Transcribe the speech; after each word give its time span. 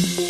thank 0.00 0.20
you 0.20 0.29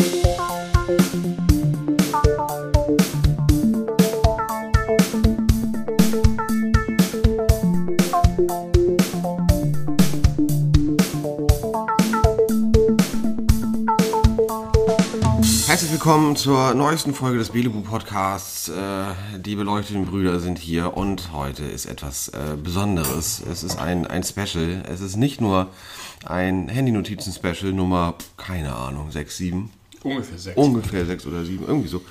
willkommen 16.11 16.35
zur 16.35 16.75
neuesten 16.75 17.15
Folge 17.15 17.39
des 17.39 17.51
Belebu 17.51 17.83
Podcasts. 17.83 18.69
Äh, 18.69 19.39
die 19.39 19.55
beleuchteten 19.55 20.07
Brüder 20.07 20.41
sind 20.41 20.59
hier 20.59 20.97
und 20.97 21.33
heute 21.33 21.63
ist 21.63 21.87
etwas 21.87 22.27
äh, 22.31 22.57
Besonderes. 22.61 23.41
Es 23.49 23.63
ist 23.63 23.79
ein, 23.79 24.09
ein 24.09 24.25
Special. 24.25 24.83
Es 24.89 25.03
ist 25.03 25.15
nicht 25.15 25.41
nur 25.41 25.69
ein 26.27 26.69
Handy-Notizen-Special 26.69 27.73
Nummer, 27.73 28.17
keine 28.37 28.75
Ahnung, 28.75 29.13
6, 29.13 29.37
7. 29.37 29.71
Ungefähr 30.03 30.37
sechs. 30.37 30.57
Ungefähr 30.57 31.07
6 31.07 31.27
oder 31.27 31.45
7, 31.45 31.65
irgendwie 31.65 31.89
so. 31.89 32.02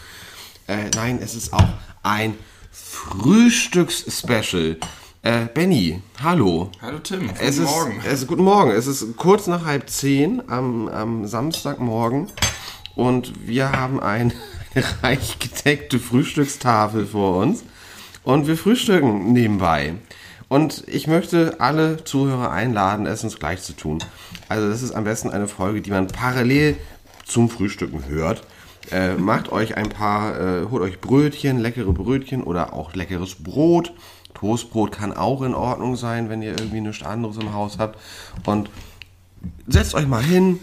Äh, 0.68 0.90
nein, 0.96 1.20
es 1.22 1.36
ist 1.36 1.52
auch 1.52 1.68
ein 2.02 2.36
Frühstücks-Special. 2.72 4.78
Äh, 5.24 5.48
Benny, 5.54 6.02
hallo. 6.24 6.72
Hallo 6.82 7.00
Tim, 7.00 7.28
guten 7.28 7.38
Es 7.38 7.58
ist, 7.58 7.70
Morgen. 7.70 8.02
Es 8.06 8.22
ist, 8.22 8.28
guten 8.28 8.44
Morgen. 8.44 8.72
Es 8.72 8.88
ist 8.88 9.18
kurz 9.18 9.48
nach 9.48 9.66
halb 9.66 9.90
zehn 9.90 10.42
am, 10.50 10.88
am 10.88 11.28
Samstagmorgen 11.28 12.28
und 13.00 13.48
wir 13.48 13.72
haben 13.72 14.00
ein, 14.00 14.34
eine 14.76 14.86
reich 15.04 15.40
gedeckte 15.40 16.00
Frühstückstafel 16.00 17.06
vor 17.08 17.38
uns 17.38 17.64
und 18.24 18.48
wir 18.48 18.58
frühstücken 18.58 19.32
nebenbei. 19.32 19.96
Und 20.50 20.84
ich 20.88 21.08
möchte 21.08 21.60
alle 21.60 22.04
Zuhörer 22.04 22.52
einladen, 22.52 23.06
es 23.06 23.24
uns 23.24 23.40
gleich 23.40 23.62
zu 23.62 23.74
tun. 23.74 24.04
Also 24.50 24.68
das 24.68 24.82
ist 24.82 24.92
am 24.92 25.04
besten 25.04 25.30
eine 25.30 25.48
Folge, 25.48 25.82
die 25.82 25.92
man 25.92 26.08
parallel 26.08 26.76
zum 27.26 27.50
Frühstücken 27.50 28.08
hört. 28.08 28.42
Äh, 28.92 29.14
macht 29.14 29.52
euch 29.52 29.78
ein 29.78 29.90
paar, 29.90 30.40
äh, 30.40 30.66
holt 30.70 30.82
euch 30.82 31.00
Brötchen, 31.00 31.60
leckere 31.60 31.94
Brötchen 31.94 32.44
oder 32.44 32.74
auch 32.74 32.96
leckeres 32.96 33.36
Brot. 33.36 33.94
Toastbrot 34.34 34.92
kann 34.92 35.14
auch 35.14 35.44
in 35.44 35.54
Ordnung 35.54 35.96
sein, 35.96 36.30
wenn 36.30 36.42
ihr 36.42 36.52
irgendwie 36.52 36.82
nichts 36.82 37.06
anderes 37.06 37.38
im 37.38 37.54
Haus 37.54 37.78
habt. 37.78 38.00
Und 38.46 38.70
setzt 39.68 39.94
euch 39.94 40.08
mal 40.08 40.24
hin, 40.24 40.60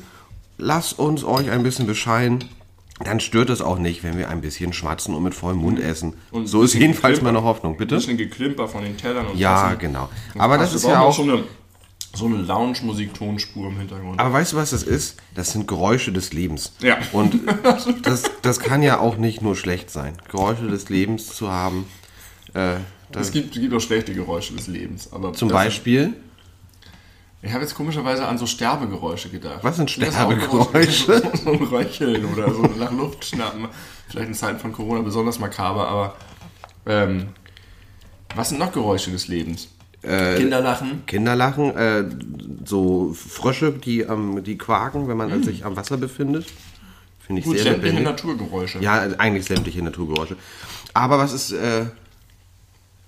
lasst 0.58 0.98
uns 0.98 1.24
euch 1.24 1.50
ein 1.50 1.62
bisschen 1.62 1.86
bescheiden. 1.86 2.44
Dann 3.04 3.20
stört 3.20 3.50
es 3.50 3.60
auch 3.60 3.78
nicht, 3.78 4.02
wenn 4.04 4.16
wir 4.16 4.30
ein 4.30 4.40
bisschen 4.40 4.72
schmatzen 4.72 5.14
und 5.14 5.22
mit 5.22 5.34
vollem 5.34 5.58
Mund 5.58 5.78
essen. 5.78 6.14
Und 6.30 6.46
so 6.46 6.62
ist 6.62 6.72
jedenfalls 6.72 7.18
Geklimper. 7.18 7.32
meine 7.40 7.44
Hoffnung, 7.46 7.76
bitte. 7.76 7.94
Ein 7.96 7.98
bisschen 7.98 8.16
Geklimper 8.16 8.68
von 8.68 8.82
den 8.84 8.96
Tellern 8.96 9.26
und 9.26 9.38
Ja, 9.38 9.64
Tassen. 9.64 9.78
genau. 9.80 10.08
Aber 10.38 10.56
das 10.56 10.68
Hast 10.70 10.76
ist 10.76 10.84
ja 10.86 11.00
auch. 11.00 11.14
so 11.14 11.22
eine, 11.24 11.44
so 12.14 12.24
eine 12.24 12.36
Lounge-Musik-Tonspur 12.38 13.68
im 13.68 13.76
Hintergrund. 13.78 14.18
Aber 14.18 14.32
weißt 14.32 14.54
du, 14.54 14.56
was 14.56 14.70
das 14.70 14.82
ist? 14.82 15.16
Das 15.34 15.52
sind 15.52 15.68
Geräusche 15.68 16.10
des 16.10 16.32
Lebens. 16.32 16.72
Ja. 16.80 16.96
Und 17.12 17.38
das, 18.02 18.22
das 18.40 18.60
kann 18.60 18.82
ja 18.82 18.98
auch 18.98 19.18
nicht 19.18 19.42
nur 19.42 19.56
schlecht 19.56 19.90
sein. 19.90 20.14
Geräusche 20.30 20.66
des 20.68 20.88
Lebens 20.88 21.26
zu 21.36 21.50
haben. 21.52 21.86
Äh, 22.54 22.76
das, 23.12 23.26
es 23.26 23.32
gibt, 23.32 23.54
es 23.54 23.60
gibt 23.60 23.74
auch 23.74 23.80
schlechte 23.80 24.14
Geräusche 24.14 24.54
des 24.54 24.68
Lebens. 24.68 25.12
Aber 25.12 25.34
zum 25.34 25.50
das- 25.50 25.56
Beispiel. 25.56 26.14
Ich 27.42 27.52
habe 27.52 27.62
jetzt 27.62 27.74
komischerweise 27.74 28.26
an 28.26 28.38
so 28.38 28.46
Sterbegeräusche 28.46 29.28
gedacht. 29.28 29.58
Was 29.62 29.76
sind 29.76 29.90
Sterbegeräusche? 29.90 31.22
So 31.44 31.52
ein 31.52 31.62
Röcheln 31.62 32.24
oder 32.24 32.52
so 32.52 32.62
nach 32.62 32.90
Luft 32.92 33.24
schnappen. 33.24 33.68
Vielleicht 34.08 34.28
in 34.28 34.34
Zeiten 34.34 34.58
von 34.58 34.72
Corona 34.72 35.02
besonders 35.02 35.38
makaber, 35.38 35.86
aber 35.88 36.16
ähm, 36.86 37.28
was 38.34 38.48
sind 38.48 38.58
noch 38.58 38.72
Geräusche 38.72 39.10
des 39.10 39.28
Lebens? 39.28 39.68
Äh, 40.02 40.36
Kinderlachen. 40.36 41.04
Kinderlachen, 41.06 41.76
äh, 41.76 42.04
so 42.64 43.12
Frösche, 43.14 43.72
die, 43.72 44.00
ähm, 44.00 44.42
die 44.44 44.56
quaken, 44.56 45.08
wenn 45.08 45.16
man 45.16 45.42
sich 45.42 45.64
am 45.64 45.76
Wasser 45.76 45.96
befindet. 45.96 46.46
Finde 47.26 47.40
ich 47.40 47.46
Gut, 47.46 47.56
sehr 47.56 47.72
sämtliche 47.72 47.96
lebendig. 47.96 48.04
Naturgeräusche. 48.04 48.78
Ja, 48.78 49.00
eigentlich 49.18 49.46
sämtliche 49.46 49.82
Naturgeräusche. 49.82 50.36
Aber 50.94 51.18
was 51.18 51.32
ist 51.32 51.52
äh, 51.52 51.86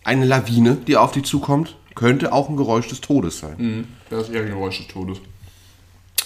eine 0.02 0.24
Lawine, 0.24 0.76
die 0.86 0.96
auf 0.96 1.12
dich 1.12 1.24
zukommt? 1.24 1.76
Könnte 1.98 2.32
auch 2.32 2.48
ein 2.48 2.56
Geräusch 2.56 2.88
des 2.88 3.00
Todes 3.00 3.38
sein. 3.40 3.54
Mhm. 3.58 3.84
Das 4.10 4.28
ist 4.28 4.34
eher 4.34 4.42
ein 4.42 4.48
Geräusch 4.48 4.78
des 4.78 4.86
Todes. 4.88 5.18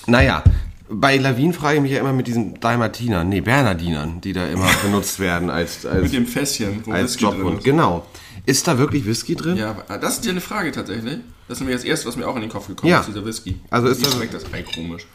Naja, 0.07 0.43
bei 0.91 1.17
Lawinen 1.17 1.53
frage 1.55 1.77
ich 1.77 1.83
mich 1.83 1.93
ja 1.93 2.01
immer 2.01 2.13
mit 2.13 2.27
diesen 2.27 2.61
Dalmatinern, 2.61 3.29
nee, 3.29 3.41
Bernardinern, 3.41 4.21
die 4.21 4.33
da 4.33 4.47
immer 4.49 4.69
benutzt 4.83 5.19
werden 5.21 5.49
als, 5.49 5.87
als, 5.87 6.03
Mit 6.03 6.13
dem 6.13 6.27
Fässchen, 6.27 6.83
wo 6.85 6.93
als 6.93 7.13
Whisky 7.13 7.25
Jobhund. 7.25 7.59
ist. 7.59 7.65
Genau. 7.65 8.07
Ist 8.45 8.67
da 8.69 8.77
wirklich 8.77 9.07
Whisky 9.07 9.35
drin? 9.37 9.57
Ja, 9.57 9.71
aber 9.71 9.99
das 9.99 10.19
ist 10.19 10.25
ja 10.25 10.33
eine 10.33 10.41
Frage 10.41 10.73
tatsächlich. 10.73 11.19
Das 11.49 11.57
ist 11.59 11.61
nämlich 11.61 11.77
das 11.77 11.85
Erste, 11.85 12.09
was 12.09 12.17
mir 12.17 12.27
auch 12.27 12.35
in 12.35 12.43
den 12.43 12.51
Kopf 12.51 12.67
gekommen 12.67 12.91
Ja. 12.91 13.01
ist, 13.01 13.07
dieser 13.09 13.25
Whisky. 13.25 13.61
Also 13.71 13.89
ist 13.89 14.01
Wie 14.01 14.05
das- 14.05 14.15
schmeckt 14.15 14.35
das 14.35 14.45
Ei 14.53 14.63
komisch? 14.63 15.07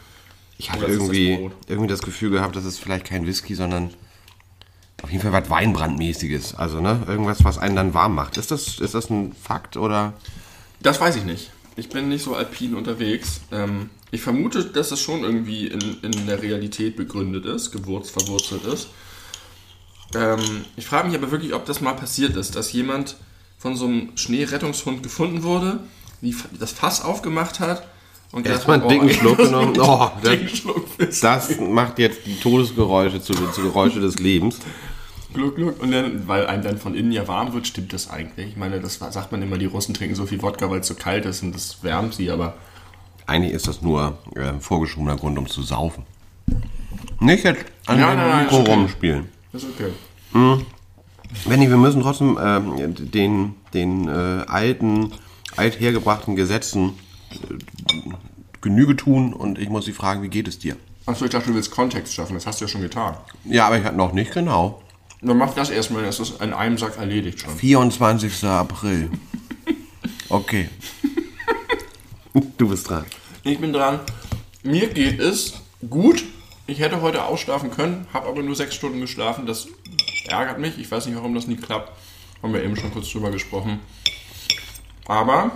Ich 0.56 0.72
hatte 0.72 0.82
das 0.86 0.90
irgendwie, 0.92 1.36
Brot? 1.36 1.52
irgendwie 1.68 1.88
das 1.88 2.02
Gefühl 2.02 2.30
gehabt, 2.30 2.56
dass 2.56 2.64
es 2.64 2.78
vielleicht 2.78 3.04
kein 3.06 3.26
Whisky, 3.26 3.54
sondern 3.54 3.90
auf 5.02 5.10
jeden 5.10 5.22
Fall 5.22 5.32
was 5.32 5.48
Weinbrandmäßiges. 5.48 6.56
Also, 6.56 6.80
ne? 6.80 7.00
Irgendwas, 7.06 7.44
was 7.44 7.58
einen 7.58 7.76
dann 7.76 7.94
warm 7.94 8.16
macht. 8.16 8.36
Ist 8.38 8.50
das, 8.50 8.80
ist 8.80 8.94
das 8.94 9.08
ein 9.10 9.32
Fakt 9.40 9.76
oder? 9.76 10.14
Das 10.80 11.00
weiß 11.00 11.16
ich 11.16 11.24
nicht. 11.24 11.50
Ich 11.76 11.88
bin 11.88 12.08
nicht 12.08 12.24
so 12.24 12.34
alpin 12.34 12.74
unterwegs. 12.74 13.40
Ähm, 13.52 13.90
ich 14.10 14.20
vermute, 14.20 14.64
dass 14.64 14.90
es 14.90 15.00
schon 15.00 15.22
irgendwie 15.22 15.66
in, 15.66 15.98
in 16.02 16.26
der 16.26 16.42
Realität 16.42 16.96
begründet 16.96 17.44
ist, 17.44 17.70
gewurzt, 17.70 18.10
verwurzelt 18.10 18.64
ist. 18.64 18.88
Ähm, 20.14 20.64
ich 20.76 20.86
frage 20.86 21.08
mich 21.08 21.16
aber 21.16 21.30
wirklich, 21.30 21.54
ob 21.54 21.66
das 21.66 21.80
mal 21.80 21.94
passiert 21.94 22.36
ist, 22.36 22.56
dass 22.56 22.72
jemand 22.72 23.16
von 23.58 23.76
so 23.76 23.86
einem 23.86 24.16
Schneerettungshund 24.16 25.02
gefunden 25.02 25.42
wurde, 25.42 25.80
die 26.22 26.34
das 26.58 26.72
Fass 26.72 27.02
aufgemacht 27.02 27.60
hat 27.60 27.86
und 28.32 28.46
Erstmal 28.46 28.76
einen 28.80 28.84
hat, 28.84 28.90
dicken 28.90 29.10
Schluck 29.10 29.36
genommen. 29.38 29.78
Oh, 29.78 30.00
einen 30.00 30.22
das, 30.22 30.30
dicken 30.32 30.56
Schluck 30.56 30.98
Whisky. 30.98 31.20
das 31.22 31.58
macht 31.60 31.98
jetzt 31.98 32.20
die 32.26 32.38
Todesgeräusche 32.38 33.22
zu, 33.22 33.34
zu 33.34 33.62
Geräusche 33.62 34.00
des 34.00 34.18
Lebens. 34.18 34.58
Gluck, 35.34 35.56
gluck. 35.56 35.82
Und 35.82 35.92
dann, 35.92 36.26
weil 36.26 36.46
einem 36.46 36.62
dann 36.62 36.78
von 36.78 36.94
innen 36.94 37.12
ja 37.12 37.28
warm 37.28 37.52
wird, 37.52 37.66
stimmt 37.66 37.92
das 37.92 38.08
eigentlich. 38.10 38.48
Ich 38.48 38.56
meine, 38.56 38.80
das 38.80 38.94
sagt 38.98 39.30
man 39.30 39.42
immer, 39.42 39.58
die 39.58 39.66
Russen 39.66 39.94
trinken 39.94 40.14
so 40.14 40.26
viel 40.26 40.40
Wodka, 40.42 40.70
weil 40.70 40.80
es 40.80 40.86
so 40.86 40.94
kalt 40.94 41.26
ist 41.26 41.42
und 41.42 41.54
das 41.54 41.82
wärmt 41.82 42.14
sie, 42.14 42.30
aber 42.30 42.54
Eigentlich 43.26 43.52
ist 43.52 43.68
das 43.68 43.82
nur 43.82 44.16
äh, 44.36 44.54
vorgeschobener 44.58 45.16
Grund, 45.16 45.36
um 45.38 45.46
zu 45.46 45.62
saufen. 45.62 46.04
Nicht 47.20 47.44
jetzt 47.44 47.64
an 47.86 47.98
Ja, 47.98 48.14
dem 48.14 48.42
Mikro 48.44 48.56
ist 48.56 48.62
okay. 48.62 48.70
rumspielen. 48.72 49.28
ist 49.52 49.66
okay. 49.66 49.92
Benny, 51.46 51.68
wir 51.68 51.76
müssen 51.76 52.00
trotzdem 52.00 52.38
ähm, 52.42 52.94
den, 53.10 53.54
den 53.74 54.08
äh, 54.08 54.44
alten, 54.46 55.12
althergebrachten 55.56 56.36
Gesetzen 56.36 56.94
äh, 57.32 57.54
Genüge 58.62 58.96
tun 58.96 59.34
und 59.34 59.58
ich 59.58 59.68
muss 59.68 59.84
Sie 59.84 59.92
fragen, 59.92 60.22
wie 60.22 60.28
geht 60.28 60.48
es 60.48 60.58
dir? 60.58 60.76
Achso, 61.06 61.24
ich 61.24 61.30
dachte, 61.30 61.48
du 61.48 61.54
willst 61.54 61.70
Kontext 61.70 62.14
schaffen, 62.14 62.34
das 62.34 62.46
hast 62.46 62.60
du 62.60 62.64
ja 62.64 62.68
schon 62.68 62.80
getan. 62.82 63.14
Ja, 63.44 63.66
aber 63.66 63.78
ich 63.78 63.84
hatte 63.84 63.96
noch 63.96 64.12
nicht 64.12 64.32
genau. 64.32 64.82
Dann 65.20 65.36
mach 65.36 65.54
das 65.54 65.70
erstmal, 65.70 66.04
das 66.04 66.20
ist 66.20 66.40
in 66.40 66.52
einem 66.52 66.78
Sack 66.78 66.96
erledigt 66.96 67.40
schon. 67.40 67.56
24. 67.56 68.44
April. 68.44 69.10
Okay. 70.28 70.68
Du 72.56 72.68
bist 72.68 72.88
dran. 72.88 73.04
Ich 73.42 73.58
bin 73.58 73.72
dran. 73.72 74.00
Mir 74.62 74.88
geht 74.88 75.18
es 75.18 75.54
gut. 75.88 76.22
Ich 76.66 76.80
hätte 76.80 77.00
heute 77.00 77.24
ausschlafen 77.24 77.70
können, 77.70 78.06
habe 78.12 78.28
aber 78.28 78.42
nur 78.42 78.54
sechs 78.54 78.74
Stunden 78.74 79.00
geschlafen. 79.00 79.46
Das 79.46 79.68
ärgert 80.28 80.58
mich. 80.58 80.78
Ich 80.78 80.90
weiß 80.90 81.06
nicht, 81.06 81.16
warum 81.16 81.34
das 81.34 81.46
nie 81.46 81.56
klappt. 81.56 81.92
Haben 82.42 82.52
wir 82.52 82.62
eben 82.62 82.76
schon 82.76 82.92
kurz 82.92 83.10
drüber 83.10 83.30
gesprochen. 83.30 83.80
Aber 85.06 85.50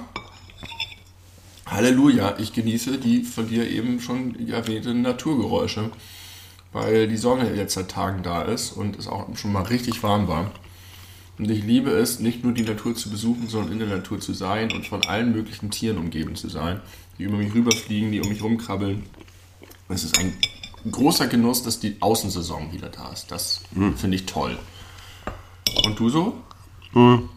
Halleluja, 1.67 2.37
ich 2.39 2.53
genieße 2.53 2.99
die 2.99 3.23
von 3.23 3.49
dir 3.49 3.71
eben 3.71 4.01
schon 4.01 4.49
erwähnten 4.49 5.03
Naturgeräusche, 5.03 5.91
weil 6.73 7.09
die 7.09 7.17
Sonne 7.17 7.55
jetzt 7.55 7.75
seit 7.75 7.91
Tagen 7.91 8.23
da 8.23 8.43
ist 8.43 8.73
und 8.73 8.99
es 8.99 9.07
auch 9.09 9.27
schon 9.37 9.53
mal 9.53 9.63
richtig 9.65 10.03
warm 10.03 10.29
war. 10.29 10.51
Und 11.39 11.51
ich 11.51 11.65
liebe 11.65 11.91
es, 11.91 12.21
nicht 12.21 12.45
nur 12.45 12.53
die 12.53 12.63
Natur 12.63 12.95
zu 12.95 13.11
besuchen, 13.11 13.49
sondern 13.49 13.73
in 13.73 13.79
der 13.81 13.89
Natur 13.89 14.21
zu 14.21 14.33
sein 14.33 14.71
und 14.73 14.87
von 14.87 15.05
allen 15.07 15.33
möglichen 15.33 15.71
Tieren 15.71 15.99
umgeben 15.99 16.37
zu 16.37 16.49
sein, 16.49 16.81
die 17.19 17.25
über 17.25 17.37
mich 17.37 17.53
rüberfliegen, 17.55 18.13
die 18.13 18.21
um 18.21 18.29
mich 18.29 18.43
rumkrabbeln. 18.43 19.03
Es 19.89 20.05
ist 20.05 20.19
ein 20.19 20.33
großer 20.91 21.27
Genuss, 21.27 21.63
dass 21.63 21.81
die 21.81 21.97
Außensaison 22.01 22.73
wieder 22.73 22.89
da 22.89 23.11
ist. 23.13 23.31
Das 23.31 23.63
finde 23.97 24.17
ich 24.17 24.27
toll. 24.27 24.59
Und 25.85 25.99
du 25.99 26.11
so? 26.11 26.35
Mir 26.93 27.29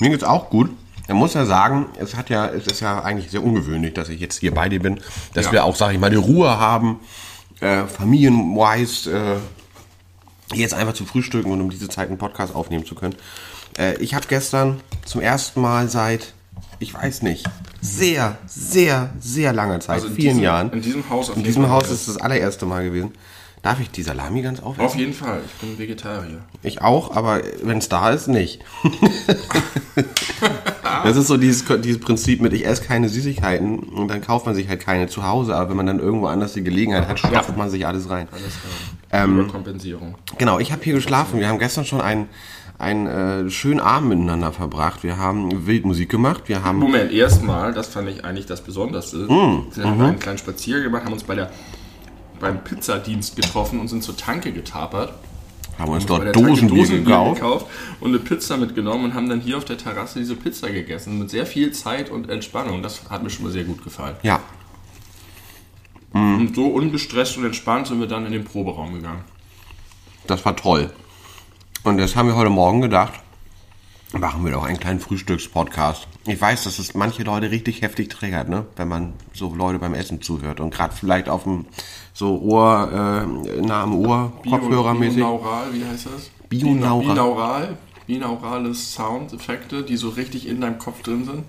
geht's 0.00 0.24
auch 0.24 0.48
gut. 0.50 0.70
Man 1.08 1.16
muss 1.16 1.34
ja 1.34 1.44
sagen, 1.44 1.86
es 1.98 2.14
hat 2.14 2.30
ja, 2.30 2.46
es 2.46 2.66
ist 2.68 2.80
ja 2.80 3.02
eigentlich 3.02 3.30
sehr 3.32 3.42
ungewöhnlich, 3.42 3.94
dass 3.94 4.08
ich 4.08 4.20
jetzt 4.20 4.38
hier 4.38 4.54
bei 4.54 4.68
dir 4.68 4.80
bin, 4.80 5.00
dass 5.34 5.46
Ja. 5.46 5.52
wir 5.52 5.64
auch, 5.64 5.74
sage 5.74 5.94
ich 5.94 6.00
mal, 6.00 6.08
die 6.10 6.16
Ruhe 6.16 6.48
haben, 6.58 7.00
äh, 7.60 7.84
familienwise, 7.86 9.38
äh, 10.52 10.56
jetzt 10.56 10.74
einfach 10.74 10.94
zu 10.94 11.04
frühstücken 11.04 11.50
und 11.52 11.60
um 11.60 11.70
diese 11.70 11.88
Zeit 11.88 12.08
einen 12.08 12.18
Podcast 12.18 12.54
aufnehmen 12.54 12.84
zu 12.86 12.94
können. 12.94 13.14
Äh, 13.78 13.96
ich 13.98 14.14
habe 14.14 14.26
gestern 14.28 14.80
zum 15.04 15.20
ersten 15.20 15.60
Mal 15.60 15.88
seit, 15.88 16.32
ich 16.78 16.92
weiß 16.94 17.22
nicht, 17.22 17.46
sehr, 17.80 18.36
sehr, 18.46 19.10
sehr 19.20 19.52
langer 19.52 19.80
Zeit, 19.80 19.96
Also 19.96 20.08
in 20.08 20.14
vielen 20.14 20.28
diesem- 20.30 20.42
Jahren. 20.42 20.70
in 20.72 20.82
diesem 20.82 21.08
Haus 21.08 21.28
In 21.30 21.42
diesem 21.44 21.68
Haus 21.70 21.90
ist 21.90 22.08
das 22.08 22.16
allererste 22.16 22.66
Mal 22.66 22.84
gewesen. 22.84 23.12
Darf 23.62 23.78
ich 23.78 23.90
die 23.90 24.02
Salami 24.02 24.40
ganz 24.40 24.60
aufessen? 24.60 24.86
Auf 24.86 24.96
jeden 24.96 25.12
Fall. 25.12 25.42
Ich 25.44 25.52
bin 25.60 25.78
Vegetarier. 25.78 26.40
Ich 26.62 26.80
auch, 26.80 27.14
aber 27.14 27.42
wenn 27.62 27.76
es 27.76 27.90
da 27.90 28.08
ist, 28.10 28.26
nicht. 28.26 28.60
das 31.04 31.16
ist 31.16 31.26
so 31.26 31.36
dieses, 31.36 31.64
dieses 31.82 32.00
Prinzip 32.00 32.40
mit, 32.40 32.52
ich 32.52 32.66
esse 32.66 32.82
keine 32.82 33.08
Süßigkeiten 33.08 33.78
und 33.78 34.08
dann 34.08 34.20
kauft 34.20 34.46
man 34.46 34.54
sich 34.54 34.68
halt 34.68 34.80
keine 34.80 35.06
zu 35.08 35.26
Hause, 35.26 35.54
aber 35.54 35.70
wenn 35.70 35.76
man 35.76 35.86
dann 35.86 36.00
irgendwo 36.00 36.26
anders 36.26 36.52
die 36.54 36.62
Gelegenheit 36.62 37.08
hat, 37.08 37.18
stopft 37.18 37.56
man 37.56 37.70
sich 37.70 37.86
alles 37.86 38.08
rein. 38.10 38.28
Ähm, 39.12 39.40
Überkompensierung. 39.40 40.14
Genau, 40.38 40.58
ich 40.58 40.72
habe 40.72 40.82
hier 40.82 40.94
geschlafen. 40.94 41.40
Wir 41.40 41.48
haben 41.48 41.58
gestern 41.58 41.84
schon 41.84 42.00
einen, 42.00 42.28
einen 42.78 43.06
äh, 43.06 43.50
schönen 43.50 43.80
Abend 43.80 44.08
miteinander 44.08 44.52
verbracht. 44.52 45.02
Wir 45.02 45.18
haben 45.18 45.66
Wildmusik 45.66 46.08
gemacht. 46.08 46.44
Wir 46.46 46.64
haben 46.64 46.78
Moment, 46.78 47.12
erstmal, 47.12 47.72
das 47.72 47.88
fand 47.88 48.08
ich 48.08 48.24
eigentlich 48.24 48.46
das 48.46 48.60
Besonderste. 48.60 49.16
Mm, 49.16 49.66
wir 49.74 49.84
haben 49.84 50.00
einen 50.00 50.18
kleinen 50.18 50.38
Spaziergang 50.38 50.84
gemacht, 50.84 51.04
haben 51.04 51.12
uns 51.12 51.24
bei 51.24 51.34
der, 51.34 51.50
beim 52.38 52.62
Pizzadienst 52.62 53.36
getroffen 53.36 53.80
und 53.80 53.88
sind 53.88 54.02
zur 54.02 54.16
Tanke 54.16 54.52
getapert. 54.52 55.12
Haben 55.80 55.92
uns 55.92 56.06
dort 56.06 56.34
Dosenbier 56.34 56.78
Dosenbier 56.82 56.98
gekauft. 57.04 57.40
gekauft 57.40 57.66
und 58.00 58.08
eine 58.10 58.18
Pizza 58.18 58.56
mitgenommen 58.56 59.06
und 59.06 59.14
haben 59.14 59.28
dann 59.28 59.40
hier 59.40 59.56
auf 59.56 59.64
der 59.64 59.78
Terrasse 59.78 60.18
diese 60.18 60.36
Pizza 60.36 60.70
gegessen. 60.70 61.18
Mit 61.18 61.30
sehr 61.30 61.46
viel 61.46 61.72
Zeit 61.72 62.10
und 62.10 62.28
Entspannung. 62.30 62.82
Das 62.82 63.08
hat 63.10 63.22
mir 63.22 63.30
schon 63.30 63.44
mal 63.44 63.50
sehr 63.52 63.64
gut 63.64 63.82
gefallen. 63.82 64.16
Ja, 64.22 64.40
Und 66.12 66.52
so 66.54 66.66
ungestresst 66.66 67.36
und 67.38 67.44
entspannt 67.44 67.86
sind 67.86 68.00
wir 68.00 68.06
dann 68.08 68.26
in 68.26 68.32
den 68.32 68.44
Proberaum 68.44 68.94
gegangen. 68.94 69.24
das 70.26 70.44
war 70.44 70.56
toll. 70.56 70.90
Und 71.82 71.98
das 71.98 72.14
haben 72.16 72.28
wir 72.28 72.36
heute 72.36 72.50
Morgen 72.50 72.80
gedacht. 72.82 73.14
Machen 74.12 74.44
wir 74.44 74.50
doch 74.50 74.64
einen 74.64 74.80
kleinen 74.80 74.98
Frühstückspodcast. 74.98 76.08
Ich 76.26 76.40
weiß, 76.40 76.64
dass 76.64 76.80
es 76.80 76.94
manche 76.94 77.22
Leute 77.22 77.50
richtig 77.50 77.82
heftig 77.82 78.08
triggert, 78.10 78.48
ne? 78.48 78.66
wenn 78.74 78.88
man 78.88 79.12
so 79.32 79.54
Leute 79.54 79.78
beim 79.78 79.94
Essen 79.94 80.20
zuhört. 80.20 80.58
Und 80.58 80.74
gerade 80.74 80.94
vielleicht 80.94 81.28
auf 81.28 81.44
dem 81.44 81.66
so 82.12 82.40
Ohr, 82.40 82.90
äh, 82.92 83.60
nah 83.60 83.84
am 83.84 83.94
Ohr, 83.94 84.32
kopfhörermäßig. 84.48 85.16
Binaural, 85.16 85.72
wie 85.72 85.84
heißt 85.84 86.06
das? 86.06 86.30
Binaural. 86.48 87.06
Binaural. 87.06 87.78
Binaurale 88.06 88.74
Soundeffekte, 88.74 89.84
die 89.84 89.96
so 89.96 90.08
richtig 90.08 90.48
in 90.48 90.60
deinem 90.60 90.78
Kopf 90.78 91.02
drin 91.02 91.24
sind. 91.24 91.44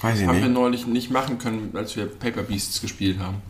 Weiß 0.00 0.18
ich 0.18 0.26
haben 0.26 0.36
wir 0.36 0.44
nicht. 0.44 0.54
neulich 0.54 0.86
nicht 0.86 1.10
machen 1.10 1.38
können, 1.38 1.72
als 1.74 1.96
wir 1.96 2.06
Paper 2.06 2.42
Beasts 2.42 2.80
gespielt 2.80 3.18
haben. 3.18 3.42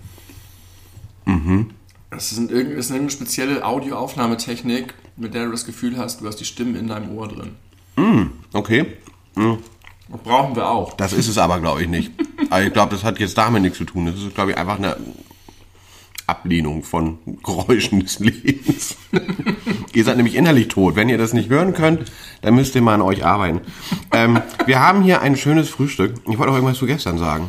Mhm. 1.25 1.71
Das 2.11 2.33
ist, 2.33 2.51
ist 2.51 2.91
eine 2.91 3.11
spezielle 3.11 3.65
Audioaufnahmetechnik, 3.65 4.95
mit 5.17 5.35
der 5.35 5.45
du 5.45 5.53
das 5.53 5.65
Gefühl 5.65 5.97
hast, 5.97 6.21
du 6.21 6.27
hast 6.27 6.37
die 6.37 6.45
Stimmen 6.45 6.75
in 6.75 6.89
deinem 6.89 7.17
Ohr 7.17 7.29
drin. 7.29 7.53
Okay, 8.53 8.87
Das 9.35 10.21
brauchen 10.23 10.55
wir 10.57 10.69
auch. 10.71 10.95
das 10.95 11.13
ist 11.13 11.29
es 11.29 11.39
aber, 11.39 11.61
glaube 11.61 11.83
ich, 11.83 11.89
nicht. 11.89 12.13
Aber 12.51 12.63
ich 12.67 12.73
glaube, 12.73 12.95
das 12.95 13.05
hat 13.05 13.19
jetzt 13.19 13.37
damit 13.37 13.63
nichts 13.63 13.79
zu 13.79 13.85
tun. 13.85 14.07
Das 14.07 14.15
ist, 14.17 14.35
glaube 14.35 14.53
ich, 14.53 14.59
einfach 14.59 14.79
eine 14.79 14.97
Ablehnung 16.27 16.83
von 16.83 17.19
Geräuschen 17.45 18.01
des 18.01 18.19
Lebens. 18.19 18.97
ihr 19.95 20.05
seid 20.05 20.17
nämlich 20.17 20.35
innerlich 20.35 20.69
tot. 20.69 20.97
Wenn 20.97 21.09
ihr 21.09 21.19
das 21.19 21.33
nicht 21.33 21.49
hören 21.51 21.73
könnt, 21.73 22.11
dann 22.43 22.55
müsst 22.55 22.75
ihr 22.75 22.83
mal 22.83 22.95
an 22.95 23.03
euch 23.03 23.25
arbeiten. 23.25 23.61
Ähm, 24.13 24.41
wir 24.67 24.81
haben 24.81 25.03
hier 25.03 25.23
ein 25.23 25.37
schönes 25.37 25.69
Frühstück. 25.69 26.15
Ich 26.29 26.39
wollte 26.39 26.51
auch 26.53 26.57
irgendwas 26.57 26.79
zu 26.79 26.87
gestern 26.87 27.19
sagen. 27.19 27.49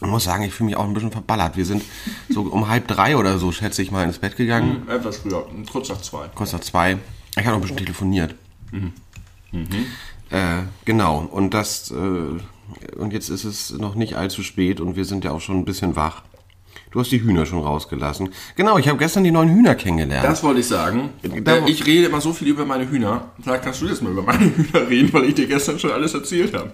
Ich 0.00 0.08
muss 0.08 0.24
sagen, 0.24 0.42
ich 0.42 0.52
fühle 0.52 0.66
mich 0.70 0.76
auch 0.76 0.84
ein 0.84 0.94
bisschen 0.94 1.12
verballert. 1.12 1.56
Wir 1.56 1.64
sind 1.64 1.84
so 2.28 2.42
um 2.42 2.66
halb 2.68 2.88
drei 2.88 3.16
oder 3.16 3.38
so, 3.38 3.52
schätze 3.52 3.82
ich 3.82 3.92
mal, 3.92 4.02
ins 4.04 4.18
Bett 4.18 4.36
gegangen. 4.36 4.88
Etwas 4.88 5.18
früher, 5.18 5.46
kurz 5.70 5.88
nach 5.90 6.00
zwei. 6.02 6.26
kurz 6.34 6.52
nach 6.52 6.60
zwei. 6.60 6.98
Ich 7.30 7.38
habe 7.38 7.50
noch 7.50 7.54
ein 7.58 7.60
bisschen 7.60 7.76
telefoniert. 7.76 8.34
Äh, 9.52 10.62
genau. 10.84 11.28
Und 11.30 11.52
das 11.54 11.90
äh, 11.90 11.94
und 12.96 13.12
jetzt 13.12 13.28
ist 13.28 13.44
es 13.44 13.70
noch 13.72 13.94
nicht 13.94 14.16
allzu 14.16 14.42
spät 14.42 14.80
und 14.80 14.96
wir 14.96 15.04
sind 15.04 15.24
ja 15.24 15.32
auch 15.32 15.40
schon 15.40 15.58
ein 15.58 15.64
bisschen 15.64 15.94
wach. 15.96 16.22
Du 16.90 17.00
hast 17.00 17.10
die 17.10 17.22
Hühner 17.22 17.46
schon 17.46 17.62
rausgelassen. 17.62 18.30
Genau, 18.56 18.76
ich 18.78 18.86
habe 18.88 18.98
gestern 18.98 19.24
die 19.24 19.30
neuen 19.30 19.48
Hühner 19.50 19.74
kennengelernt. 19.74 20.24
Das 20.24 20.42
wollte 20.42 20.60
ich 20.60 20.66
sagen. 20.68 21.10
Da- 21.44 21.56
Äh, 21.56 21.70
ich 21.70 21.86
rede 21.86 22.06
immer 22.06 22.20
so 22.20 22.32
viel 22.32 22.48
über 22.48 22.64
meine 22.66 22.88
Hühner. 22.88 23.30
Vielleicht 23.42 23.62
kannst 23.64 23.80
du 23.82 23.86
jetzt 23.88 24.02
mal 24.02 24.10
über 24.12 24.22
meine 24.22 24.44
Hühner 24.56 24.88
reden, 24.88 25.12
weil 25.12 25.24
ich 25.24 25.34
dir 25.34 25.46
gestern 25.46 25.78
schon 25.78 25.90
alles 25.90 26.12
erzählt 26.14 26.54
habe. 26.54 26.72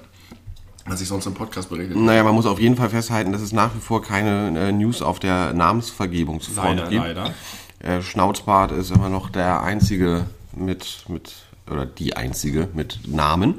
Was 0.87 1.01
ich 1.01 1.09
sonst 1.09 1.27
im 1.27 1.35
Podcast 1.35 1.69
berichtet 1.69 1.97
habe. 1.97 2.05
naja, 2.07 2.25
man 2.25 2.35
muss 2.35 2.47
auf 2.47 2.59
jeden 2.61 2.77
Fall 2.77 2.89
festhalten, 2.91 3.31
dass 3.33 3.43
es 3.43 3.53
nach 3.53 3.75
wie 3.75 3.81
vor 3.81 4.03
keine 4.03 4.59
äh, 4.59 4.73
News 4.73 5.03
auf 5.03 5.19
der 5.21 5.53
Namensvergebungsfront 5.53 6.79
Leider, 6.79 6.89
gibt. 6.89 7.03
leider. 7.05 7.35
Äh, 7.81 8.03
Schnauzbart 8.03 8.73
ist 8.73 8.91
immer 8.91 9.09
noch 9.09 9.31
der 9.31 9.63
einzige 9.63 10.27
mit, 10.57 11.05
mit, 11.09 11.33
oder 11.71 11.87
die 11.87 12.17
einzige 12.17 12.69
mit 12.75 13.01
Namen. 13.07 13.55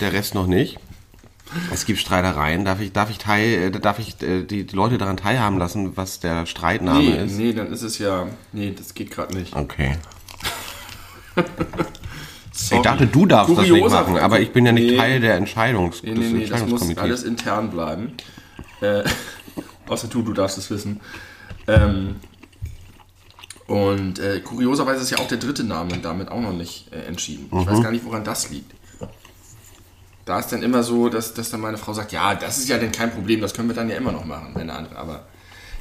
Der 0.00 0.12
Rest 0.12 0.34
noch 0.34 0.46
nicht. 0.46 0.78
Es 1.72 1.86
gibt 1.86 1.98
Streitereien. 1.98 2.64
Darf 2.66 2.80
ich, 2.80 2.92
darf 2.92 3.08
ich, 3.10 3.18
teil, 3.18 3.72
äh, 3.74 3.80
darf 3.80 3.98
ich 3.98 4.20
äh, 4.22 4.42
die, 4.44 4.64
die 4.66 4.76
Leute 4.76 4.98
daran 4.98 5.16
teilhaben 5.16 5.58
lassen, 5.58 5.96
was 5.96 6.20
der 6.20 6.44
Streitname 6.46 6.98
Nee, 7.00 7.24
ist? 7.24 7.38
nee, 7.38 7.52
dann 7.54 7.72
ist 7.72 7.82
es 7.82 7.98
ja. 7.98 8.26
Nee, 8.52 8.74
das 8.76 8.92
geht 8.94 9.10
gerade 9.10 9.36
nicht. 9.36 9.54
Okay. 9.56 9.96
Ich 12.70 12.80
dachte, 12.82 13.06
du 13.06 13.24
darfst 13.24 13.56
das 13.56 13.60
nicht 13.68 13.70
Kurioser- 13.70 14.00
machen, 14.02 14.18
aber 14.18 14.40
ich 14.40 14.50
bin 14.52 14.66
ja 14.66 14.72
nicht 14.72 14.90
Nee. 14.90 14.96
Teil 14.96 15.20
der 15.20 15.36
Entscheidungs 15.36 16.02
Nee, 16.02 16.10
des 16.14 16.18
nee, 16.18 16.24
nee, 16.24 16.46
das 16.46 16.50
muss 16.50 16.60
Entscheidungskomitees. 16.82 17.02
alles 17.04 17.22
intern 17.22 17.70
bleiben. 17.70 18.12
Äh, 18.80 19.04
außer 19.88 20.08
du, 20.08 20.22
du 20.22 20.32
darfst 20.32 20.58
es 20.58 20.68
wissen. 20.68 21.00
Ähm, 21.68 22.16
und 23.68 24.18
äh, 24.18 24.40
kurioserweise 24.40 25.02
ist 25.02 25.10
ja 25.10 25.18
auch 25.18 25.28
der 25.28 25.38
dritte 25.38 25.62
Name 25.62 25.96
damit 25.98 26.30
auch 26.32 26.40
noch 26.40 26.52
nicht 26.52 26.92
äh, 26.92 27.06
entschieden. 27.06 27.46
Ich 27.46 27.52
Mhm. 27.52 27.66
weiß 27.66 27.82
gar 27.82 27.92
nicht, 27.92 28.04
woran 28.04 28.24
das 28.24 28.50
liegt. 28.50 28.72
Da 30.24 30.38
ist 30.40 30.48
dann 30.48 30.62
immer 30.62 30.82
so, 30.82 31.08
dass, 31.08 31.32
dass 31.34 31.50
dann 31.50 31.60
meine 31.60 31.78
Frau 31.78 31.92
sagt, 31.94 32.12
ja, 32.12 32.34
das 32.34 32.58
ist 32.58 32.68
ja 32.68 32.76
dann 32.78 32.92
kein 32.92 33.10
Problem, 33.12 33.40
das 33.40 33.54
können 33.54 33.68
wir 33.68 33.74
dann 33.76 33.88
ja 33.88 33.96
immer 33.96 34.12
noch 34.12 34.24
machen, 34.26 34.50
wenn 34.54 34.66
der 34.66 34.76
andere. 34.76 34.96
Aber 34.96 35.26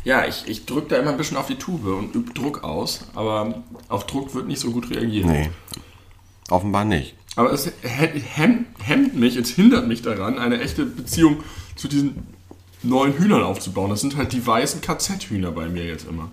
ja, 0.05 0.25
ich, 0.25 0.43
ich 0.47 0.65
drücke 0.65 0.87
da 0.89 0.97
immer 0.97 1.11
ein 1.11 1.17
bisschen 1.17 1.35
auf 1.35 1.47
die 1.47 1.55
Tube 1.57 1.85
und 1.87 2.15
übe 2.15 2.33
Druck 2.33 2.63
aus, 2.63 3.01
aber 3.13 3.63
auf 3.89 4.05
Druck 4.07 4.33
wird 4.35 4.47
nicht 4.47 4.59
so 4.61 4.71
gut 4.71 4.89
reagiert. 4.89 5.25
Nee. 5.25 5.49
Offenbar 6.49 6.85
nicht. 6.85 7.15
Aber 7.35 7.51
es 7.51 7.69
hemmt 7.83 9.15
mich, 9.15 9.35
es 9.35 9.49
hindert 9.49 9.87
mich 9.87 10.01
daran, 10.01 10.39
eine 10.39 10.61
echte 10.61 10.85
Beziehung 10.85 11.43
zu 11.75 11.87
diesen 11.89 12.25
neuen 12.83 13.13
Hühnern 13.17 13.43
aufzubauen. 13.43 13.89
Das 13.89 13.99
sind 14.01 14.15
halt 14.15 14.31
die 14.31 14.45
weißen 14.47 14.79
KZ-Hühner 14.81 15.51
bei 15.51 15.67
mir 15.67 15.85
jetzt 15.85 16.07
immer. 16.07 16.31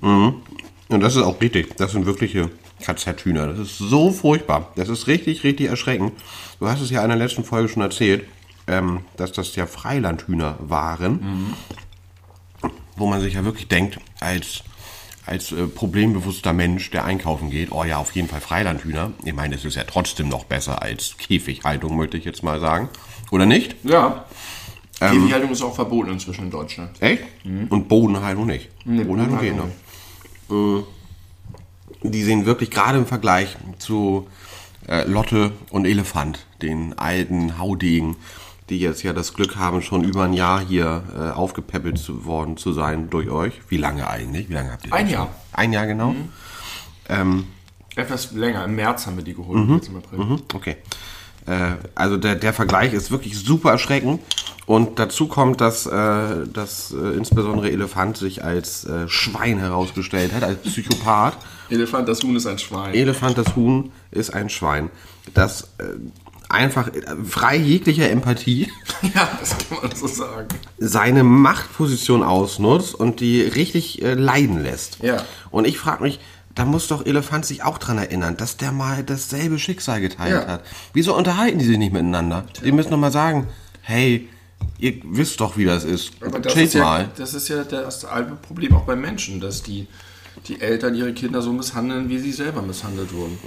Und 0.00 1.00
das 1.00 1.16
ist 1.16 1.22
auch 1.22 1.40
richtig. 1.40 1.76
Das 1.76 1.92
sind 1.92 2.06
wirkliche 2.06 2.50
KZ-Hühner. 2.80 3.46
Das 3.48 3.58
ist 3.58 3.78
so 3.78 4.10
furchtbar. 4.10 4.72
Das 4.76 4.88
ist 4.88 5.06
richtig, 5.06 5.44
richtig 5.44 5.68
erschreckend. 5.68 6.12
Du 6.58 6.68
hast 6.68 6.80
es 6.80 6.90
ja 6.90 7.02
in 7.02 7.08
der 7.08 7.18
letzten 7.18 7.44
Folge 7.44 7.68
schon 7.68 7.82
erzählt, 7.82 8.24
ähm, 8.66 9.00
dass 9.16 9.32
das 9.32 9.54
ja 9.56 9.66
Freilandhühner 9.66 10.56
waren. 10.60 11.54
Wo 12.96 13.06
man 13.06 13.20
sich 13.20 13.34
ja 13.34 13.44
wirklich 13.44 13.68
denkt, 13.68 13.98
als, 14.20 14.62
als 15.26 15.52
äh, 15.52 15.66
problembewusster 15.66 16.52
Mensch, 16.52 16.90
der 16.90 17.04
einkaufen 17.04 17.50
geht, 17.50 17.72
oh 17.72 17.84
ja, 17.84 17.98
auf 17.98 18.12
jeden 18.12 18.28
Fall 18.28 18.40
Freilandhühner. 18.40 19.12
Ich 19.24 19.32
meine, 19.32 19.54
es 19.54 19.64
ist 19.64 19.76
ja 19.76 19.84
trotzdem 19.84 20.28
noch 20.28 20.44
besser 20.44 20.82
als 20.82 21.16
Käfighaltung, 21.16 21.96
möchte 21.96 22.16
ich 22.16 22.24
jetzt 22.24 22.42
mal 22.42 22.60
sagen. 22.60 22.88
Oder 23.30 23.46
nicht? 23.46 23.76
Ja. 23.84 24.26
Ähm. 25.00 25.12
Käfighaltung 25.12 25.52
ist 25.52 25.62
auch 25.62 25.74
verboten 25.74 26.10
inzwischen 26.10 26.44
in 26.44 26.50
Deutschland. 26.50 27.00
Echt? 27.00 27.24
Und 27.44 27.88
Bodenhaltung 27.88 28.46
nicht. 28.46 28.68
Nee, 28.84 29.04
Bodenhaltung 29.04 29.40
geht 29.40 29.56
noch. 29.56 29.64
Bodenhaltung 29.64 29.89
Die 32.02 32.22
sehen 32.22 32.46
wirklich 32.46 32.70
gerade 32.70 32.98
im 32.98 33.06
Vergleich 33.06 33.56
zu 33.78 34.26
äh, 34.88 35.04
Lotte 35.06 35.52
und 35.70 35.84
Elefant, 35.84 36.46
den 36.62 36.98
alten 36.98 37.58
Haudegen, 37.58 38.16
die 38.68 38.78
jetzt 38.78 39.02
ja 39.02 39.12
das 39.12 39.34
Glück 39.34 39.56
haben, 39.56 39.82
schon 39.82 40.04
über 40.04 40.24
ein 40.24 40.32
Jahr 40.32 40.60
hier 40.60 41.02
äh, 41.14 41.30
aufgepäppelt 41.30 41.98
zu 41.98 42.24
worden 42.24 42.56
zu 42.56 42.72
sein 42.72 43.10
durch 43.10 43.28
euch. 43.30 43.54
Wie 43.68 43.76
lange 43.76 44.08
eigentlich? 44.08 44.48
Wie 44.48 44.54
lange 44.54 44.72
habt 44.72 44.86
ihr 44.86 44.92
Ein 44.92 45.06
das 45.06 45.12
Jahr. 45.12 45.26
schon? 45.26 45.34
Ein 45.52 45.72
Jahr 45.72 45.86
genau? 45.86 46.14
Etwas 47.96 48.30
länger, 48.32 48.64
im 48.64 48.76
März 48.76 49.06
haben 49.06 49.16
wir 49.16 49.24
die 49.24 49.34
geholt, 49.34 49.68
jetzt 49.68 49.88
im 49.88 49.96
April. 49.96 50.18
Mhm, 50.20 50.42
Okay. 50.54 50.76
Äh, 51.46 51.72
also 51.94 52.16
der, 52.16 52.34
der 52.34 52.52
Vergleich 52.52 52.92
ist 52.92 53.10
wirklich 53.10 53.38
super 53.38 53.72
erschreckend. 53.72 54.20
Und 54.66 55.00
dazu 55.00 55.26
kommt, 55.26 55.60
dass, 55.60 55.86
äh, 55.86 56.46
dass 56.52 56.92
äh, 56.92 57.16
insbesondere 57.16 57.72
Elefant 57.72 58.16
sich 58.16 58.44
als 58.44 58.84
äh, 58.84 59.08
Schwein 59.08 59.58
herausgestellt 59.58 60.32
hat, 60.32 60.44
als 60.44 60.58
Psychopath. 60.62 61.36
Elefant, 61.70 62.08
das 62.08 62.22
Huhn 62.22 62.36
ist 62.36 62.46
ein 62.46 62.58
Schwein. 62.58 62.94
Elefant, 62.94 63.36
das 63.36 63.56
Huhn, 63.56 63.90
ist 64.12 64.32
ein 64.32 64.48
Schwein. 64.48 64.90
Das 65.34 65.70
äh, 65.78 65.84
einfach 66.48 66.88
äh, 66.88 67.02
frei 67.24 67.56
jeglicher 67.56 68.10
Empathie 68.10 68.70
ja, 69.14 69.28
das 69.38 69.56
kann 69.56 69.78
man 69.82 69.94
so 69.94 70.06
sagen. 70.06 70.48
seine 70.78 71.24
Machtposition 71.24 72.22
ausnutzt 72.22 72.94
und 72.94 73.20
die 73.20 73.42
richtig 73.42 74.02
äh, 74.02 74.14
leiden 74.14 74.62
lässt. 74.62 74.98
Ja. 75.02 75.24
Und 75.50 75.66
ich 75.66 75.78
frage 75.78 76.02
mich, 76.02 76.20
da 76.60 76.66
muss 76.66 76.88
doch 76.88 77.06
Elefant 77.06 77.46
sich 77.46 77.62
auch 77.62 77.78
dran 77.78 77.96
erinnern, 77.96 78.36
dass 78.36 78.58
der 78.58 78.70
mal 78.70 79.02
dasselbe 79.02 79.58
Schicksal 79.58 80.02
geteilt 80.02 80.42
Ja. 80.42 80.46
hat. 80.46 80.62
Wieso 80.92 81.16
unterhalten 81.16 81.58
die 81.58 81.64
sich 81.64 81.78
nicht 81.78 81.94
miteinander? 81.94 82.44
Die 82.62 82.70
müssen 82.70 82.90
doch 82.90 82.98
mal 82.98 83.10
sagen, 83.10 83.46
hey, 83.80 84.28
ihr 84.78 85.00
wisst 85.04 85.40
doch, 85.40 85.56
wie 85.56 85.64
das 85.64 85.84
ist. 85.84 86.12
Aber 86.20 86.38
das 86.38 86.54
ist, 86.54 86.74
ja, 86.74 86.84
mal. 86.84 87.08
das 87.16 87.32
ist 87.32 87.48
ja 87.48 87.64
das 87.64 88.04
alte 88.04 88.32
Problem 88.32 88.74
auch 88.74 88.84
bei 88.84 88.94
Menschen, 88.94 89.40
dass 89.40 89.62
die, 89.62 89.86
die 90.48 90.60
Eltern 90.60 90.94
ihre 90.94 91.14
Kinder 91.14 91.40
so 91.40 91.50
misshandeln, 91.50 92.10
wie 92.10 92.18
sie 92.18 92.32
selber 92.32 92.60
misshandelt 92.60 93.14
wurden. 93.14 93.38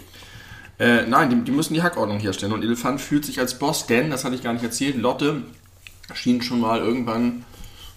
Äh, 0.79 1.05
nein, 1.05 1.29
die, 1.29 1.35
die 1.43 1.51
müssen 1.51 1.75
die 1.75 1.83
Hackordnung 1.83 2.19
herstellen. 2.19 2.51
Und 2.51 2.63
Elefant 2.63 2.99
fühlt 2.99 3.25
sich 3.25 3.39
als 3.39 3.59
Boss, 3.59 3.85
denn, 3.85 4.09
das 4.09 4.25
hatte 4.25 4.33
ich 4.33 4.41
gar 4.41 4.53
nicht 4.53 4.63
erzählt, 4.63 4.97
Lotte 4.97 5.43
schien 6.15 6.41
schon 6.41 6.61
mal 6.61 6.79
irgendwann 6.79 7.45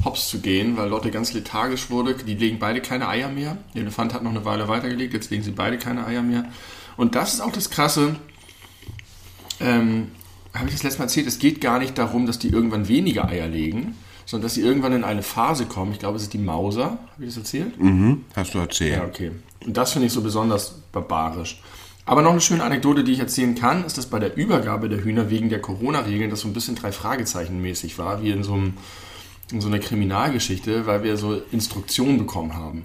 hops 0.06 0.28
zu 0.28 0.40
gehen, 0.40 0.78
weil 0.78 0.88
Lotte 0.88 1.10
ganz 1.10 1.34
lethargisch 1.34 1.90
wurde. 1.90 2.14
Die 2.14 2.34
legen 2.34 2.58
beide 2.58 2.80
keine 2.80 3.08
Eier 3.08 3.28
mehr. 3.28 3.58
Der 3.74 3.82
Elefant 3.82 4.14
hat 4.14 4.22
noch 4.22 4.30
eine 4.30 4.46
Weile 4.46 4.68
weitergelegt, 4.68 5.12
jetzt 5.12 5.30
legen 5.30 5.42
sie 5.42 5.50
beide 5.50 5.76
keine 5.76 6.06
Eier 6.06 6.22
mehr. 6.22 6.46
Und 6.96 7.14
das 7.14 7.34
ist 7.34 7.40
auch 7.40 7.52
das 7.52 7.68
Krasse. 7.68 8.16
Ähm, 9.60 10.08
habe 10.54 10.68
ich 10.68 10.74
das 10.74 10.82
letzte 10.82 11.00
Mal 11.00 11.04
erzählt, 11.04 11.26
es 11.26 11.38
geht 11.38 11.60
gar 11.60 11.78
nicht 11.78 11.98
darum, 11.98 12.26
dass 12.26 12.38
die 12.38 12.48
irgendwann 12.48 12.88
weniger 12.88 13.28
Eier 13.28 13.48
legen, 13.48 13.94
sondern 14.24 14.46
dass 14.46 14.54
sie 14.54 14.62
irgendwann 14.62 14.92
in 14.92 15.04
eine 15.04 15.22
Phase 15.22 15.66
kommen. 15.66 15.92
Ich 15.92 15.98
glaube, 15.98 16.16
es 16.16 16.22
ist 16.22 16.32
die 16.32 16.38
Mauser. 16.38 16.98
Habe 17.12 17.20
ich 17.20 17.26
das 17.26 17.36
erzählt? 17.36 17.78
Mhm, 17.78 18.24
hast 18.34 18.54
du 18.54 18.58
erzählt. 18.58 18.96
Ja, 18.96 19.04
okay. 19.04 19.32
Und 19.64 19.76
das 19.76 19.92
finde 19.92 20.06
ich 20.06 20.12
so 20.12 20.22
besonders 20.22 20.80
barbarisch. 20.92 21.60
Aber 22.06 22.22
noch 22.22 22.30
eine 22.30 22.40
schöne 22.40 22.62
Anekdote, 22.62 23.02
die 23.02 23.12
ich 23.12 23.18
erzählen 23.18 23.56
kann, 23.56 23.84
ist, 23.84 23.98
dass 23.98 24.06
bei 24.06 24.20
der 24.20 24.36
Übergabe 24.36 24.88
der 24.88 25.02
Hühner 25.02 25.28
wegen 25.28 25.48
der 25.48 25.60
Corona-Regeln 25.60 26.30
das 26.30 26.40
so 26.40 26.48
ein 26.48 26.54
bisschen 26.54 26.76
drei 26.76 26.92
Fragezeichen 26.92 27.60
mäßig 27.60 27.98
war, 27.98 28.22
wie 28.22 28.30
in 28.30 28.44
so, 28.44 28.54
einem, 28.54 28.74
in 29.52 29.60
so 29.60 29.68
einer 29.68 29.78
Kriminalgeschichte, 29.78 30.86
weil 30.86 31.02
wir 31.02 31.16
so 31.16 31.40
Instruktionen 31.52 32.18
bekommen 32.18 32.54
haben. 32.54 32.84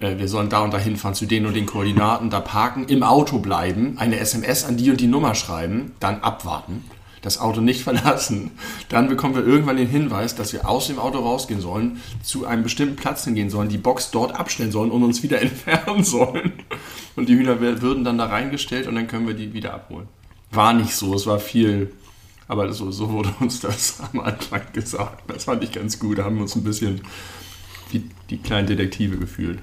Äh, 0.00 0.18
wir 0.18 0.28
sollen 0.28 0.48
da 0.48 0.60
und 0.60 0.72
da 0.72 0.78
hinfahren 0.78 1.14
zu 1.14 1.26
den 1.26 1.46
und 1.46 1.54
den 1.54 1.66
Koordinaten, 1.66 2.30
da 2.30 2.40
parken, 2.40 2.86
im 2.86 3.02
Auto 3.02 3.38
bleiben, 3.38 3.96
eine 3.98 4.18
SMS 4.18 4.64
an 4.64 4.76
die 4.76 4.90
und 4.90 5.00
die 5.00 5.06
Nummer 5.06 5.34
schreiben, 5.34 5.92
dann 6.00 6.20
abwarten 6.20 6.84
das 7.22 7.38
Auto 7.38 7.60
nicht 7.60 7.82
verlassen. 7.84 8.52
Dann 8.88 9.08
bekommen 9.08 9.34
wir 9.34 9.46
irgendwann 9.46 9.76
den 9.76 9.88
Hinweis, 9.88 10.34
dass 10.34 10.52
wir 10.52 10.68
aus 10.68 10.86
dem 10.86 10.98
Auto 10.98 11.18
rausgehen 11.18 11.60
sollen, 11.60 12.00
zu 12.22 12.46
einem 12.46 12.62
bestimmten 12.62 12.96
Platz 12.96 13.24
hingehen 13.24 13.50
sollen, 13.50 13.68
die 13.68 13.78
Box 13.78 14.10
dort 14.10 14.38
abstellen 14.38 14.72
sollen 14.72 14.90
und 14.90 15.02
uns 15.02 15.22
wieder 15.22 15.40
entfernen 15.42 16.04
sollen. 16.04 16.52
Und 17.16 17.28
die 17.28 17.36
Hühner 17.36 17.60
würden 17.60 18.04
dann 18.04 18.18
da 18.18 18.26
reingestellt 18.26 18.86
und 18.86 18.94
dann 18.94 19.06
können 19.06 19.26
wir 19.26 19.34
die 19.34 19.52
wieder 19.52 19.74
abholen. 19.74 20.08
War 20.52 20.72
nicht 20.72 20.94
so, 20.94 21.14
es 21.14 21.26
war 21.26 21.38
viel, 21.38 21.92
aber 22.50 22.72
so, 22.72 22.90
so 22.90 23.10
wurde 23.10 23.32
uns 23.38 23.60
das 23.60 24.00
am 24.12 24.20
Anfang 24.20 24.62
gesagt. 24.72 25.22
Das 25.30 25.44
fand 25.44 25.62
ich 25.62 25.70
ganz 25.70 26.00
gut, 26.00 26.18
da 26.18 26.24
haben 26.24 26.34
wir 26.34 26.42
uns 26.42 26.56
ein 26.56 26.64
bisschen 26.64 27.00
wie 27.90 28.10
die 28.28 28.38
kleinen 28.38 28.66
Detektive 28.66 29.18
gefühlt. 29.18 29.60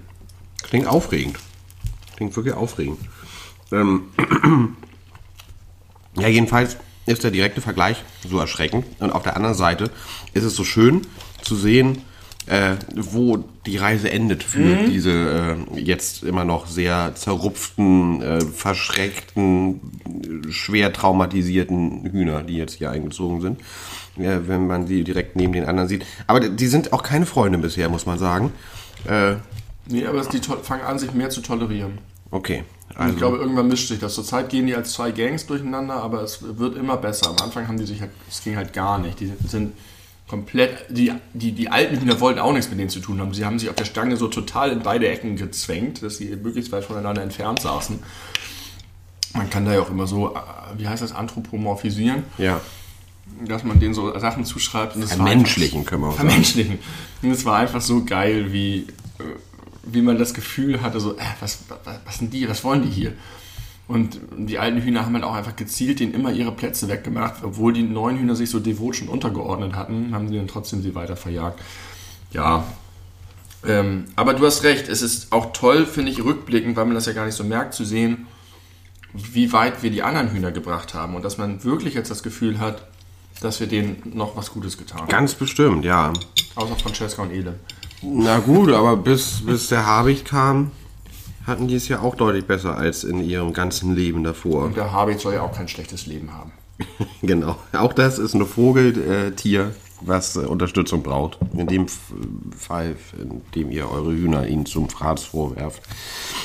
Klingt 0.64 0.88
aufregend. 0.88 1.38
Klingt 2.16 2.34
wirklich 2.36 2.56
aufregend. 2.56 3.00
Ähm, 3.74 4.04
ja, 6.18 6.30
jedenfalls 6.30 6.78
ist 7.06 7.26
der 7.26 7.32
direkte 7.32 7.60
Vergleich 7.60 8.04
so 8.28 8.40
erschreckend. 8.40 8.86
Und 9.00 9.12
auf 9.12 9.24
der 9.24 9.36
anderen 9.36 9.56
Seite 9.56 9.92
ist 10.34 10.44
es 10.44 10.56
so 10.56 10.64
schön 10.64 11.02
zu 11.42 11.56
sehen, 11.56 12.04
äh, 12.48 12.76
wo 12.96 13.44
die 13.66 13.78
Reise 13.78 14.10
endet 14.10 14.44
für 14.44 14.60
mhm. 14.60 14.90
diese 14.90 15.58
äh, 15.76 15.80
jetzt 15.80 16.24
immer 16.24 16.46
noch 16.46 16.68
sehr 16.68 17.14
zerrupften, 17.16 18.22
äh, 18.22 18.42
verschreckten, 18.42 19.82
schwer 20.50 20.94
traumatisierten 20.94 22.10
Hühner, 22.12 22.44
die 22.44 22.56
jetzt 22.56 22.76
hier 22.76 22.90
eingezogen 22.90 23.42
sind, 23.42 23.60
wenn 24.16 24.66
man 24.66 24.88
sie 24.88 25.04
direkt 25.04 25.36
neben 25.36 25.54
den 25.54 25.66
anderen 25.66 25.90
sieht. 25.90 26.06
Aber 26.26 26.40
die 26.40 26.68
sind 26.68 26.94
auch 26.94 27.04
keine 27.04 27.26
Freunde 27.26 27.58
bisher, 27.58 27.90
muss 27.90 28.06
man 28.06 28.18
sagen. 28.18 28.52
Äh, 29.08 29.36
nee, 29.88 30.06
aber 30.06 30.22
die 30.22 30.40
fangen 30.40 30.84
an, 30.84 30.98
sich 30.98 31.14
mehr 31.14 31.30
zu 31.30 31.42
tolerieren. 31.42 32.00
Okay. 32.32 32.64
Also. 32.96 33.14
Ich 33.14 33.18
glaube, 33.18 33.38
irgendwann 33.38 33.68
mischt 33.68 33.90
sich 33.90 34.00
das. 34.00 34.16
Zurzeit 34.16 34.50
gehen 34.50 34.66
die 34.66 34.76
als 34.76 34.94
zwei 34.94 35.12
Gangs 35.12 35.46
durcheinander, 35.46 35.96
aber 35.96 36.22
es 36.24 36.40
wird 36.58 36.78
immer 36.78 36.98
besser. 36.98 37.30
Am 37.30 37.38
Anfang 37.44 37.68
haben 37.68 37.78
die 37.78 37.86
sich 37.86 38.02
halt, 38.02 38.12
es 38.30 38.44
ging 38.44 38.56
halt 38.56 38.74
gar 38.74 38.98
nicht. 38.98 39.20
Die 39.20 39.32
sind 39.46 39.74
komplett, 40.28 40.86
die, 40.90 41.14
die, 41.34 41.54
die 41.54 41.70
alten 41.70 42.00
Hühner 42.00 42.20
wollten 42.20 42.40
auch 42.40 42.52
nichts 42.52 42.70
mit 42.70 42.80
denen 42.80 42.90
zu 42.90 43.00
tun 43.00 43.20
haben. 43.22 43.34
Sie 43.34 43.46
haben 43.46 43.60
sich 43.60 43.70
auf 43.70 43.76
der 43.76 43.86
Stange 43.86 44.18
so 44.18 44.28
total 44.28 44.72
in 44.72 44.82
beide 44.82 45.08
Ecken 45.08 45.38
gezwängt, 45.38 46.04
dass 46.04 46.18
sie 46.18 46.36
möglichst 46.36 46.72
weit 46.72 46.84
voneinander 46.84 47.22
entfernt 47.22 47.62
saßen. 47.62 48.00
Man 49.34 49.50
kann 49.50 49.66
da 49.66 49.74
ja 49.74 49.82
auch 49.82 49.90
immer 49.90 50.08
so, 50.08 50.36
äh, 50.36 50.40
wie 50.78 50.88
heißt 50.88 51.02
das, 51.02 51.14
anthropomorphisieren. 51.14 52.24
Ja. 52.38 52.60
Dass 53.46 53.64
man 53.64 53.80
denen 53.80 53.94
so 53.94 54.18
Sachen 54.20 54.46
zuschreibt. 54.46 54.96
Und 54.96 55.02
das 55.02 55.14
Vermenschlichen 55.14 55.80
einfach, 55.80 55.90
können 55.90 56.04
wir 56.04 56.10
auch 56.10 56.16
Vermenschlichen. 56.16 56.80
Und 57.22 57.32
es 57.32 57.46
war 57.46 57.58
einfach 57.58 57.82
so 57.82 58.04
geil, 58.04 58.52
wie 58.52 58.88
äh, 59.20 59.24
wie 59.90 60.02
man 60.02 60.18
das 60.18 60.34
Gefühl 60.34 60.82
hatte, 60.82 61.00
so, 61.00 61.16
äh, 61.16 61.22
was, 61.40 61.60
was, 61.68 62.00
was 62.06 62.18
sind 62.18 62.34
die, 62.34 62.48
was 62.50 62.64
wollen 62.64 62.84
die 62.84 62.90
hier? 62.90 63.14
Und 63.88 64.20
die 64.38 64.60
alten 64.60 64.82
Hühner 64.82 65.06
haben 65.06 65.14
halt 65.14 65.24
auch 65.24 65.34
einfach 65.34 65.56
gezielt 65.56 66.02
denen 66.02 66.14
immer 66.14 66.32
ihre 66.32 66.52
Plätze 66.52 66.90
weggemacht, 66.90 67.44
obwohl 67.44 67.72
die 67.72 67.84
neuen 67.84 68.20
Hühner 68.20 68.36
sich 68.36 68.50
so 68.50 68.60
devot 68.60 68.98
schon 68.98 69.08
untergeordnet 69.08 69.76
hatten, 69.76 70.14
haben 70.14 70.28
sie 70.28 70.36
dann 70.36 70.48
trotzdem 70.48 70.82
sie 70.82 70.94
weiter 70.94 71.16
verjagt. 71.16 71.62
Ja. 72.32 72.66
Ähm, 73.66 74.06
aber 74.16 74.34
du 74.34 74.46
hast 74.46 74.64
recht, 74.64 74.90
es 74.90 75.02
ist 75.02 75.32
auch 75.32 75.54
toll, 75.54 75.86
finde 75.86 76.12
ich, 76.12 76.24
rückblickend, 76.24 76.76
weil 76.76 76.86
man 76.86 76.96
das 76.96 77.06
ja 77.06 77.14
gar 77.14 77.26
nicht 77.26 77.36
so 77.36 77.46
merkt, 77.46 77.74
zu 77.74 77.86
sehen, 77.86 78.28
wie 79.14 79.54
weit 79.54 79.82
wir 79.84 79.90
die 79.90 80.04
anderen 80.04 80.32
Hühner 80.32 80.52
gebracht 80.52 80.94
haben 80.94 81.16
und 81.16 81.24
dass 81.24 81.38
man 81.38 81.64
wirklich 81.64 81.94
jetzt 81.94 82.12
das 82.12 82.24
Gefühl 82.24 82.60
hat, 82.60 82.86
dass 83.42 83.60
wir 83.60 83.68
denen 83.68 84.02
noch 84.14 84.36
was 84.36 84.52
Gutes 84.52 84.78
getan 84.78 85.02
haben. 85.02 85.10
Ganz 85.10 85.34
bestimmt, 85.34 85.86
ja. 85.86 86.12
Außer 86.56 86.76
Francesca 86.76 87.22
und 87.22 87.32
Ele. 87.32 87.58
Na 88.02 88.40
gut, 88.40 88.72
aber 88.72 88.98
bis, 88.98 89.46
bis 89.46 89.70
der 89.70 89.86
Habicht 89.86 90.26
kam, 90.26 90.72
hatten 91.48 91.68
die 91.68 91.76
es 91.76 91.88
ja 91.88 92.02
auch 92.02 92.16
deutlich 92.16 92.46
besser 92.46 92.78
als 92.78 93.04
in 93.04 93.22
ihrem 93.22 93.54
ganzen 93.54 93.96
Leben 93.96 94.24
davor. 94.24 94.66
Und 94.66 94.78
der 94.78 94.92
Habicht 94.92 95.22
soll 95.22 95.34
ja 95.34 95.42
auch 95.42 95.54
kein 95.54 95.68
schlechtes 95.68 96.06
Leben 96.06 96.34
haben. 96.34 96.52
genau. 97.22 97.58
Auch 97.74 97.94
das 97.94 98.20
ist 98.20 98.34
ein 98.34 98.46
Vogeltier, 98.46 99.74
was 100.02 100.36
äh, 100.36 100.40
Unterstützung 100.40 101.02
braucht. 101.02 101.40
In 101.54 101.68
dem 101.68 101.88
Fall, 102.56 102.96
in 103.20 103.42
dem 103.56 103.72
ihr 103.72 103.90
eure 103.90 104.12
Hühner 104.12 104.46
ihnen 104.46 104.66
zum 104.66 104.90
Fraß 104.90 105.24
vorwerft. 105.24 105.82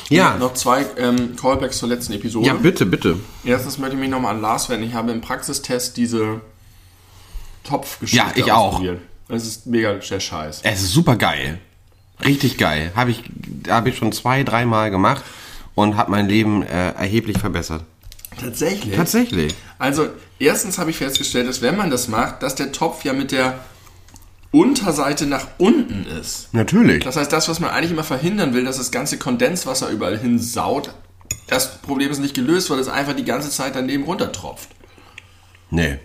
Ja. 0.09 0.37
Noch 0.38 0.54
zwei 0.54 0.87
ähm, 0.97 1.37
Callbacks 1.37 1.78
zur 1.78 1.88
letzten 1.88 2.14
Episode. 2.14 2.47
Ja, 2.47 2.54
bitte, 2.54 2.87
bitte. 2.87 3.18
Erstens 3.44 3.78
möchte 3.78 3.97
ich 3.97 4.00
mich 4.00 4.11
nochmal 4.11 4.37
an 4.37 4.40
Lars 4.40 4.71
wenden. 4.71 4.87
Ich 4.87 4.94
habe 4.94 5.12
im 5.12 5.21
Praxistest 5.21 5.97
diese 5.97 6.40
Topfgeschichte 7.64 8.25
Ja, 8.25 8.32
ich 8.35 8.52
auch. 8.52 8.82
Es 9.28 9.47
ist 9.47 9.66
mega 9.66 9.94
der 9.94 10.21
Scheiß. 10.21 10.61
Es 10.62 10.82
ist 10.82 10.92
super 10.92 11.16
geil. 11.16 11.59
Richtig 12.24 12.58
geil. 12.58 12.92
Habe 12.94 13.10
ich, 13.10 13.22
hab 13.68 13.86
ich 13.86 13.96
schon 13.96 14.12
zwei, 14.12 14.42
dreimal 14.42 14.90
gemacht 14.90 15.22
und 15.74 15.96
hat 15.96 16.08
mein 16.08 16.28
Leben 16.28 16.62
äh, 16.62 16.92
erheblich 16.92 17.38
verbessert. 17.38 17.84
Tatsächlich? 18.40 18.96
Tatsächlich. 18.96 19.54
Also, 19.78 20.08
erstens 20.38 20.78
habe 20.78 20.90
ich 20.90 20.96
festgestellt, 20.96 21.48
dass 21.48 21.62
wenn 21.62 21.76
man 21.76 21.90
das 21.90 22.08
macht, 22.08 22.42
dass 22.42 22.54
der 22.54 22.72
Topf 22.72 23.04
ja 23.04 23.12
mit 23.12 23.32
der 23.32 23.58
Unterseite 24.50 25.26
nach 25.26 25.46
unten 25.58 26.04
ist. 26.04 26.52
Natürlich. 26.52 27.04
Das 27.04 27.16
heißt, 27.16 27.32
das, 27.32 27.48
was 27.48 27.58
man 27.58 27.70
eigentlich 27.70 27.90
immer 27.90 28.04
verhindern 28.04 28.52
will, 28.54 28.64
dass 28.64 28.76
das 28.76 28.90
ganze 28.90 29.18
Kondenswasser 29.18 29.88
überall 29.88 30.18
hinsaut, 30.18 30.90
das 31.48 31.78
Problem 31.78 32.10
ist 32.10 32.18
nicht 32.18 32.34
gelöst, 32.34 32.70
weil 32.70 32.78
es 32.78 32.88
einfach 32.88 33.14
die 33.14 33.24
ganze 33.24 33.50
Zeit 33.50 33.74
daneben 33.74 34.04
runtertropft. 34.04 34.68
Nee. 35.70 35.98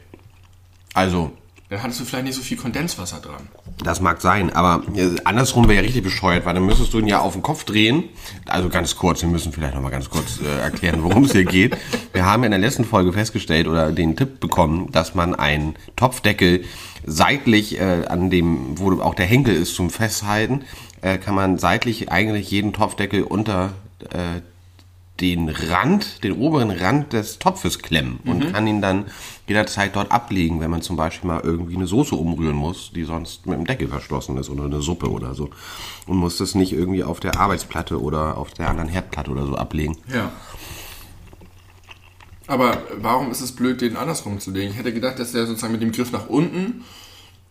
Also, 0.94 1.32
dann 1.70 1.84
hattest 1.84 2.00
du 2.00 2.06
vielleicht 2.06 2.26
nicht 2.26 2.36
so 2.36 2.42
viel 2.42 2.56
Kondenswasser 2.56 3.20
dran. 3.20 3.50
Das 3.84 4.00
mag 4.00 4.22
sein, 4.22 4.54
aber 4.54 4.84
äh, 4.96 5.16
andersrum 5.26 5.68
wäre 5.68 5.76
ja 5.76 5.82
richtig 5.82 6.02
bescheuert, 6.02 6.46
weil 6.46 6.54
dann 6.54 6.66
müsstest 6.66 6.94
du 6.94 7.00
ihn 7.00 7.08
ja 7.08 7.20
auf 7.20 7.34
den 7.34 7.42
Kopf 7.42 7.66
drehen. 7.66 8.06
Also 8.46 8.70
ganz 8.70 8.96
kurz, 8.96 9.22
wir 9.22 9.30
müssen 9.30 9.52
vielleicht 9.52 9.76
nochmal 9.76 9.92
ganz 9.92 10.10
kurz 10.10 10.40
äh, 10.40 10.60
erklären, 10.62 11.04
worum 11.04 11.26
es 11.26 11.34
hier 11.34 11.44
geht. 11.44 11.76
Wir 12.14 12.26
haben 12.26 12.46
in 12.46 12.52
der 12.52 12.60
letzten 12.60 12.86
Folge 12.86 13.12
festgestellt 13.12 13.68
oder 13.68 13.92
den 13.92 14.16
Tipp 14.16 14.40
bekommen, 14.40 14.92
dass 14.94 15.14
man 15.14 15.36
einen 15.36 15.76
Topfdeckel 15.98 16.64
seitlich 17.06 17.80
äh, 17.80 18.06
an 18.08 18.30
dem, 18.30 18.80
wo 18.80 19.02
auch 19.02 19.16
der 19.16 19.26
Henkel 19.26 19.54
ist 19.54 19.76
zum 19.76 19.90
Festhalten, 19.90 20.64
äh, 21.02 21.18
kann 21.18 21.36
man 21.36 21.58
seitlich 21.58 22.10
eigentlich 22.10 22.50
jeden 22.50 22.72
Topfdeckel 22.72 23.24
unter 23.24 23.74
äh, 24.12 24.42
den 25.20 25.50
Rand, 25.50 26.24
den 26.24 26.34
oberen 26.34 26.72
Rand 26.72 27.14
des 27.14 27.40
Topfes 27.40 27.80
klemmen 27.80 28.20
und 28.26 28.46
mhm. 28.46 28.54
kann 28.54 28.68
ihn 28.68 28.82
dann 28.82 29.06
jederzeit 29.48 29.96
dort 29.96 30.12
ablegen, 30.12 30.60
wenn 30.60 30.70
man 30.70 30.82
zum 30.82 30.96
Beispiel 30.96 31.30
mal 31.30 31.42
irgendwie 31.42 31.76
eine 31.76 31.88
Soße 31.88 32.16
umrühren 32.16 32.56
muss, 32.56 32.92
die 32.94 33.04
sonst 33.04 33.46
mit 33.46 33.58
dem 33.58 33.66
Deckel 33.66 33.88
verschlossen 33.88 34.38
ist 34.38 34.50
oder 34.50 34.66
eine 34.66 34.82
Suppe 34.82 35.10
oder 35.10 35.34
so. 35.34 35.50
Und 36.06 36.18
muss 36.18 36.38
das 36.38 36.54
nicht 36.54 36.74
irgendwie 36.74 37.04
auf 37.04 37.20
der 37.20 37.40
Arbeitsplatte 37.40 38.02
oder 38.02 38.38
auf 38.38 38.52
der 38.52 38.70
anderen 38.70 38.90
Herdplatte 38.90 39.32
oder 39.32 39.46
so 39.46 39.56
ablegen. 39.56 39.98
Ja. 40.14 40.32
Aber 42.46 42.82
warum 42.98 43.32
ist 43.32 43.42
es 43.42 43.54
blöd, 43.54 43.82
den 43.82 43.98
andersrum 43.98 44.40
zu 44.40 44.52
legen? 44.52 44.72
Ich 44.72 44.78
hätte 44.78 44.94
gedacht, 44.94 45.20
dass 45.20 45.32
der 45.32 45.46
sozusagen 45.46 45.74
mit 45.74 45.82
dem 45.82 45.92
Griff 45.92 46.12
nach 46.12 46.28
unten 46.28 46.84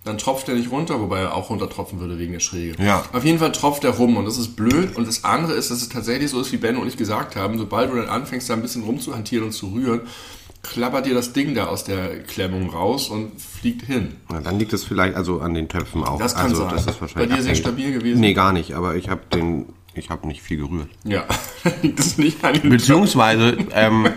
dann 0.07 0.19
tropft 0.19 0.49
er 0.49 0.55
nicht 0.55 0.71
runter, 0.71 1.01
wobei 1.01 1.21
er 1.21 1.35
auch 1.35 1.51
runtertropfen 1.51 1.99
würde 1.99 2.17
wegen 2.17 2.33
der 2.33 2.41
Schräge. 2.41 2.81
Ja. 2.83 3.05
Auf 3.13 3.25
jeden 3.25 3.41
Fall 3.41 3.51
tropft 3.51 3.83
er 3.83 3.91
rum 3.91 4.17
und 4.17 4.25
das 4.25 4.39
ist 4.39 4.55
blöd. 4.55 4.97
Und 4.97 5.09
das 5.09 5.25
andere 5.25 5.55
ist, 5.55 5.73
dass 5.73 5.83
es 5.83 5.89
tatsächlich 5.89 6.31
so 6.31 6.41
ist, 6.41 6.53
wie 6.53 6.59
Ben 6.59 6.77
und 6.77 6.87
ich 6.87 6.97
gesagt 6.97 7.35
haben, 7.35 7.59
sobald 7.59 7.91
du 7.91 7.97
dann 7.97 8.09
anfängst, 8.09 8.49
da 8.49 8.55
ein 8.55 8.63
bisschen 8.63 8.85
rumzuhantieren 8.85 9.47
und 9.47 9.53
zu 9.53 9.67
rühren, 9.67 10.03
klappert 10.71 11.07
dir 11.07 11.15
das 11.15 11.33
Ding 11.33 11.55
da 11.55 11.67
aus 11.67 11.85
der 11.85 12.23
Klemmung 12.23 12.71
raus 12.71 13.09
und 13.09 13.41
fliegt 13.41 13.83
hin. 13.87 14.17
Na, 14.31 14.41
dann 14.41 14.59
liegt 14.59 14.73
es 14.73 14.85
vielleicht 14.85 15.17
also 15.17 15.41
an 15.41 15.55
den 15.55 15.69
Töpfen 15.69 16.05
auch. 16.05 16.19
Das 16.19 16.35
kann 16.35 16.47
also, 16.47 16.63
sein. 16.63 16.71
Das 16.75 16.87
ist 16.87 17.01
wahrscheinlich 17.01 17.31
Bei 17.31 17.37
dir 17.37 17.43
sehr 17.43 17.55
stabil 17.55 17.93
gewesen? 17.93 18.21
Nee, 18.21 18.35
gar 18.35 18.53
nicht, 18.53 18.75
aber 18.75 18.97
ich 18.97 19.09
habe 19.09 19.23
den, 19.33 19.67
ich 19.95 20.11
habe 20.11 20.27
nicht 20.27 20.43
viel 20.43 20.59
gerührt. 20.59 20.89
Ja, 21.05 21.25
liegt 21.83 22.01
es 22.01 22.19
nicht 22.19 22.45
an 22.45 22.55
den 22.55 22.71
Beziehungsweise, 22.71 23.57
ähm, 23.73 24.09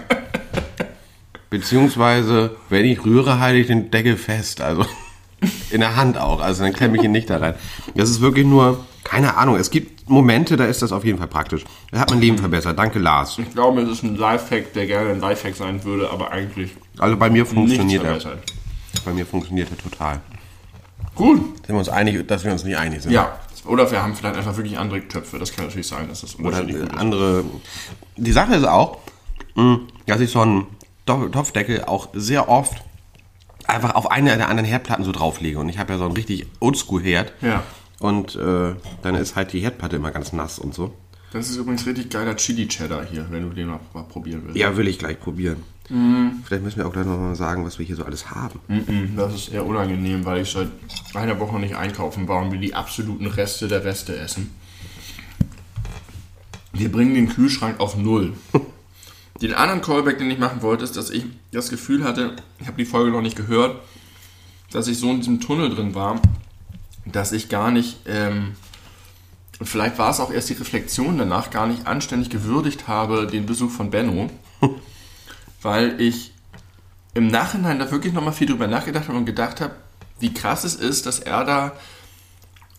beziehungsweise, 1.50 2.56
wenn 2.70 2.86
ich 2.86 3.06
rühre, 3.06 3.40
halte 3.40 3.60
ich 3.60 3.68
den 3.68 3.92
Deckel 3.92 4.18
fest, 4.18 4.62
also 4.62 4.86
in 5.70 5.80
der 5.80 5.96
Hand 5.96 6.18
auch, 6.18 6.42
also 6.42 6.64
dann 6.64 6.74
klemme 6.74 6.98
ich 6.98 7.04
ihn 7.04 7.12
nicht 7.12 7.30
da 7.30 7.38
rein. 7.38 7.56
Das 7.96 8.10
ist 8.10 8.22
wirklich 8.22 8.46
nur, 8.46 8.86
keine 9.10 9.38
Ahnung, 9.38 9.56
es 9.56 9.72
gibt 9.72 10.08
Momente, 10.08 10.56
da 10.56 10.66
ist 10.66 10.84
das 10.84 10.92
auf 10.92 11.04
jeden 11.04 11.18
Fall 11.18 11.28
praktisch. 11.28 11.66
Da 11.92 12.00
hat 12.00 12.12
mein 12.12 12.22
Leben 12.22 12.38
verbessert. 12.38 12.78
Danke, 12.78 13.00
Lars. 13.00 13.40
Ich 13.40 13.52
glaube, 13.52 13.82
es 13.82 13.90
ist 13.90 14.04
ein 14.04 14.16
Lifehack, 14.16 14.74
der 14.74 14.86
gerne 14.86 15.10
ein 15.10 15.20
Lifehack 15.20 15.56
sein 15.56 15.84
würde, 15.84 16.12
aber 16.12 16.32
eigentlich. 16.32 16.72
Also 17.00 17.18
bei 17.18 17.30
mir 17.32 17.46
funktioniert 17.46 18.04
er. 18.04 18.20
Bei 19.06 19.12
mir 19.12 19.26
funktioniert 19.26 19.70
er 19.72 19.78
total. 19.78 20.22
Gut. 21.16 21.40
Sind 21.40 21.70
wir 21.70 21.80
uns 21.80 21.90
einig, 21.90 22.28
dass 22.28 22.44
wir 22.44 22.52
uns 22.52 22.64
nicht 22.64 22.78
einig 22.78 23.02
sind? 23.02 23.12
Ja. 23.12 23.40
Oder 23.66 23.90
wir 23.90 24.02
haben 24.02 24.16
vielleicht 24.16 24.38
einfach 24.38 24.56
wirklich 24.56 24.78
andere 24.78 25.08
Töpfe. 25.08 25.40
Das 25.40 25.56
kann 25.56 25.66
natürlich 25.66 25.88
sein, 25.88 26.08
dass 26.08 26.22
das 26.22 26.38
Oder 26.40 26.66
andere. 26.98 27.44
Die 28.16 28.32
Sache 28.32 28.56
ist 28.56 28.66
auch, 28.66 29.00
hm, 29.56 29.88
dass 30.06 30.22
ich 30.22 30.30
so 30.30 30.42
einen 30.42 30.68
Topfdeckel 31.06 31.84
auch 31.86 32.10
sehr 32.14 32.48
oft 32.48 32.84
einfach 33.68 33.96
auf 33.96 34.12
eine 34.12 34.36
der 34.38 34.50
anderen 34.50 34.70
Herdplatten 34.70 35.04
so 35.04 35.12
drauflege. 35.12 35.60
Und 35.60 35.70
ich 35.70 35.78
habe 35.78 35.94
ja 35.94 36.00
so 36.00 36.06
einen 36.06 36.14
richtig 36.14 36.46
Oldschool-Herd. 36.60 37.34
Ja. 37.42 37.64
Und 38.00 38.36
äh, 38.36 38.74
dann 39.02 39.16
ist 39.16 39.36
halt 39.36 39.52
die 39.54 39.60
Herdplatte 39.60 39.98
immer 39.98 40.12
ganz 40.12 40.32
nass 40.34 40.58
und 40.60 40.74
so. 40.74 40.94
Das 41.34 41.50
ist 41.50 41.58
übrigens 41.58 41.86
richtig 41.86 42.10
geiler 42.10 42.36
Chili 42.38 42.68
Cheddar 42.68 43.06
hier, 43.06 43.28
wenn 43.30 43.44
du 43.48 43.50
den 43.54 43.68
noch 43.68 43.82
mal 43.94 44.04
probieren 44.04 44.42
willst. 44.46 44.58
Ja, 44.58 44.76
will 44.78 44.88
ich 44.88 44.98
gleich 45.00 45.20
probieren. 45.20 45.64
Vielleicht 46.46 46.64
müssen 46.64 46.78
wir 46.78 46.86
auch 46.88 46.94
gleich 46.94 47.06
noch 47.08 47.18
mal 47.18 47.36
sagen, 47.36 47.66
was 47.66 47.80
wir 47.80 47.86
hier 47.86 47.96
so 47.96 48.06
alles 48.06 48.30
haben. 48.30 48.60
Mhm, 48.68 49.16
Das 49.18 49.34
ist 49.34 49.52
eher 49.52 49.66
unangenehm, 49.66 50.24
weil 50.24 50.44
ich 50.44 50.52
seit 50.52 50.68
einer 51.16 51.40
Woche 51.40 51.60
nicht 51.60 51.76
einkaufen 51.76 52.28
war 52.28 52.44
und 52.44 52.52
wir 52.52 52.60
die 52.60 52.76
absoluten 52.76 53.26
Reste 53.26 53.68
der 53.68 53.84
Reste 53.84 54.16
essen. 54.16 54.52
Wir 56.74 56.92
bringen 56.92 57.16
den 57.16 57.28
Kühlschrank 57.30 57.80
auf 57.80 57.98
Null. 57.98 58.34
Den 59.42 59.54
anderen 59.54 59.82
Callback, 59.82 60.18
den 60.20 60.30
ich 60.30 60.38
machen 60.38 60.62
wollte, 60.62 60.84
ist, 60.84 60.98
dass 60.98 61.10
ich 61.10 61.26
das 61.54 61.70
Gefühl 61.70 62.04
hatte, 62.04 62.36
ich 62.60 62.68
habe 62.68 62.78
die 62.78 62.84
Folge 62.86 63.10
noch 63.10 63.22
nicht 63.22 63.38
gehört, 63.38 63.82
dass 64.72 64.88
ich 64.90 65.00
so 65.00 65.10
in 65.10 65.18
diesem 65.20 65.40
Tunnel 65.40 65.70
drin 65.74 65.96
war, 65.96 66.22
dass 67.06 67.32
ich 67.32 67.50
gar 67.50 67.72
nicht, 67.72 67.98
ähm, 68.08 68.56
und 69.60 69.68
vielleicht 69.68 69.98
war 69.98 70.12
es 70.12 70.20
auch 70.20 70.32
erst 70.32 70.50
die 70.50 70.54
Reflexion 70.54 71.18
danach, 71.18 71.50
gar 71.50 71.68
nicht 71.68 71.88
anständig 71.88 72.30
gewürdigt 72.30 72.88
habe, 72.88 73.28
den 73.28 73.46
Besuch 73.46 73.72
von 73.72 73.90
Benno, 73.90 74.30
weil 75.62 76.00
ich 76.00 76.32
im 77.14 77.28
Nachhinein 77.28 77.80
da 77.80 77.92
wirklich 77.92 78.14
nochmal 78.14 78.34
viel 78.34 78.48
drüber 78.48 78.68
nachgedacht 78.68 79.08
habe 79.08 79.18
und 79.18 79.26
gedacht 79.26 79.62
habe, 79.62 79.76
wie 80.20 80.34
krass 80.34 80.64
es 80.64 80.76
ist, 80.76 81.06
dass 81.06 81.20
er 81.20 81.44
da 81.44 81.72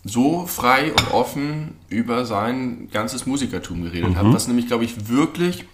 so 0.04 0.46
frei 0.46 0.92
und 0.92 1.10
offen 1.10 1.76
über 1.88 2.24
sein 2.24 2.88
ganzes 2.90 3.26
Musikertum 3.26 3.82
geredet 3.82 4.16
hat. 4.16 4.24
Was 4.32 4.48
nämlich, 4.48 4.66
glaube 4.66 4.84
ich, 4.84 5.08
wirklich, 5.08 5.64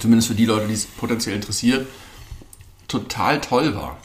zumindest 0.00 0.28
für 0.28 0.34
die 0.34 0.44
Leute, 0.44 0.66
die 0.66 0.74
es 0.74 0.84
potenziell 0.84 1.34
interessiert, 1.34 1.86
total 2.88 3.40
toll 3.40 3.74
war. 3.74 3.96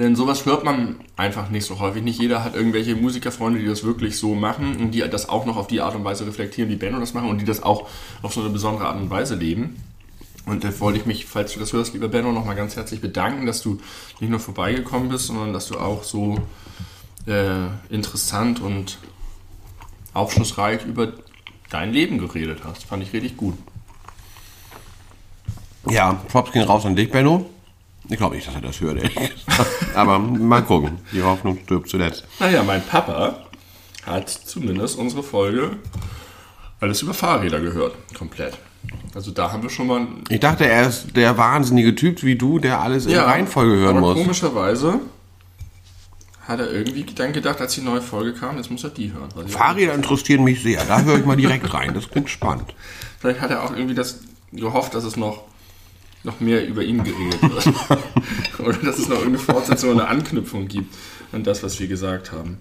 Denn 0.00 0.16
sowas 0.16 0.46
hört 0.46 0.64
man 0.64 0.96
einfach 1.14 1.50
nicht 1.50 1.66
so 1.66 1.78
häufig. 1.78 2.02
Nicht 2.02 2.18
jeder 2.18 2.42
hat 2.42 2.54
irgendwelche 2.54 2.96
Musikerfreunde, 2.96 3.60
die 3.60 3.66
das 3.66 3.84
wirklich 3.84 4.16
so 4.16 4.34
machen 4.34 4.76
und 4.76 4.92
die 4.92 5.00
das 5.00 5.28
auch 5.28 5.44
noch 5.44 5.58
auf 5.58 5.66
die 5.66 5.82
Art 5.82 5.94
und 5.94 6.04
Weise 6.04 6.26
reflektieren, 6.26 6.70
wie 6.70 6.76
Benno 6.76 6.98
das 6.98 7.12
machen 7.12 7.28
und 7.28 7.38
die 7.38 7.44
das 7.44 7.62
auch 7.62 7.86
auf 8.22 8.32
so 8.32 8.40
eine 8.40 8.48
besondere 8.48 8.86
Art 8.86 8.96
und 8.96 9.10
Weise 9.10 9.34
leben. 9.34 9.76
Und 10.46 10.64
da 10.64 10.80
wollte 10.80 10.98
ich 10.98 11.04
mich, 11.04 11.26
falls 11.26 11.52
du 11.52 11.60
das 11.60 11.74
hörst, 11.74 11.92
lieber 11.92 12.08
Benno, 12.08 12.32
nochmal 12.32 12.56
ganz 12.56 12.76
herzlich 12.76 13.02
bedanken, 13.02 13.44
dass 13.44 13.60
du 13.60 13.78
nicht 14.20 14.30
nur 14.30 14.40
vorbeigekommen 14.40 15.10
bist, 15.10 15.26
sondern 15.26 15.52
dass 15.52 15.66
du 15.66 15.78
auch 15.78 16.02
so 16.02 16.38
äh, 17.26 17.66
interessant 17.90 18.58
und 18.58 18.96
aufschlussreich 20.14 20.86
über 20.86 21.12
dein 21.68 21.92
Leben 21.92 22.16
geredet 22.16 22.60
hast. 22.64 22.84
Fand 22.84 23.02
ich 23.02 23.12
richtig 23.12 23.36
gut. 23.36 23.58
Ja, 25.90 26.14
Props 26.28 26.52
gehen 26.52 26.62
raus 26.62 26.86
an 26.86 26.96
dich, 26.96 27.10
Benno. 27.10 27.50
Ich 28.10 28.16
glaube 28.16 28.34
nicht, 28.34 28.46
dass 28.46 28.54
er 28.54 28.60
das 28.60 28.80
hört. 28.80 28.98
Aber 29.94 30.18
mal 30.18 30.62
gucken. 30.62 30.98
Die 31.12 31.22
Hoffnung 31.22 31.58
stirbt 31.64 31.88
zuletzt. 31.88 32.24
Naja, 32.38 32.62
mein 32.62 32.84
Papa 32.84 33.46
hat 34.04 34.28
zumindest 34.28 34.98
unsere 34.98 35.22
Folge 35.22 35.76
alles 36.80 37.02
über 37.02 37.14
Fahrräder 37.14 37.60
gehört. 37.60 37.94
Komplett. 38.16 38.58
Also 39.14 39.30
da 39.30 39.52
haben 39.52 39.62
wir 39.62 39.70
schon 39.70 39.86
mal... 39.86 40.06
Ich 40.28 40.40
dachte, 40.40 40.66
er 40.66 40.88
ist 40.88 41.16
der 41.16 41.36
wahnsinnige 41.36 41.94
Typ 41.94 42.22
wie 42.22 42.36
du, 42.36 42.58
der 42.58 42.80
alles 42.80 43.06
in 43.06 43.16
Reihenfolge 43.16 43.76
hören 43.76 43.98
aber 43.98 44.14
muss. 44.14 44.18
komischerweise 44.18 45.00
hat 46.48 46.58
er 46.58 46.72
irgendwie 46.72 47.04
dann 47.04 47.32
gedacht, 47.32 47.60
als 47.60 47.74
die 47.74 47.80
neue 47.82 48.02
Folge 48.02 48.32
kam, 48.34 48.56
jetzt 48.56 48.70
muss 48.70 48.82
er 48.82 48.90
die 48.90 49.12
hören. 49.12 49.28
Fahrräder 49.48 49.94
interessieren 49.94 50.42
mich 50.42 50.62
sehr. 50.62 50.84
Da 50.84 51.02
höre 51.02 51.18
ich 51.18 51.24
mal 51.24 51.36
direkt 51.36 51.72
rein. 51.72 51.94
Das 51.94 52.08
klingt 52.08 52.28
spannend. 52.28 52.74
Vielleicht 53.20 53.40
hat 53.40 53.50
er 53.50 53.62
auch 53.62 53.70
irgendwie 53.70 53.94
das 53.94 54.20
gehofft, 54.50 54.94
dass 54.94 55.04
es 55.04 55.16
noch, 55.16 55.44
noch 56.22 56.40
mehr 56.40 56.66
über 56.66 56.82
ihn 56.82 57.02
geredet 57.02 57.42
wird. 57.42 57.74
Oder 58.58 58.78
dass 58.78 58.98
es 58.98 59.08
noch 59.08 59.18
irgendeine 59.18 59.38
Fortsetzung 59.38 59.90
oder 59.90 60.00
eine 60.02 60.08
Anknüpfung 60.08 60.68
gibt 60.68 60.94
an 61.32 61.44
das, 61.44 61.62
was 61.62 61.80
wir 61.80 61.88
gesagt 61.88 62.30
haben. 62.32 62.58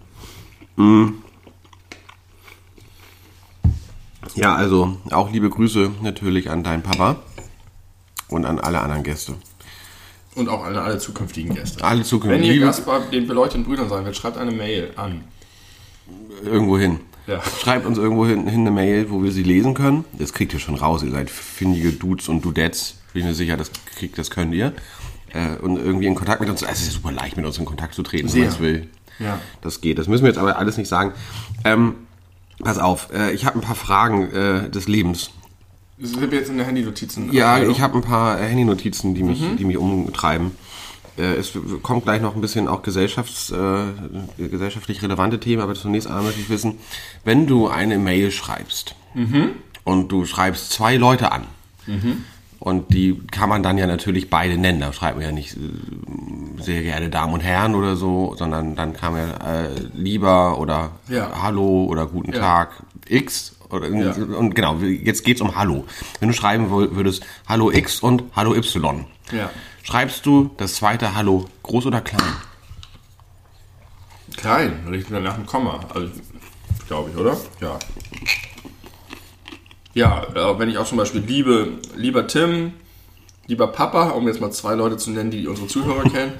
Ja, 4.36 4.56
also 4.56 4.98
auch 5.12 5.30
liebe 5.32 5.50
Grüße 5.50 5.92
natürlich 6.02 6.50
an 6.50 6.64
deinen 6.64 6.84
Papa 6.84 7.18
und 8.30 8.46
an 8.46 8.60
alle 8.60 8.80
anderen 8.80 9.04
Gäste. 9.04 9.36
Und 10.36 10.48
auch 10.48 10.64
an 10.64 10.78
alle 10.78 11.00
zukünftigen 11.00 11.54
Gäste. 11.54 11.84
Alle 11.84 12.00
Wenn 12.00 12.06
zukünftig 12.06 12.50
ihr 12.52 12.60
Gast 12.62 12.86
bei 12.86 13.00
den 13.00 13.28
beleuchteten 13.28 13.66
Brüdern 13.66 13.90
sein 13.90 14.06
wollt, 14.06 14.16
schreibt 14.16 14.38
eine 14.38 14.52
Mail 14.52 14.94
an. 14.96 15.26
irgendwo 16.46 16.78
hin. 16.78 17.02
Ja. 17.28 17.42
Schreibt 17.62 17.86
uns 17.86 17.98
irgendwo 17.98 18.26
hin, 18.26 18.48
hin 18.48 18.62
eine 18.62 18.72
Mail, 18.72 19.10
wo 19.10 19.22
wir 19.22 19.32
sie 19.32 19.44
lesen 19.44 19.74
können. 19.74 20.06
Das 20.14 20.32
kriegt 20.34 20.54
ihr 20.54 20.60
schon 20.60 20.76
raus. 20.76 21.04
Ihr 21.04 21.12
seid 21.12 21.30
findige 21.30 21.92
Dudes 21.92 22.30
und 22.30 22.46
Dudettes. 22.46 22.99
Bin 23.14 23.26
mir 23.26 23.34
sicher, 23.34 23.58
das 23.58 23.72
kriegt, 23.96 24.18
das 24.18 24.30
könnt 24.30 24.54
ihr. 24.54 24.74
Äh, 25.34 25.56
und 25.62 25.78
irgendwie 25.78 26.08
in 26.08 26.16
Kontakt 26.16 26.42
mit 26.42 26.50
uns. 26.50 26.64
Also 26.64 26.82
es 26.82 26.88
ist 26.88 26.94
super 26.94 27.12
leicht, 27.12 27.38
mit 27.38 27.46
uns 27.46 27.58
in 27.58 27.66
Kontakt 27.66 27.94
zu 27.94 28.04
treten, 28.04 28.32
wenn 28.34 28.40
man 28.42 28.50
es 28.50 28.60
will. 28.60 28.88
Ja. 29.20 29.40
Das 29.62 29.82
geht. 29.82 29.98
Das 30.00 30.08
müssen 30.08 30.24
wir 30.24 30.30
jetzt 30.30 30.38
aber 30.40 30.58
alles 30.58 30.78
nicht 30.78 30.88
sagen. 30.88 31.14
Ähm, 31.66 31.96
pass 32.64 32.78
auf, 32.78 33.10
äh, 33.14 33.32
ich 33.32 33.46
habe 33.46 33.58
ein 33.60 33.62
paar 33.62 33.76
Fragen 33.76 34.32
äh, 34.32 34.70
des 34.70 34.88
Lebens. 34.88 35.32
Sind 36.02 36.32
wir 36.32 36.38
jetzt 36.40 36.50
in 36.50 36.58
der 36.58 36.66
Handy-Notizen? 36.66 37.32
Ja, 37.34 37.54
Abteilung? 37.56 37.76
ich 37.76 37.82
habe 37.82 37.96
ein 37.98 38.02
paar 38.02 38.40
äh, 38.40 38.46
Handynotizen, 38.48 39.16
die 39.16 39.24
Mhm. 39.24 39.30
mich, 39.30 39.44
die 39.58 39.66
mich 39.66 39.78
umtreiben. 39.78 40.52
Äh, 41.18 41.34
es 41.36 41.52
kommt 41.84 42.04
gleich 42.06 42.22
noch 42.22 42.36
ein 42.36 42.42
bisschen 42.42 42.70
auch 42.70 42.82
gesellschafts, 42.82 43.52
äh, 43.52 43.84
gesellschaftlich 44.38 45.02
relevante 45.02 45.40
Themen, 45.42 45.62
aber 45.62 45.76
zunächst 45.76 46.08
einmal 46.08 46.24
möchte 46.24 46.40
ich 46.40 46.50
wissen, 46.50 46.78
wenn 47.26 47.46
du 47.48 47.68
eine 47.68 47.98
Mail 47.98 48.32
schreibst 48.32 48.96
Mhm. 49.14 49.50
und 49.84 50.10
du 50.10 50.24
schreibst 50.26 50.72
zwei 50.72 50.96
Leute 50.96 51.34
an 51.34 51.44
und 52.60 52.94
die 52.94 53.22
kann 53.32 53.50
man 53.50 53.64
dann 53.64 53.78
ja 53.78 53.88
natürlich 53.88 54.30
beide 54.30 54.58
nennen, 54.58 54.80
da 54.82 54.92
schreibt 54.94 55.18
man 55.18 55.26
ja 55.26 55.32
nicht 55.32 55.56
äh, 55.56 56.62
sehr 56.62 56.82
geehrte 56.82 57.10
Damen 57.10 57.34
und 57.34 57.40
Herren 57.42 57.76
oder 57.76 57.96
so, 57.96 58.36
sondern 58.38 58.76
dann 58.76 58.94
kann 58.94 59.14
man 59.14 59.30
äh, 59.42 59.70
lieber 59.94 60.60
oder 60.60 60.92
Ja. 61.08 61.42
Hallo 61.42 61.86
oder 61.86 62.06
Guten 62.08 62.34
Ja. 62.34 62.40
Tag 62.40 62.84
X 63.08 63.56
oder, 63.70 63.88
Ja. 63.90 64.12
und 64.36 64.56
genau, 64.56 64.76
jetzt 64.78 65.24
geht's 65.24 65.42
um 65.42 65.56
Hallo. 65.56 65.86
Wenn 66.20 66.30
du 66.30 66.34
schreiben 66.34 66.70
würdest 66.70 67.24
Hallo 67.48 67.72
X 67.72 68.00
und 68.02 68.24
Hallo 68.36 68.54
Y, 68.56 69.06
schreibst 69.84 70.26
du 70.26 70.50
das 70.58 70.74
zweite 70.76 71.16
Hallo 71.16 71.46
groß 71.64 71.86
oder 71.86 72.02
klein? 72.02 72.34
Klein, 74.38 74.86
richtig 74.90 75.12
nach 75.22 75.36
dem 75.36 75.46
Komma. 75.46 75.80
Also, 75.94 76.10
glaube 76.88 77.10
ich, 77.12 77.18
oder? 77.18 77.36
Ja. 77.62 77.78
Ja, 79.94 80.24
äh, 80.36 80.60
wenn 80.60 80.70
ich 80.70 80.78
auch 80.78 80.86
zum 80.86 80.98
Beispiel 80.98 81.22
liebe, 81.22 81.80
lieber 81.96 82.28
Tim, 82.28 82.74
lieber 83.48 83.68
Papa, 83.68 84.10
um 84.10 84.28
jetzt 84.28 84.40
mal 84.40 84.52
zwei 84.52 84.76
Leute 84.76 84.98
zu 84.98 85.12
nennen, 85.12 85.32
die 85.32 85.48
unsere 85.48 85.68
Zuhörer 85.68 86.04
kennen. 86.10 86.34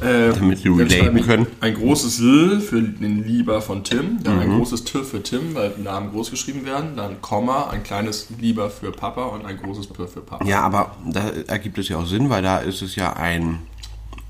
Äh, 0.00 0.32
Damit 0.34 0.64
dann 0.64 0.74
relaten 0.74 1.22
können. 1.22 1.46
Ein 1.60 1.74
großes 1.74 2.20
L 2.20 2.60
für 2.60 2.82
den 2.82 3.24
Lieber 3.24 3.62
von 3.62 3.82
Tim, 3.82 4.22
dann 4.22 4.38
ein 4.40 4.50
großes 4.50 4.84
T 4.84 5.02
für 5.04 5.22
Tim, 5.22 5.54
weil 5.54 5.72
Namen 5.78 6.10
groß 6.10 6.30
geschrieben 6.30 6.66
werden, 6.66 6.96
dann 6.96 7.22
Komma, 7.22 7.70
ein 7.70 7.82
kleines 7.82 8.28
Lieber 8.38 8.68
für 8.68 8.92
Papa 8.92 9.24
und 9.24 9.46
ein 9.46 9.56
großes 9.56 9.86
P 9.86 10.06
für 10.06 10.20
Papa. 10.20 10.44
Ja, 10.44 10.60
aber 10.60 10.94
da 11.06 11.30
ergibt 11.46 11.78
es 11.78 11.88
ja 11.88 11.96
auch 11.96 12.06
Sinn, 12.06 12.28
weil 12.28 12.42
da 12.42 12.58
ist 12.58 12.82
es 12.82 12.94
ja 12.94 13.14
ein, 13.14 13.60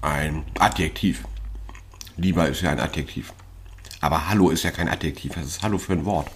ein 0.02 0.44
Adjektiv. 0.58 1.24
Lieber 2.16 2.48
ist 2.48 2.62
ja 2.62 2.70
ein 2.70 2.78
Adjektiv. 2.80 3.32
Aber 4.00 4.28
Hallo 4.28 4.50
ist 4.50 4.62
ja 4.62 4.70
kein 4.70 4.88
Adjektiv, 4.88 5.34
das 5.34 5.46
ist 5.46 5.62
Hallo 5.64 5.78
für 5.78 5.94
ein 5.94 6.04
Wort. 6.04 6.28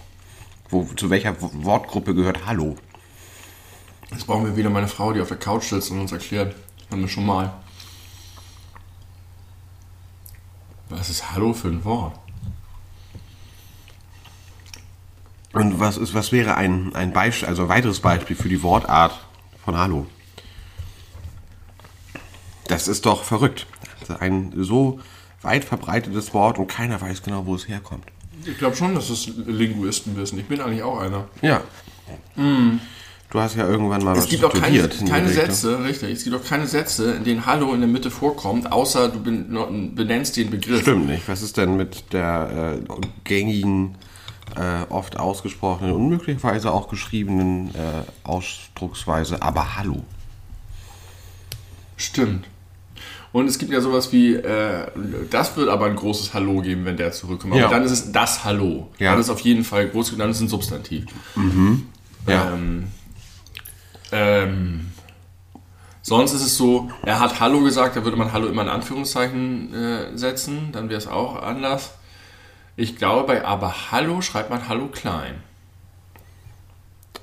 Wo, 0.71 0.85
zu 0.97 1.11
welcher 1.11 1.41
Wo- 1.41 1.51
Wortgruppe 1.65 2.15
gehört 2.15 2.47
Hallo? 2.47 2.77
Jetzt 4.11 4.27
brauchen 4.27 4.45
wir 4.47 4.57
wieder 4.57 4.71
meine 4.71 4.89
Frau, 4.89 5.13
die 5.13 5.21
auf 5.21 5.29
der 5.29 5.37
Couch 5.37 5.65
sitzt 5.69 5.91
und 5.91 6.01
uns 6.01 6.13
erklärt, 6.13 6.55
haben 6.91 7.01
wir 7.01 7.09
schon 7.09 7.27
mal. 7.27 7.53
Was 10.89 11.09
ist 11.11 11.33
Hallo 11.33 11.53
für 11.53 11.69
ein 11.69 11.85
Wort? 11.85 12.19
Und 15.53 15.81
was, 15.81 15.97
ist, 15.97 16.15
was 16.15 16.31
wäre 16.33 16.57
ein, 16.57 16.95
ein 16.95 17.13
Beispiel, 17.13 17.49
also 17.49 17.63
ein 17.63 17.69
weiteres 17.69 18.01
Beispiel 18.01 18.37
für 18.37 18.49
die 18.49 18.63
Wortart 18.63 19.19
von 19.65 19.77
Hallo? 19.77 20.07
Das 22.69 22.87
ist 22.87 23.07
doch 23.07 23.25
verrückt. 23.25 23.67
Ein 24.21 24.53
so 24.57 25.01
weit 25.43 25.65
verbreitetes 25.65 26.35
Wort 26.35 26.59
und 26.59 26.69
keiner 26.69 27.01
weiß 27.01 27.23
genau, 27.23 27.47
wo 27.47 27.55
es 27.55 27.67
herkommt. 27.69 28.05
Ich 28.45 28.59
glaube 28.59 28.77
schon, 28.77 28.95
dass 28.95 29.11
es 29.11 29.29
Linguisten 29.47 30.17
wissen. 30.17 30.39
Ich 30.39 30.47
bin 30.47 30.61
eigentlich 30.61 30.83
auch 30.83 30.99
einer. 31.01 31.27
Ja. 31.43 31.63
Du 32.37 33.39
hast 33.39 33.55
ja 33.57 33.67
irgendwann 33.69 34.03
mal 34.03 34.13
Es 34.17 34.25
was 34.25 34.29
gibt 34.29 34.45
auch 34.45 34.53
keine, 34.53 34.89
keine. 34.89 35.29
Sätze, 35.29 35.85
richtig. 35.85 36.11
Es 36.11 36.25
gibt 36.25 36.35
auch 36.37 36.45
keine 36.45 36.67
Sätze, 36.67 37.13
in 37.13 37.25
denen 37.25 37.47
Hallo 37.47 37.73
in 37.75 37.81
der 37.81 37.89
Mitte 37.89 38.11
vorkommt, 38.11 38.73
außer 38.73 39.09
du 39.09 39.21
ben- 39.23 39.95
benennst 39.95 40.37
den 40.37 40.51
Begriff. 40.51 40.83
Stimmt 40.83 41.07
nicht. 41.07 41.29
Was 41.29 41.43
ist 41.43 41.57
denn 41.57 41.77
mit 41.77 42.13
der 42.13 42.81
äh, 42.83 42.95
gängigen, 43.25 43.95
äh, 44.57 44.83
oft 44.91 45.19
ausgesprochenen 45.19 45.93
und 45.93 46.09
möglicherweise 46.09 46.73
auch 46.73 46.89
geschriebenen 46.89 47.69
äh, 47.75 48.03
Ausdrucksweise, 48.25 49.41
aber 49.43 49.77
Hallo? 49.77 50.03
Stimmt. 51.97 52.47
Und 53.33 53.47
es 53.47 53.59
gibt 53.59 53.73
ja 53.73 53.81
sowas 53.81 54.13
wie, 54.13 54.35
äh, 54.35 54.87
das 55.31 55.57
wird 55.57 55.69
aber 55.69 55.87
ein 55.87 55.95
großes 55.97 56.35
Hallo 56.35 56.63
geben, 56.63 56.85
wenn 56.85 56.97
der 56.97 57.13
zurückkommt. 57.13 57.53
Aber 57.53 57.63
Ja. 57.63 57.69
dann 57.69 57.85
ist 57.85 57.93
es 57.93 58.11
das 58.13 58.45
Hallo. 58.45 58.89
Ja. 58.99 59.13
Dann 59.13 59.21
ist 59.21 59.31
auf 59.31 59.41
jeden 59.41 59.63
Fall 59.65 59.89
groß, 59.89 60.17
dann 60.17 60.31
ist 60.31 60.37
es 60.39 60.43
ein 60.43 60.49
Substantiv. 60.49 61.05
Ja. 62.27 62.53
Ähm, 62.55 62.89
ähm, 64.13 64.87
Sonst 66.03 66.33
ist 66.33 66.41
es 66.43 66.57
so, 66.57 66.91
er 67.05 67.21
hat 67.21 67.41
Hallo 67.41 67.61
gesagt, 67.61 67.95
da 67.95 68.03
würde 68.05 68.17
man 68.17 68.33
Hallo 68.33 68.49
immer 68.49 68.63
in 68.63 68.69
Anführungszeichen 68.69 69.75
äh, 69.75 70.17
setzen, 70.17 70.71
dann 70.73 70.89
wäre 70.89 70.99
es 70.99 71.07
auch 71.07 71.41
anders. 71.43 71.93
Ich 72.75 72.97
glaube, 72.97 73.27
bei 73.27 73.45
aber 73.45 73.93
Hallo 73.93 74.23
schreibt 74.23 74.49
man 74.51 74.67
Hallo 74.67 74.87
klein. 74.87 75.35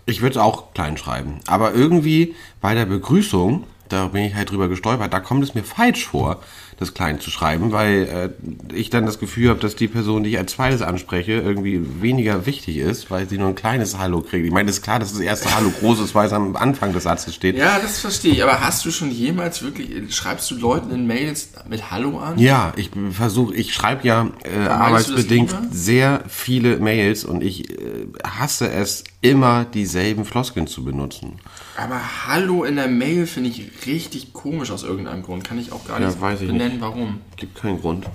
Ich 0.05 0.21
würde 0.21 0.33
es 0.35 0.37
auch 0.37 0.73
klein 0.73 0.95
schreiben. 0.95 1.39
Aber 1.47 1.73
irgendwie 1.73 2.35
bei 2.61 2.75
der 2.75 2.85
Begrüßung, 2.85 3.63
da 3.89 4.07
bin 4.07 4.23
ich 4.23 4.35
halt 4.35 4.51
drüber 4.51 4.67
gestolpert, 4.67 5.13
da 5.13 5.19
kommt 5.19 5.43
es 5.43 5.55
mir 5.55 5.63
falsch 5.63 6.05
vor, 6.05 6.41
das 6.79 6.93
klein 6.93 7.19
zu 7.19 7.31
schreiben, 7.31 7.71
weil 7.71 8.35
äh, 8.71 8.73
ich 8.75 8.91
dann 8.91 9.05
das 9.05 9.17
Gefühl 9.17 9.49
habe, 9.49 9.59
dass 9.59 9.75
die 9.75 9.87
Person, 9.87 10.23
die 10.23 10.31
ich 10.31 10.37
als 10.37 10.51
zweites 10.53 10.83
anspreche, 10.83 11.33
irgendwie 11.33 11.81
weniger 12.01 12.45
wichtig 12.45 12.77
ist, 12.77 13.09
weil 13.09 13.27
sie 13.27 13.39
nur 13.39 13.49
ein 13.49 13.55
kleines 13.55 13.97
Hallo 13.97 14.21
kriegt. 14.21 14.45
Ich 14.45 14.51
meine, 14.51 14.69
es 14.69 14.77
ist 14.77 14.83
klar, 14.83 14.99
dass 14.99 15.11
das 15.11 15.21
erste 15.21 15.55
Hallo 15.55 15.71
groß 15.71 16.01
ist, 16.01 16.13
weil 16.13 16.27
es 16.27 16.33
am 16.33 16.55
Anfang 16.55 16.93
des 16.93 17.03
Satzes 17.03 17.33
steht. 17.33 17.57
Ja, 17.57 17.79
das 17.79 17.99
verstehe 17.99 18.33
ich. 18.33 18.43
Aber 18.43 18.61
hast 18.61 18.85
du 18.85 18.91
schon 18.91 19.09
jemals 19.09 19.63
wirklich, 19.63 20.15
schreibst 20.15 20.51
du 20.51 20.55
Leuten 20.55 20.91
in 20.91 21.07
Mails 21.07 21.49
mit 21.67 21.89
Hallo 21.89 22.19
an? 22.19 22.37
Ja, 22.37 22.73
ich 22.75 22.91
versuche, 23.11 23.55
ich 23.55 23.73
schreibe 23.73 24.07
ja 24.07 24.29
äh, 24.43 24.67
arbeitsbedingt 24.67 25.55
sehr 25.71 26.23
viele 26.27 26.77
Mails 26.77 27.25
und 27.25 27.43
ich 27.43 27.71
äh, 27.71 28.07
hasse 28.23 28.69
es, 28.69 29.03
immer 29.21 29.65
dieselben 29.65 30.25
Floskeln 30.25 30.67
zu 30.67 30.83
benutzen. 30.83 31.39
Aber 31.75 31.99
Hallo 32.27 32.63
in 32.63 32.75
der 32.75 32.87
Mail 32.87 33.25
finde 33.27 33.49
ich 33.49 33.85
richtig 33.85 34.33
komisch 34.33 34.71
aus 34.71 34.83
irgendeinem 34.83 35.23
Grund. 35.23 35.43
Kann 35.43 35.59
ich 35.59 35.71
auch 35.71 35.85
gar 35.85 35.99
Ja, 35.99 36.07
nicht 36.07 36.19
benennen, 36.47 36.77
warum. 36.79 37.21
Gibt 37.35 37.55
keinen 37.55 37.81
Grund. 37.81 38.05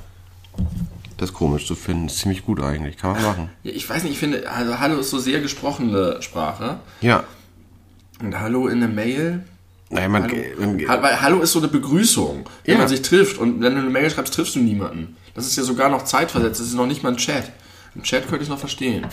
Das 1.17 1.33
komisch 1.33 1.67
zu 1.67 1.75
finden. 1.75 2.07
Ist 2.07 2.19
ziemlich 2.19 2.45
gut 2.45 2.61
eigentlich. 2.61 2.97
Kann 2.97 3.13
man 3.13 3.23
machen. 3.23 3.51
Ja, 3.63 3.73
ich 3.73 3.89
weiß 3.89 4.03
nicht, 4.05 4.13
ich 4.13 4.19
finde, 4.19 4.51
also 4.51 4.79
Hallo 4.79 4.99
ist 4.99 5.11
so 5.11 5.19
sehr 5.19 5.41
gesprochene 5.41 6.21
Sprache. 6.23 6.81
Ja. 7.01 7.25
Und 8.21 8.39
Hallo 8.39 8.69
in 8.69 8.81
der 8.81 8.89
Mail. 8.89 9.45
Naja, 9.91 10.09
man, 10.09 10.23
Hallo, 10.25 10.35
man, 10.59 11.03
weil 11.03 11.21
Hallo 11.21 11.41
ist 11.41 11.53
so 11.53 11.59
eine 11.59 11.69
Begrüßung, 11.69 12.49
wenn 12.65 12.75
Ja. 12.75 12.79
man 12.79 12.89
sich 12.89 13.03
trifft. 13.03 13.39
Und 13.39 13.61
wenn 13.61 13.75
du 13.75 13.81
eine 13.81 13.91
Mail 13.91 14.09
schreibst, 14.11 14.35
triffst 14.35 14.55
du 14.55 14.61
niemanden. 14.61 15.17
Das 15.35 15.47
ist 15.47 15.57
ja 15.57 15.63
sogar 15.65 15.89
noch 15.91 16.05
zeitversetzt. 16.05 16.61
Das 16.61 16.67
ist 16.69 16.75
noch 16.75 16.87
nicht 16.87 17.03
mal 17.03 17.11
ein 17.11 17.17
Chat. 17.17 17.51
Im 17.95 18.03
Chat 18.03 18.29
könnte 18.29 18.45
ich 18.45 18.49
noch 18.49 18.59
verstehen. 18.59 19.07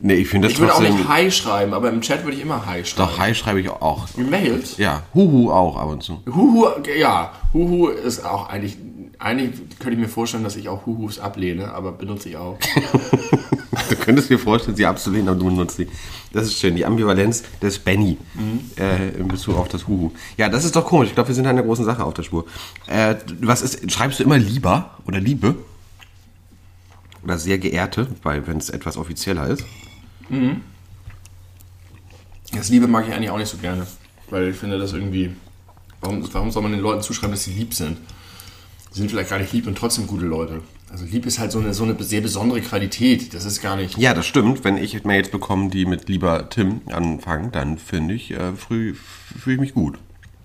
Nee, 0.00 0.14
ich 0.14 0.28
finde 0.28 0.48
das 0.48 0.54
Ich 0.54 0.60
würde 0.60 0.74
auch 0.74 0.80
nicht 0.80 1.08
Hi 1.08 1.30
schreiben, 1.30 1.74
aber 1.74 1.90
im 1.90 2.00
Chat 2.00 2.24
würde 2.24 2.36
ich 2.36 2.42
immer 2.42 2.66
Hi 2.66 2.84
schreiben. 2.84 3.10
Doch, 3.10 3.18
Hi 3.18 3.34
schreibe 3.34 3.60
ich 3.60 3.68
auch. 3.68 4.06
In 4.16 4.30
Mails? 4.30 4.76
Ja, 4.76 5.02
Huhu 5.14 5.50
auch 5.50 5.76
ab 5.76 5.88
und 5.88 6.02
zu. 6.02 6.20
Huhu, 6.26 6.66
ja, 6.98 7.32
Huhu 7.52 7.88
ist 7.88 8.24
auch 8.24 8.48
eigentlich, 8.48 8.76
eigentlich 9.18 9.60
könnte 9.78 9.92
ich 9.92 9.98
mir 9.98 10.08
vorstellen, 10.08 10.44
dass 10.44 10.56
ich 10.56 10.68
auch 10.68 10.86
Huhus 10.86 11.18
ablehne, 11.18 11.72
aber 11.72 11.92
benutze 11.92 12.28
ich 12.28 12.36
auch. 12.36 12.58
Du 13.88 13.96
könntest 13.96 14.30
dir 14.30 14.38
vorstellen, 14.38 14.76
sie 14.76 14.86
abzulehnen, 14.86 15.28
aber 15.28 15.38
du 15.38 15.46
benutzt 15.46 15.76
sie. 15.76 15.88
Das 16.32 16.44
ist 16.44 16.58
schön, 16.60 16.76
die 16.76 16.86
Ambivalenz 16.86 17.42
des 17.60 17.80
Benny 17.80 18.18
äh, 18.78 19.08
in 19.18 19.26
Bezug 19.26 19.56
auf 19.56 19.68
das 19.68 19.88
Huhu. 19.88 20.12
Ja, 20.36 20.48
das 20.48 20.64
ist 20.64 20.76
doch 20.76 20.84
komisch. 20.84 21.08
Ich 21.08 21.14
glaube, 21.14 21.28
wir 21.28 21.34
sind 21.34 21.46
an 21.46 21.56
einer 21.56 21.66
großen 21.66 21.84
Sache 21.84 22.04
auf 22.04 22.14
der 22.14 22.22
Spur. 22.22 22.46
Äh, 22.86 23.16
was 23.40 23.62
ist, 23.62 23.90
schreibst 23.90 24.20
du 24.20 24.24
immer 24.24 24.38
lieber 24.38 24.96
oder 25.06 25.18
Liebe? 25.18 25.56
Oder 27.24 27.36
sehr 27.38 27.58
geehrte, 27.58 28.06
weil 28.22 28.46
wenn 28.46 28.58
es 28.58 28.70
etwas 28.70 28.96
offizieller 28.96 29.48
ist. 29.48 29.64
Das 32.52 32.68
Liebe 32.68 32.86
mag 32.86 33.06
ich 33.06 33.14
eigentlich 33.14 33.30
auch 33.30 33.38
nicht 33.38 33.48
so 33.48 33.58
gerne, 33.58 33.86
weil 34.28 34.48
ich 34.48 34.56
finde 34.56 34.78
das 34.78 34.92
irgendwie, 34.92 35.34
warum, 36.00 36.26
warum 36.32 36.50
soll 36.50 36.62
man 36.62 36.72
den 36.72 36.80
Leuten 36.80 37.02
zuschreiben, 37.02 37.32
dass 37.32 37.44
sie 37.44 37.52
lieb 37.52 37.74
sind? 37.74 37.98
Sie 38.90 39.00
sind 39.00 39.10
vielleicht 39.10 39.30
gar 39.30 39.38
nicht 39.38 39.52
lieb 39.52 39.66
und 39.66 39.78
trotzdem 39.78 40.06
gute 40.06 40.26
Leute. 40.26 40.62
Also 40.90 41.04
lieb 41.04 41.24
ist 41.26 41.38
halt 41.38 41.52
so 41.52 41.60
eine, 41.60 41.72
so 41.72 41.84
eine 41.84 42.02
sehr 42.02 42.20
besondere 42.20 42.60
Qualität. 42.60 43.32
Das 43.32 43.44
ist 43.44 43.62
gar 43.62 43.76
nicht... 43.76 43.96
Ja, 43.96 44.12
das 44.12 44.26
stimmt. 44.26 44.64
Wenn 44.64 44.76
ich 44.76 45.04
Mails 45.04 45.30
bekomme, 45.30 45.70
die 45.70 45.84
mit 45.84 46.08
lieber 46.08 46.50
Tim 46.50 46.80
anfangen, 46.86 47.52
dann 47.52 47.78
finde 47.78 48.14
ich, 48.14 48.32
äh, 48.32 48.52
fühle 48.54 48.94
fühl 48.94 49.54
ich 49.54 49.60
mich 49.60 49.74
gut. 49.74 49.98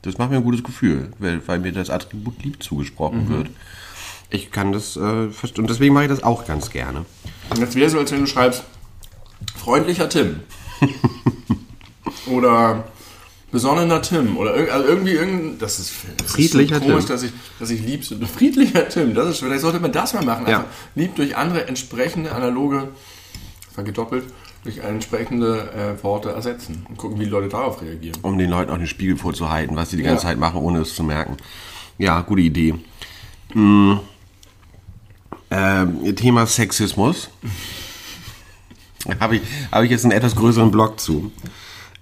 Das 0.03 0.19
macht 0.19 0.29
mir 0.29 0.37
ein 0.37 0.43
gutes 0.43 0.63
Gefühl, 0.63 1.11
weil, 1.17 1.41
weil 1.47 1.57
mir 1.57 1.71
das 1.71 1.89
Attribut 1.89 2.43
lieb 2.43 2.61
zugesprochen 2.61 3.27
wird. 3.29 3.49
Ich 4.29 4.51
kann 4.51 4.71
das 4.71 4.95
äh, 4.95 5.29
verstehen. 5.29 5.63
Und 5.63 5.69
deswegen 5.71 5.95
mache 5.95 6.03
ich 6.03 6.09
das 6.11 6.21
auch 6.21 6.45
ganz 6.45 6.69
gerne. 6.69 7.05
Und 7.49 7.59
das 7.59 7.73
wäre 7.73 7.89
so, 7.89 7.97
als 7.97 8.11
wenn 8.11 8.19
du 8.19 8.27
schreibst, 8.27 8.63
freundlicher 9.65 10.07
Tim. 10.07 10.41
oder 12.27 12.83
besonnener 13.51 14.01
Tim. 14.01 14.37
Oder 14.37 14.55
irg 14.55 14.71
also 14.71 14.87
irgendwie 14.87 15.11
irgendein. 15.11 15.57
Das 15.59 15.79
ist, 15.79 15.93
das 16.17 16.31
Friedlicher 16.31 16.75
ist 16.77 16.83
so 16.83 16.89
komisch, 16.89 17.05
Tim. 17.05 17.15
dass 17.15 17.23
ich, 17.23 17.31
dass 17.59 17.69
ich 17.71 17.81
lieb. 17.81 18.05
Friedlicher 18.27 18.87
Tim, 18.89 19.13
das 19.15 19.29
ist 19.29 19.39
vielleicht 19.39 19.61
sollte 19.61 19.79
man 19.79 19.91
das 19.91 20.13
mal 20.13 20.23
machen. 20.23 20.45
Ja. 20.47 20.59
Einfach 20.59 20.71
lieb 20.93 21.15
durch 21.15 21.35
andere 21.35 21.67
entsprechende 21.67 22.31
analoge, 22.31 22.89
das 23.67 23.77
war 23.77 23.83
gedoppelt, 23.83 24.25
durch 24.63 24.77
entsprechende 24.79 25.71
äh, 25.71 26.03
Worte 26.03 26.29
ersetzen 26.29 26.85
und 26.87 26.97
gucken, 26.97 27.19
wie 27.19 27.25
die 27.25 27.29
Leute 27.31 27.49
darauf 27.49 27.81
reagieren. 27.81 28.17
Um 28.21 28.37
den 28.37 28.49
Leuten 28.49 28.71
auch 28.71 28.77
den 28.77 28.87
Spiegel 28.87 29.17
vorzuhalten, 29.17 29.75
was 29.75 29.89
sie 29.89 29.97
die 29.97 30.03
ganze 30.03 30.23
Ja. 30.23 30.29
Zeit 30.29 30.37
machen, 30.37 30.61
ohne 30.61 30.79
es 30.79 30.93
zu 30.95 31.03
merken. 31.03 31.37
Ja, 31.97 32.21
gute 32.21 32.41
Idee. 32.41 32.75
Hm. 33.53 33.99
Ähm, 35.51 36.15
Thema 36.15 36.45
Sexismus. 36.45 37.29
Habe 39.19 39.37
ich, 39.37 39.41
hab 39.71 39.83
ich 39.83 39.91
jetzt 39.91 40.03
einen 40.03 40.11
etwas 40.11 40.35
größeren 40.35 40.71
Blog 40.71 40.99
zu. 40.99 41.31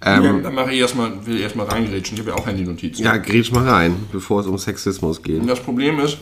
Ähm, 0.06 0.24
ja, 0.24 0.34
dann 0.34 0.56
mache 0.56 0.74
ich 0.74 0.80
erstmal, 0.80 1.26
will 1.26 1.38
ich 1.38 1.42
erstmal 1.42 1.66
reingrätschen. 1.66 2.16
Ich 2.16 2.22
habe 2.22 2.32
ja 2.32 2.36
auch 2.36 2.46
Handy-Notizen. 2.46 3.04
Ja, 3.04 3.16
grätsch 3.18 3.52
mal 3.52 3.68
rein, 3.68 3.96
bevor 4.12 4.42
es 4.42 4.48
um 4.48 4.58
Sexismus 4.58 5.22
geht. 5.22 5.39
Und 5.39 5.48
das 5.48 5.62
Problem 5.62 6.00
ist, 6.00 6.18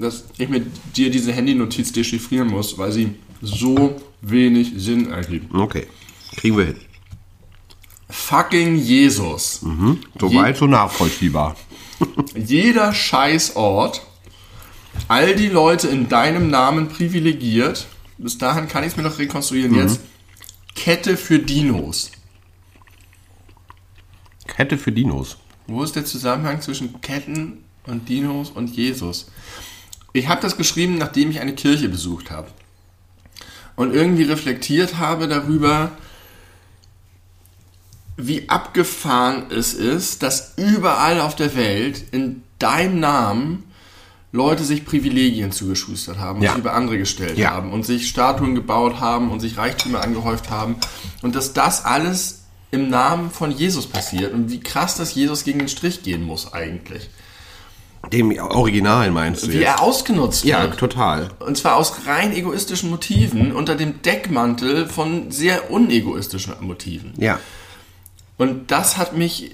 dass 0.00 0.24
ich 0.36 0.48
mit 0.48 0.66
dir 0.96 1.10
diese 1.10 1.32
Handy-Notiz 1.32 1.92
dechiffrieren 1.92 2.48
muss, 2.48 2.76
weil 2.76 2.92
sie 2.92 3.14
so 3.40 4.00
wenig 4.20 4.72
Sinn 4.76 5.10
ergibt. 5.10 5.54
Okay, 5.54 5.86
kriegen 6.36 6.58
wir 6.58 6.66
hin. 6.66 6.76
Fucking 8.10 8.76
Jesus. 8.76 9.64
Soweit 10.20 10.58
so 10.58 10.66
nachvollziehbar. 10.66 11.56
Jeder 12.36 12.92
Scheißort, 12.92 14.02
all 15.08 15.34
die 15.34 15.48
Leute 15.48 15.88
in 15.88 16.10
deinem 16.10 16.50
Namen 16.50 16.88
privilegiert, 16.88 17.86
bis 18.18 18.36
dahin 18.36 18.68
kann 18.68 18.84
ich 18.84 18.90
es 18.90 18.96
mir 18.98 19.02
noch 19.02 19.18
rekonstruieren. 19.18 19.74
Jetzt 19.74 20.00
Kette 20.74 21.16
für 21.16 21.38
Dinos. 21.38 22.10
Kette 24.46 24.78
für 24.78 24.92
Dinos. 24.92 25.36
Wo 25.66 25.82
ist 25.82 25.96
der 25.96 26.04
Zusammenhang 26.04 26.60
zwischen 26.60 27.00
Ketten 27.00 27.64
und 27.86 28.08
Dinos 28.08 28.50
und 28.50 28.74
Jesus? 28.74 29.26
Ich 30.12 30.28
habe 30.28 30.42
das 30.42 30.56
geschrieben, 30.56 30.98
nachdem 30.98 31.30
ich 31.30 31.40
eine 31.40 31.54
Kirche 31.54 31.88
besucht 31.88 32.30
habe. 32.30 32.48
Und 33.76 33.94
irgendwie 33.94 34.24
reflektiert 34.24 34.98
habe 34.98 35.28
darüber, 35.28 35.92
wie 38.16 38.48
abgefahren 38.48 39.50
es 39.50 39.72
ist, 39.72 40.22
dass 40.22 40.54
überall 40.56 41.20
auf 41.20 41.34
der 41.34 41.54
Welt 41.56 42.04
in 42.12 42.42
deinem 42.58 43.00
Namen 43.00 43.64
Leute 44.32 44.64
sich 44.64 44.84
Privilegien 44.86 45.52
zugeschustert 45.52 46.18
haben 46.18 46.38
und 46.38 46.44
Ja. 46.44 46.50
sich 46.52 46.58
über 46.60 46.72
andere 46.72 46.96
gestellt 46.98 47.36
Ja. 47.36 47.50
haben 47.50 47.70
und 47.70 47.84
sich 47.84 48.08
Statuen 48.08 48.54
gebaut 48.54 48.98
haben 48.98 49.30
und 49.30 49.40
sich 49.40 49.58
Reichtümer 49.58 50.02
angehäuft 50.02 50.50
haben. 50.50 50.76
Und 51.20 51.34
dass 51.36 51.52
das 51.52 51.84
alles 51.84 52.40
im 52.70 52.88
Namen 52.88 53.30
von 53.30 53.50
Jesus 53.50 53.86
passiert 53.86 54.32
und 54.32 54.50
wie 54.50 54.60
krass, 54.60 54.96
dass 54.96 55.14
Jesus 55.14 55.44
gegen 55.44 55.58
den 55.58 55.68
Strich 55.68 56.02
gehen 56.02 56.22
muss 56.22 56.52
eigentlich. 56.54 57.10
Dem 58.10 58.36
Original 58.36 59.10
meinst 59.12 59.42
du 59.44 59.48
Wie 59.48 59.58
jetzt? 59.58 59.64
er 59.66 59.82
ausgenutzt 59.82 60.44
Ja, 60.44 60.62
wird. 60.62 60.78
total. 60.78 61.28
Und 61.38 61.56
zwar 61.58 61.76
aus 61.76 61.92
rein 62.06 62.32
egoistischen 62.34 62.90
Motiven 62.90 63.52
unter 63.52 63.76
dem 63.76 64.00
Deckmantel 64.02 64.86
von 64.88 65.30
sehr 65.30 65.70
unegoistischen 65.70 66.54
Motiven. 66.60 67.12
Ja. 67.18 67.38
Und 68.38 68.70
das 68.72 68.96
hat 68.96 69.16
mich, 69.16 69.52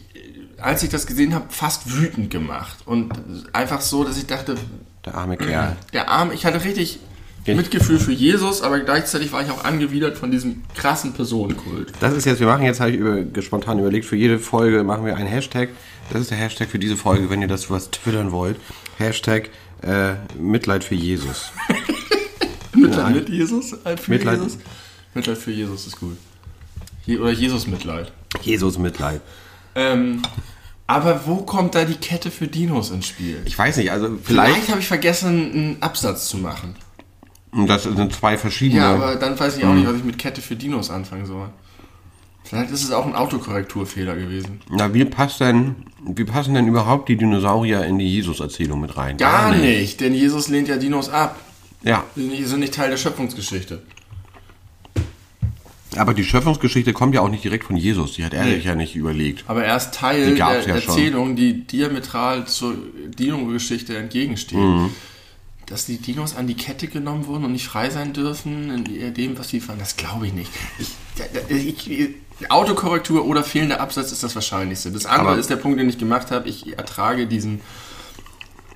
als 0.61 0.83
ich 0.83 0.89
das 0.91 1.07
gesehen 1.07 1.35
habe, 1.35 1.47
fast 1.51 1.93
wütend 1.99 2.31
gemacht. 2.31 2.79
Und 2.85 3.13
einfach 3.53 3.81
so, 3.81 4.05
dass 4.05 4.17
ich 4.19 4.27
dachte, 4.27 4.57
Der 5.05 5.15
arme 5.15 5.37
Kerl. 5.37 5.77
der 5.93 6.09
Arm, 6.11 6.31
ich 6.33 6.45
hatte 6.47 6.65
richtig. 6.65 7.01
Mitgefühl 7.47 7.99
für 7.99 8.13
Jesus, 8.13 8.61
aber 8.61 8.79
gleichzeitig 8.81 9.33
war 9.33 9.41
ich 9.43 9.51
auch 9.51 9.65
angewidert 9.65 10.19
von 10.19 10.31
diesem 10.31 10.65
krassen 10.75 11.15
Personenkult. 11.15 11.93
Das 11.99 12.13
ist 12.13 12.27
jetzt, 12.27 12.41
wir 12.41 12.47
machen 12.47 12.63
jetzt, 12.65 12.79
habe 12.79 12.91
ich 12.91 12.99
über, 12.99 13.25
spontan 13.41 13.79
überlegt, 13.79 14.05
für 14.05 14.17
jede 14.17 14.39
Folge 14.39 14.85
machen 14.85 15.07
wir 15.07 15.17
einen 15.17 15.29
Hashtag. 15.29 15.71
Das 16.13 16.21
ist 16.21 16.31
der 16.31 16.37
Hashtag 16.37 16.69
für 16.69 16.79
diese 16.79 16.99
Folge, 16.99 17.31
wenn 17.31 17.41
ihr 17.41 17.49
das 17.49 17.71
was 17.71 17.91
twittern 17.91 18.33
wollt. 18.33 18.57
Hashtag 18.99 19.49
äh, 19.81 20.15
Mitleid 20.39 20.85
für 20.85 20.95
Jesus. 20.95 21.51
Mitleid 22.75 23.15
mit 23.15 23.29
Jesus? 23.31 23.73
Äh, 23.85 23.97
Für 23.97 24.11
Mitleid. 24.11 24.39
Jesus? 24.39 24.59
Mitleid 25.15 25.39
für 25.39 25.51
Jesus 25.51 25.87
ist 25.87 25.99
gut. 26.01 26.17
Je- 27.07 27.19
Oder 27.19 27.33
Jesus-Mitleid. 27.33 28.13
Jesus 28.43 28.79
Mitleid. 28.79 29.21
Ähm, 29.75 30.23
aber 30.87 31.23
wo 31.27 31.37
kommt 31.37 31.75
da 31.75 31.85
die 31.85 31.95
Kette 31.95 32.31
für 32.31 32.47
Dinos 32.47 32.91
ins 32.91 33.07
Spiel? 33.07 33.43
Ich 33.45 33.59
weiß 33.59 33.77
nicht, 33.77 33.91
also 33.93 34.07
Vielleicht 34.23 34.53
vielleicht, 34.55 34.69
habe 34.71 34.81
ich 34.81 34.89
vergessen, 34.89 35.29
einen 35.53 35.77
Absatz 35.83 36.29
zu 36.29 36.39
machen. 36.39 36.75
das 37.67 37.83
sind 37.85 38.13
zwei 38.13 38.39
verschiedene. 38.39 38.81
Ja, 38.81 38.95
aber 38.95 39.17
dann 39.17 39.39
weiß 39.39 39.59
ich 39.59 39.65
auch 39.65 39.75
nicht, 39.75 39.87
was 39.87 39.97
ich 39.97 40.05
mit 40.05 40.19
Kette 40.19 40.41
für 40.41 40.57
Dinos 40.57 40.91
anfangen 40.91 41.27
soll. 41.27 41.49
Vielleicht 42.45 42.71
ist 42.71 42.83
es 42.83 42.93
auch 42.93 43.05
ein 43.05 43.15
Autokorrekturfehler 43.15 44.17
gewesen. 44.17 44.63
Na, 44.71 44.95
wie 44.95 45.05
passt 45.05 45.41
denn, 45.41 45.75
wie 46.07 46.25
passen 46.25 46.55
denn 46.55 46.67
überhaupt 46.67 47.11
die 47.11 47.17
Dinosaurier 47.17 47.85
in 47.85 47.99
die 47.99 48.09
Jesus-Erzählung 48.09 48.81
mit 48.81 48.97
rein? 48.97 49.19
Gar 49.19 49.55
nicht, 49.55 50.01
denn 50.01 50.15
Jesus 50.15 50.49
lehnt 50.49 50.69
ja 50.69 50.79
Dinos 50.79 51.11
ab. 51.11 51.37
Ja, 51.83 52.05
Die 52.17 52.45
sind 52.45 52.61
nicht 52.61 52.73
Teil 52.75 52.89
der 52.91 52.97
Schöpfungsgeschichte. 52.97 53.83
Aber 55.99 56.15
die 56.15 56.25
Schöpfungsgeschichte 56.25 56.93
kommt 56.93 57.15
ja 57.15 57.21
auch 57.21 57.29
nicht 57.29 57.45
direkt 57.45 57.65
von 57.65 57.77
Jesus. 57.77 58.15
Die 58.15 58.25
hat 58.25 58.33
er 58.35 58.45
sich 58.45 58.65
ja 58.65 58.75
nicht 58.75 58.97
überlegt. 58.97 59.45
Aber 59.47 59.65
er 59.65 59.77
ist 59.77 59.93
Teil 59.95 60.35
der 60.35 60.37
ja 60.37 60.63
schon. 60.63 60.71
Erzählung, 60.73 61.37
die 61.37 61.67
diametral 61.67 62.47
zur 62.47 62.75
Dino-Geschichte 63.19 63.97
entgegensteht. 63.97 64.59
Mhm. 64.59 64.91
Dass 65.67 65.85
die 65.85 65.99
Dinos 65.99 66.35
an 66.35 66.47
die 66.47 66.55
Kette 66.55 66.87
genommen 66.89 67.27
wurden 67.27 67.45
und 67.45 67.53
nicht 67.53 67.67
frei 67.67 67.91
sein 67.91 68.13
dürfen 68.15 68.87
in 68.87 69.15
dem, 69.15 69.39
was 69.39 69.51
sie 69.51 69.61
fanden, 69.61 69.81
das 69.81 69.97
glaube 69.97 70.27
ich 70.27 70.33
nicht. 70.33 70.51
Ich, 71.49 71.91
ich, 71.91 72.11
Autokorrektur 72.49 73.27
oder 73.27 73.43
fehlender 73.43 73.81
Absatz 73.81 74.13
ist 74.13 74.23
das 74.23 74.35
Wahrscheinlichste. 74.35 74.91
Das 74.93 75.05
andere 75.07 75.33
Aber- 75.33 75.39
ist 75.39 75.51
der 75.51 75.57
Punkt, 75.57 75.79
den 75.79 75.89
ich 75.89 75.99
gemacht 75.99 76.31
habe. 76.31 76.49
Ich 76.49 76.79
ertrage 76.79 77.27
diesen, 77.27 77.61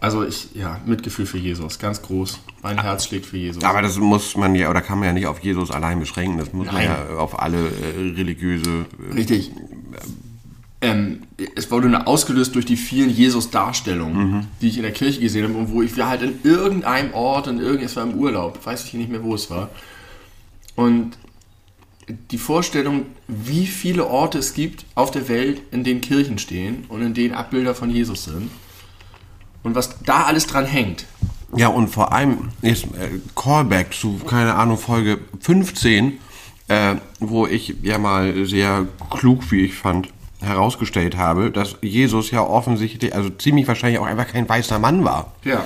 also 0.02 0.24
ich, 0.24 0.48
ja, 0.54 0.80
Mitgefühl 0.84 1.26
für 1.26 1.38
Jesus, 1.38 1.78
ganz 1.78 2.02
groß. 2.02 2.40
Mein 2.60 2.82
Herz 2.82 3.06
schlägt 3.06 3.24
für 3.24 3.36
Jesus. 3.36 3.62
Aber 3.62 3.82
das 3.82 3.98
muss 3.98 4.36
man 4.36 4.52
ja, 4.56 4.68
oder 4.68 4.80
kann 4.80 4.98
man 4.98 5.06
ja 5.06 5.12
nicht 5.12 5.28
auf 5.28 5.38
Jesus 5.38 5.70
allein 5.70 6.00
beschränken. 6.00 6.38
Das 6.38 6.52
muss 6.52 6.66
man 6.66 6.74
Nein. 6.74 6.86
ja 6.86 7.18
auf 7.18 7.38
alle 7.38 7.58
äh, 7.58 8.10
religiöse. 8.16 8.86
Äh, 9.10 9.14
Richtig. 9.14 9.52
Ähm, 10.80 11.22
es 11.54 11.70
wurde 11.70 11.88
nur 11.88 12.08
ausgelöst 12.08 12.56
durch 12.56 12.66
die 12.66 12.76
vielen 12.76 13.10
Jesus-Darstellungen, 13.10 14.48
die 14.60 14.70
ich 14.70 14.76
in 14.76 14.82
der 14.82 14.90
Kirche 14.90 15.20
gesehen 15.20 15.44
habe 15.44 15.54
und 15.54 15.70
wo 15.70 15.82
ich 15.82 15.96
war 15.96 16.08
halt 16.08 16.22
in 16.22 16.40
irgendeinem 16.42 17.14
Ort, 17.14 17.46
in 17.46 17.60
irgend, 17.60 17.84
es 17.84 17.94
war 17.94 18.02
im 18.02 18.14
Urlaub, 18.14 18.66
weiß 18.66 18.84
ich 18.86 18.94
nicht 18.94 19.08
mehr, 19.08 19.22
wo 19.22 19.36
es 19.36 19.50
war. 19.50 19.70
Und 20.74 21.16
die 22.32 22.38
Vorstellung, 22.38 23.06
wie 23.28 23.68
viele 23.68 24.08
Orte 24.08 24.38
es 24.38 24.52
gibt 24.52 24.84
auf 24.96 25.12
der 25.12 25.28
Welt, 25.28 25.62
in 25.70 25.84
denen 25.84 26.00
Kirchen 26.00 26.38
stehen 26.38 26.86
und 26.88 27.02
in 27.02 27.14
denen 27.14 27.34
Abbilder 27.34 27.76
von 27.76 27.88
Jesus 27.88 28.24
sind 28.24 28.50
und 29.62 29.74
was 29.74 30.02
da 30.04 30.24
alles 30.24 30.46
dran 30.46 30.66
hängt. 30.66 31.06
Ja, 31.54 31.68
und 31.68 31.88
vor 31.88 32.12
allem 32.12 32.48
jetzt 32.62 32.84
äh, 32.84 33.20
Callback 33.36 33.92
zu, 33.92 34.18
keine 34.26 34.54
Ahnung, 34.54 34.78
Folge 34.78 35.18
15, 35.40 36.18
äh, 36.68 36.94
wo 37.20 37.46
ich 37.46 37.76
ja 37.82 37.98
mal 37.98 38.46
sehr 38.46 38.86
klug, 39.10 39.50
wie 39.50 39.66
ich 39.66 39.74
fand, 39.74 40.08
herausgestellt 40.40 41.16
habe, 41.16 41.50
dass 41.50 41.76
Jesus 41.82 42.30
ja 42.30 42.42
offensichtlich, 42.42 43.14
also 43.14 43.30
ziemlich 43.30 43.68
wahrscheinlich 43.68 44.00
auch 44.00 44.06
einfach 44.06 44.26
kein 44.26 44.48
weißer 44.48 44.78
Mann 44.78 45.04
war. 45.04 45.32
Ja. 45.44 45.64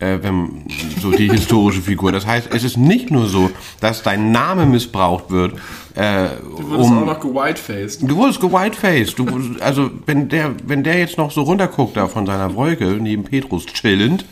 Äh, 0.00 0.22
wenn, 0.22 0.64
so 0.98 1.10
die 1.10 1.30
historische 1.30 1.82
Figur. 1.82 2.10
Das 2.10 2.26
heißt, 2.26 2.48
es 2.54 2.64
ist 2.64 2.78
nicht 2.78 3.10
nur 3.10 3.26
so, 3.26 3.50
dass 3.80 4.02
dein 4.02 4.32
Name 4.32 4.64
missbraucht 4.64 5.30
wird, 5.30 5.52
äh, 5.94 6.28
Du 6.40 6.70
wurdest 6.70 6.90
um 6.90 7.02
auch 7.02 7.06
noch 7.06 7.20
gewhitefaced. 7.20 8.08
Du 8.08 8.16
wurdest 8.16 8.40
gewhitefaced. 8.40 9.18
Du, 9.18 9.26
also, 9.60 9.90
wenn 10.06 10.30
der, 10.30 10.54
wenn 10.64 10.84
der 10.84 10.98
jetzt 10.98 11.18
noch 11.18 11.30
so 11.30 11.42
runterguckt 11.42 11.98
da 11.98 12.08
von 12.08 12.24
seiner 12.24 12.54
Wolke, 12.54 12.96
neben 12.98 13.24
Petrus 13.24 13.66
chillend, 13.66 14.24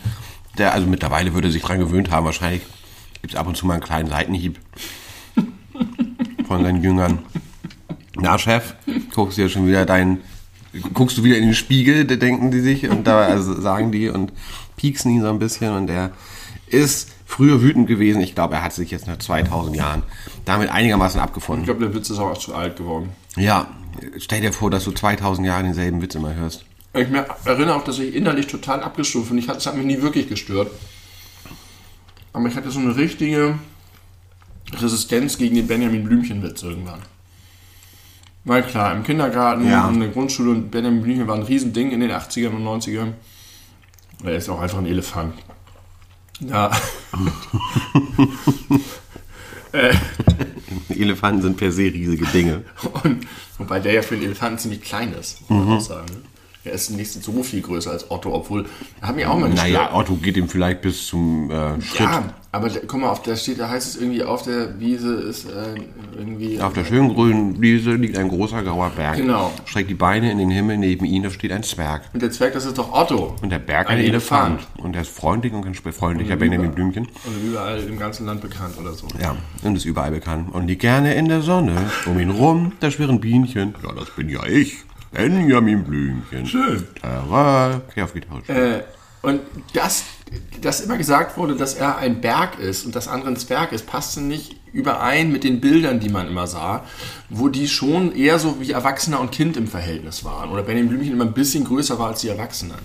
der, 0.56 0.72
also 0.72 0.86
mittlerweile 0.86 1.34
würde 1.34 1.48
er 1.48 1.52
sich 1.52 1.62
dran 1.62 1.78
gewöhnt 1.78 2.10
haben, 2.10 2.24
wahrscheinlich 2.24 2.62
gibt 3.20 3.34
es 3.34 3.38
ab 3.38 3.46
und 3.46 3.56
zu 3.56 3.66
mal 3.66 3.74
einen 3.74 3.82
kleinen 3.82 4.08
Seitenhieb 4.08 4.58
von 6.46 6.62
seinen 6.62 6.82
Jüngern. 6.82 7.18
Na, 8.16 8.38
Chef, 8.38 8.74
guckst 9.14 9.36
du 9.36 9.42
ja 9.42 9.48
schon 9.48 9.66
wieder 9.66 9.84
dein, 9.84 10.20
guckst 10.94 11.18
du 11.18 11.24
wieder 11.24 11.36
in 11.36 11.44
den 11.44 11.54
Spiegel, 11.54 12.04
denken 12.06 12.50
die 12.50 12.60
sich 12.60 12.88
und 12.88 13.06
da 13.06 13.20
also 13.20 13.60
sagen 13.60 13.92
die 13.92 14.08
und 14.08 14.32
pieksen 14.78 15.10
ihn 15.12 15.20
so 15.20 15.28
ein 15.28 15.38
bisschen 15.38 15.74
und 15.74 15.86
der 15.88 16.10
ist 16.68 17.10
früher 17.26 17.60
wütend 17.60 17.86
gewesen. 17.86 18.22
Ich 18.22 18.34
glaube, 18.34 18.54
er 18.54 18.62
hat 18.62 18.72
sich 18.72 18.90
jetzt 18.90 19.06
nach 19.06 19.18
2000 19.18 19.76
Jahren 19.76 20.02
damit 20.46 20.70
einigermaßen 20.70 21.20
abgefunden. 21.20 21.62
Ich 21.64 21.66
glaube, 21.66 21.80
der 21.84 21.94
Witz 21.94 22.08
ist 22.08 22.18
auch 22.18 22.38
zu 22.38 22.54
alt 22.54 22.76
geworden. 22.76 23.10
Ja, 23.36 23.68
stell 24.18 24.40
dir 24.40 24.52
vor, 24.52 24.70
dass 24.70 24.84
du 24.84 24.92
2000 24.92 25.46
Jahre 25.46 25.64
denselben 25.64 26.00
Witz 26.00 26.14
immer 26.14 26.34
hörst. 26.34 26.64
Ich 26.94 27.06
erinnere 27.44 27.74
auch, 27.74 27.84
dass 27.84 27.98
ich 27.98 28.14
innerlich 28.14 28.46
total 28.46 28.82
abgestuft 28.82 29.28
bin. 29.30 29.44
Das 29.46 29.66
hat 29.66 29.76
mich 29.76 29.84
nie 29.86 30.00
wirklich 30.00 30.28
gestört. 30.28 30.70
Aber 32.32 32.46
ich 32.48 32.54
hatte 32.56 32.70
so 32.70 32.78
eine 32.80 32.96
richtige 32.96 33.58
Resistenz 34.80 35.38
gegen 35.38 35.54
den 35.56 35.66
Benjamin 35.66 36.04
Blümchen-Witz 36.04 36.62
irgendwann. 36.62 37.00
Weil 38.44 38.62
klar, 38.62 38.94
im 38.94 39.02
Kindergarten 39.02 39.68
Ja. 39.68 39.86
und 39.86 39.94
in 39.94 40.00
der 40.00 40.08
Grundschule 40.10 40.50
und 40.50 40.70
Benjamin 40.70 41.02
Blümchen 41.02 41.26
war 41.26 41.34
ein 41.36 41.42
Riesending 41.42 41.90
in 41.90 42.00
den 42.00 42.10
80ern 42.10 42.50
und 42.54 42.64
90ern. 42.64 43.12
Er 44.24 44.36
ist 44.36 44.48
auch 44.48 44.60
einfach 44.60 44.78
ein 44.78 44.86
Elefant. 44.86 45.34
Ja. 46.40 46.70
Elefanten 50.88 51.42
sind 51.42 51.56
per 51.56 51.70
se 51.72 51.82
riesige 51.82 52.26
Dinge. 52.26 52.64
Und, 53.04 53.26
wobei 53.58 53.80
der 53.80 53.92
ja 53.92 54.02
für 54.02 54.14
einen 54.14 54.24
Elefanten 54.24 54.58
ziemlich 54.58 54.82
klein 54.82 55.12
ist, 55.14 55.48
muss 55.48 55.64
man 55.64 55.76
auch 55.76 55.80
sagen. 55.80 56.06
ne? 56.06 56.22
Er 56.64 56.72
ist 56.72 56.90
nicht 56.90 57.10
so 57.10 57.42
viel 57.42 57.62
größer 57.62 57.90
als 57.90 58.10
Otto, 58.10 58.34
obwohl, 58.34 58.66
er 59.00 59.08
hat 59.08 59.16
mich 59.16 59.24
auch 59.26 59.38
mal 59.38 59.48
gestört. 59.48 59.72
Naja, 59.72 59.94
Otto 59.94 60.16
geht 60.16 60.36
ihm 60.36 60.48
vielleicht 60.48 60.82
bis 60.82 61.06
zum 61.06 61.50
äh, 61.50 61.80
Schritt. 61.80 62.00
Ja, 62.00 62.34
aber 62.52 62.68
guck 62.68 63.00
mal, 63.00 63.10
auf 63.10 63.22
der 63.22 63.36
steht, 63.36 63.60
da 63.60 63.70
heißt 63.70 63.88
es 63.88 63.96
irgendwie, 63.96 64.22
auf 64.22 64.42
der 64.42 64.78
Wiese 64.78 65.14
ist 65.14 65.46
äh, 65.46 65.80
irgendwie. 66.18 66.60
Auf 66.60 66.72
der 66.72 66.84
schönen 66.84 67.14
grünen 67.14 67.60
Wiese 67.60 67.92
liegt 67.92 68.18
ein 68.18 68.28
großer 68.28 68.62
grauer 68.62 68.90
Berg. 68.90 69.16
Genau. 69.16 69.52
Streckt 69.64 69.88
die 69.88 69.94
Beine 69.94 70.30
in 70.30 70.38
den 70.38 70.50
Himmel, 70.50 70.76
neben 70.76 71.04
ihm 71.04 71.22
da 71.22 71.30
steht 71.30 71.52
ein 71.52 71.62
Zwerg. 71.62 72.02
Und 72.12 72.20
der 72.20 72.30
Zwerg, 72.30 72.52
das 72.52 72.66
ist 72.66 72.76
doch 72.76 72.92
Otto. 72.92 73.36
Und 73.42 73.50
der 73.50 73.58
Berg 73.58 73.88
ein, 73.88 73.98
Ein 73.98 74.04
Elefant. 74.04 74.60
Elefant. 74.60 74.84
Und 74.84 74.92
der 74.92 75.02
ist 75.02 75.10
freundlich 75.10 75.52
und 75.52 75.62
ganz 75.62 75.78
freundlicher 75.78 76.36
Benjamin 76.36 76.72
Blümchen. 76.72 77.06
Und 77.06 77.44
überall 77.44 77.80
im 77.80 77.98
ganzen 77.98 78.26
Land 78.26 78.40
bekannt 78.40 78.74
oder 78.78 78.92
so. 78.92 79.06
Ja, 79.20 79.36
und 79.62 79.76
ist 79.76 79.84
überall 79.84 80.10
bekannt. 80.10 80.52
Und 80.52 80.66
liegt 80.66 80.82
gerne 80.82 81.14
in 81.14 81.28
der 81.28 81.42
Sonne. 81.42 81.76
Um 82.06 82.18
ihn 82.18 82.30
rum, 82.30 82.72
da 82.80 82.90
schwirren 82.90 83.20
Bienchen. 83.20 83.74
Ja, 83.82 83.92
das 83.92 84.10
bin 84.10 84.28
ja 84.28 84.44
ich. 84.44 84.78
Benjamin 85.12 85.84
Blümchen. 85.84 86.46
Schön. 86.46 86.86
Tara. 87.00 87.80
Okay, 87.88 88.02
auf 88.02 88.12
Gitarre. 88.12 88.42
Äh, 88.48 88.82
und 89.22 89.40
das, 89.72 90.04
dass 90.60 90.80
immer 90.80 90.96
gesagt 90.96 91.36
wurde, 91.36 91.56
dass 91.56 91.74
er 91.74 91.98
ein 91.98 92.20
Berg 92.20 92.58
ist 92.58 92.84
und 92.86 92.94
das 92.94 93.08
andere 93.08 93.30
ein 93.30 93.36
Zwerg 93.36 93.72
ist, 93.72 93.86
passte 93.86 94.20
nicht 94.20 94.57
überein 94.72 95.30
mit 95.32 95.44
den 95.44 95.60
Bildern, 95.60 96.00
die 96.00 96.08
man 96.08 96.28
immer 96.28 96.46
sah, 96.46 96.84
wo 97.30 97.48
die 97.48 97.68
schon 97.68 98.14
eher 98.14 98.38
so 98.38 98.60
wie 98.60 98.70
Erwachsener 98.72 99.20
und 99.20 99.32
Kind 99.32 99.56
im 99.56 99.66
Verhältnis 99.68 100.24
waren. 100.24 100.50
Oder 100.50 100.62
Benjamin 100.62 100.88
Blümchen 100.90 101.12
immer 101.14 101.24
ein 101.24 101.32
bisschen 101.34 101.64
größer 101.64 101.98
war 101.98 102.08
als 102.08 102.20
die 102.20 102.28
Erwachsenen. 102.28 102.78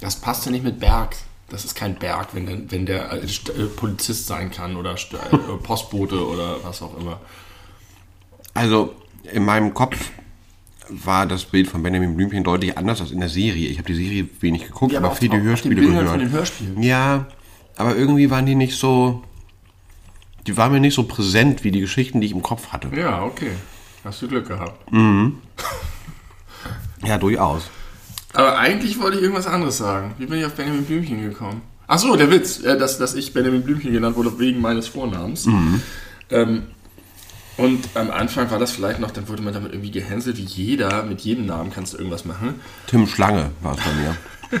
Das 0.00 0.16
passte 0.16 0.50
nicht 0.50 0.64
mit 0.64 0.78
Berg. 0.80 1.16
Das 1.48 1.64
ist 1.64 1.74
kein 1.76 1.94
Berg, 1.94 2.28
wenn 2.32 2.46
der, 2.46 2.58
wenn 2.70 2.86
der 2.86 3.12
äh, 3.12 3.18
äh, 3.18 3.66
Polizist 3.76 4.26
sein 4.26 4.50
kann 4.50 4.76
oder 4.76 4.92
äh, 5.32 5.36
Postbote 5.62 6.26
oder 6.26 6.56
was 6.64 6.82
auch 6.82 6.98
immer. 6.98 7.20
Also, 8.54 8.94
in 9.32 9.44
meinem 9.44 9.74
Kopf 9.74 10.10
war 10.88 11.26
das 11.26 11.44
Bild 11.44 11.66
von 11.68 11.82
Benjamin 11.82 12.16
Blümchen 12.16 12.44
deutlich 12.44 12.76
anders 12.78 13.00
als 13.00 13.10
in 13.10 13.20
der 13.20 13.28
Serie. 13.28 13.68
Ich 13.68 13.78
habe 13.78 13.86
die 13.92 13.94
Serie 14.04 14.28
wenig 14.40 14.64
geguckt, 14.66 14.92
Ja, 14.92 14.98
aber 14.98 15.06
aber 15.08 15.12
auf- 15.12 15.18
viele 15.18 15.32
auf 15.34 15.38
den 15.40 15.44
Hörspiele 15.48 15.74
Bildern 15.76 15.92
gehört. 15.94 16.10
von 16.10 16.18
den 16.20 16.30
Hörspielen. 16.30 16.82
Ja, 16.82 17.26
aber 17.76 17.96
irgendwie 17.96 18.30
waren 18.30 18.46
die 18.46 18.54
nicht 18.54 18.76
so. 18.76 19.22
Die 20.46 20.56
waren 20.56 20.72
mir 20.72 20.80
nicht 20.80 20.94
so 20.94 21.02
präsent 21.04 21.64
wie 21.64 21.70
die 21.70 21.80
Geschichten, 21.80 22.20
die 22.20 22.26
ich 22.26 22.32
im 22.32 22.42
Kopf 22.42 22.68
hatte. 22.68 22.88
Ja, 22.96 23.22
okay. 23.22 23.50
Hast 24.04 24.22
du 24.22 24.28
Glück 24.28 24.46
gehabt. 24.46 24.80
Ja, 27.04 27.18
durchaus. 27.18 27.70
Aber 28.32 28.58
eigentlich 28.58 29.00
wollte 29.00 29.16
ich 29.16 29.22
irgendwas 29.22 29.46
anderes 29.46 29.78
sagen. 29.78 30.14
Wie 30.18 30.26
bin 30.26 30.38
ich 30.38 30.44
auf 30.44 30.54
Benjamin 30.54 30.84
Blümchen 30.84 31.22
gekommen? 31.22 31.62
Ach 31.88 31.98
so, 31.98 32.16
der 32.16 32.30
Witz, 32.30 32.60
äh, 32.60 32.76
dass, 32.76 32.98
dass 32.98 33.14
ich 33.14 33.32
Benjamin 33.32 33.62
Blümchen 33.62 33.92
genannt 33.92 34.16
wurde 34.16 34.38
wegen 34.38 34.60
meines 34.60 34.88
Vornamens. 34.88 35.48
Ähm, 36.30 36.62
und 37.56 37.88
am 37.94 38.10
Anfang 38.10 38.50
war 38.50 38.58
das 38.58 38.72
vielleicht 38.72 39.00
noch, 39.00 39.10
dann 39.10 39.28
wurde 39.28 39.42
man 39.42 39.54
damit 39.54 39.72
irgendwie 39.72 39.90
gehänselt, 39.90 40.36
wie 40.36 40.42
jeder, 40.42 41.04
mit 41.04 41.22
jedem 41.22 41.46
Namen 41.46 41.72
kannst 41.72 41.94
du 41.94 41.98
irgendwas 41.98 42.24
machen. 42.24 42.60
Tim 42.86 43.06
Schlange 43.06 43.50
war 43.62 43.76
es 43.78 43.84
bei 43.84 43.92
mir. 43.92 44.60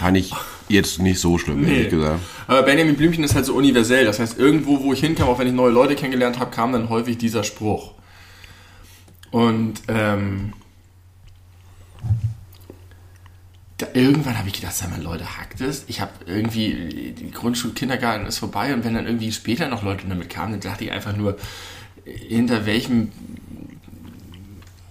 Fand 0.00 0.16
ich 0.16 0.32
jetzt 0.68 0.98
nicht 0.98 1.20
so 1.20 1.38
schlimm, 1.38 1.64
ehrlich 1.66 1.90
gesagt. 1.90 2.20
Aber 2.46 2.62
Benjamin 2.62 2.96
Blümchen 2.96 3.24
ist 3.24 3.34
halt 3.34 3.46
so 3.46 3.54
universell. 3.54 4.04
Das 4.04 4.18
heißt, 4.18 4.38
irgendwo, 4.38 4.82
wo 4.82 4.92
ich 4.92 5.00
hinkam, 5.00 5.28
auch 5.28 5.38
wenn 5.38 5.46
ich 5.46 5.52
neue 5.52 5.72
Leute 5.72 5.94
kennengelernt 5.94 6.38
habe, 6.38 6.50
kam 6.50 6.72
dann 6.72 6.88
häufig 6.88 7.18
dieser 7.18 7.44
Spruch. 7.44 7.92
Und 9.30 9.82
ähm, 9.88 10.52
da, 13.78 13.86
irgendwann 13.92 14.38
habe 14.38 14.48
ich 14.48 14.54
gedacht, 14.54 14.74
sag 14.74 14.90
mal, 14.90 15.02
Leute, 15.02 15.38
hackt 15.38 15.60
es? 15.60 15.84
Ich 15.88 16.00
habe 16.00 16.12
irgendwie, 16.26 17.12
die 17.18 17.30
Grundschul 17.30 17.72
Kindergarten 17.72 18.26
ist 18.26 18.38
vorbei 18.38 18.72
und 18.72 18.84
wenn 18.84 18.94
dann 18.94 19.06
irgendwie 19.06 19.32
später 19.32 19.68
noch 19.68 19.82
Leute 19.82 20.06
damit 20.06 20.30
kamen, 20.30 20.52
dann 20.52 20.60
dachte 20.60 20.84
ich 20.84 20.92
einfach 20.92 21.16
nur, 21.16 21.36
hinter 22.04 22.66
welchem 22.66 23.10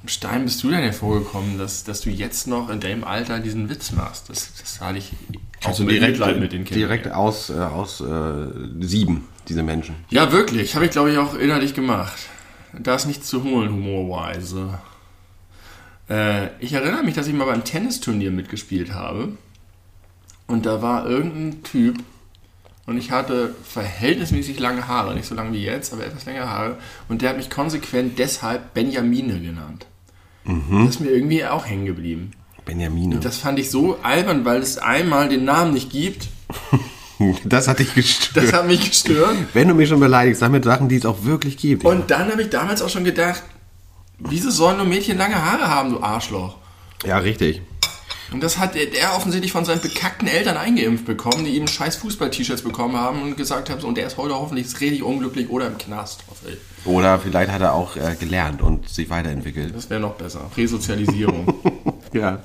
Stein 0.06 0.44
bist 0.46 0.62
du 0.64 0.70
denn 0.70 0.82
hervorgekommen, 0.82 1.58
dass, 1.58 1.84
dass 1.86 2.02
du 2.02 2.10
jetzt 2.10 2.48
noch 2.48 2.70
in 2.70 2.80
deinem 2.82 3.04
Alter 3.04 3.40
diesen 3.40 3.70
Witz 3.70 3.92
machst? 3.94 4.30
Das, 4.30 4.50
das 4.60 4.82
hatte 4.82 4.98
ich 4.98 5.12
auch 5.62 5.68
Also 5.70 5.84
mit 5.84 5.94
direkt, 5.96 6.12
Mitleid 6.20 6.40
mit 6.40 6.52
den 6.52 6.66
Kindern. 6.66 6.80
direkt 6.90 7.12
aus, 7.12 7.50
äh, 7.50 7.54
aus 7.54 8.02
äh, 8.02 8.48
sieben, 8.82 9.28
diese 9.48 9.64
Menschen. 9.64 9.96
Ja, 10.10 10.32
wirklich. 10.32 10.76
Habe 10.76 10.86
ich, 10.86 10.92
glaube 10.92 11.12
ich, 11.12 11.18
auch 11.18 11.36
innerlich 11.36 11.74
gemacht. 11.74 12.18
Da 12.78 12.96
ist 12.96 13.06
nichts 13.06 13.28
zu 13.28 13.44
holen, 13.44 13.72
humorweise. 13.72 14.80
Äh, 16.10 16.48
ich 16.60 16.74
erinnere 16.74 17.04
mich, 17.04 17.14
dass 17.16 17.28
ich 17.28 17.34
mal 17.34 17.46
beim 17.46 17.64
Tennisturnier 17.64 18.32
mitgespielt 18.32 18.94
habe. 18.94 19.38
Und 20.48 20.66
da 20.66 20.82
war 20.82 21.08
irgendein 21.08 21.64
Typ 21.64 21.98
und 22.86 22.98
ich 22.98 23.12
hatte 23.12 23.56
verhältnismäßig 23.64 24.60
lange 24.60 24.88
Haare. 24.90 25.16
Nicht 25.16 25.28
so 25.28 25.36
lang 25.36 25.54
wie 25.54 25.64
jetzt, 25.64 25.94
aber 25.94 26.06
etwas 26.06 26.26
längere 26.26 26.50
Haare. 26.50 26.78
Und 27.08 27.22
der 27.22 27.30
hat 27.30 27.38
mich 27.38 27.50
konsequent 27.50 28.20
deshalb 28.20 28.74
Benjamine 28.74 29.40
genannt. 29.40 29.86
Das 30.46 30.96
ist 30.96 31.00
mir 31.00 31.10
irgendwie 31.10 31.46
auch 31.46 31.66
hängen 31.66 31.86
geblieben. 31.86 32.32
Benjamine. 32.66 33.20
Das 33.20 33.38
fand 33.38 33.60
ich 33.60 33.70
so 33.70 33.98
albern, 34.04 34.46
weil 34.46 34.62
es 34.62 34.78
einmal 34.78 35.30
den 35.30 35.46
Namen 35.46 35.74
nicht 35.74 35.90
gibt 35.90 36.30
Das 37.46 37.68
hat 37.68 37.80
dich 37.80 37.94
gestört. 37.94 38.48
Das 38.48 38.54
hat 38.54 38.68
mich 38.68 38.90
gestört. 38.90 39.36
Wenn 39.54 39.68
du 39.68 39.76
mich 39.76 39.90
schon 39.90 40.00
beleidigst, 40.00 40.42
dann 40.42 40.52
mit 40.52 40.64
Sachen, 40.64 40.90
die 40.90 40.98
es 40.98 41.06
auch 41.06 41.24
wirklich 41.24 41.58
gibt. 41.58 41.86
Und 41.86 42.12
dann 42.12 42.32
habe 42.32 42.42
ich 42.42 42.50
damals 42.50 42.82
auch 42.82 42.90
schon 42.90 43.04
gedacht, 43.04 43.44
wieso 44.20 44.50
sollen 44.50 44.78
nur 44.78 44.86
Mädchen 44.86 45.18
lange 45.18 45.36
Haare 45.36 45.68
haben, 45.70 45.92
du 45.92 46.02
Arschloch? 46.02 46.58
ja, 47.06 47.18
richtig. 47.18 47.62
Und 48.34 48.42
das 48.42 48.58
hat 48.58 48.76
er 48.76 49.16
offensichtlich 49.16 49.52
von 49.52 49.64
seinen 49.64 49.82
bekackten 49.82 50.28
Eltern 50.28 50.58
eingeimpft 50.58 51.06
bekommen, 51.06 51.46
die 51.46 51.56
ihm 51.56 51.68
scheiß 51.68 51.98
Fußball-T-Shirts 51.98 52.64
bekommen 52.64 52.98
haben 52.98 53.22
und 53.22 53.38
gesagt 53.38 53.70
haben, 53.70 53.80
so, 53.80 53.88
und 53.88 53.96
der 53.96 54.08
ist 54.08 54.18
heute 54.18 54.34
hoffentlich 54.34 54.68
richtig 54.82 55.04
unglücklich 55.04 55.50
oder 55.50 55.68
im 55.68 55.78
Knast. 55.78 56.24
hoffe 56.30 56.50
ich. 56.52 56.86
Oder 56.86 57.20
vielleicht 57.20 57.52
hat 57.52 57.62
er 57.62 57.74
auch 57.74 57.96
äh, 57.96 58.16
gelernt 58.20 58.62
und 58.62 58.90
sich 58.90 59.10
weiterentwickelt. 59.10 59.76
Das 59.76 59.90
wäre 59.90 60.02
noch 60.02 60.16
besser. 60.16 60.50
Resozialisierung. 60.58 61.54
Ja. 62.14 62.44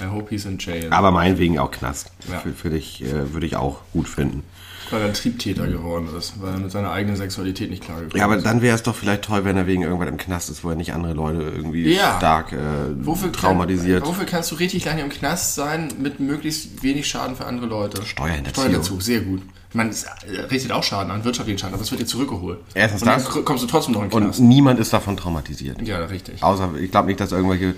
I 0.00 0.06
hope 0.06 0.30
he's 0.30 0.46
in 0.46 0.56
jail. 0.58 0.88
Aber 0.90 1.10
meinetwegen 1.10 1.58
auch 1.58 1.70
Knast. 1.70 2.10
Ja. 2.32 2.38
Für, 2.38 2.54
für 2.54 2.70
dich 2.70 3.04
äh, 3.04 3.34
würde 3.34 3.44
ich 3.44 3.54
auch 3.54 3.80
gut 3.92 4.08
finden. 4.08 4.44
Weil 4.90 5.00
er 5.02 5.06
ein 5.08 5.14
Triebtäter 5.14 5.66
geworden 5.66 6.08
ist, 6.16 6.34
weil 6.40 6.54
er 6.54 6.58
mit 6.60 6.70
seiner 6.70 6.90
eigenen 6.92 7.16
Sexualität 7.16 7.70
nicht 7.70 7.82
klargekommen 7.84 8.16
Ja, 8.18 8.24
aber 8.24 8.36
ist. 8.36 8.46
dann 8.46 8.62
wäre 8.62 8.74
es 8.74 8.82
doch 8.82 8.94
vielleicht 8.94 9.22
toll, 9.22 9.44
wenn 9.44 9.56
er 9.56 9.66
wegen 9.66 9.82
irgendwas 9.82 10.08
im 10.08 10.16
Knast 10.16 10.50
ist, 10.50 10.64
wo 10.64 10.70
er 10.70 10.76
nicht 10.76 10.92
andere 10.94 11.12
Leute 11.14 11.42
irgendwie 11.42 11.94
Ja. 11.94 12.16
stark 12.18 12.52
äh, 12.52 12.56
Wofür 13.04 13.32
traumatisiert. 13.32 14.02
Kann, 14.02 14.12
wofür 14.12 14.26
kannst 14.26 14.50
du 14.50 14.56
richtig 14.56 14.84
lange 14.84 15.02
im 15.02 15.08
Knast 15.10 15.54
sein 15.54 15.88
mit 15.98 16.20
möglichst 16.20 16.82
wenig 16.82 17.08
Schaden 17.08 17.36
für 17.36 17.46
andere 17.46 17.66
Leute? 17.66 18.02
Steuerhinterziehung. 18.04 18.52
Steuerhinterziehung, 18.66 19.00
sehr 19.00 19.20
gut. 19.20 19.42
Man 19.72 19.88
es 19.90 20.02
äh, 20.02 20.40
richtet 20.50 20.72
auch 20.72 20.82
Schaden 20.82 21.12
an, 21.12 21.22
wirtschaftlichen 21.24 21.58
Schaden, 21.58 21.74
aber 21.74 21.82
es 21.84 21.90
wird 21.92 22.00
dir 22.00 22.06
zurückgeholt. 22.06 22.58
Erstens 22.74 23.02
Und 23.02 23.06
dann 23.08 23.22
das. 23.22 23.44
kommst 23.44 23.62
du 23.62 23.68
trotzdem 23.68 23.94
noch 23.94 24.02
in 24.02 24.08
den 24.10 24.16
Und 24.16 24.24
Knast. 24.24 24.40
niemand 24.40 24.80
ist 24.80 24.92
davon 24.92 25.16
traumatisiert. 25.16 25.80
ja, 25.86 25.98
richtig. 26.06 26.42
Außer, 26.42 26.70
ich 26.80 26.90
glaube 26.90 27.06
nicht, 27.06 27.20
dass 27.20 27.30
irgendwelche 27.30 27.74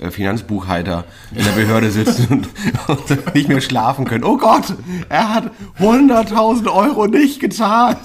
äh, 0.00 0.10
Finanzbuchhalter 0.10 1.04
in 1.34 1.42
der 1.42 1.52
Behörde 1.52 1.90
sitzen 1.90 2.26
und, 2.30 2.48
und 3.10 3.34
nicht 3.34 3.48
mehr 3.48 3.62
schlafen 3.62 4.04
können. 4.04 4.24
Oh 4.24 4.36
Gott, 4.36 4.74
er 5.08 5.32
hat 5.34 5.50
100.000 5.78 6.70
Euro 6.70 7.06
nicht 7.06 7.40
gezahlt. 7.40 7.98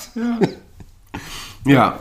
Ja. 1.65 1.99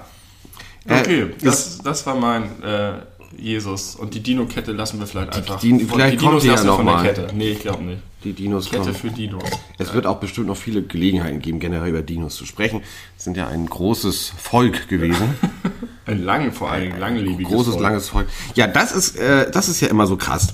Äh, 0.86 1.00
Okay, 1.00 1.26
das, 1.42 1.78
das 1.78 2.04
war 2.06 2.14
mein 2.14 2.62
äh, 2.62 2.92
Jesus. 3.38 3.96
Und 3.96 4.12
die 4.14 4.20
Dino-Kette 4.22 4.72
lassen 4.72 5.00
wir 5.00 5.06
vielleicht 5.06 5.34
einfach. 5.34 5.58
die- 5.58 5.78
vielleicht 5.84 6.18
kommt 6.20 6.42
die 6.42 6.46
ja 6.46 6.52
lassen 6.52 6.64
wir 6.66 6.70
noch 6.70 6.76
von 6.76 6.86
der 6.86 6.94
mal. 6.96 7.02
Kette. 7.02 7.28
Nee, 7.34 7.50
ich 7.52 7.60
glaube 7.60 7.82
nicht. 7.82 8.02
Die 8.24 8.32
Dinos 8.32 8.70
Kette 8.70 8.82
kommen. 8.82 8.94
für 8.94 9.10
Dinos. 9.10 9.42
Es 9.78 9.92
wird 9.92 10.06
auch 10.06 10.18
bestimmt 10.18 10.46
noch 10.46 10.56
viele 10.56 10.82
Gelegenheiten 10.82 11.40
geben, 11.40 11.60
generell 11.60 11.90
über 11.90 12.02
Dinos 12.02 12.36
zu 12.36 12.46
sprechen. 12.46 12.82
Es 13.18 13.24
sind 13.24 13.36
ja 13.36 13.46
ein 13.48 13.66
großes 13.66 14.32
Volk 14.38 14.88
gewesen. 14.88 15.34
Ein 16.06 16.22
lang, 16.22 16.52
vor 16.52 16.70
allem 16.70 16.98
langlebiges 16.98 17.50
großes, 17.50 17.72
Volk. 17.74 17.82
langes 17.82 18.08
Volk. 18.10 18.28
Ja, 18.54 18.66
das 18.66 18.92
ist, 18.92 19.16
äh, 19.16 19.50
das 19.50 19.68
ist 19.70 19.80
ja 19.80 19.88
immer 19.88 20.06
so 20.06 20.18
krass. 20.18 20.52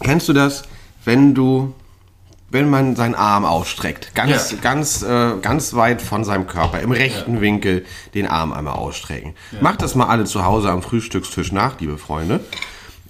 Kennst 0.00 0.26
du 0.26 0.32
das, 0.32 0.62
wenn 1.04 1.34
du, 1.34 1.74
wenn 2.50 2.70
man 2.70 2.96
seinen 2.96 3.14
Arm 3.14 3.44
ausstreckt, 3.44 4.14
ganz, 4.14 4.52
Ja. 4.52 4.58
ganz, 4.62 5.02
äh, 5.02 5.32
ganz 5.42 5.74
weit 5.74 6.00
von 6.00 6.24
seinem 6.24 6.46
Körper, 6.46 6.80
im 6.80 6.92
rechten 6.92 7.42
Winkel, 7.42 7.84
den 8.14 8.26
Arm 8.26 8.54
einmal 8.54 8.74
ausstrecken. 8.74 9.34
Macht 9.60 9.82
das 9.82 9.94
mal 9.94 10.06
alle 10.06 10.24
zu 10.24 10.44
Hause 10.46 10.70
am 10.70 10.80
Frühstückstisch 10.82 11.52
nach, 11.52 11.78
liebe 11.80 11.98
Freunde. 11.98 12.40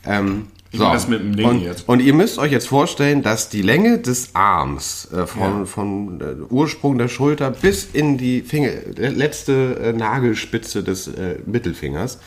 Ähm, 0.04 0.48
Mach 0.72 0.92
das 0.92 1.06
mit 1.06 1.20
dem 1.20 1.36
Ding 1.36 1.46
und, 1.46 1.60
jetzt. 1.60 1.88
und 1.88 2.00
ihr 2.00 2.14
müsst 2.14 2.38
euch 2.38 2.50
jetzt 2.50 2.68
vorstellen, 2.68 3.22
dass 3.22 3.48
die 3.50 3.62
Länge 3.62 3.98
des 3.98 4.34
Arms 4.34 5.08
äh, 5.12 5.26
von, 5.26 5.66
von 5.66 6.20
äh, 6.20 6.52
Ursprung 6.52 6.96
der 6.96 7.08
Schulter 7.08 7.50
bis 7.50 7.84
in 7.92 8.16
die 8.16 8.40
Finger, 8.40 8.70
letzte 8.96 9.78
äh, 9.82 9.92
Nagelspitze 9.92 10.82
des 10.82 11.08
äh, 11.08 11.36
Mittelfingers, 11.44 12.18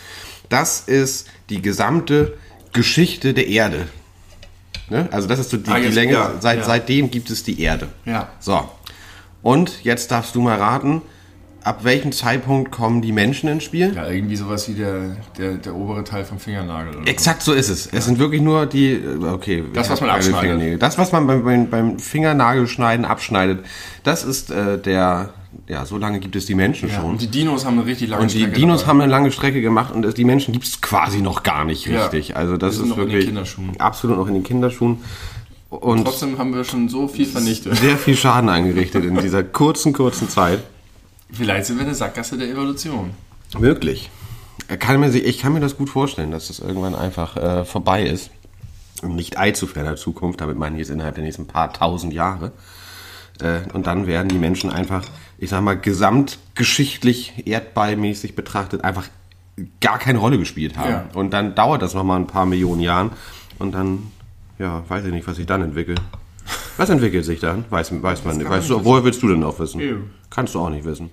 das 0.49 0.81
ist 0.81 1.27
die 1.49 1.61
gesamte 1.61 2.37
Geschichte 2.71 3.33
der 3.33 3.47
Erde. 3.47 3.87
Ne? 4.89 5.07
Also 5.11 5.27
das 5.27 5.39
ist 5.39 5.49
so 5.49 5.57
die, 5.57 5.69
Ah, 5.69 5.79
die 5.79 5.87
Länge, 5.87 6.13
ja, 6.13 6.33
seit, 6.39 6.59
ja. 6.59 6.65
seitdem 6.65 7.09
gibt 7.09 7.29
es 7.31 7.43
die 7.43 7.59
Erde. 7.59 7.87
Ja. 8.05 8.29
So. 8.39 8.69
Und 9.41 9.83
jetzt 9.83 10.11
darfst 10.11 10.35
du 10.35 10.41
mal 10.41 10.57
raten, 10.57 11.01
ab 11.65 11.83
welchem 11.83 12.11
Zeitpunkt 12.11 12.71
kommen 12.71 13.01
die 13.01 13.11
Menschen 13.11 13.49
ins 13.49 13.63
Spiel? 13.63 13.91
Ja, 13.95 14.07
irgendwie 14.07 14.35
sowas 14.35 14.69
wie 14.69 14.75
der, 14.75 15.17
der, 15.37 15.55
der 15.55 15.75
obere 15.75 16.03
Teil 16.03 16.23
vom 16.23 16.37
Fingernagel. 16.37 16.95
Oder 16.95 17.07
Exakt 17.07 17.41
so 17.41 17.53
ist 17.53 17.69
es. 17.69 17.87
Es 17.87 18.05
sind 18.05 18.19
wirklich 18.19 18.41
nur 18.41 18.67
die, 18.67 18.91
äh, 18.91 19.25
okay. 19.25 19.63
Das, 19.73 19.89
was 19.89 19.99
man 19.99 20.11
abschneidet. 20.11 20.81
Das, 20.81 20.97
was 20.99 21.11
man 21.11 21.25
beim, 21.25 21.69
beim, 21.69 21.99
Fingernagelschneiden 21.99 23.03
abschneidet, 23.03 23.65
das 24.03 24.23
ist 24.23 24.51
äh, 24.51 24.77
der, 24.77 25.33
ja, 25.67 25.85
so 25.85 25.97
lange 25.97 26.19
gibt 26.19 26.35
es 26.35 26.45
die 26.45 26.53
Menschen 26.53 26.87
so. 26.87 26.95
schon. 26.95 27.05
Und 27.11 27.21
die 27.21 27.27
Dinos 27.27 27.65
haben 27.65 27.79
eine 27.79 27.87
richtig 27.87 28.09
lange 28.09 28.21
Und 28.21 28.33
die 28.33 28.41
Strecke 28.41 28.55
Dinos 28.59 28.81
dabei. 28.81 28.89
haben 28.91 29.01
eine 29.01 29.11
lange 29.11 29.31
Strecke 29.31 29.61
gemacht 29.61 29.91
und 29.91 30.17
die 30.17 30.23
Menschen 30.23 30.51
gibt 30.51 30.65
es 30.65 30.81
quasi 30.81 31.21
noch 31.21 31.41
gar 31.41 31.65
nicht 31.65 31.87
Ja. 31.87 32.03
richtig. 32.03 32.35
Also 32.37 32.57
das 32.57 32.75
ist 32.75 32.85
noch 32.85 32.97
in 32.97 33.03
den 33.05 33.09
wirklich 33.09 33.25
Kinderschuhen. 33.25 33.71
absolut 33.79 34.17
noch 34.17 34.27
in 34.27 34.35
den 34.35 34.43
Kinderschuhen. 34.43 34.99
Und 35.71 36.03
Trotzdem 36.05 36.37
haben 36.37 36.53
wir 36.53 36.63
schon 36.63 36.89
so 36.89 37.07
viel 37.07 37.25
vernichtet. 37.25 37.75
sehr 37.77 37.97
viel 37.97 38.15
Schaden 38.15 38.49
angerichtet 38.49 39.03
in 39.03 39.17
dieser 39.17 39.43
kurzen, 39.43 39.93
kurzen 39.93 40.29
Zeit. 40.29 40.59
Vielleicht 41.31 41.65
sind 41.65 41.77
wir 41.77 41.85
eine 41.85 41.95
Sackgasse 41.95 42.37
der 42.37 42.49
Evolution. 42.49 43.11
Möglich. 43.57 44.09
Er 44.67 44.77
Kann 44.77 44.99
mir, 44.99 45.13
ich 45.13 45.39
kann 45.39 45.53
mir 45.53 45.59
das 45.59 45.77
gut 45.77 45.89
vorstellen, 45.89 46.31
dass 46.31 46.47
das 46.47 46.59
irgendwann 46.59 46.95
einfach 46.95 47.37
äh, 47.37 47.65
vorbei 47.65 48.03
ist. 48.03 48.31
In 49.03 49.15
nicht 49.15 49.37
allzu 49.37 49.67
ferner 49.67 49.95
Zukunft, 49.95 50.41
damit 50.41 50.57
meine 50.57 50.75
ich 50.77 50.79
jetzt 50.81 50.89
innerhalb 50.89 51.15
der 51.15 51.23
nächsten 51.23 51.47
paar 51.47 51.73
tausend 51.73 52.13
Jahre. 52.13 52.51
Äh, 53.41 53.61
und 53.73 53.87
dann 53.87 54.07
werden 54.07 54.29
die 54.29 54.37
Menschen 54.37 54.69
einfach, 54.69 55.03
ich 55.37 55.49
sag 55.49 55.61
mal, 55.61 55.77
gesamtgeschichtlich, 55.77 57.45
erdballmäßig 57.45 58.35
betrachtet, 58.35 58.83
einfach 58.83 59.07
gar 59.81 59.99
keine 59.99 60.19
Rolle 60.19 60.37
gespielt 60.37 60.77
haben. 60.77 60.89
Ja. 60.89 61.09
Und 61.13 61.31
dann 61.31 61.55
dauert 61.55 61.81
das 61.81 61.93
nochmal 61.93 62.19
ein 62.19 62.27
paar 62.27 62.45
Millionen 62.45 62.81
Jahren 62.81 63.11
und 63.59 63.73
dann, 63.73 64.11
ja, 64.59 64.83
weiß 64.87 65.05
ich 65.05 65.11
nicht, 65.11 65.27
was 65.27 65.37
sich 65.37 65.45
dann 65.45 65.61
entwickelt. 65.61 66.01
Was 66.77 66.89
entwickelt 66.89 67.25
sich 67.25 67.39
dann? 67.39 67.65
Weiß, 67.69 67.91
weiß 68.01 68.25
man 68.25 68.37
nicht. 68.37 68.49
Weißt 68.49 68.69
du, 68.69 68.83
woher 68.83 69.03
willst 69.03 69.21
du 69.23 69.29
denn 69.29 69.43
auch 69.43 69.57
wissen? 69.59 69.79
Eben. 69.79 70.11
Kannst 70.35 70.53
du 70.53 70.59
auch 70.59 70.69
nicht 70.69 70.83
wissen. 70.83 71.09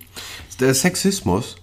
Der 0.59 0.73
Sexismus. 0.73 1.55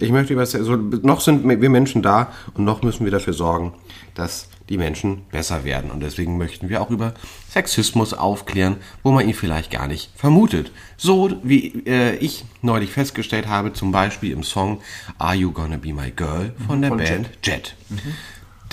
Ich 0.00 0.10
möchte 0.10 0.32
über 0.32 0.46
Se- 0.46 0.64
so, 0.64 0.76
noch 0.76 1.20
sind 1.20 1.46
wir 1.46 1.68
Menschen 1.70 2.00
da 2.02 2.32
und 2.54 2.64
noch 2.64 2.82
müssen 2.82 3.04
wir 3.04 3.12
dafür 3.12 3.34
sorgen, 3.34 3.74
dass 4.14 4.48
die 4.70 4.78
Menschen 4.78 5.22
besser 5.30 5.64
werden. 5.64 5.90
Und 5.90 6.00
deswegen 6.00 6.38
möchten 6.38 6.70
wir 6.70 6.80
auch 6.80 6.88
über 6.88 7.12
Sexismus 7.50 8.14
aufklären, 8.14 8.76
wo 9.02 9.10
man 9.12 9.28
ihn 9.28 9.34
vielleicht 9.34 9.70
gar 9.70 9.86
nicht 9.86 10.10
vermutet. 10.16 10.72
So 10.96 11.30
wie 11.42 11.82
äh, 11.86 12.16
ich 12.16 12.44
neulich 12.62 12.90
festgestellt 12.92 13.46
habe, 13.46 13.72
zum 13.74 13.92
Beispiel 13.92 14.32
im 14.32 14.42
Song 14.42 14.80
Are 15.18 15.34
You 15.34 15.52
Gonna 15.52 15.76
Be 15.76 15.92
My 15.92 16.10
Girl 16.10 16.54
von 16.66 16.80
der 16.80 16.88
Von 16.90 16.98
Band 16.98 17.28
Jet. 17.44 17.74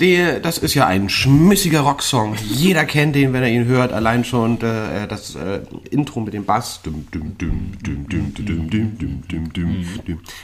Der, 0.00 0.40
das 0.40 0.56
ist 0.56 0.72
ja 0.72 0.86
ein 0.86 1.10
schmissiger 1.10 1.80
Rocksong. 1.80 2.34
Jeder 2.48 2.86
kennt 2.86 3.14
den, 3.14 3.34
wenn 3.34 3.42
er 3.42 3.50
ihn 3.50 3.66
hört. 3.66 3.92
Allein 3.92 4.24
schon 4.24 4.58
äh, 4.62 5.06
das 5.06 5.34
äh, 5.34 5.60
Intro 5.90 6.20
mit 6.20 6.32
dem 6.32 6.46
Bass. 6.46 6.80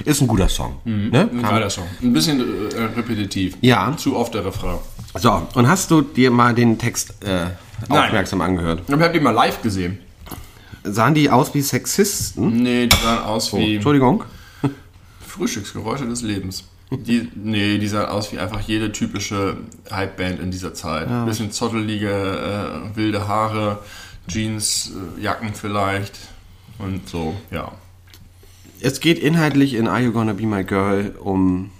Ist 0.04 0.20
ein 0.20 0.26
guter 0.26 0.50
Song. 0.50 0.76
Mhm. 0.84 1.08
Ne? 1.08 1.30
Ein 1.32 1.42
geiler 1.42 1.70
Song. 1.70 1.86
Ein 2.02 2.12
bisschen 2.12 2.40
äh, 2.40 2.82
repetitiv. 2.96 3.56
Ja. 3.62 3.96
Zu 3.96 4.14
oft 4.14 4.34
der 4.34 4.44
Refrain. 4.44 4.76
So, 5.14 5.48
und 5.54 5.66
hast 5.66 5.90
du 5.90 6.02
dir 6.02 6.30
mal 6.30 6.54
den 6.54 6.76
Text 6.76 7.14
aufmerksam 7.88 8.40
Nein. 8.40 8.50
angehört? 8.50 8.82
Ich 8.86 8.92
habe 8.92 9.12
den 9.12 9.22
mal 9.22 9.30
live 9.30 9.62
gesehen. 9.62 9.98
Sahen 10.84 11.14
die 11.14 11.30
aus 11.30 11.54
wie 11.54 11.62
Sexisten? 11.62 12.62
Nee, 12.62 12.88
die 12.88 12.96
sahen 12.96 13.24
aus 13.24 13.54
oh, 13.54 13.58
wie. 13.58 13.76
Entschuldigung. 13.76 14.22
Frühstücksgeräusche 15.26 16.06
des 16.06 16.20
Lebens. 16.20 16.64
Die, 16.90 17.28
nee, 17.34 17.78
die 17.78 17.88
sahen 17.88 18.06
aus 18.06 18.32
wie 18.32 18.38
einfach 18.38 18.60
jede 18.60 18.92
typische 18.92 19.56
Hypeband 19.90 20.38
in 20.38 20.50
dieser 20.50 20.72
Zeit. 20.72 21.08
Bisschen 21.26 21.50
zottelige, 21.50 22.10
äh, 22.10 22.96
wilde 22.96 23.26
Haare, 23.26 23.80
Jeans, 24.28 24.92
äh, 25.18 25.20
Jacken 25.20 25.54
vielleicht 25.54 26.16
und 26.78 27.08
so, 27.08 27.34
ja. 27.50 27.72
Es 28.80 29.00
geht 29.00 29.18
inhaltlich 29.18 29.74
in 29.74 29.88
Are 29.88 30.00
You 30.00 30.12
Gonna 30.12 30.34
Be 30.34 30.46
My 30.46 30.62
Girl 30.62 31.14
um 31.18 31.70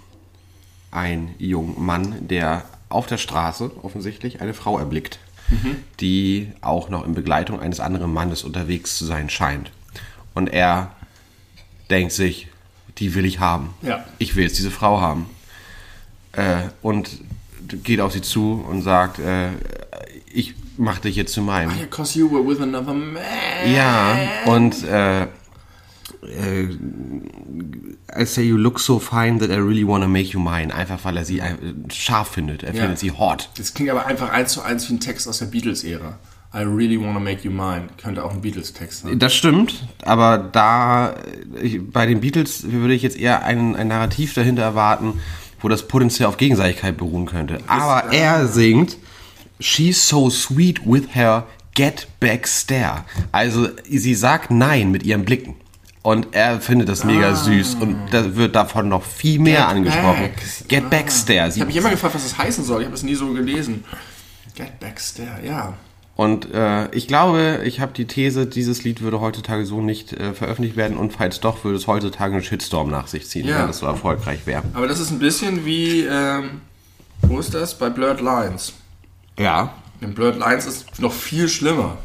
einen 0.91 1.35
jungen 1.37 1.83
Mann, 1.83 2.27
der 2.27 2.65
auf 2.89 3.07
der 3.07 3.17
Straße 3.17 3.71
offensichtlich 3.83 4.41
eine 4.41 4.53
Frau 4.53 4.79
erblickt, 4.79 5.19
die 5.99 6.51
auch 6.61 6.89
noch 6.89 7.05
in 7.05 7.13
Begleitung 7.13 7.59
eines 7.59 7.79
anderen 7.79 8.11
Mannes 8.11 8.43
unterwegs 8.43 8.97
zu 8.97 9.05
sein 9.05 9.29
scheint. 9.29 9.71
Und 10.33 10.47
er 10.47 10.91
denkt 11.89 12.13
sich, 12.13 12.47
die 12.99 13.13
will 13.15 13.25
ich 13.25 13.39
haben. 13.39 13.73
Ja. 13.81 14.03
Ich 14.17 14.35
will 14.35 14.43
jetzt 14.43 14.57
diese 14.57 14.71
Frau 14.71 14.99
haben. 15.01 15.27
Äh, 16.33 16.57
und 16.81 17.09
geht 17.83 17.99
auf 17.99 18.13
sie 18.13 18.21
zu 18.21 18.63
und 18.67 18.81
sagt, 18.81 19.19
äh, 19.19 19.49
ich 20.31 20.55
mach 20.77 20.99
dich 20.99 21.15
jetzt 21.15 21.33
zu 21.33 21.41
meinem. 21.41 21.77
Because 21.77 22.17
you 22.17 22.31
were 22.31 22.45
with 22.47 22.61
another 22.61 22.93
man. 22.93 23.17
Ja, 23.73 24.17
und 24.45 24.83
äh, 24.83 25.23
äh, 25.23 25.27
I 28.15 28.25
say 28.25 28.43
you 28.43 28.57
look 28.57 28.79
so 28.79 28.99
fine 28.99 29.39
that 29.39 29.49
I 29.49 29.59
really 29.59 29.85
wanna 29.85 30.07
make 30.07 30.29
you 30.29 30.39
mine. 30.39 30.73
Einfach 30.73 31.03
weil 31.03 31.17
er 31.17 31.25
sie 31.25 31.39
äh, 31.39 31.55
scharf 31.91 32.29
findet. 32.29 32.63
Er 32.63 32.73
Ja. 32.73 32.81
findet 32.81 32.99
sie 32.99 33.11
hot. 33.11 33.49
Das 33.57 33.73
klingt 33.73 33.89
aber 33.91 34.05
einfach 34.05 34.29
eins 34.29 34.53
zu 34.53 34.61
eins 34.61 34.89
wie 34.89 34.93
ein 34.93 34.99
Text 34.99 35.27
aus 35.27 35.39
der 35.39 35.47
Beatles-Ära. 35.47 36.17
I 36.53 36.61
really 36.61 36.99
wanna 36.99 37.19
make 37.19 37.43
you 37.43 37.51
mine. 37.51 37.87
Könnte 38.01 38.23
auch 38.23 38.31
ein 38.31 38.41
Beatles-Text 38.41 39.01
sein. 39.01 39.19
Das 39.19 39.33
stimmt, 39.33 39.87
aber 40.03 40.37
da 40.37 41.13
äh, 41.55 41.61
ich, 41.61 41.91
bei 41.91 42.05
den 42.05 42.21
Beatles 42.21 42.71
würde 42.71 42.93
ich 42.93 43.01
jetzt 43.03 43.17
eher 43.17 43.43
ein, 43.43 43.75
ein 43.75 43.89
Narrativ 43.89 44.33
dahinter 44.33 44.63
erwarten, 44.63 45.19
wo 45.61 45.67
das 45.67 45.87
potenziell 45.87 46.27
auf 46.27 46.37
Gegenseitigkeit 46.37 46.97
beruhen 46.97 47.25
könnte. 47.25 47.59
Aber 47.67 48.11
er 48.13 48.47
singt 48.47 48.97
She's 49.59 50.07
so 50.07 50.29
sweet 50.29 50.85
with 50.85 51.15
her 51.15 51.47
Get 51.73 52.07
Back 52.19 52.47
Stare. 52.47 53.05
Also 53.31 53.69
sie 53.87 54.15
sagt 54.15 54.51
Nein 54.51 54.91
mit 54.91 55.03
ihren 55.03 55.25
Blicken. 55.25 55.55
Und 56.03 56.27
er 56.31 56.61
findet 56.61 56.87
das 56.87 57.03
mega 57.03 57.35
süß 57.35 57.75
und 57.75 57.97
da 58.11 58.35
wird 58.35 58.55
davon 58.55 58.87
noch 58.87 59.03
viel 59.03 59.39
mehr 59.39 59.67
angesprochen. 59.67 60.21
Back. 60.21 60.67
Get 60.69 60.89
Back 60.89 61.11
Stare. 61.11 61.49
Ich 61.49 61.59
habe 61.59 61.65
mich 61.65 61.75
immer 61.75 61.89
gefragt, 61.89 62.15
was 62.15 62.23
das 62.23 62.37
heißen 62.37 62.63
soll. 62.63 62.81
Ich 62.81 62.85
habe 62.85 62.95
es 62.95 63.03
nie 63.03 63.15
so 63.15 63.33
gelesen. 63.33 63.83
Get 64.55 64.79
Back 64.79 65.01
Stare, 65.01 65.45
ja. 65.45 65.73
Und 66.17 66.53
äh, 66.53 66.89
ich 66.93 67.07
glaube, 67.07 67.61
ich 67.63 67.79
habe 67.79 67.93
die 67.93 68.05
These, 68.05 68.45
dieses 68.47 68.83
Lied 68.83 69.01
würde 69.01 69.21
heutzutage 69.21 69.65
so 69.65 69.81
nicht 69.81 70.11
äh, 70.13 70.33
veröffentlicht 70.33 70.75
werden 70.75 70.97
und 70.97 71.13
falls 71.13 71.39
doch, 71.39 71.63
würde 71.63 71.77
es 71.77 71.87
heutzutage 71.87 72.33
einen 72.33 72.43
Shitstorm 72.43 72.89
nach 72.89 73.07
sich 73.07 73.27
ziehen, 73.29 73.47
Ja. 73.47 73.61
wenn 73.63 73.69
es 73.69 73.77
so 73.77 73.85
erfolgreich 73.85 74.45
wäre. 74.45 74.63
Aber 74.73 74.87
das 74.87 74.99
ist 74.99 75.11
ein 75.11 75.19
bisschen 75.19 75.63
wie, 75.65 76.01
ähm, 76.01 76.61
wo 77.21 77.39
ist 77.39 77.53
das? 77.53 77.77
Bei 77.77 77.89
Blurred 77.89 78.19
Lines. 78.19 78.73
Ja. 79.39 79.73
In 80.01 80.13
Blurred 80.13 80.37
Lines 80.37 80.65
ist 80.65 80.99
noch 80.99 81.13
viel 81.13 81.47
schlimmer. 81.47 81.97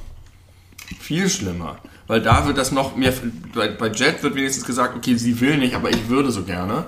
Viel 1.01 1.29
schlimmer. 1.29 1.79
Weil 2.07 2.21
da 2.21 2.47
wird 2.47 2.59
das 2.59 2.71
noch 2.73 2.95
mehr. 2.97 3.13
Bei, 3.55 3.69
bei 3.69 3.89
Jet 3.89 4.23
wird 4.23 4.35
wenigstens 4.35 4.65
gesagt, 4.67 4.95
okay, 4.97 5.17
sie 5.17 5.41
will 5.41 5.57
nicht, 5.57 5.75
aber 5.75 5.89
ich 5.91 6.09
würde 6.09 6.31
so 6.31 6.43
gerne. 6.43 6.85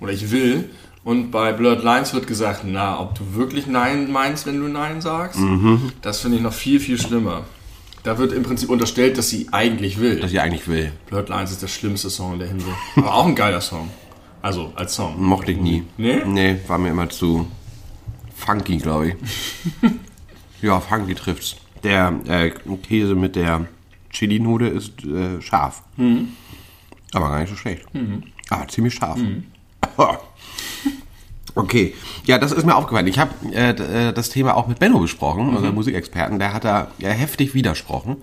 Oder 0.00 0.12
ich 0.12 0.30
will. 0.30 0.68
Und 1.04 1.30
bei 1.30 1.52
Blurred 1.52 1.82
Lines 1.82 2.14
wird 2.14 2.26
gesagt, 2.26 2.62
na, 2.64 2.98
ob 2.98 3.14
du 3.14 3.34
wirklich 3.34 3.66
Nein 3.66 4.10
meinst, 4.10 4.46
wenn 4.46 4.58
du 4.58 4.68
Nein 4.68 5.02
sagst, 5.02 5.38
das 6.00 6.20
finde 6.20 6.38
ich 6.38 6.42
noch 6.42 6.52
viel, 6.54 6.80
viel 6.80 6.98
schlimmer. 6.98 7.44
Da 8.04 8.18
wird 8.18 8.32
im 8.32 8.42
Prinzip 8.42 8.70
unterstellt, 8.70 9.16
dass 9.18 9.28
sie 9.28 9.48
eigentlich 9.52 9.98
will. 9.98 10.22
Was 10.22 10.32
ich 10.32 10.40
eigentlich 10.40 10.66
will. 10.66 10.92
Blurred 11.06 11.28
Lines 11.28 11.52
ist 11.52 11.62
der 11.62 11.68
schlimmste 11.68 12.10
Song 12.10 12.34
in 12.34 12.38
der 12.38 12.48
Hinsicht. 12.48 12.76
Aber 12.96 13.14
auch 13.14 13.26
ein 13.26 13.34
geiler 13.34 13.60
Song. 13.60 13.90
Also, 14.42 14.72
als 14.76 14.94
Song. 14.94 15.22
Mochte 15.22 15.52
ich 15.52 15.58
nie. 15.58 15.84
Nee? 15.96 16.22
Nee, 16.26 16.58
war 16.66 16.76
mir 16.76 16.90
immer 16.90 17.08
zu 17.08 17.48
funky, 18.34 18.76
glaube 18.76 19.08
ich. 19.08 19.14
ja, 20.62 20.80
funky 20.80 21.14
trifft's. 21.14 21.56
Der 21.82 22.18
äh, 22.26 22.50
Käse 22.82 23.14
mit 23.14 23.36
der 23.36 23.66
Chili-Nude 24.10 24.68
ist 24.68 25.04
äh, 25.04 25.40
scharf. 25.40 25.82
Aber 27.12 27.28
gar 27.28 27.40
nicht 27.40 27.50
so 27.50 27.56
schlecht. 27.56 27.86
Aber 28.50 28.68
ziemlich 28.68 28.94
scharf. 28.94 29.18
Okay, 31.56 31.94
ja, 32.24 32.38
das 32.38 32.50
ist 32.50 32.66
mir 32.66 32.74
aufgefallen. 32.74 33.06
Ich 33.06 33.18
habe 33.18 33.30
äh, 33.52 33.70
äh, 34.08 34.12
das 34.12 34.28
Thema 34.28 34.56
auch 34.56 34.66
mit 34.66 34.80
Benno 34.80 34.98
besprochen, 34.98 35.54
unserem 35.54 35.74
Musikexperten. 35.76 36.40
Der 36.40 36.52
hat 36.52 36.64
da 36.64 36.88
ja, 36.98 37.10
heftig 37.10 37.54
widersprochen, 37.54 38.16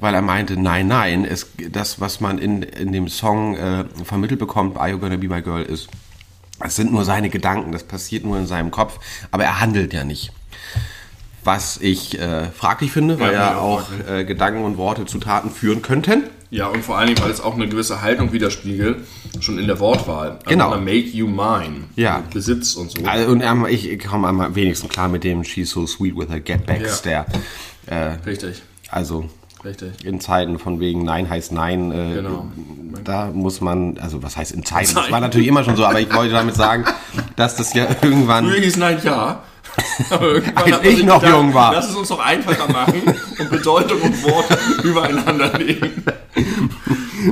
weil 0.00 0.14
er 0.14 0.22
meinte, 0.22 0.56
nein, 0.58 0.86
nein, 0.88 1.26
es, 1.26 1.48
das, 1.70 2.00
was 2.00 2.20
man 2.20 2.38
in, 2.38 2.62
in 2.62 2.92
dem 2.92 3.08
Song 3.08 3.56
äh, 3.56 3.84
vermittelt 4.04 4.40
bekommt, 4.40 4.78
Are 4.78 4.88
You 4.88 4.98
Gonna 4.98 5.16
Be 5.16 5.28
My 5.28 5.42
Girl, 5.42 5.62
ist, 5.62 5.88
es 6.60 6.76
sind 6.76 6.92
nur 6.92 7.04
seine 7.04 7.28
Gedanken, 7.28 7.72
das 7.72 7.82
passiert 7.84 8.24
nur 8.24 8.38
in 8.38 8.46
seinem 8.46 8.70
Kopf, 8.70 8.98
aber 9.30 9.44
er 9.44 9.60
handelt 9.60 9.92
ja 9.92 10.04
nicht. 10.04 10.32
Was 11.44 11.76
ich 11.78 12.18
äh, 12.18 12.46
fraglich 12.52 12.92
finde, 12.92 13.18
weil 13.20 13.34
Ja, 13.34 13.52
ja, 13.52 13.58
auch 13.58 13.82
äh, 14.08 14.24
Gedanken 14.24 14.64
und 14.64 14.78
Worte 14.78 15.04
zu 15.04 15.18
Taten 15.18 15.50
führen 15.50 15.82
könnten. 15.82 16.24
Ja, 16.52 16.66
und 16.66 16.84
vor 16.84 16.98
allen 16.98 17.06
Dingen, 17.06 17.18
weil 17.22 17.30
es 17.30 17.40
auch 17.40 17.54
eine 17.54 17.66
gewisse 17.66 18.02
Haltung 18.02 18.30
widerspiegelt, 18.34 18.98
schon 19.40 19.58
in 19.58 19.66
der 19.66 19.80
Wortwahl. 19.80 20.32
Also 20.32 20.44
Genau. 20.48 20.68
Make 20.76 21.08
you 21.08 21.26
mine. 21.26 21.84
Ja. 21.96 22.22
Besitz 22.30 22.74
und 22.74 22.90
so. 22.90 23.02
Also, 23.06 23.32
und 23.32 23.40
ähm, 23.40 23.66
ich 23.70 23.98
komme 24.06 24.28
am 24.28 24.54
wenigsten 24.54 24.90
klar 24.90 25.08
mit 25.08 25.24
dem 25.24 25.44
She's 25.44 25.70
so 25.70 25.86
sweet 25.86 26.14
with 26.14 26.28
her 26.28 26.40
get 26.40 26.66
back 26.66 26.82
Ja. 26.82 26.88
stare. 26.92 27.26
Äh, 27.86 28.18
Richtig, 28.26 28.60
also 28.90 29.30
richtig. 29.64 30.04
in 30.04 30.20
Zeiten 30.20 30.58
von 30.58 30.78
wegen 30.78 31.04
Nein 31.06 31.30
heißt 31.30 31.52
Nein, 31.52 31.90
äh, 31.90 32.16
Genau. 32.16 32.46
da 33.02 33.30
muss 33.32 33.62
man, 33.62 33.96
also 33.98 34.22
was 34.22 34.36
heißt 34.36 34.52
in 34.52 34.62
Zeiten? 34.66 34.94
Das 34.94 35.10
war 35.10 35.20
natürlich 35.20 35.48
immer 35.48 35.64
schon 35.64 35.76
so, 35.76 35.86
aber 35.86 36.00
ich 36.00 36.14
wollte 36.14 36.34
damit 36.34 36.54
sagen, 36.54 36.84
dass 37.34 37.56
das 37.56 37.72
ja 37.72 37.86
irgendwann. 38.02 38.44
Früher 38.46 38.60
hieß 38.60 38.76
Nein 38.76 38.98
ja. 39.02 39.42
Als 40.54 40.84
ich 40.84 41.04
noch 41.04 41.22
jung 41.26 41.54
war. 41.54 41.72
Lass 41.72 41.90
es 41.90 41.96
uns 41.96 42.08
doch 42.08 42.18
einfacher 42.18 42.70
machen 42.70 43.02
und 43.38 43.50
Bedeutung 43.50 44.00
und 44.00 44.22
Wort 44.24 44.46
übereinander 44.82 45.58
legen. 45.58 46.04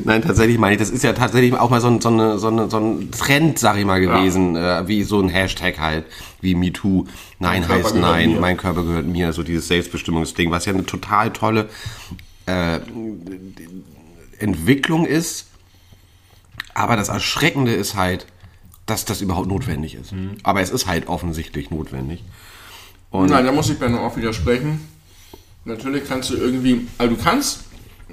Nein, 0.04 0.22
tatsächlich 0.22 0.58
meine 0.58 0.74
ich, 0.74 0.78
das 0.78 0.90
ist 0.90 1.02
ja 1.02 1.12
tatsächlich 1.12 1.52
auch 1.54 1.70
mal 1.70 1.80
so 1.80 1.88
ein, 1.88 2.00
so 2.00 2.08
eine, 2.08 2.38
so 2.38 2.48
eine, 2.48 2.70
so 2.70 2.78
ein 2.78 3.10
Trend, 3.10 3.58
sag 3.58 3.76
ich 3.76 3.84
mal, 3.84 4.00
gewesen, 4.00 4.56
äh, 4.56 4.86
wie 4.86 5.02
so 5.02 5.20
ein 5.20 5.28
Hashtag 5.28 5.78
halt, 5.78 6.04
wie 6.40 6.54
MeToo, 6.54 7.06
Nein 7.38 7.64
Mein 7.66 7.68
heißt 7.68 7.94
Nein, 7.96 8.34
mir. 8.34 8.40
mein 8.40 8.56
Körper 8.56 8.84
gehört 8.84 9.06
mir, 9.06 9.32
so 9.32 9.42
dieses 9.42 9.68
Selbstbestimmungsding, 9.68 10.50
was 10.50 10.66
ja 10.66 10.72
eine 10.72 10.86
total 10.86 11.32
tolle 11.32 11.68
äh, 12.46 12.78
Entwicklung 14.38 15.06
ist. 15.06 15.48
Aber 16.74 16.96
das 16.96 17.08
Erschreckende 17.08 17.72
ist 17.72 17.96
halt, 17.96 18.26
dass 18.90 19.04
das 19.04 19.20
überhaupt 19.20 19.46
notwendig 19.46 19.94
ist. 19.94 20.12
Mhm. 20.12 20.36
Aber 20.42 20.60
es 20.60 20.70
ist 20.70 20.86
halt 20.86 21.08
offensichtlich 21.08 21.70
notwendig. 21.70 22.22
Nein, 23.12 23.44
da 23.44 23.52
muss 23.52 23.70
ich 23.70 23.78
Benno 23.78 24.06
auch 24.06 24.16
widersprechen. 24.16 24.80
Natürlich 25.64 26.04
kannst 26.06 26.30
du 26.30 26.36
irgendwie, 26.36 26.86
also 26.98 27.14
du 27.14 27.22
kannst 27.22 27.64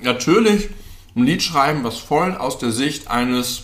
natürlich 0.01 0.69
ein 1.15 1.23
Lied 1.23 1.41
schreiben, 1.41 1.83
was 1.83 1.97
voll 1.97 2.35
aus 2.35 2.57
der 2.57 2.71
Sicht 2.71 3.07
eines 3.09 3.63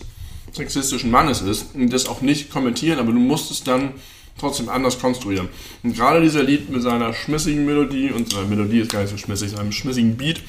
sexistischen 0.51 1.11
Mannes 1.11 1.41
ist 1.41 1.73
und 1.73 1.91
das 1.91 2.07
auch 2.07 2.21
nicht 2.21 2.51
kommentieren, 2.51 2.99
aber 2.99 3.11
du 3.11 3.19
musst 3.19 3.51
es 3.51 3.63
dann 3.63 3.91
trotzdem 4.37 4.69
anders 4.69 4.99
konstruieren. 4.99 5.49
Und 5.83 5.95
gerade 5.95 6.21
dieser 6.21 6.43
Lied 6.43 6.69
mit 6.69 6.81
seiner 6.81 7.13
schmissigen 7.13 7.65
Melodie 7.65 8.11
und 8.11 8.31
seine 8.31 8.47
Melodie 8.47 8.79
ist 8.79 8.91
gar 8.91 9.01
nicht 9.01 9.11
so 9.11 9.17
schmissig, 9.17 9.51
seinem 9.51 9.71
schmissigen 9.71 10.17
Beat 10.17 10.41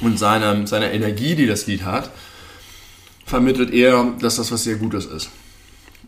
und 0.00 0.18
seiner, 0.18 0.66
seiner 0.66 0.92
Energie, 0.92 1.34
die 1.34 1.46
das 1.46 1.66
Lied 1.66 1.84
hat, 1.84 2.10
vermittelt 3.26 3.72
er, 3.72 4.14
dass 4.20 4.36
das 4.36 4.50
was 4.52 4.64
sehr 4.64 4.76
Gutes 4.76 5.04
ist. 5.04 5.30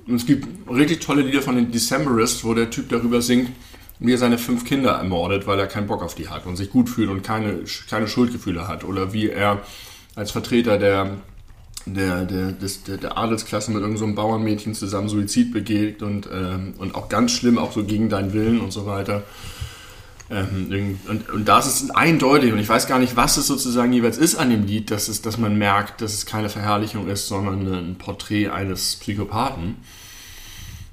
Und 0.06 0.14
es 0.14 0.24
gibt 0.24 0.46
richtig 0.70 1.00
tolle 1.00 1.22
Lieder 1.22 1.42
von 1.42 1.56
den 1.56 1.70
Decemberists, 1.70 2.44
wo 2.44 2.54
der 2.54 2.70
Typ 2.70 2.88
darüber 2.88 3.20
singt, 3.20 3.50
wie 3.98 4.12
er 4.12 4.18
seine 4.18 4.38
fünf 4.38 4.64
Kinder 4.64 4.92
ermordet, 4.92 5.46
weil 5.46 5.58
er 5.58 5.66
keinen 5.66 5.88
Bock 5.88 6.02
auf 6.02 6.14
die 6.14 6.28
hat 6.28 6.46
und 6.46 6.56
sich 6.56 6.70
gut 6.70 6.88
fühlt 6.88 7.10
und 7.10 7.22
keine, 7.22 7.64
keine 7.90 8.08
Schuldgefühle 8.08 8.68
hat. 8.68 8.84
Oder 8.84 9.12
wie 9.12 9.28
er 9.28 9.60
als 10.14 10.30
Vertreter 10.30 10.78
der, 10.78 11.16
der, 11.84 12.24
der, 12.24 12.52
des, 12.52 12.84
der, 12.84 12.96
der 12.96 13.18
Adelsklasse 13.18 13.72
mit 13.72 13.82
irgendeinem 13.82 14.10
so 14.10 14.14
Bauernmädchen 14.14 14.74
zusammen 14.74 15.08
Suizid 15.08 15.52
begeht 15.52 16.02
und, 16.02 16.28
ähm, 16.32 16.74
und 16.78 16.94
auch 16.94 17.08
ganz 17.08 17.32
schlimm, 17.32 17.58
auch 17.58 17.72
so 17.72 17.84
gegen 17.84 18.08
deinen 18.08 18.32
Willen 18.32 18.60
und 18.60 18.72
so 18.72 18.86
weiter. 18.86 19.24
Ähm, 20.30 20.98
und, 21.08 21.30
und 21.30 21.48
das 21.48 21.66
ist 21.66 21.90
eindeutig, 21.90 22.52
und 22.52 22.58
ich 22.58 22.68
weiß 22.68 22.86
gar 22.86 22.98
nicht, 22.98 23.16
was 23.16 23.36
es 23.36 23.46
sozusagen 23.46 23.92
jeweils 23.92 24.18
ist 24.18 24.36
an 24.36 24.50
dem 24.50 24.66
Lied, 24.66 24.90
dass, 24.90 25.08
es, 25.08 25.22
dass 25.22 25.38
man 25.38 25.56
merkt, 25.56 26.02
dass 26.02 26.12
es 26.12 26.26
keine 26.26 26.48
Verherrlichung 26.48 27.08
ist, 27.08 27.28
sondern 27.28 27.66
ein 27.66 27.96
Porträt 27.96 28.48
eines 28.48 28.96
Psychopathen. 28.96 29.76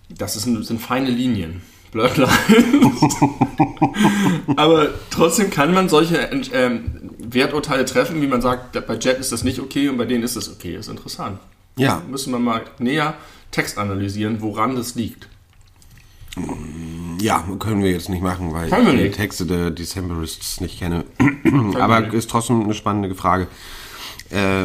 Das 0.09 0.35
ist, 0.35 0.43
sind 0.43 0.81
feine 0.81 1.09
Linien. 1.09 1.61
Blurred 1.91 2.17
Lines. 2.17 3.15
Aber 4.57 4.89
trotzdem 5.09 5.49
kann 5.49 5.73
man 5.73 5.87
solche 5.87 6.17
ähm, 6.53 7.09
Werturteile 7.19 7.85
treffen, 7.85 8.21
wie 8.21 8.27
man 8.27 8.41
sagt, 8.41 8.85
bei 8.85 8.95
Jet 8.95 9.17
ist 9.19 9.31
das 9.31 9.43
nicht 9.43 9.59
okay 9.59 9.87
und 9.87 9.97
bei 9.97 10.05
denen 10.05 10.23
ist 10.23 10.35
das 10.35 10.49
okay. 10.49 10.75
Das 10.75 10.87
ist 10.87 10.91
interessant. 10.91 11.39
Ja. 11.77 12.01
Müssen 12.09 12.31
wir 12.31 12.39
mal 12.39 12.63
näher 12.79 13.15
Text 13.51 13.77
analysieren, 13.77 14.41
woran 14.41 14.75
das 14.75 14.95
liegt. 14.95 15.29
Ja, 17.19 17.43
können 17.59 17.83
wir 17.83 17.91
jetzt 17.91 18.09
nicht 18.09 18.21
machen, 18.21 18.53
weil 18.53 18.69
Können 18.69 18.97
ich 18.97 19.11
die. 19.11 19.17
Texte 19.17 19.45
der 19.45 19.71
Decemberists 19.71 20.61
nicht 20.61 20.79
kenne. 20.79 21.05
Aber 21.79 22.13
ist 22.13 22.29
trotzdem 22.29 22.63
eine 22.63 22.73
spannende 22.73 23.13
Frage. 23.15 23.47
Äh, 24.31 24.63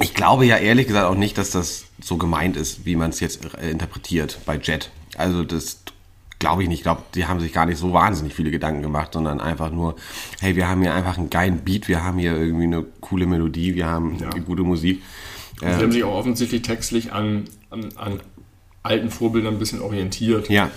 ich 0.00 0.14
glaube 0.14 0.46
ja 0.46 0.56
ehrlich 0.56 0.86
gesagt 0.86 1.06
auch 1.06 1.14
nicht, 1.16 1.36
dass 1.36 1.50
das 1.50 1.86
so 2.00 2.16
gemeint 2.16 2.56
ist, 2.56 2.86
wie 2.86 2.96
man 2.96 3.10
es 3.10 3.20
jetzt 3.20 3.44
interpretiert 3.60 4.38
bei 4.46 4.56
Jet. 4.56 4.90
Also 5.16 5.44
das 5.44 5.80
glaube 6.38 6.62
ich 6.62 6.68
nicht. 6.68 6.78
Ich 6.78 6.82
glaube, 6.84 7.02
die 7.14 7.26
haben 7.26 7.38
sich 7.40 7.52
gar 7.52 7.66
nicht 7.66 7.78
so 7.78 7.92
wahnsinnig 7.92 8.34
viele 8.34 8.50
Gedanken 8.50 8.80
gemacht, 8.82 9.12
sondern 9.12 9.40
einfach 9.40 9.70
nur, 9.70 9.96
hey, 10.40 10.56
wir 10.56 10.68
haben 10.68 10.80
hier 10.80 10.94
einfach 10.94 11.18
einen 11.18 11.28
geilen 11.28 11.58
Beat, 11.58 11.86
wir 11.88 12.02
haben 12.02 12.18
hier 12.18 12.34
irgendwie 12.34 12.64
eine 12.64 12.82
coole 13.00 13.26
Melodie, 13.26 13.74
wir 13.74 13.86
haben 13.86 14.16
Ja. 14.18 14.30
gute 14.30 14.62
Musik. 14.62 15.02
Sie 15.60 15.66
haben 15.66 15.92
sich 15.92 16.02
auch 16.04 16.14
offensichtlich 16.14 16.62
textlich 16.62 17.12
an, 17.12 17.44
an, 17.68 17.90
an 17.96 18.20
alten 18.82 19.10
Vorbildern 19.10 19.54
ein 19.54 19.58
bisschen 19.58 19.80
orientiert. 19.82 20.48
Ja, 20.48 20.70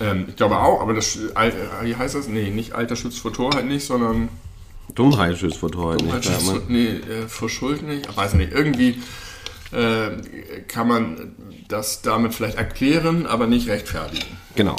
Ähm, 0.00 0.26
ich 0.28 0.36
glaube 0.36 0.58
auch, 0.58 0.80
aber 0.80 0.94
das, 0.94 1.18
wie 1.82 1.94
heißt 1.96 2.14
das? 2.14 2.26
Nee, 2.28 2.50
nicht 2.50 2.72
Alter 2.72 2.96
schützt 2.96 3.18
vor 3.18 3.32
Torheit 3.32 3.66
nicht, 3.66 3.86
sondern 3.86 4.28
Dummheit 4.94 5.38
schützt 5.38 5.58
vor 5.58 5.70
Torheit 5.70 6.00
Dummheit 6.00 6.24
nicht. 6.24 6.42
Schützt 6.42 6.68
nee, 6.70 6.86
äh, 6.86 7.28
vor 7.28 7.48
Schuld 7.48 7.82
nicht. 7.82 8.06
Ich 8.10 8.16
weiß 8.16 8.34
nicht, 8.34 8.52
irgendwie 8.52 9.00
äh, 9.72 10.10
kann 10.68 10.88
man 10.88 11.34
das 11.68 12.02
damit 12.02 12.34
vielleicht 12.34 12.56
erklären, 12.56 13.26
aber 13.26 13.46
nicht 13.46 13.68
rechtfertigen. 13.68 14.26
Genau. 14.56 14.76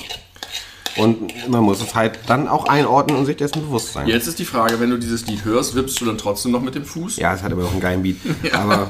Und 0.98 1.32
man 1.50 1.64
muss 1.64 1.82
es 1.82 1.96
halt 1.96 2.20
dann 2.28 2.50
auch 2.50 2.66
einordnen 2.66 3.18
und 3.18 3.26
sich 3.26 3.38
dessen 3.38 3.62
bewusst 3.62 3.94
sein. 3.94 4.08
Jetzt 4.08 4.28
ist 4.28 4.40
die 4.40 4.46
Frage, 4.46 4.80
wenn 4.82 4.90
du 4.90 4.98
dieses 4.98 5.26
Lied 5.26 5.46
hörst, 5.46 5.74
wippst 5.76 6.02
du 6.02 6.06
dann 6.06 6.18
trotzdem 6.18 6.52
noch 6.52 6.62
mit 6.62 6.76
dem 6.76 6.84
Fuß? 6.84 7.16
Ja, 7.16 7.34
es 7.34 7.42
hat 7.44 7.54
aber 7.54 7.64
auch 7.64 7.72
einen 7.72 7.80
geilen 7.80 8.04
Beat. 8.04 8.18
Aber, 8.52 8.90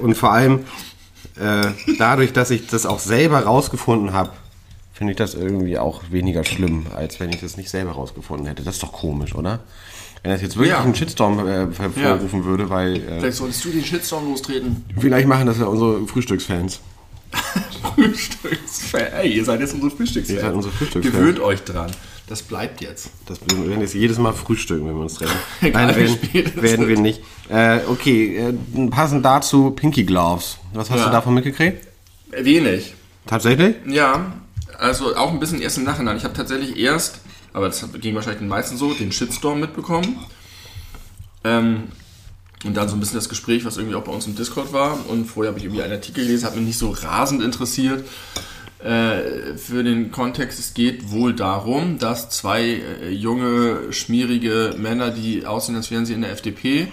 und 0.00 0.14
vor 0.14 0.30
allem, 0.32 0.60
äh, 1.40 1.68
dadurch, 1.98 2.32
dass 2.32 2.50
ich 2.50 2.66
das 2.66 2.86
auch 2.86 2.98
selber 2.98 3.40
rausgefunden 3.44 4.12
habe, 4.12 4.30
finde 4.92 5.12
ich 5.12 5.16
das 5.16 5.34
irgendwie 5.34 5.78
auch 5.78 6.02
weniger 6.10 6.44
schlimm, 6.44 6.86
als 6.94 7.18
wenn 7.20 7.30
ich 7.30 7.40
das 7.40 7.56
nicht 7.56 7.70
selber 7.70 7.92
rausgefunden 7.92 8.46
hätte. 8.46 8.62
Das 8.62 8.74
ist 8.74 8.82
doch 8.82 8.92
komisch, 8.92 9.34
oder? 9.34 9.60
Wenn 10.22 10.30
das 10.32 10.42
jetzt 10.42 10.56
wirklich 10.56 10.70
Ja. 10.72 10.80
einen 10.82 10.94
Shitstorm 10.94 11.40
äh, 11.48 11.66
hervorrufen 11.76 12.44
würde, 12.44 12.70
weil 12.70 12.96
äh, 12.96 13.18
Vielleicht 13.20 13.38
solltest 13.38 13.64
du 13.64 13.70
den 13.70 13.84
Shitstorm 13.84 14.28
lostreten. 14.28 14.84
vielleicht 14.98 15.26
machen 15.26 15.46
das 15.46 15.58
ja 15.58 15.64
unsere 15.66 16.06
Frühstücksfans. 16.06 16.80
Frühstücksfan. 17.82 19.00
Ey, 19.20 19.32
ihr 19.36 19.44
seid 19.44 19.60
jetzt 19.60 19.74
unsere 19.74 19.90
Frühstücksfans. 19.90 20.36
Ihr 20.38 20.40
seid 20.46 20.54
unsere 20.54 20.72
Frühstücksfans. 20.74 21.16
Gewöhnt 21.16 21.40
euch 21.40 21.62
dran. 21.64 21.90
Das 22.28 22.42
bleibt 22.42 22.80
jetzt. 22.80 23.10
Das 23.26 23.40
wir 23.46 23.68
werden 23.68 23.80
jetzt 23.82 23.94
jedes 23.94 24.18
Mal 24.18 24.32
frühstücken, 24.32 24.86
wenn 24.86 24.94
wir 24.94 25.02
uns 25.02 25.14
treffen. 25.14 25.36
Nein, 25.60 25.94
werden, 25.94 26.62
werden 26.62 26.88
wir 26.88 26.98
nicht. 26.98 27.20
Äh, 27.48 27.80
okay, 27.88 28.36
äh, 28.36 28.86
passend 28.88 29.24
dazu 29.24 29.70
Pinky 29.72 30.04
Gloves. 30.04 30.58
Was 30.72 30.90
hast 30.90 31.00
Ja. 31.00 31.06
du 31.06 31.12
davon 31.12 31.34
mitgekriegt? 31.34 31.86
Wenig. 32.30 32.94
Tatsächlich? 33.26 33.76
Ja, 33.86 34.32
also 34.78 35.14
auch 35.16 35.30
ein 35.30 35.40
bisschen 35.40 35.60
erst 35.60 35.78
im 35.78 35.84
Nachhinein. 35.84 36.16
Ich 36.16 36.24
habe 36.24 36.34
tatsächlich 36.34 36.76
erst, 36.78 37.20
aber 37.52 37.66
das 37.66 37.84
ging 38.00 38.14
wahrscheinlich 38.14 38.40
den 38.40 38.48
meisten 38.48 38.76
so, 38.76 38.94
den 38.94 39.12
Shitstorm 39.12 39.60
mitbekommen. 39.60 40.18
Ähm, 41.44 41.84
und 42.64 42.76
dann 42.76 42.88
so 42.88 42.94
ein 42.94 43.00
bisschen 43.00 43.16
das 43.16 43.28
Gespräch, 43.28 43.64
was 43.64 43.76
irgendwie 43.76 43.96
auch 43.96 44.04
bei 44.04 44.12
uns 44.12 44.26
im 44.26 44.36
Discord 44.36 44.72
war. 44.72 44.98
Und 45.08 45.26
vorher 45.26 45.50
habe 45.50 45.58
ich 45.58 45.64
irgendwie 45.64 45.82
einen 45.82 45.92
Artikel 45.92 46.24
gelesen, 46.24 46.46
hat 46.46 46.56
mich 46.56 46.64
nicht 46.64 46.78
so 46.78 46.90
rasend 46.90 47.42
interessiert. 47.42 48.04
Äh, 48.78 49.56
für 49.56 49.84
den 49.84 50.10
Kontext, 50.10 50.58
es 50.58 50.74
geht 50.74 51.10
wohl 51.10 51.34
darum, 51.34 51.98
dass 51.98 52.30
zwei 52.30 52.62
äh, 52.62 53.10
junge, 53.10 53.92
schmierige 53.92 54.74
Männer, 54.76 55.10
die 55.10 55.46
aussehen, 55.46 55.76
als 55.76 55.90
wären 55.90 56.04
sie 56.04 56.14
in 56.14 56.22
der 56.22 56.32
FDP, 56.32 56.88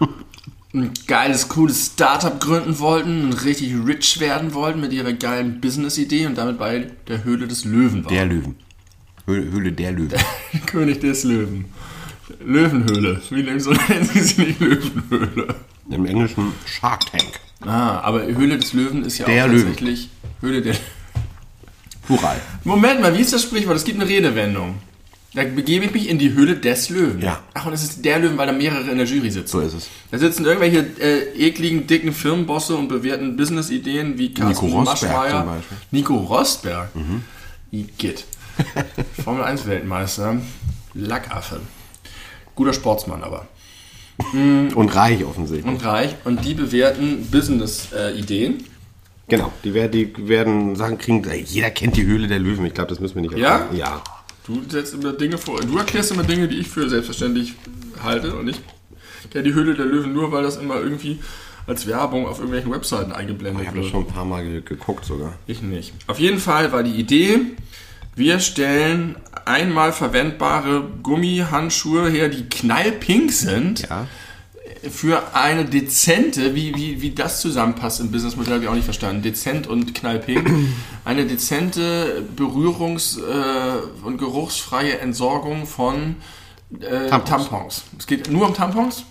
ein 0.72 0.92
geiles, 1.08 1.48
cooles 1.48 1.92
Startup 1.94 2.38
gründen 2.38 2.78
wollten 2.78 3.24
und 3.24 3.44
richtig 3.44 3.74
rich 3.86 4.20
werden 4.20 4.54
wollten 4.54 4.80
mit 4.80 4.92
ihrer 4.92 5.12
geilen 5.12 5.60
Business-Idee 5.60 6.26
und 6.26 6.38
damit 6.38 6.58
bei 6.58 6.92
der 7.08 7.24
Höhle 7.24 7.48
des 7.48 7.64
Löwen 7.64 8.04
waren. 8.04 8.14
Der 8.14 8.26
Löwen. 8.26 8.56
Höhle, 9.26 9.50
Höhle 9.50 9.72
der 9.72 9.92
Löwen. 9.92 10.18
König 10.66 11.00
des 11.00 11.24
Löwen. 11.24 11.64
Löwenhöhle. 12.44 13.20
Wie 13.30 13.42
nennen 13.42 13.60
sie 13.60 14.20
sie 14.20 14.42
nicht 14.42 14.60
Löwenhöhle? 14.60 15.54
Im 15.90 16.06
Englischen 16.06 16.52
Shark 16.66 17.06
Tank. 17.10 17.40
Ah, 17.60 18.00
aber 18.00 18.24
Höhle 18.26 18.58
des 18.58 18.72
Löwen 18.72 19.04
ist 19.04 19.18
ja 19.18 19.26
Der 19.26 19.44
auch 19.44 19.48
Löwen. 19.48 19.66
tatsächlich 19.68 20.10
Höhle 20.40 20.62
der. 20.62 20.74
Plural. 22.06 22.40
Moment 22.64 23.00
mal, 23.00 23.16
wie 23.16 23.20
ist 23.20 23.32
das 23.32 23.42
Sprichwort? 23.42 23.76
Es 23.76 23.84
gibt 23.84 24.00
eine 24.00 24.08
Redewendung. 24.08 24.76
Da 25.34 25.42
begebe 25.44 25.84
ich 25.84 25.92
mich 25.92 26.08
in 26.08 26.18
die 26.18 26.32
Höhle 26.32 26.56
des 26.56 26.88
Löwen. 26.88 27.20
Ja. 27.20 27.40
Ach, 27.52 27.66
und 27.66 27.72
es 27.72 27.82
ist 27.82 28.04
der 28.04 28.18
Löwen, 28.20 28.38
weil 28.38 28.46
da 28.46 28.52
mehrere 28.52 28.90
in 28.90 28.96
der 28.96 29.06
Jury 29.06 29.30
sitzen. 29.30 29.48
So 29.48 29.60
ist 29.60 29.74
es. 29.74 29.88
Da 30.10 30.18
sitzen 30.18 30.44
irgendwelche 30.46 30.86
äh, 31.00 31.46
ekligen, 31.48 31.86
dicken 31.86 32.12
Firmenbosse 32.12 32.76
und 32.76 32.88
bewerten 32.88 33.36
Business-Ideen 33.36 34.16
wie 34.18 34.32
Carsten 34.32 34.66
Nico 34.66 34.78
Rosberg 34.78 35.30
zum 35.30 35.46
Beispiel. 35.46 35.76
Nico 35.90 36.16
Rosberg. 36.16 36.88
Igitt. 37.70 38.24
Formel 39.22 39.44
1 39.44 39.66
Weltmeister. 39.66 40.36
Lackaffe. 40.94 41.60
Guter 42.56 42.72
Sportsmann 42.72 43.22
aber. 43.22 43.46
Und 44.32 44.88
reich 44.96 45.24
offensichtlich. 45.24 45.66
Und 45.72 45.84
reich. 45.84 46.16
Und 46.24 46.44
die 46.44 46.54
bewerten 46.54 47.26
Business-Ideen. 47.30 48.64
Genau, 49.28 49.52
die 49.64 49.74
werden, 49.74 49.92
die 49.92 50.28
werden 50.28 50.74
Sachen 50.76 50.98
kriegen. 50.98 51.22
Jeder 51.44 51.70
kennt 51.70 51.96
die 51.96 52.04
Höhle 52.06 52.26
der 52.28 52.38
Löwen. 52.38 52.64
Ich 52.66 52.74
glaube, 52.74 52.88
das 52.90 53.00
müssen 53.00 53.16
wir 53.16 53.22
nicht 53.22 53.36
Ja? 53.36 53.58
erklären. 53.58 53.76
Ja. 53.76 54.02
Du 54.46 54.62
setzt 54.68 54.94
immer 54.94 55.12
Dinge 55.12 55.36
vor. 55.36 55.60
Du 55.60 55.76
erklärst 55.76 56.12
immer 56.12 56.22
Dinge, 56.22 56.46
die 56.48 56.56
ich 56.58 56.68
für 56.68 56.88
selbstverständlich 56.88 57.54
halte. 58.02 58.34
Und 58.36 58.48
ich 58.48 58.60
kenne 59.30 59.44
die 59.44 59.52
Höhle 59.54 59.74
der 59.74 59.84
Löwen 59.86 60.12
nur, 60.12 60.30
weil 60.30 60.44
das 60.44 60.56
immer 60.56 60.76
irgendwie 60.76 61.18
als 61.66 61.86
Werbung 61.88 62.26
auf 62.26 62.38
irgendwelchen 62.38 62.70
Webseiten 62.72 63.10
eingeblendet 63.10 63.62
Ich 63.62 63.68
habe 63.68 63.78
das 63.78 63.86
wird. 63.86 63.92
schon 63.92 64.04
ein 64.04 64.12
paar 64.14 64.24
Mal 64.24 64.44
ge 64.44 64.60
geguckt 64.64 65.04
sogar. 65.04 65.34
Ich 65.48 65.60
nicht. 65.62 65.92
Auf 66.06 66.20
jeden 66.20 66.38
Fall 66.38 66.70
war 66.70 66.84
die 66.84 66.92
Idee, 66.92 67.40
wir 68.16 68.40
stellen 68.40 69.16
einmal 69.44 69.92
verwendbare 69.92 70.82
Gummihandschuhe 71.02 72.08
her, 72.10 72.28
die 72.28 72.48
knallpink 72.48 73.30
sind, 73.30 73.86
Ja. 73.88 74.06
für 74.90 75.34
eine 75.34 75.64
dezente, 75.64 76.54
wie, 76.54 76.74
wie, 76.74 77.00
wie 77.02 77.10
das 77.10 77.40
zusammenpasst 77.40 78.00
im 78.00 78.10
Businessmodell, 78.10 78.54
habe 78.54 78.64
ich 78.64 78.68
auch 78.70 78.74
nicht 78.74 78.84
verstanden. 78.84 79.22
Dezent 79.22 79.66
und 79.66 79.94
knallpink. 79.94 80.50
Eine 81.04 81.26
dezente 81.26 82.24
Berührungs- 82.36 83.18
äh, 83.20 84.04
und 84.04 84.18
geruchsfreie 84.18 84.98
Entsorgung 84.98 85.66
von 85.66 86.16
äh, 86.80 87.08
Tampons. 87.08 87.48
Tampons. 87.48 87.82
Es 87.98 88.06
geht 88.08 88.30
nur 88.30 88.48
um 88.48 88.54
Tampons? 88.54 89.04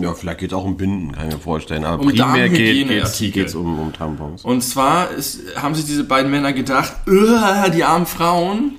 Ja, 0.00 0.14
vielleicht 0.14 0.38
geht 0.38 0.52
es 0.52 0.56
auch 0.56 0.64
um 0.64 0.76
Binden, 0.76 1.12
kann 1.12 1.28
ich 1.28 1.34
mir 1.34 1.40
vorstellen. 1.40 1.84
Aber 1.84 2.02
Um 2.02 2.08
primär 2.08 2.48
geht 2.48 3.36
es 3.36 3.54
um, 3.54 3.78
um 3.78 3.92
Tampons. 3.92 4.44
Und 4.44 4.62
zwar 4.62 5.10
ist, 5.10 5.40
haben 5.56 5.74
sich 5.74 5.84
diese 5.84 6.04
beiden 6.04 6.30
Männer 6.30 6.52
gedacht, 6.52 6.92
"Ugh, 7.06 7.70
die 7.74 7.84
armen 7.84 8.06
Frauen 8.06 8.72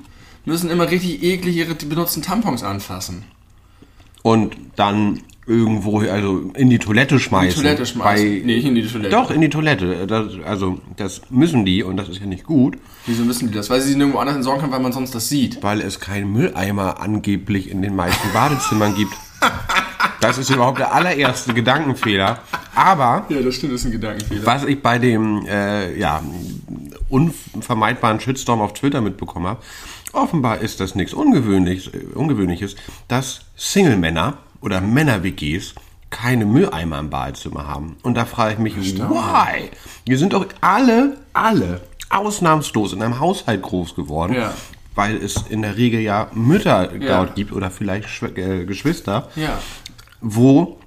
müssen 0.45 0.69
immer 0.69 0.89
richtig 0.89 1.23
eklig 1.23 1.55
ihre 1.55 1.75
benutzten 1.75 2.21
Tampons 2.21 2.63
anfassen. 2.63 3.23
Und 4.21 4.55
dann 4.75 5.21
irgendwo, 5.45 5.99
also 5.99 6.51
in 6.55 6.69
die 6.69 6.79
Toilette 6.79 7.19
schmeißen. 7.19 7.61
Toilette 7.61 7.85
schmeißen. 7.85 8.25
Bei, 8.25 8.45
nee, 8.45 8.55
nicht 8.55 8.65
in 8.65 8.75
die 8.75 8.87
Toilette. 8.87 9.09
Doch, 9.09 9.29
in 9.31 9.41
die 9.41 9.49
Toilette. 9.49 10.07
Das, 10.07 10.27
also, 10.45 10.79
das 10.95 11.21
müssen 11.29 11.65
die 11.65 11.83
und 11.83 11.97
das 11.97 12.07
ist 12.09 12.19
ja 12.19 12.25
nicht 12.25 12.45
gut, 12.45 12.77
Wieso 13.05 13.23
müssen 13.25 13.49
die 13.49 13.53
das? 13.53 13.69
Weil 13.69 13.81
sie 13.81 13.89
sie 13.89 13.95
nirgendwo 13.97 14.19
anders 14.19 14.37
entsorgen 14.37 14.61
kann, 14.61 14.71
weil 14.71 14.79
man 14.79 14.93
sonst 14.93 15.13
das 15.13 15.27
sieht. 15.27 15.61
weil 15.61 15.81
es 15.81 15.99
keinen 15.99 16.31
Mülleimer 16.31 17.01
angeblich 17.01 17.69
in 17.69 17.81
den 17.81 17.95
meisten 17.95 18.31
Badezimmern 18.31 18.95
gibt. 18.95 19.13
Das 20.23 20.37
ist 20.37 20.49
überhaupt 20.49 20.79
der 20.79 20.93
allererste 20.93 21.53
Gedankenfehler. 21.53 22.39
Aber 22.75 23.25
Ja, 23.29 23.41
das 23.41 23.55
stimmt, 23.55 23.73
das 23.73 23.81
ist 23.81 23.85
ein 23.87 23.91
Gedankenfehler. 23.91 24.45
was 24.45 24.63
ich 24.63 24.81
bei 24.81 24.97
dem 24.97 25.45
äh, 25.45 25.97
ja, 25.99 26.21
unvermeidbaren 27.09 28.19
Shitstorm 28.19 28.61
auf 28.61 28.73
Twitter 28.73 29.01
mitbekommen 29.01 29.47
habe, 29.47 29.59
offenbar 30.13 30.59
ist 30.59 30.79
das 30.79 30.95
nichts 30.95 31.13
Ungewöhnliches, 31.13 31.93
äh, 31.93 32.05
Ungewöhnliches, 32.15 32.75
dass 33.07 33.41
Single-Männer 33.55 34.37
oder 34.61 34.81
Männer-WGs 34.81 35.75
keine 36.09 36.45
Mülleimer 36.45 36.99
im 36.99 37.09
Badezimmer 37.09 37.67
haben. 37.67 37.97
Und 38.03 38.15
da 38.15 38.25
frage 38.25 38.53
ich 38.53 38.59
mich, 38.59 38.75
why? 38.77 39.69
Wir 40.05 40.17
sind 40.17 40.33
doch 40.33 40.45
alle, 40.61 41.17
alle 41.33 41.81
ausnahmslos 42.09 42.93
in 42.93 43.01
einem 43.01 43.19
Haushalt 43.19 43.61
groß 43.61 43.95
geworden. 43.95 44.35
Ja. 44.35 44.53
Weil 44.95 45.17
es 45.17 45.35
in 45.49 45.63
der 45.63 45.75
Regel 45.75 46.01
ja 46.01 46.27
Mütter 46.33 46.95
Ja. 46.95 47.17
dort 47.17 47.35
gibt 47.35 47.51
oder 47.51 47.71
vielleicht 47.71 48.07
äh, 48.37 48.63
Geschwister, 48.65 49.27
Ja. 49.35 49.59
Wo 50.23 50.77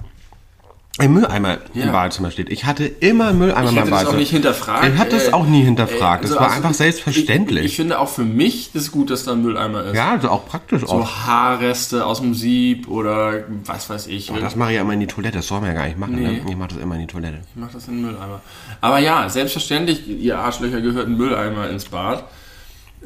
ein 0.98 1.12
Mülleimer 1.12 1.58
Ja. 1.74 1.84
im 1.84 1.92
Badezimmer 1.92 2.30
steht. 2.30 2.48
Ich 2.48 2.64
hatte 2.64 2.86
immer 2.86 3.28
einen 3.28 3.38
Mülleimer 3.38 3.64
Ich 3.64 3.68
in 3.68 3.74
meinem 3.74 3.84
hätte 3.84 3.90
das 3.90 3.92
auch 3.92 3.96
Badezimmer. 3.98 4.18
nicht 4.18 4.30
hinterfragt. 4.30 4.86
Ich 4.94 4.98
hatte 4.98 5.10
das 5.16 5.28
Äh, 5.28 5.32
auch 5.34 5.46
nie 5.46 5.62
hinterfragt. 5.62 6.22
also 6.22 6.34
das 6.34 6.40
war 6.40 6.46
also 6.50 6.56
einfach 6.56 6.72
selbstverständlich. 6.74 7.64
Ich, 7.66 7.70
ich 7.72 7.76
finde 7.76 7.98
auch 7.98 8.08
für 8.08 8.24
mich 8.24 8.74
ist 8.74 8.92
gut, 8.92 9.10
dass 9.10 9.24
da 9.24 9.32
ein 9.32 9.42
Mülleimer 9.42 9.84
ist. 9.84 9.94
ja, 9.94 10.12
also 10.12 10.30
auch 10.30 10.46
praktisch 10.46 10.80
So 10.80 10.86
auch. 10.88 11.10
Haarreste 11.26 12.06
aus 12.06 12.22
dem 12.22 12.32
Sieb 12.32 12.88
oder 12.88 13.44
was 13.66 13.90
weiß 13.90 14.06
ich. 14.06 14.32
Das 14.40 14.56
mache 14.56 14.70
ich 14.70 14.76
ja 14.76 14.80
immer 14.80 14.94
in 14.94 15.00
die 15.00 15.06
Toilette. 15.06 15.36
Das 15.36 15.48
soll 15.48 15.60
man 15.60 15.68
ja 15.68 15.74
gar 15.74 15.84
nicht 15.86 15.98
machen. 15.98 16.14
Nee. 16.14 16.28
Ne? 16.28 16.40
Ich 16.48 16.56
mache 16.56 16.68
das 16.70 16.78
immer 16.78 16.94
in 16.94 17.02
die 17.02 17.06
Toilette. 17.08 17.40
Ich 17.54 17.60
mach 17.60 17.70
das 17.70 17.86
in 17.88 17.96
den 17.96 18.06
Mülleimer. 18.06 18.40
Aber 18.80 18.98
ja, 18.98 19.28
selbstverständlich, 19.28 20.08
ihr 20.08 20.38
Arschlöcher 20.38 20.80
gehört 20.80 21.08
ein 21.08 21.16
Mülleimer 21.18 21.68
ins 21.68 21.84
Bad. 21.84 22.24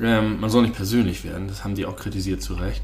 Ähm, 0.03 0.41
man 0.41 0.49
soll 0.49 0.63
nicht 0.63 0.75
persönlich 0.75 1.25
werden, 1.25 1.49
das 1.49 1.63
haben 1.63 1.75
die 1.75 1.85
auch 1.85 1.97
kritisiert 1.97 2.43
zu 2.43 2.55
Recht. 2.55 2.83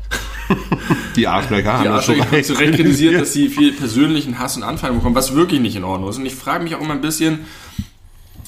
Die 1.16 1.26
Arschlöcher 1.26 1.72
haben 1.72 1.82
Die 1.82 1.88
Arschlöcher 1.88 2.30
haben 2.30 2.44
zu 2.44 2.52
Recht 2.52 2.74
kritisiert, 2.74 3.20
dass 3.20 3.32
sie 3.32 3.48
viel 3.48 3.72
persönlichen 3.72 4.38
Hass 4.38 4.56
und 4.56 4.62
Anfeindung 4.62 4.98
bekommen, 4.98 5.16
was 5.16 5.34
wirklich 5.34 5.60
nicht 5.60 5.76
in 5.76 5.84
Ordnung 5.84 6.10
ist. 6.10 6.18
Und 6.18 6.26
ich 6.26 6.34
frage 6.34 6.62
mich 6.62 6.74
auch 6.74 6.80
immer 6.80 6.92
ein 6.92 7.00
bisschen, 7.00 7.40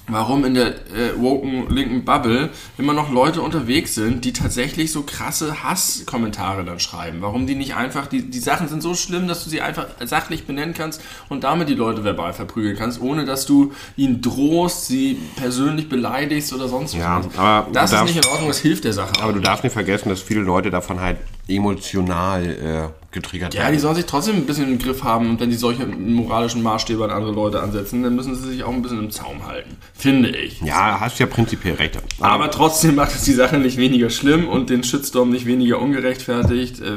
warum 0.08 0.44
in 0.44 0.54
der 0.54 0.68
äh, 0.68 1.16
woken 1.16 1.68
linken 1.70 2.04
Bubble 2.04 2.50
immer 2.78 2.92
noch 2.92 3.10
Leute 3.10 3.40
unterwegs 3.42 3.94
sind, 3.94 4.24
die 4.24 4.32
tatsächlich 4.32 4.90
so 4.92 5.02
krasse 5.02 5.62
Hasskommentare 5.62 6.64
dann 6.64 6.80
schreiben. 6.80 7.18
Warum 7.20 7.46
die 7.46 7.54
nicht 7.54 7.74
einfach, 7.74 8.06
die, 8.06 8.22
die 8.30 8.38
Sachen 8.38 8.68
sind 8.68 8.82
so 8.82 8.94
schlimm, 8.94 9.28
dass 9.28 9.44
du 9.44 9.50
sie 9.50 9.60
einfach 9.60 9.86
sachlich 10.04 10.46
benennen 10.46 10.74
kannst 10.74 11.00
und 11.28 11.44
damit 11.44 11.68
die 11.68 11.74
Leute 11.74 12.04
verbal 12.04 12.32
verprügeln 12.32 12.76
kannst, 12.76 13.00
ohne 13.00 13.24
dass 13.24 13.46
du 13.46 13.72
ihnen 13.96 14.20
drohst, 14.20 14.86
sie 14.86 15.18
persönlich 15.36 15.88
beleidigst 15.88 16.52
oder 16.52 16.68
sonst 16.68 16.94
was. 16.94 17.00
Ja, 17.00 17.22
aber 17.36 17.68
das 17.72 17.84
ist 17.92 17.92
darfst- 17.98 18.14
nicht 18.14 18.24
in 18.24 18.30
Ordnung, 18.30 18.48
das 18.48 18.58
hilft 18.58 18.84
der 18.84 18.92
Sache. 18.92 19.12
Aber 19.22 19.32
du 19.32 19.40
darfst 19.40 19.64
nicht 19.64 19.72
vergessen, 19.72 20.08
dass 20.08 20.20
viele 20.22 20.40
Leute 20.40 20.70
davon 20.70 21.00
halt 21.00 21.18
emotional 21.46 22.44
äh, 22.46 22.88
getriggert 23.20 23.54
Ja, 23.54 23.62
die 23.62 23.66
werden. 23.68 23.80
sollen 23.80 23.94
sich 23.96 24.06
trotzdem 24.06 24.36
ein 24.36 24.46
bisschen 24.46 24.68
im 24.70 24.78
Griff 24.78 25.02
haben 25.04 25.30
und 25.30 25.40
wenn 25.40 25.50
die 25.50 25.56
solche 25.56 25.86
moralischen 25.86 26.62
Maßstäbe 26.62 27.04
an 27.04 27.10
andere 27.10 27.32
Leute 27.32 27.60
ansetzen, 27.60 28.02
dann 28.02 28.14
müssen 28.16 28.34
sie 28.34 28.48
sich 28.48 28.62
auch 28.64 28.72
ein 28.72 28.82
bisschen 28.82 28.98
im 28.98 29.10
Zaum 29.10 29.46
halten. 29.46 29.76
Finde 29.94 30.28
ich. 30.30 30.60
Ja, 30.60 31.00
hast 31.00 31.18
ja 31.18 31.26
prinzipiell 31.26 31.74
recht. 31.74 31.98
Aber 32.20 32.50
trotzdem 32.50 32.94
macht 32.94 33.14
es 33.14 33.22
die 33.24 33.32
Sache 33.32 33.58
nicht 33.58 33.76
weniger 33.76 34.10
schlimm 34.10 34.48
und 34.48 34.70
den 34.70 34.82
Shitstorm 34.84 35.30
nicht 35.30 35.46
weniger 35.46 35.80
ungerechtfertigt. 35.80 36.80
Äh, 36.80 36.96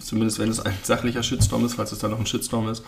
zumindest 0.00 0.38
wenn 0.38 0.48
es 0.48 0.60
ein 0.60 0.74
sachlicher 0.82 1.22
Shitstorm 1.22 1.64
ist, 1.64 1.74
falls 1.74 1.92
es 1.92 1.98
dann 1.98 2.10
noch 2.10 2.18
ein 2.20 2.26
Shitstorm 2.26 2.68
ist. 2.68 2.84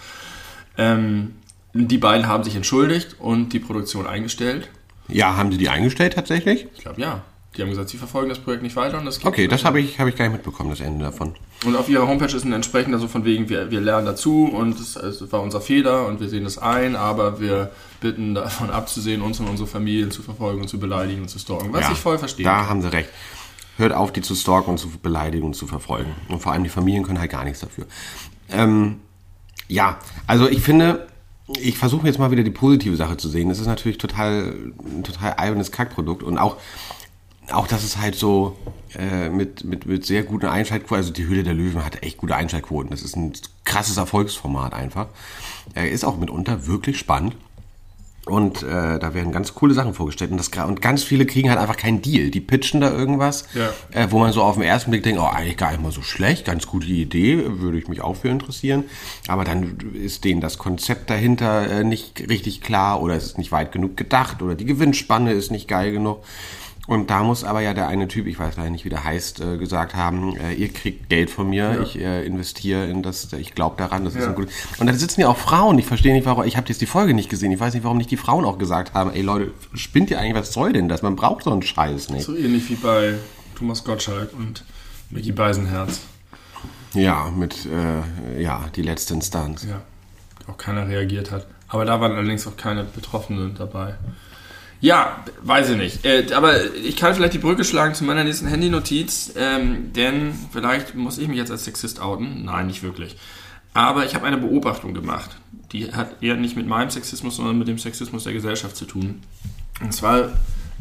Ähm, 0.79 1.33
die 1.75 1.99
beiden 1.99 2.27
haben 2.27 2.45
sich 2.45 2.57
entschuldigt 2.57 3.17
und 3.19 3.51
die 3.53 3.59
Produktion 3.59 4.07
eingestellt. 4.07 4.69
ja, 5.09 5.37
haben 5.37 5.53
sie 5.53 5.59
die 5.59 5.69
eingestellt 5.69 6.15
tatsächlich? 6.15 6.67
Ich 6.75 6.81
glaube 6.83 7.01
ja. 7.01 7.23
Die 7.57 7.63
haben 7.63 7.71
gesagt, 7.71 7.89
sie 7.89 7.97
verfolgen 7.97 8.29
das 8.29 8.39
Projekt 8.39 8.63
nicht 8.63 8.77
weiter 8.77 8.99
und 8.99 9.07
das 9.07 9.19
geht 9.19 9.27
Okay, 9.27 9.49
das 9.49 9.65
habe 9.65 9.81
ich, 9.81 9.99
hab 9.99 10.07
ich 10.07 10.17
gar 10.17 10.27
nicht 10.27 10.35
mitbekommen, 10.35 10.71
das 10.71 10.81
Ende 10.81 11.05
davon. 11.05 11.35
Und 11.65 11.75
auf 11.75 11.89
ihrer 11.89 12.07
Homepage 12.07 12.35
ist 12.35 12.45
ein 12.45 12.53
entsprechender 12.53 12.99
so 12.99 13.09
von 13.09 13.25
wegen, 13.25 13.49
wir, 13.49 13.71
wir 13.71 13.81
lernen 13.81 14.07
dazu 14.07 14.45
und 14.45 14.79
es, 14.79 14.97
es 14.97 15.33
war 15.33 15.41
unser 15.41 15.61
Fehler 15.61 16.07
und 16.07 16.21
wir 16.21 16.29
sehen 16.29 16.45
das 16.45 16.59
ein, 16.59 16.97
aber 16.97 17.41
wir 17.41 17.71
bitten 18.01 18.35
davon 18.35 18.71
abzusehen, 18.71 19.23
uns 19.23 19.41
und 19.41 19.49
unsere 19.49 19.67
Familien 19.67 20.11
zu 20.11 20.23
verfolgen 20.23 20.61
und 20.61 20.69
zu 20.69 20.79
beleidigen 20.79 21.23
und 21.23 21.29
zu 21.29 21.39
stalken. 21.39 21.73
Was 21.73 21.83
Ja, 21.83 21.93
ich 21.93 21.99
voll 21.99 22.19
verstehe. 22.19 22.45
Da 22.45 22.67
haben 22.67 22.83
sie 22.83 22.93
recht. 22.93 23.09
Hört 23.79 23.93
auf, 23.93 24.13
die 24.13 24.23
zu 24.23 24.35
stalken 24.35 24.71
und 24.71 24.79
zu 24.79 24.89
beleidigen 24.89 25.47
und 25.47 25.55
zu 25.55 25.67
verfolgen. 25.67 26.13
Und 26.29 26.41
vor 26.41 26.53
allem 26.53 26.63
die 26.63 26.71
Familien 26.71 27.05
können 27.05 27.21
halt 27.21 27.31
gar 27.31 27.45
nichts 27.45 27.61
dafür. 27.61 27.87
Ähm, 28.51 29.01
ja, 29.69 29.99
also 30.27 30.49
ich 30.49 30.61
finde, 30.61 31.07
ich 31.61 31.79
versuche 31.79 32.07
jetzt 32.07 32.19
mal 32.19 32.31
wieder 32.31 32.43
die 32.43 32.51
positive 32.51 32.97
Sache 32.97 33.17
zu 33.17 33.29
sehen. 33.29 33.51
Es 33.51 33.61
ist 33.61 33.67
natürlich 33.67 33.99
total, 33.99 34.55
ein 34.85 35.05
total 35.05 35.35
albernes 35.35 35.71
Kackprodukt 35.71 36.23
und 36.23 36.39
auch, 36.39 36.57
auch 37.53 37.67
dass 37.67 37.85
es 37.85 37.97
halt 37.99 38.15
so 38.15 38.57
äh, 38.99 39.29
mit, 39.29 39.65
mit, 39.65 39.87
mit 39.87 40.07
sehr 40.07 40.23
guten 40.23 40.47
Einschaltquoten, 40.47 40.97
also 40.97 41.13
die 41.13 41.27
Höhle 41.27 41.43
der 41.43 41.55
Löwen 41.55 41.85
hat 41.85 42.03
echt 42.03 42.19
gute 42.19 42.35
Einschaltquoten. 42.37 42.91
Das 42.91 43.03
ist 43.03 43.17
ein 43.17 43.33
krasses 43.65 43.97
Erfolgsformat 43.97 44.73
einfach. 44.73 45.09
Er 45.75 45.91
ist 45.91 46.05
auch 46.05 46.17
mitunter 46.17 46.67
wirklich 46.67 46.99
spannend. 46.99 47.37
Und 48.25 48.65
äh, 48.65 48.99
da 48.99 49.15
werden 49.15 49.31
ganz 49.31 49.55
coole 49.55 49.73
Sachen 49.73 49.95
vorgestellt. 49.95 50.33
Und, 50.33 50.39
das, 50.39 50.49
und 50.67 50.83
ganz 50.83 51.05
viele 51.05 51.27
kriegen 51.27 51.49
halt 51.49 51.61
einfach 51.61 51.77
keinen 51.77 52.03
Deal. 52.03 52.31
Die 52.33 52.41
pitchen 52.41 52.81
da 52.81 52.91
irgendwas, 52.91 53.45
Ja. 53.55 53.71
äh, 53.93 54.09
wo 54.11 54.19
man 54.19 54.33
so 54.33 54.43
auf 54.43 54.55
den 54.55 54.65
ersten 54.65 54.91
Blick 54.91 55.05
denkt, 55.05 55.21
oh, 55.21 55.27
eigentlich 55.27 55.57
gar 55.57 55.71
nicht 55.71 55.81
mal 55.81 55.93
so 55.93 56.03
schlecht, 56.03 56.45
ganz 56.45 56.67
gute 56.67 56.89
Idee, 56.89 57.45
würde 57.61 57.79
ich 57.79 57.87
mich 57.87 58.01
auch 58.01 58.17
für 58.17 58.29
interessieren. 58.29 58.83
Aber 59.29 59.45
dann 59.45 59.79
ist 59.95 60.25
denen 60.25 60.41
das 60.41 60.59
Konzept 60.59 61.09
dahinter 61.09 61.71
äh, 61.71 61.85
nicht 61.85 62.29
richtig 62.29 62.63
klar 62.63 63.01
oder 63.01 63.15
es 63.15 63.27
ist 63.27 63.39
nicht 63.39 63.53
weit 63.53 63.71
genug 63.71 63.97
gedacht 63.97 64.43
oder 64.43 64.57
die 64.57 64.65
Gewinnspanne 64.65 65.31
ist 65.33 65.53
nicht 65.53 65.69
geil 65.69 65.93
genug. 65.93 66.25
Und 66.87 67.11
da 67.11 67.23
muss 67.25 67.43
aber 67.43 67.61
ja 67.63 67.75
der 67.75 67.89
eine 67.89 68.07
Typ, 68.07 68.27
ich 68.27 68.39
weiß 68.39 68.57
leider 68.57 68.71
nicht, 68.71 68.85
wie 68.85 68.89
der 68.91 69.03
heißt, 69.03 69.41
äh, 69.41 69.57
gesagt 69.57 69.95
haben, 69.97 70.37
äh, 70.37 70.53
ihr 70.53 70.73
kriegt 70.73 71.09
Geld 71.09 71.31
von 71.31 71.51
mir, 71.51 71.75
Ja. 71.75 71.83
ich 71.83 71.99
äh, 71.99 72.25
investiere 72.25 72.87
in 72.87 73.03
das, 73.03 73.33
ich 73.33 73.55
glaube 73.57 73.75
daran, 73.77 74.05
das 74.05 74.15
ist 74.15 74.23
Ja. 74.23 74.29
ein 74.29 74.35
gutes. 74.37 74.55
Und 74.79 74.87
da 74.87 74.93
sitzen 74.95 75.21
ja 75.21 75.29
auch 75.29 75.37
Frauen, 75.37 75.79
ich 75.81 75.87
verstehe 75.87 76.13
nicht, 76.15 76.27
warum, 76.27 76.45
ich 76.45 76.57
habe 76.57 76.69
jetzt 76.69 76.81
die 76.81 76.87
Folge 76.87 77.13
nicht 77.13 77.29
gesehen, 77.29 77.51
ich 77.51 77.59
weiß 77.59 77.75
nicht, 77.75 77.83
warum 77.83 77.99
nicht 77.99 78.11
die 78.13 78.17
Frauen 78.17 78.45
auch 78.45 78.59
gesagt 78.59 78.95
haben, 78.95 79.11
ey 79.13 79.23
Leute, 79.23 79.51
spinnt 79.75 80.11
ihr 80.11 80.21
eigentlich, 80.21 80.37
was 80.37 80.53
soll 80.53 80.73
denn 80.73 80.89
das? 80.89 81.03
Man 81.03 81.17
braucht 81.17 81.43
so 81.45 81.51
einen 81.53 81.63
Scheiß 81.63 82.11
nicht. 82.11 82.25
So 82.25 82.37
ähnlich 82.37 82.71
wie 82.71 82.77
bei 82.77 83.15
Thomas 83.59 83.83
Gottschalk 83.83 84.33
und 84.33 84.65
Mickey 85.11 85.33
Beisenherz. 85.33 86.03
Ja, 86.95 87.31
mit, 87.37 87.67
äh, 87.67 88.41
ja, 88.43 88.65
die 88.77 88.83
letzte 88.83 89.15
Instanz. 89.15 89.65
Ja, 89.69 89.83
auch 90.47 90.57
keiner 90.57 90.87
reagiert 90.89 91.31
hat. 91.33 91.47
Aber 91.69 91.85
da 91.85 92.01
waren 92.01 92.13
allerdings 92.13 92.47
auch 92.47 92.57
keine 92.57 92.85
Betroffenen 92.85 93.55
dabei. 93.59 93.95
Ja, 94.81 95.25
weiß 95.43 95.71
ich 95.71 95.77
nicht. 95.77 96.05
Äh, 96.05 96.27
aber 96.35 96.75
ich 96.75 96.97
kann 96.97 97.15
vielleicht 97.15 97.35
die 97.35 97.39
Brücke 97.39 97.65
schlagen 97.65 97.95
zu 97.95 98.05
meiner 98.05 98.25
nächsten 98.25 98.47
Handynotiz, 98.47 99.33
ähm, 99.37 99.93
denn 99.95 100.35
vielleicht 100.53 100.95
muss 100.95 101.19
ich 101.19 101.29
mich 101.29 101.39
jetzt 101.39 101.51
als 101.51 101.65
Sexist 101.65 102.01
outen. 102.01 102.45
Nein, 102.45 102.67
nicht 102.67 102.83
wirklich. 102.83 103.17
Aber 103.73 104.05
ich 104.05 104.15
habe 104.15 104.27
eine 104.27 104.39
Beobachtung 104.39 104.95
gemacht. 104.95 105.37
Die 105.73 105.93
hat 105.93 106.23
eher 106.23 106.37
nicht 106.37 106.57
mit 106.57 106.67
meinem 106.67 106.91
Sexismus, 106.91 107.37
sondern 107.37 107.59
mit 107.59 107.69
dem 107.69 107.79
Sexismus 107.79 108.25
der 108.25 108.33
Gesellschaft 108.33 108.77
zu 108.77 108.85
tun. 108.85 109.23
Und 109.81 109.93
zwar, 109.93 110.33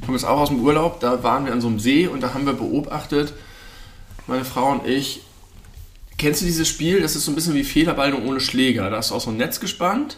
komme 0.06 0.18
jetzt 0.18 0.26
auch 0.26 0.40
aus 0.40 0.50
dem 0.50 0.60
Urlaub, 0.60 1.00
da 1.00 1.24
waren 1.24 1.46
wir 1.46 1.54
an 1.54 1.62
so 1.62 1.68
einem 1.68 1.80
See 1.80 2.08
und 2.08 2.22
da 2.22 2.34
haben 2.34 2.46
wir 2.46 2.54
beobachtet, 2.54 3.34
meine 4.28 4.46
Frau 4.46 4.72
und 4.72 4.88
ich, 4.88 5.22
Kennst 6.18 6.42
du 6.42 6.46
dieses 6.46 6.68
Spiel? 6.68 7.02
Das 7.02 7.16
ist 7.16 7.26
so 7.26 7.32
ein 7.32 7.36
bisschen 7.36 7.56
wie 7.56 7.64
Federball 7.64 8.12
nur 8.12 8.24
ohne 8.24 8.40
Schläger. 8.40 8.90
Da 8.90 8.98
hast 8.98 9.12
du 9.12 9.16
auch 9.16 9.22
so 9.22 9.32
ein 9.32 9.38
Netz 9.38 9.60
gespannt 9.60 10.18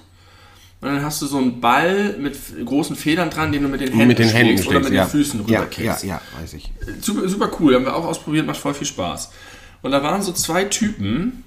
und 0.80 0.90
dann 0.90 1.04
hast 1.04 1.22
du 1.22 1.26
so 1.26 1.38
einen 1.38 1.60
Ball 1.60 2.18
mit 2.20 2.38
großen 2.64 2.96
Federn 2.96 3.32
dran, 3.32 3.52
den 3.52 3.64
du 3.64 3.70
mit 3.70 3.82
den 3.82 3.90
Händen, 3.90 4.08
mit 4.08 4.20
den 4.20 4.30
Händen 4.30 4.58
schlägst 4.58 4.68
oder 4.68 4.80
mit 4.82 4.94
ja. 4.94 5.06
den 5.06 5.10
Füßen 5.10 5.40
ja, 5.48 5.54
ja, 5.54 5.60
rüberkickst. 5.60 6.04
ja, 6.04 6.22
weiß 6.40 6.54
ich. 6.54 6.72
Super, 7.02 7.28
super 7.28 7.52
cool, 7.60 7.74
haben 7.74 7.86
wir 7.86 7.96
auch 7.96 8.06
ausprobiert, 8.06 8.46
macht 8.46 8.58
voll 8.58 8.76
viel 8.76 8.86
Spaß. 8.86 9.32
Und 9.82 9.92
da 9.92 10.04
waren 10.04 10.22
so 10.22 10.32
zwei 10.34 10.66
Typen, 10.66 11.44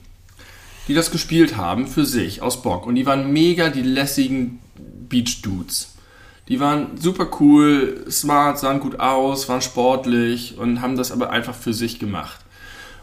die 0.89 0.95
das 0.95 1.13
gespielt 1.13 1.57
haben 1.57 1.87
für 1.87 2.05
sich, 2.05 2.43
aus 2.43 2.63
Bock. 2.63 2.87
Und 2.87 2.97
die 2.97 3.07
waren 3.07 3.33
mega 3.33 3.69
die 3.69 3.83
lässigen 3.83 4.59
Beach 5.09 5.43
Dudes. 5.43 5.95
Die 6.49 6.59
waren 6.59 6.97
super 7.01 7.31
cool, 7.39 8.05
smart, 8.11 8.59
sahen 8.59 8.81
gut 8.81 8.99
aus, 8.99 9.49
waren 9.49 9.63
sportlich 9.63 10.59
und 10.59 10.81
haben 10.81 10.97
das 10.97 11.13
aber 11.13 11.31
einfach 11.31 11.55
für 11.55 11.73
sich 11.73 12.01
gemacht. 12.01 12.41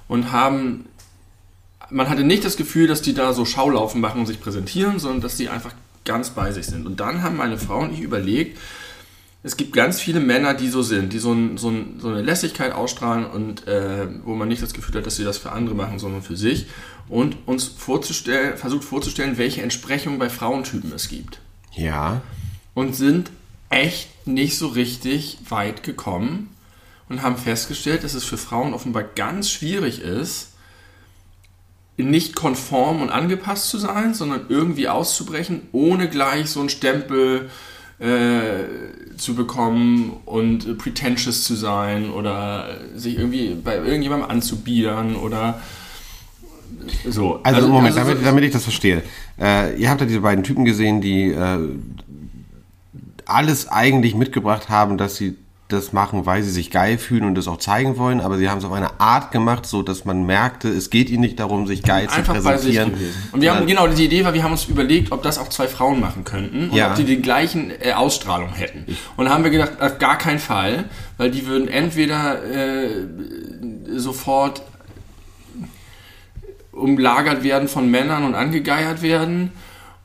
Und 0.09 0.33
haben, 0.33 0.85
man 1.89 2.09
hatte 2.09 2.25
nicht 2.25 2.43
das 2.43 2.57
Gefühl, 2.57 2.87
dass 2.87 3.01
die 3.01 3.13
da 3.13 3.31
so 3.31 3.45
Schaulaufen 3.45 4.01
machen 4.01 4.19
und 4.19 4.25
sich 4.25 4.41
präsentieren, 4.41 4.99
sondern 4.99 5.21
dass 5.21 5.37
die 5.37 5.47
einfach 5.47 5.71
ganz 6.05 6.31
bei 6.31 6.51
sich 6.51 6.65
sind. 6.65 6.85
Und 6.85 6.99
dann 6.99 7.23
haben 7.23 7.37
meine 7.37 7.57
Frau 7.57 7.79
und 7.79 7.93
ich 7.93 8.01
überlegt, 8.01 8.57
es 9.43 9.55
gibt 9.55 9.73
ganz 9.73 10.01
viele 10.01 10.19
Männer, 10.19 10.53
die 10.53 10.67
so 10.67 10.81
sind, 10.81 11.13
die 11.13 11.19
so, 11.19 11.31
ein, 11.31 11.57
so, 11.57 11.69
ein, 11.69 11.99
so 11.99 12.09
eine 12.09 12.21
Lässigkeit 12.21 12.73
ausstrahlen 12.73 13.25
und 13.25 13.67
äh, 13.67 14.07
wo 14.25 14.35
man 14.35 14.47
nicht 14.47 14.61
das 14.61 14.73
Gefühl 14.73 14.95
hat, 14.95 15.05
dass 15.05 15.15
sie 15.15 15.23
das 15.23 15.37
für 15.37 15.51
andere 15.51 15.75
machen, 15.75 15.99
sondern 15.99 16.21
für 16.21 16.35
sich. 16.35 16.67
Und 17.07 17.37
uns 17.45 17.65
vorzustellen, 17.65 18.57
versucht 18.57 18.83
vorzustellen, 18.83 19.37
welche 19.37 19.61
Entsprechung 19.61 20.19
bei 20.19 20.29
Frauentypen 20.29 20.91
es 20.93 21.07
gibt. 21.07 21.39
Ja, 21.73 22.21
Und 22.73 22.95
sind 22.95 23.31
echt 23.69 24.27
nicht 24.27 24.57
so 24.57 24.67
richtig 24.67 25.37
weit 25.47 25.83
gekommen 25.83 26.49
und 27.07 27.21
haben 27.21 27.37
festgestellt, 27.37 28.03
dass 28.03 28.13
es 28.13 28.23
für 28.23 28.37
Frauen 28.37 28.73
offenbar 28.73 29.03
ganz 29.03 29.49
schwierig 29.49 30.01
ist, 30.01 30.53
nicht 31.97 32.35
konform 32.35 33.01
und 33.01 33.09
angepasst 33.09 33.69
zu 33.69 33.77
sein, 33.79 34.13
sondern 34.13 34.41
irgendwie 34.49 34.87
auszubrechen, 34.87 35.61
ohne 35.71 36.07
gleich 36.09 36.49
so 36.49 36.59
einen 36.59 36.69
Stempel 36.69 37.49
äh, 37.99 39.17
zu 39.17 39.33
bekommen 39.33 40.17
und 40.25 40.77
pretentious 40.77 41.43
zu 41.43 41.55
sein 41.55 42.11
oder 42.11 42.77
sich 42.95 43.17
irgendwie 43.17 43.55
bei 43.55 43.77
irgendjemandem 43.77 44.29
anzubiedern 44.29 45.15
oder 45.15 45.59
so. 47.09 47.39
Also, 47.41 47.67
Moment, 47.67 47.97
also 47.97 48.07
so- 48.09 48.13
damit, 48.13 48.25
damit 48.25 48.43
ich 48.43 48.51
das 48.51 48.63
verstehe. 48.63 49.01
Äh, 49.39 49.75
ihr 49.81 49.89
habt 49.89 49.99
ja 50.01 50.05
diese 50.07 50.21
beiden 50.21 50.43
Typen 50.43 50.65
gesehen, 50.65 51.01
die 51.01 51.31
äh, 51.31 51.57
alles 53.25 53.67
eigentlich 53.69 54.13
mitgebracht 54.13 54.69
haben, 54.69 54.97
dass 54.97 55.15
sie 55.15 55.35
das 55.67 55.91
machen, 55.91 56.25
weil 56.25 56.43
sie 56.43 56.49
sich 56.51 56.71
geil 56.71 56.97
fühlen 56.97 57.25
und 57.25 57.35
das 57.35 57.47
auch 57.49 57.57
zeigen 57.57 57.97
wollen, 57.97 58.21
aber 58.21 58.37
sie 58.37 58.49
haben 58.49 58.59
es 58.59 58.63
auf 58.63 58.71
eine 58.71 59.01
Art 59.01 59.31
gemacht, 59.31 59.65
so 59.65 59.83
dass 59.83 60.05
man 60.05 60.25
merkte, 60.25 60.69
es 60.69 60.89
geht 60.89 61.09
ihnen 61.09 61.19
nicht 61.21 61.39
darum, 61.41 61.67
sich 61.67 61.83
geil 61.83 62.07
zu 62.07 62.15
einfach 62.15 62.35
sich 62.35 62.43
präsentieren. 62.43 62.93
Und 63.33 63.41
wir 63.41 63.53
haben, 63.53 63.67
genau, 63.67 63.85
die 63.87 64.05
Idee 64.05 64.23
war, 64.23 64.33
wir 64.33 64.43
haben 64.43 64.53
uns 64.53 64.65
überlegt, 64.65 65.11
ob 65.11 65.23
das 65.23 65.37
auch 65.37 65.49
zwei 65.49 65.67
Frauen 65.67 65.99
machen 65.99 66.23
könnten 66.23 66.69
und 66.69 66.75
Ja. 66.75 66.91
ob 66.91 66.95
die 66.95 67.03
die 67.03 67.21
gleichen 67.21 67.71
äh, 67.81 67.91
Ausstrahlung 67.91 68.53
hätten. 68.53 68.85
Und 69.17 69.29
haben 69.29 69.43
wir 69.43 69.51
gedacht, 69.51 69.81
auf 69.81 69.99
gar 69.99 70.17
keinen 70.17 70.39
Fall, 70.39 70.85
weil 71.17 71.31
die 71.31 71.45
würden 71.45 71.67
entweder 71.67 72.41
äh, 72.45 72.89
sofort 73.97 74.61
umlagert 76.71 77.43
werden 77.43 77.67
von 77.67 77.89
Männern 77.91 78.23
und 78.23 78.35
angegeiert 78.35 79.01
werden 79.01 79.51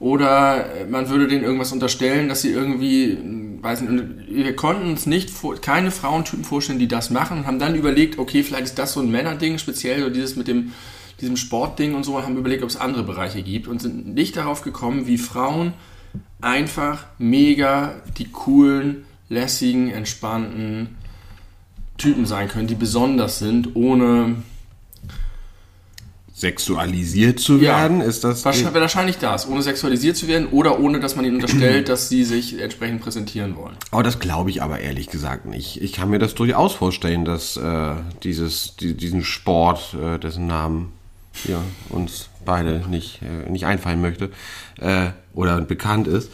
oder 0.02 0.66
man 0.90 1.08
würde 1.10 1.28
denen 1.28 1.44
irgendwas 1.44 1.70
unterstellen, 1.70 2.28
dass 2.28 2.42
sie 2.42 2.50
irgendwie, 2.50 3.16
mh, 3.22 3.62
weiß 3.62 3.82
nicht, 3.82 4.04
wir 4.30 4.56
konnten 4.56 4.90
uns 4.90 5.06
nicht, 5.06 5.30
keine 5.60 5.92
Frauentypen 5.92 6.44
vorstellen, 6.44 6.80
die 6.80 6.88
das 6.88 7.10
machen 7.10 7.38
und 7.38 7.46
haben 7.46 7.60
dann 7.60 7.76
überlegt, 7.76 8.18
okay, 8.18 8.42
vielleicht 8.42 8.64
ist 8.64 8.78
das 8.80 8.94
so 8.94 9.00
ein 9.00 9.12
Männerding, 9.12 9.58
speziell 9.58 10.02
so 10.02 10.10
dieses 10.10 10.34
mit 10.34 10.48
dem, 10.48 10.72
diesem 11.20 11.36
Sportding 11.36 11.94
und 11.94 12.02
so, 12.02 12.16
und 12.16 12.24
haben 12.24 12.36
überlegt, 12.36 12.64
ob 12.64 12.68
es 12.68 12.76
andere 12.76 13.04
Bereiche 13.04 13.44
gibt 13.44 13.68
und 13.68 13.80
sind 13.80 14.12
nicht 14.12 14.36
darauf 14.36 14.62
gekommen, 14.62 15.06
wie 15.06 15.18
Frauen 15.18 15.72
einfach 16.40 17.06
mega 17.18 17.94
die 18.18 18.26
coolen, 18.26 19.04
lässigen, 19.28 19.88
entspannten 19.88 20.96
Typen 21.96 22.26
sein 22.26 22.48
können, 22.48 22.66
die 22.66 22.74
besonders 22.74 23.38
sind, 23.38 23.76
ohne 23.76 24.34
sexualisiert 26.42 27.38
zu 27.38 27.54
Ja. 27.56 27.78
werden, 27.78 28.00
ist 28.00 28.24
das 28.24 28.44
Wahrscheinlich, 28.44 28.74
wahrscheinlich 28.74 29.18
das, 29.18 29.48
ohne 29.48 29.62
sexualisiert 29.62 30.16
zu 30.16 30.26
werden 30.26 30.48
oder 30.48 30.80
ohne, 30.80 30.98
dass 30.98 31.14
man 31.14 31.24
ihnen 31.24 31.36
unterstellt, 31.36 31.88
dass 31.88 32.08
sie 32.08 32.24
sich 32.24 32.60
entsprechend 32.60 33.00
präsentieren 33.00 33.56
wollen. 33.56 33.76
Oh, 33.92 34.02
das 34.02 34.18
glaube 34.18 34.50
ich 34.50 34.60
aber 34.60 34.80
ehrlich 34.80 35.08
gesagt 35.08 35.46
nicht. 35.46 35.80
Ich 35.80 35.92
kann 35.92 36.10
mir 36.10 36.18
das 36.18 36.34
durchaus 36.34 36.74
vorstellen, 36.74 37.24
dass 37.24 37.56
äh, 37.56 37.94
dieses, 38.24 38.74
die, 38.76 38.94
diesen 38.94 39.22
Sport, 39.22 39.94
äh, 39.94 40.18
dessen 40.18 40.46
Namen 40.48 40.92
ja, 41.44 41.62
uns 41.88 42.28
beide 42.44 42.82
nicht, 42.90 43.20
äh, 43.22 43.48
nicht 43.48 43.64
einfallen 43.64 44.00
möchte, 44.00 44.30
äh, 44.80 45.10
oder 45.34 45.60
bekannt 45.60 46.08
ist, 46.08 46.28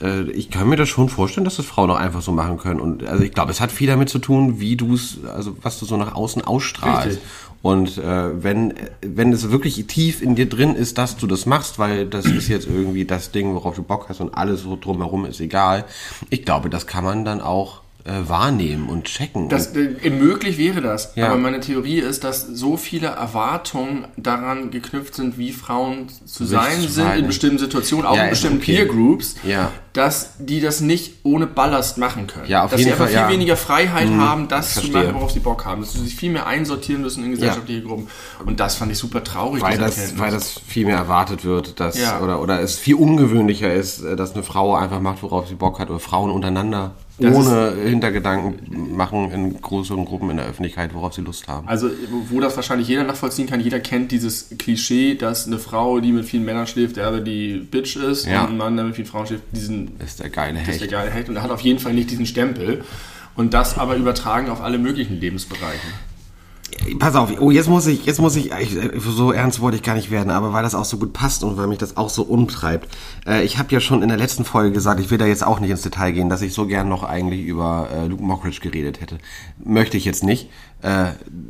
äh, 0.00 0.30
ich 0.30 0.50
kann 0.50 0.68
mir 0.68 0.76
das 0.76 0.88
schon 0.88 1.08
vorstellen, 1.08 1.44
dass 1.44 1.56
das 1.56 1.66
Frauen 1.66 1.90
auch 1.90 1.96
einfach 1.96 2.20
so 2.20 2.30
machen 2.32 2.58
können. 2.58 2.80
Und 2.80 3.06
also 3.06 3.24
ich 3.24 3.32
glaube, 3.32 3.50
es 3.52 3.60
hat 3.60 3.72
viel 3.72 3.86
damit 3.86 4.08
zu 4.10 4.18
tun, 4.18 4.60
wie 4.60 4.76
du 4.76 4.94
es, 4.94 5.18
also 5.34 5.56
was 5.62 5.78
du 5.78 5.86
so 5.86 5.96
nach 5.96 6.14
außen 6.14 6.42
ausstrahlst. 6.42 7.16
Richtig. 7.16 7.24
Und 7.66 7.98
äh, 7.98 8.44
wenn, 8.44 8.74
wenn 9.00 9.32
es 9.32 9.50
wirklich 9.50 9.84
tief 9.88 10.22
in 10.22 10.36
dir 10.36 10.48
drin 10.48 10.76
ist, 10.76 10.98
dass 10.98 11.16
du 11.16 11.26
das 11.26 11.46
machst, 11.46 11.80
weil 11.80 12.06
das 12.06 12.24
ist 12.24 12.46
jetzt 12.46 12.68
irgendwie 12.68 13.04
das 13.04 13.32
Ding, 13.32 13.54
worauf 13.54 13.74
du 13.74 13.82
Bock 13.82 14.08
hast 14.08 14.20
und 14.20 14.32
alles 14.32 14.62
so 14.62 14.78
drumherum 14.80 15.24
ist 15.24 15.40
egal, 15.40 15.84
ich 16.30 16.44
glaube, 16.44 16.70
das 16.70 16.86
kann 16.86 17.02
man 17.02 17.24
dann 17.24 17.40
auch 17.40 17.80
äh, 18.06 18.28
wahrnehmen 18.28 18.88
und 18.88 19.04
checken. 19.04 19.48
Das, 19.48 19.74
äh, 19.74 20.10
möglich 20.10 20.58
wäre 20.58 20.80
das, 20.80 21.12
Ja. 21.16 21.26
aber 21.26 21.36
meine 21.38 21.60
Theorie 21.60 21.98
ist, 21.98 22.22
dass 22.24 22.42
so 22.46 22.76
viele 22.76 23.08
Erwartungen 23.08 24.06
daran 24.16 24.70
geknüpft 24.70 25.14
sind, 25.16 25.38
wie 25.38 25.52
Frauen 25.52 26.06
zu 26.24 26.44
sein 26.44 26.80
zu 26.80 26.88
sind 26.88 27.14
in 27.16 27.26
bestimmten 27.26 27.58
Situationen, 27.58 28.06
auch 28.06 28.16
Ja, 28.16 28.24
in 28.24 28.30
bestimmten 28.30 28.58
okay. 28.58 28.76
Peer 28.76 28.86
Groups, 28.86 29.34
Ja. 29.44 29.72
dass 29.92 30.34
die 30.38 30.60
das 30.60 30.80
nicht 30.80 31.14
ohne 31.24 31.46
Ballast 31.46 31.98
machen 31.98 32.26
können. 32.28 32.46
Ja, 32.48 32.64
auf 32.64 32.70
dass 32.70 32.80
jeden 32.80 32.90
sie 32.90 32.92
einfach 32.92 33.04
Fall, 33.06 33.12
viel 33.12 33.20
ja. 33.22 33.26
Mhm. 33.26 33.32
weniger 33.32 33.56
Freiheit 33.56 34.08
haben, 34.10 34.46
das 34.48 34.74
zu 34.74 34.90
machen, 34.90 35.14
worauf 35.14 35.32
sie 35.32 35.40
Bock 35.40 35.64
haben, 35.64 35.80
dass 35.80 35.94
sie 35.94 36.00
sich 36.04 36.14
viel 36.14 36.30
mehr 36.30 36.46
einsortieren 36.46 37.02
müssen 37.02 37.24
in 37.24 37.32
gesellschaftliche 37.32 37.82
Gruppen. 37.82 38.06
Und 38.44 38.60
das 38.60 38.76
fand 38.76 38.92
ich 38.92 38.98
super 38.98 39.24
traurig. 39.24 39.62
weil 39.62 39.78
das, 39.78 40.16
weil 40.18 40.30
das 40.30 40.60
viel 40.66 40.86
mehr 40.86 40.96
erwartet 40.98 41.44
wird, 41.44 41.80
dass, 41.80 41.98
oder, 42.22 42.40
oder 42.40 42.60
es 42.60 42.76
viel 42.76 42.94
ungewöhnlicher 42.94 43.72
ist, 43.72 44.02
äh, 44.02 44.14
dass 44.16 44.34
eine 44.34 44.42
Frau 44.42 44.76
einfach 44.76 45.00
macht, 45.00 45.22
worauf 45.22 45.48
sie 45.48 45.54
Bock 45.54 45.78
hat, 45.80 45.90
oder 45.90 45.98
Frauen 45.98 46.30
untereinander 46.30 46.94
Das 47.18 47.34
ohne 47.34 47.72
Hintergedanken 47.84 48.94
machen 48.94 49.30
in 49.30 49.60
größeren 49.60 50.04
Gruppen 50.04 50.30
in 50.30 50.36
der 50.36 50.46
Öffentlichkeit, 50.46 50.92
worauf 50.92 51.14
sie 51.14 51.22
Lust 51.22 51.48
haben. 51.48 51.66
Also, 51.66 51.88
wo 52.28 52.40
das 52.40 52.56
wahrscheinlich 52.56 52.88
jeder 52.88 53.04
nachvollziehen 53.04 53.46
kann, 53.46 53.60
jeder 53.60 53.80
kennt 53.80 54.12
dieses 54.12 54.50
Klischee, 54.58 55.14
dass 55.14 55.46
eine 55.46 55.58
Frau, 55.58 56.00
die 56.00 56.12
mit 56.12 56.26
vielen 56.26 56.44
Männern 56.44 56.66
schläft, 56.66 56.96
der 56.96 57.06
aber 57.06 57.20
die 57.20 57.54
Bitch 57.70 57.96
ist 57.96 58.26
Ja. 58.26 58.44
und 58.44 58.50
ein 58.50 58.56
Mann, 58.58 58.76
der 58.76 58.84
mit 58.84 58.96
vielen 58.96 59.06
Frauen 59.08 59.26
schläft, 59.26 59.44
diesen 59.52 59.98
ist 59.98 60.20
der 60.20 60.28
geile 60.28 60.58
ist 60.60 60.66
der 60.66 60.74
Hecht. 60.74 60.90
geile 60.90 61.10
Hecht 61.10 61.28
und 61.30 61.36
er 61.36 61.42
hat 61.42 61.50
auf 61.50 61.60
jeden 61.62 61.78
Fall 61.78 61.94
nicht 61.94 62.10
diesen 62.10 62.26
Stempel. 62.26 62.84
Und 63.34 63.52
das 63.54 63.76
aber 63.78 63.96
übertragen 63.96 64.48
auf 64.50 64.60
alle 64.62 64.78
möglichen 64.78 65.20
Lebensbereiche. 65.20 65.86
Pass 66.98 67.14
auf, 67.16 67.30
oh, 67.40 67.50
jetzt 67.50 67.68
muss 67.68 67.86
ich, 67.86 68.06
jetzt 68.06 68.20
muss 68.20 68.36
ich, 68.36 68.52
ich, 68.52 68.76
so 68.98 69.32
ernst 69.32 69.60
wollte 69.60 69.76
ich 69.76 69.82
gar 69.82 69.94
nicht 69.94 70.10
werden, 70.10 70.30
aber 70.30 70.52
weil 70.52 70.62
das 70.62 70.74
auch 70.74 70.84
so 70.84 70.98
gut 70.98 71.12
passt 71.12 71.42
und 71.44 71.56
weil 71.56 71.66
mich 71.66 71.78
das 71.78 71.96
auch 71.96 72.08
so 72.08 72.22
umtreibt. 72.22 72.88
Äh, 73.26 73.44
ich 73.44 73.58
habe 73.58 73.72
ja 73.72 73.80
schon 73.80 74.02
in 74.02 74.08
der 74.08 74.18
letzten 74.18 74.44
Folge 74.44 74.72
gesagt, 74.72 75.00
ich 75.00 75.10
will 75.10 75.18
da 75.18 75.26
jetzt 75.26 75.44
auch 75.44 75.60
nicht 75.60 75.70
ins 75.70 75.82
Detail 75.82 76.12
gehen, 76.12 76.28
dass 76.28 76.42
ich 76.42 76.52
so 76.54 76.66
gern 76.66 76.88
noch 76.88 77.02
eigentlich 77.02 77.44
über 77.44 77.88
äh, 77.92 78.06
Luke 78.06 78.22
Mockridge 78.22 78.60
geredet 78.60 79.00
hätte. 79.00 79.18
Möchte 79.64 79.96
ich 79.96 80.04
jetzt 80.04 80.24
nicht. 80.24 80.48
Äh, 80.82 81.06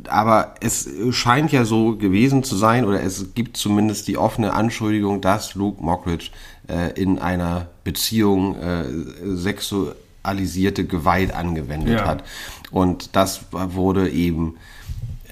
aber 0.07 0.55
es 0.61 0.89
scheint 1.11 1.51
ja 1.51 1.65
so 1.65 1.95
gewesen 1.97 2.43
zu 2.43 2.55
sein, 2.55 2.85
oder 2.85 3.01
es 3.03 3.33
gibt 3.35 3.57
zumindest 3.57 4.07
die 4.07 4.17
offene 4.17 4.53
Anschuldigung, 4.53 5.21
dass 5.21 5.55
Luke 5.55 5.83
Mockridge 5.83 6.29
äh, 6.67 6.99
in 6.99 7.19
einer 7.19 7.67
Beziehung 7.83 8.55
äh, 8.55 8.85
sexualisierte 9.23 10.85
Gewalt 10.85 11.33
angewendet 11.33 11.99
Ja. 11.99 12.05
hat. 12.05 12.23
Und 12.71 13.15
das 13.15 13.41
wurde 13.51 14.09
eben 14.09 14.55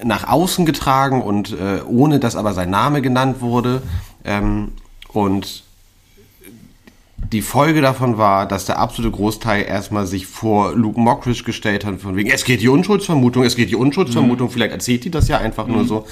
nach 0.02 0.28
außen 0.28 0.66
getragen 0.66 1.22
und 1.22 1.52
äh, 1.52 1.80
ohne 1.86 2.20
dass 2.20 2.36
aber 2.36 2.52
sein 2.52 2.70
Name 2.70 3.02
genannt 3.02 3.40
wurde. 3.40 3.82
Ähm, 4.24 4.72
und 5.12 5.64
die 7.32 7.42
Folge 7.42 7.80
davon 7.80 8.18
war, 8.18 8.46
dass 8.46 8.66
der 8.66 8.78
absolute 8.78 9.16
Großteil 9.16 9.64
erstmal 9.64 10.06
sich 10.06 10.26
vor 10.26 10.74
Luke 10.74 11.00
Mockridge 11.00 11.44
gestellt 11.44 11.84
hat, 11.84 12.00
von 12.00 12.16
wegen, 12.16 12.30
es 12.30 12.44
geht 12.44 12.60
die 12.60 12.68
Unschuldsvermutung, 12.68 13.44
es 13.44 13.56
geht 13.56 13.70
die 13.70 13.76
Unschuldsvermutung, 13.76 14.50
vielleicht 14.50 14.72
erzählt 14.72 15.04
die 15.04 15.10
das 15.10 15.28
ja 15.28 15.38
einfach 15.38 15.66
nur 15.66 15.84
so. 15.84 16.06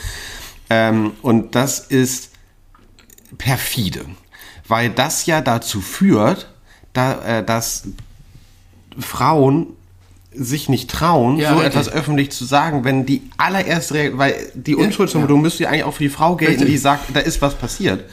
Ähm, 0.70 1.12
und 1.22 1.55
das 1.55 1.78
ist 1.78 2.30
perfide, 3.39 4.07
weil 4.66 4.91
das 4.91 5.26
ja 5.26 5.41
dazu 5.41 5.80
führt, 5.80 6.49
da, 6.93 7.39
äh, 7.39 7.45
dass 7.45 7.85
Frauen 8.99 9.68
sich 10.37 10.68
nicht 10.68 10.91
trauen, 10.91 11.37
Ja, 11.39 11.51
so 11.51 11.57
richtig. 11.61 11.74
etwas 11.74 11.89
öffentlich 11.93 12.30
zu 12.32 12.45
sagen, 12.45 12.85
wenn 12.85 13.07
die 13.07 13.22
allererste, 13.37 13.95
Re 13.95 14.11
weil 14.18 14.35
die 14.55 14.74
Unschuldsvermutung 14.74 15.41
müsste 15.43 15.64
ja 15.64 15.68
eigentlich 15.70 15.85
auch 15.85 15.95
für 15.95 16.03
die 16.05 16.09
Frau 16.11 16.37
gelten, 16.37 16.55
Richtig. 16.55 16.68
die 16.70 16.78
sagt, 16.78 17.14
da 17.14 17.20
ist 17.20 17.41
was 17.43 17.55
passiert. 17.55 18.05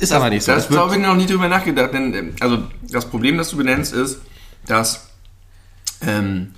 Ist 0.00 0.12
aber 0.12 0.30
nicht 0.30 0.42
so. 0.42 0.52
Das 0.52 0.68
habe 0.70 0.94
ich 0.96 1.00
noch 1.02 1.14
nie 1.14 1.26
drüber 1.26 1.48
nachgedacht. 1.48 1.92
Denn, 1.92 2.14
ähm, 2.14 2.34
also 2.40 2.58
das 2.90 3.04
Problem, 3.08 3.36
das 3.38 3.50
du 3.50 3.56
benennst, 3.58 3.92
ist, 3.92 4.18
dass 4.66 5.08
ähm, 6.06 6.52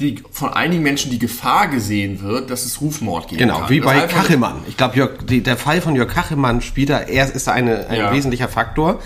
die, 0.00 0.22
von 0.32 0.52
einigen 0.52 0.82
Menschen 0.82 1.10
die 1.10 1.18
Gefahr 1.18 1.68
gesehen 1.68 2.20
wird, 2.22 2.50
dass 2.50 2.64
es 2.64 2.80
Rufmord 2.80 3.28
geben 3.28 3.38
Genau, 3.40 3.60
kann. 3.60 3.70
wie 3.70 3.80
Das 3.80 3.86
bei 3.92 4.06
Kachelmann. 4.06 4.56
Ich 4.68 4.76
glaube, 4.76 5.08
der 5.24 5.56
Fall 5.56 5.80
von 5.80 5.94
Jörg 5.94 6.12
Kachelmann 6.12 6.60
spielt 6.60 6.90
da, 6.90 6.98
er 7.00 7.32
ist 7.32 7.46
da 7.46 7.52
eine, 7.52 7.86
ein 7.88 7.98
Ja. 7.98 8.12
wesentlicher 8.12 8.48
Faktor. 8.48 9.00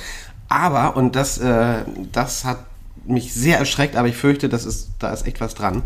Aber, 0.48 0.96
und 0.96 1.16
das, 1.16 1.38
äh, 1.38 1.82
das 2.12 2.44
hat 2.44 2.58
mich 3.07 3.32
sehr 3.32 3.59
erschreckt, 3.59 3.96
aber 3.96 4.09
ich 4.09 4.16
fürchte, 4.16 4.48
das 4.48 4.64
ist, 4.64 4.90
da 4.98 5.12
ist 5.12 5.26
echt 5.26 5.40
was 5.40 5.55
dran. 5.55 5.82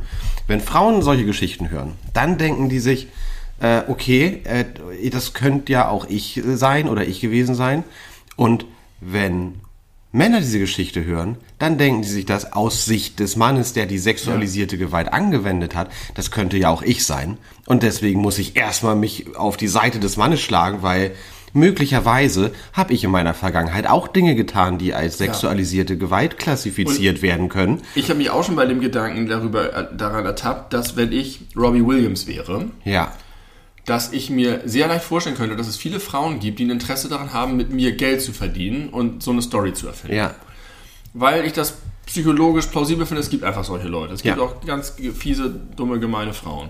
Wenn 0.47 0.61
Frauen 0.61 1.03
solche 1.03 1.25
Geschichten 1.25 1.71
hören, 1.71 1.95
dann 2.13 2.39
denken 2.39 2.69
die 2.69 2.81
sich, 2.81 3.09
äh, 3.61 3.83
okay, 3.89 4.43
äh, 4.45 5.11
das 5.11 5.35
könnte 5.35 5.73
ja 5.73 5.89
auch 5.89 6.09
ich 6.09 6.41
sein 6.45 6.89
oder 6.89 7.07
ich 7.07 7.21
gewesen 7.21 7.55
sein. 7.55 7.85
Und 8.37 8.67
wenn 9.01 9.61
Männer 10.11 10.41
diese 10.41 10.59
Geschichte 10.59 11.05
hören, 11.05 11.37
dann 11.59 11.77
denken 11.77 12.03
sie 12.03 12.13
sich 12.13 12.27
das 12.27 12.53
aus 12.53 12.87
Sicht 12.87 13.21
des 13.21 13.37
Mannes, 13.37 13.75
der 13.75 13.87
die 13.87 13.99
sexualisierte 13.99 14.79
Gewalt 14.79 15.13
angewendet 15.13 15.75
hat, 15.75 15.91
das 16.15 16.31
könnte 16.31 16.57
ja 16.57 16.71
auch 16.71 16.83
ich 16.83 17.05
sein. 17.05 17.37
Und 17.67 17.83
deswegen 17.83 18.21
muss 18.21 18.39
ich 18.39 18.57
erstmal 18.57 18.97
mich 18.97 19.37
auf 19.37 19.57
die 19.57 19.69
Seite 19.69 20.01
des 20.01 20.17
Mannes 20.17 20.41
schlagen, 20.41 20.83
weil 20.83 21.13
möglicherweise 21.53 22.53
habe 22.73 22.93
ich 22.95 23.05
in 23.05 23.11
meiner 23.11 23.35
Vergangenheit 23.35 23.87
auch 23.87 24.09
Dinge 24.09 24.35
getan, 24.35 24.79
die 24.79 24.95
als 24.95 25.19
sexualisierte 25.19 25.97
Gewalt 25.99 26.39
klassifiziert 26.39 27.23
werden 27.23 27.49
können. 27.49 27.83
Ich 27.95 28.09
habe 28.11 28.19
mich 28.19 28.31
auch 28.31 28.45
schon 28.45 28.57
bei 28.57 28.67
dem 28.67 28.81
Gedanken 28.81 29.27
darüber 29.29 29.73
äh, 29.75 29.87
daran 29.97 30.25
ertappt, 30.25 30.73
dass 30.73 30.97
wenn 30.97 31.13
ich 31.13 31.41
Robbie 31.57 31.85
Williams 31.87 32.27
wäre, 32.27 32.67
Ja, 32.85 33.13
dass 33.85 34.13
ich 34.13 34.29
mir 34.29 34.61
sehr 34.67 34.87
leicht 34.87 35.05
vorstellen 35.05 35.35
könnte, 35.37 35.57
dass 35.57 35.67
es 35.67 35.79
viele 35.79 35.99
Frauen 35.99 36.41
gibt, 36.41 36.59
die 36.59 36.65
ein 36.67 36.71
Interesse 36.71 37.09
daran 37.09 37.33
haben, 37.33 37.57
mit 37.57 37.73
mir 37.73 37.93
Geld 37.93 38.21
zu 38.21 38.33
verdienen 38.33 38.91
und 38.91 39.23
so 39.23 39.31
eine 39.31 39.41
Story 39.41 39.73
zu 39.73 39.87
erfinden. 39.87 40.15
ja, 40.17 40.35
Weil 41.15 41.47
ich 41.47 41.55
das 41.55 41.79
psychologisch 42.05 42.67
plausibel 42.67 43.07
finde, 43.07 43.23
es 43.23 43.31
gibt 43.31 43.45
einfach 43.45 43.65
solche 43.65 43.89
Leute. 43.89 44.13
Es 44.15 44.23
gibt 44.23 44.37
Ja. 44.37 44.43
auch 44.43 44.61
ganz 44.67 44.95
fiese, 45.19 45.55
dumme, 45.77 45.99
gemeine 46.01 46.33
Frauen. 46.35 46.69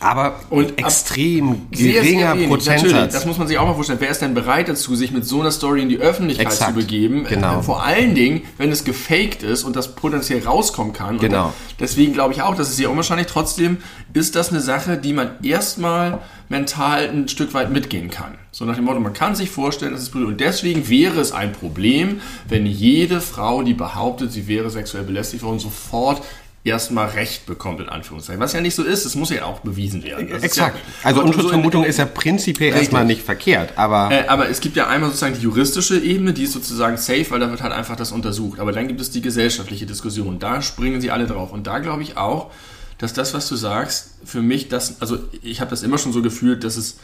Aber 0.00 0.40
Und 0.50 0.78
extrem 0.78 1.70
geringer 1.70 2.02
sehr 2.02 2.26
Natürlich, 2.28 2.48
Prozentsatz. 2.48 3.12
das 3.14 3.26
muss 3.26 3.38
man 3.38 3.48
sich 3.48 3.58
auch 3.58 3.66
mal 3.66 3.74
vorstellen. 3.74 4.00
Wer 4.00 4.10
ist 4.10 4.20
denn 4.20 4.34
bereit 4.34 4.68
dazu, 4.68 4.94
sich 4.94 5.10
mit 5.10 5.24
so 5.24 5.40
einer 5.40 5.50
Story 5.50 5.82
in 5.82 5.88
die 5.88 5.98
Öffentlichkeit 5.98 6.46
Exakt, 6.46 6.70
zu 6.72 6.76
begeben? 6.76 7.24
genau. 7.24 7.60
Äh, 7.60 7.62
Vor 7.62 7.82
allen 7.82 8.14
Dingen, 8.14 8.42
wenn 8.58 8.70
es 8.70 8.84
gefaked 8.84 9.42
ist 9.42 9.64
und 9.64 9.76
das 9.76 9.94
potenziell 9.94 10.42
rauskommen 10.44 10.92
kann. 10.92 11.18
Genau. 11.18 11.46
Und 11.46 11.54
deswegen 11.80 12.12
glaube 12.12 12.34
ich 12.34 12.42
auch, 12.42 12.54
das 12.54 12.68
ist 12.70 12.76
sehr 12.76 12.90
unwahrscheinlich. 12.90 13.26
Trotzdem 13.26 13.78
ist 14.12 14.36
das 14.36 14.50
eine 14.50 14.60
Sache, 14.60 14.96
die 14.98 15.12
man 15.12 15.30
erstmal 15.42 16.20
mental 16.48 17.08
ein 17.08 17.28
Stück 17.28 17.54
weit 17.54 17.72
mitgehen 17.72 18.10
kann. 18.10 18.34
So 18.52 18.64
nach 18.64 18.76
dem 18.76 18.84
Motto, 18.84 19.00
man 19.00 19.12
kann 19.12 19.34
sich 19.34 19.50
vorstellen, 19.50 19.92
dass 19.92 20.02
es 20.02 20.10
Problem 20.10 20.28
Und 20.28 20.40
deswegen 20.40 20.88
wäre 20.88 21.20
es 21.20 21.32
ein 21.32 21.52
Problem, 21.52 22.20
wenn 22.48 22.64
jede 22.66 23.20
Frau, 23.20 23.62
die 23.62 23.74
behauptet, 23.74 24.32
sie 24.32 24.46
wäre 24.46 24.70
sexuell 24.70 25.04
belästigt 25.04 25.42
worden, 25.42 25.58
sofort 25.58 26.22
erstmal 26.66 27.08
Recht 27.08 27.46
bekommt, 27.46 27.80
in 27.80 27.88
Anführungszeichen. 27.88 28.40
Was 28.40 28.52
ja 28.52 28.60
nicht 28.60 28.74
so 28.74 28.82
ist, 28.82 29.04
es 29.04 29.14
muss 29.14 29.30
ja 29.30 29.44
auch 29.44 29.60
bewiesen 29.60 30.02
werden. 30.02 30.28
Das 30.28 30.42
Exakt. 30.42 30.76
Ja, 30.76 31.08
also 31.08 31.20
und 31.20 31.26
so 31.26 31.32
Unschuldsvermutung 31.32 31.84
ist 31.84 31.98
ja 31.98 32.04
prinzipiell 32.04 32.70
Richtig. 32.70 32.88
erstmal 32.88 33.04
nicht 33.04 33.22
verkehrt, 33.22 33.74
aber 33.76 34.10
Äh, 34.10 34.26
aber 34.26 34.48
es 34.48 34.60
gibt 34.60 34.76
ja 34.76 34.88
einmal 34.88 35.10
sozusagen 35.10 35.36
die 35.36 35.42
juristische 35.42 35.98
Ebene, 35.98 36.32
die 36.32 36.42
ist 36.42 36.52
sozusagen 36.52 36.96
safe, 36.96 37.26
weil 37.30 37.40
da 37.40 37.50
wird 37.50 37.62
halt 37.62 37.72
einfach 37.72 37.96
das 37.96 38.12
untersucht. 38.12 38.58
Aber 38.58 38.72
dann 38.72 38.88
gibt 38.88 39.00
es 39.00 39.10
die 39.10 39.20
gesellschaftliche 39.20 39.86
Diskussion. 39.86 40.38
Da 40.38 40.60
springen 40.60 41.00
sie 41.00 41.10
alle 41.10 41.26
drauf. 41.26 41.52
Und 41.52 41.66
da 41.66 41.78
glaube 41.78 42.02
ich 42.02 42.16
auch, 42.16 42.50
dass 42.98 43.12
das, 43.12 43.34
was 43.34 43.48
du 43.48 43.56
sagst, 43.56 44.14
für 44.24 44.42
mich 44.42 44.68
das, 44.68 45.00
also 45.00 45.18
ich 45.42 45.60
habe 45.60 45.70
das 45.70 45.82
immer 45.82 45.98
schon 45.98 46.12
so 46.12 46.22
gefühlt, 46.22 46.64
dass 46.64 46.76
es 46.76 46.98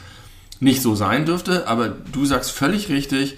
nicht 0.59 0.83
so 0.83 0.95
sein 0.95 1.27
dürfte, 1.27 1.69
aber 1.69 1.89
du 1.89 2.25
sagst 2.25 2.51
völlig 2.51 2.89
richtig, 2.89 3.37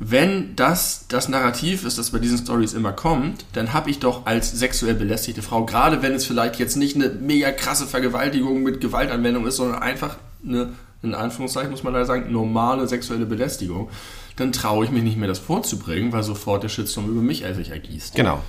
wenn 0.00 0.54
das 0.54 1.06
das 1.08 1.28
Narrativ 1.28 1.84
ist, 1.84 1.98
das 1.98 2.10
bei 2.10 2.18
diesen 2.18 2.38
Stories 2.38 2.72
immer 2.72 2.92
kommt, 2.92 3.44
dann 3.52 3.72
habe 3.72 3.90
ich 3.90 3.98
doch 3.98 4.26
als 4.26 4.52
sexuell 4.52 4.94
belästigte 4.94 5.42
Frau, 5.42 5.66
gerade 5.66 6.02
wenn 6.02 6.12
es 6.12 6.24
vielleicht 6.24 6.58
jetzt 6.58 6.76
nicht 6.76 6.94
eine 6.94 7.08
mega 7.08 7.50
krasse 7.50 7.86
Vergewaltigung 7.86 8.62
mit 8.62 8.80
Gewaltanwendung 8.80 9.46
ist, 9.46 9.56
sondern 9.56 9.82
einfach 9.82 10.16
eine, 10.46 10.72
in 11.02 11.14
Anführungszeichen 11.14 11.70
muss 11.70 11.82
man 11.82 11.94
da 11.94 12.04
sagen, 12.04 12.30
normale 12.30 12.86
sexuelle 12.86 13.26
Belästigung, 13.26 13.88
dann 14.36 14.52
traue 14.52 14.84
ich 14.84 14.92
mich 14.92 15.02
nicht 15.02 15.16
mehr 15.16 15.28
das 15.28 15.40
vorzubringen, 15.40 16.12
weil 16.12 16.22
sofort 16.22 16.62
der 16.62 16.68
Shitstorm 16.68 17.08
über 17.08 17.20
mich 17.20 17.44
sich 17.54 17.70
ergießt. 17.70 18.14
genau. 18.14 18.42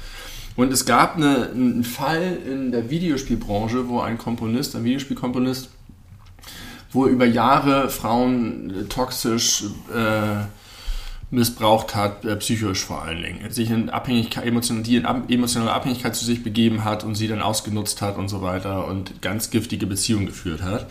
Und 0.56 0.74
es 0.74 0.86
gab 0.86 1.16
eine, 1.16 1.50
einen 1.52 1.84
Fall 1.84 2.38
in 2.46 2.72
der 2.72 2.90
Videospielbranche, 2.90 3.88
wo 3.88 4.02
ein 4.02 4.18
Komponist, 4.18 4.76
ein 4.76 4.84
Videospielkomponist, 4.84 5.70
wo 6.92 7.06
er 7.06 7.12
über 7.12 7.26
Jahre 7.26 7.90
Frauen 7.90 8.88
toxisch 8.90 9.64
äh, 9.96 10.44
missbraucht 11.32 11.96
hat, 11.96 12.26
äh, 12.26 12.36
psychisch 12.38 12.84
vor 12.84 13.04
allen 13.04 13.22
Dingen. 13.22 13.52
Sich 13.52 13.70
in 13.70 13.90
Abhängigkeit, 13.90 14.46
emotional, 14.46 14.84
die 14.84 14.96
in 14.96 15.06
ab, 15.06 15.24
emotionale 15.30 15.72
Abhängigkeit 15.72 16.16
zu 16.16 16.26
sich 16.26 16.44
begeben 16.44 16.84
hat 16.84 17.04
und 17.04 17.16
sie 17.16 17.28
dann 17.28 17.42
ausgenutzt 17.42 18.02
hat 18.02 18.18
und 18.18 18.30
so 18.30 18.42
weiter 18.42 18.88
und 18.88 19.22
ganz 19.22 19.52
giftige 19.52 19.86
Beziehungen 19.86 20.26
geführt 20.26 20.64
hat. 20.64 20.88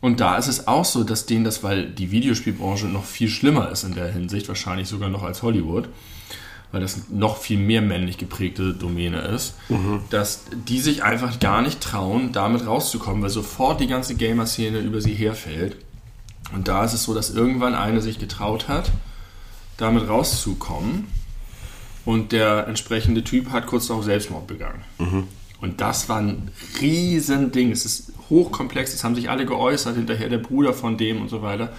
Und 0.00 0.20
da 0.20 0.36
ist 0.36 0.46
es 0.46 0.68
auch 0.68 0.84
so, 0.84 1.02
dass 1.02 1.26
denen 1.26 1.44
das, 1.44 1.64
weil 1.64 1.86
die 1.86 2.12
Videospielbranche 2.12 2.86
noch 2.86 3.04
viel 3.04 3.28
schlimmer 3.28 3.70
ist 3.70 3.82
in 3.82 3.94
der 3.94 4.12
Hinsicht, 4.12 4.46
wahrscheinlich 4.46 4.86
sogar 4.86 5.08
noch 5.08 5.24
als 5.24 5.42
Hollywood, 5.42 5.88
weil 6.70 6.80
das 6.80 7.08
noch 7.10 7.38
viel 7.38 7.58
mehr 7.58 7.82
männlich 7.82 8.16
geprägte 8.16 8.74
Domäne 8.74 9.22
ist, 9.22 9.54
dass 10.10 10.44
die 10.68 10.78
sich 10.78 11.02
einfach 11.02 11.40
gar 11.40 11.62
nicht 11.62 11.80
trauen, 11.80 12.30
damit 12.30 12.64
rauszukommen, 12.64 13.22
weil 13.22 13.30
sofort 13.30 13.80
die 13.80 13.88
ganze 13.88 14.14
Gamer-Szene 14.14 14.78
über 14.78 15.00
sie 15.00 15.14
herfällt. 15.14 15.76
Und 16.54 16.68
da 16.68 16.84
ist 16.84 16.92
es 16.92 17.02
so, 17.02 17.12
dass 17.12 17.30
irgendwann 17.30 17.74
eine 17.74 18.00
sich 18.00 18.20
getraut 18.20 18.68
hat, 18.68 18.92
damit 19.78 20.06
rauszukommen 20.08 21.06
und 22.04 22.32
der 22.32 22.66
entsprechende 22.68 23.24
Typ 23.24 23.50
hat 23.50 23.66
kurz 23.66 23.86
darauf 23.86 24.04
Selbstmord 24.04 24.46
begangen. 24.46 24.84
Und 25.60 25.80
das 25.80 26.08
war 26.08 26.18
ein 26.18 26.50
Riesending. 26.80 27.72
Es 27.72 27.84
ist 27.84 28.12
hochkomplex, 28.28 28.92
es 28.92 29.02
haben 29.02 29.14
sich 29.14 29.30
alle 29.30 29.46
geäußert, 29.46 29.96
hinterher 29.96 30.28
der 30.28 30.38
Bruder 30.38 30.74
von 30.74 30.98
dem 30.98 31.22
und 31.22 31.28
so 31.28 31.42
weiter. 31.42 31.72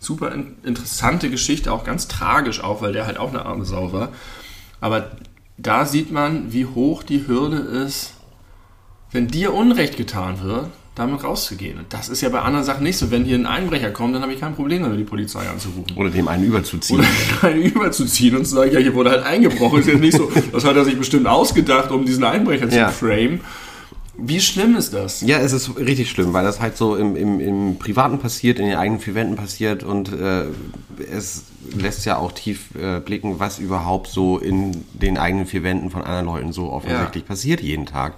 Super 0.00 0.32
in 0.32 0.56
interessante 0.64 1.30
Geschichte, 1.30 1.72
auch 1.72 1.84
ganz 1.84 2.08
tragisch 2.08 2.62
auch, 2.62 2.82
weil 2.82 2.92
der 2.92 3.06
halt 3.06 3.18
auch 3.18 3.30
eine 3.30 3.46
arme 3.46 3.64
Sau 3.64 3.92
war. 3.92 4.08
Aber 4.80 5.12
da 5.56 5.86
sieht 5.86 6.10
man, 6.10 6.52
wie 6.52 6.66
hoch 6.66 7.02
die 7.02 7.26
Hürde 7.26 7.58
ist, 7.58 8.14
wenn 9.12 9.28
dir 9.28 9.54
Unrecht 9.54 9.96
getan 9.96 10.42
wird 10.42 10.70
damit 10.94 11.24
rauszugehen. 11.24 11.78
Und 11.78 11.86
das 11.92 12.08
ist 12.10 12.20
ja 12.20 12.28
bei 12.28 12.40
anderen 12.40 12.66
Sachen 12.66 12.82
nicht 12.82 12.98
so. 12.98 13.10
Wenn 13.10 13.24
hier 13.24 13.36
ein 13.38 13.46
Einbrecher 13.46 13.90
kommt, 13.90 14.14
dann 14.14 14.22
habe 14.22 14.34
ich 14.34 14.40
kein 14.40 14.54
Problem 14.54 14.82
damit, 14.82 14.98
die 14.98 15.04
Polizei 15.04 15.48
anzurufen. 15.48 15.96
Oder 15.96 16.10
dem 16.10 16.28
einen 16.28 16.44
überzuziehen. 16.44 17.00
Oder 17.00 17.48
einen 17.48 17.62
überzuziehen 17.62 18.36
und 18.36 18.44
zu 18.46 18.56
sagen, 18.56 18.72
ja, 18.72 18.78
hier 18.80 18.94
wurde 18.94 19.10
halt 19.10 19.24
eingebrochen. 19.24 19.80
Ist 19.80 19.86
jetzt 19.88 20.00
nicht 20.00 20.16
so, 20.16 20.30
das 20.52 20.64
hat 20.64 20.76
er 20.76 20.84
sich 20.84 20.98
bestimmt 20.98 21.26
ausgedacht, 21.26 21.90
um 21.90 22.04
diesen 22.04 22.24
Einbrecher 22.24 22.68
Ja. 22.68 22.88
zu 22.88 22.94
framen. 23.06 23.40
Wie 24.18 24.40
schlimm 24.40 24.76
ist 24.76 24.92
das? 24.92 25.22
Ja, 25.22 25.38
es 25.38 25.52
ist 25.54 25.74
richtig 25.78 26.10
schlimm, 26.10 26.34
weil 26.34 26.44
das 26.44 26.60
halt 26.60 26.76
so 26.76 26.96
im, 26.96 27.16
im, 27.16 27.40
im 27.40 27.78
Privaten 27.78 28.18
passiert, 28.18 28.58
in 28.58 28.66
den 28.66 28.76
eigenen 28.76 29.00
vier 29.00 29.14
Wänden 29.14 29.36
passiert 29.36 29.82
und 29.84 30.12
äh, 30.12 30.44
es 31.10 31.44
lässt 31.74 32.04
ja 32.04 32.18
auch 32.18 32.32
tief 32.32 32.74
äh, 32.74 33.00
blicken, 33.00 33.36
was 33.40 33.58
überhaupt 33.58 34.08
so 34.08 34.36
in 34.36 34.84
den 34.92 35.16
eigenen 35.16 35.46
vier 35.46 35.62
Wänden 35.62 35.88
von 35.88 36.02
anderen 36.02 36.26
Leuten 36.26 36.52
so 36.52 36.70
offensichtlich 36.70 37.22
Ja. 37.24 37.28
passiert 37.28 37.60
jeden 37.62 37.86
Tag. 37.86 38.12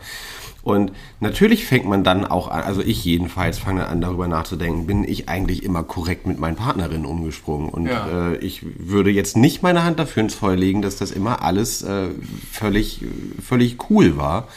Und 0.64 0.92
natürlich 1.20 1.66
fängt 1.66 1.84
man 1.84 2.04
dann 2.04 2.24
auch 2.24 2.48
an, 2.48 2.62
also 2.62 2.80
ich 2.80 3.04
jedenfalls 3.04 3.58
fange 3.58 3.82
dann 3.82 3.90
an 3.90 4.00
darüber 4.00 4.26
nachzudenken, 4.28 4.86
bin 4.86 5.04
ich 5.04 5.28
eigentlich 5.28 5.62
immer 5.62 5.82
korrekt 5.82 6.26
mit 6.26 6.40
meinen 6.40 6.56
Partnerinnen 6.56 7.04
umgesprungen 7.04 7.68
und 7.68 7.86
Ja. 7.86 8.30
äh, 8.32 8.36
ich 8.38 8.62
würde 8.78 9.10
jetzt 9.10 9.36
nicht 9.36 9.62
meine 9.62 9.84
Hand 9.84 9.98
dafür 9.98 10.22
ins 10.22 10.34
Feuer 10.34 10.56
legen, 10.56 10.80
dass 10.80 10.96
das 10.96 11.10
immer 11.10 11.42
alles 11.42 11.82
äh, 11.82 12.08
völlig, 12.50 13.02
völlig 13.46 13.76
cool 13.90 14.16
war. 14.16 14.48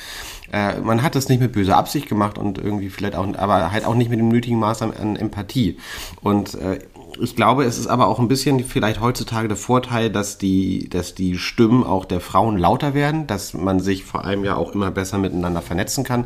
Äh, 0.53 0.79
man 0.79 1.03
hat 1.03 1.15
das 1.15 1.27
nicht 1.27 1.41
mit 1.41 1.51
böser 1.51 1.75
Absicht 1.75 2.07
gemacht 2.07 2.37
und 2.37 2.57
irgendwie 2.57 2.89
vielleicht 2.89 3.15
auch, 3.15 3.27
aber 3.35 3.71
halt 3.73 3.83
auch 3.83 3.95
nicht 3.95 4.09
mit 4.09 4.19
dem 4.19 4.29
nötigen 4.29 4.59
Maß 4.59 4.81
an, 4.83 4.93
an 4.93 5.17
Empathie. 5.17 5.77
Und 6.21 6.55
äh, 6.55 6.79
ich 7.21 7.35
glaube, 7.35 7.63
es 7.65 7.77
ist 7.77 7.87
aber 7.87 8.07
auch 8.07 8.19
ein 8.19 8.27
bisschen 8.27 8.63
vielleicht 8.63 9.01
heutzutage 9.01 9.47
der 9.47 9.57
Vorteil, 9.57 10.09
dass 10.09 10.37
die, 10.37 10.89
dass 10.89 11.15
die 11.15 11.37
Stimmen 11.37 11.83
auch 11.83 12.05
der 12.05 12.19
Frauen 12.19 12.57
lauter 12.57 12.93
werden, 12.93 13.27
dass 13.27 13.53
man 13.53 13.79
sich 13.79 14.03
vor 14.03 14.25
allem 14.25 14.43
ja 14.43 14.55
auch 14.55 14.73
immer 14.73 14.91
besser 14.91 15.17
miteinander 15.17 15.61
vernetzen 15.61 16.03
kann. 16.03 16.25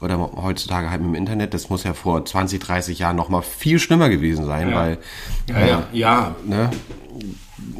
Oder 0.00 0.18
heutzutage 0.36 0.90
halt 0.90 1.00
mit 1.00 1.10
dem 1.10 1.14
Internet. 1.14 1.52
Das 1.54 1.68
muss 1.70 1.84
ja 1.84 1.94
vor 1.94 2.24
20, 2.24 2.60
30 2.60 2.98
Jahren 2.98 3.16
noch 3.16 3.28
mal 3.28 3.42
viel 3.42 3.78
schlimmer 3.78 4.08
gewesen 4.08 4.44
sein, 4.46 4.70
Ja. 4.70 4.74
weil 4.76 4.98
Ja, 5.48 5.58
ja, 5.60 5.86
ja. 5.92 6.36
ne, 6.46 6.70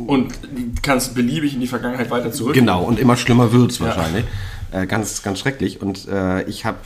Und 0.06 0.32
kannst 0.82 1.14
beliebig 1.14 1.54
in 1.54 1.61
die 1.61 1.66
Vergangenheit 1.66 2.11
weiter 2.11 2.32
zurück. 2.32 2.54
Genau, 2.54 2.82
und 2.82 2.98
immer 2.98 3.16
schlimmer 3.16 3.52
wird's 3.52 3.80
wahrscheinlich. 3.80 4.24
Äh, 4.72 4.86
ganz, 4.86 5.22
ganz 5.22 5.38
schrecklich. 5.40 5.80
Und 5.82 6.06
äh, 6.08 6.42
ich 6.44 6.64
habe. 6.64 6.78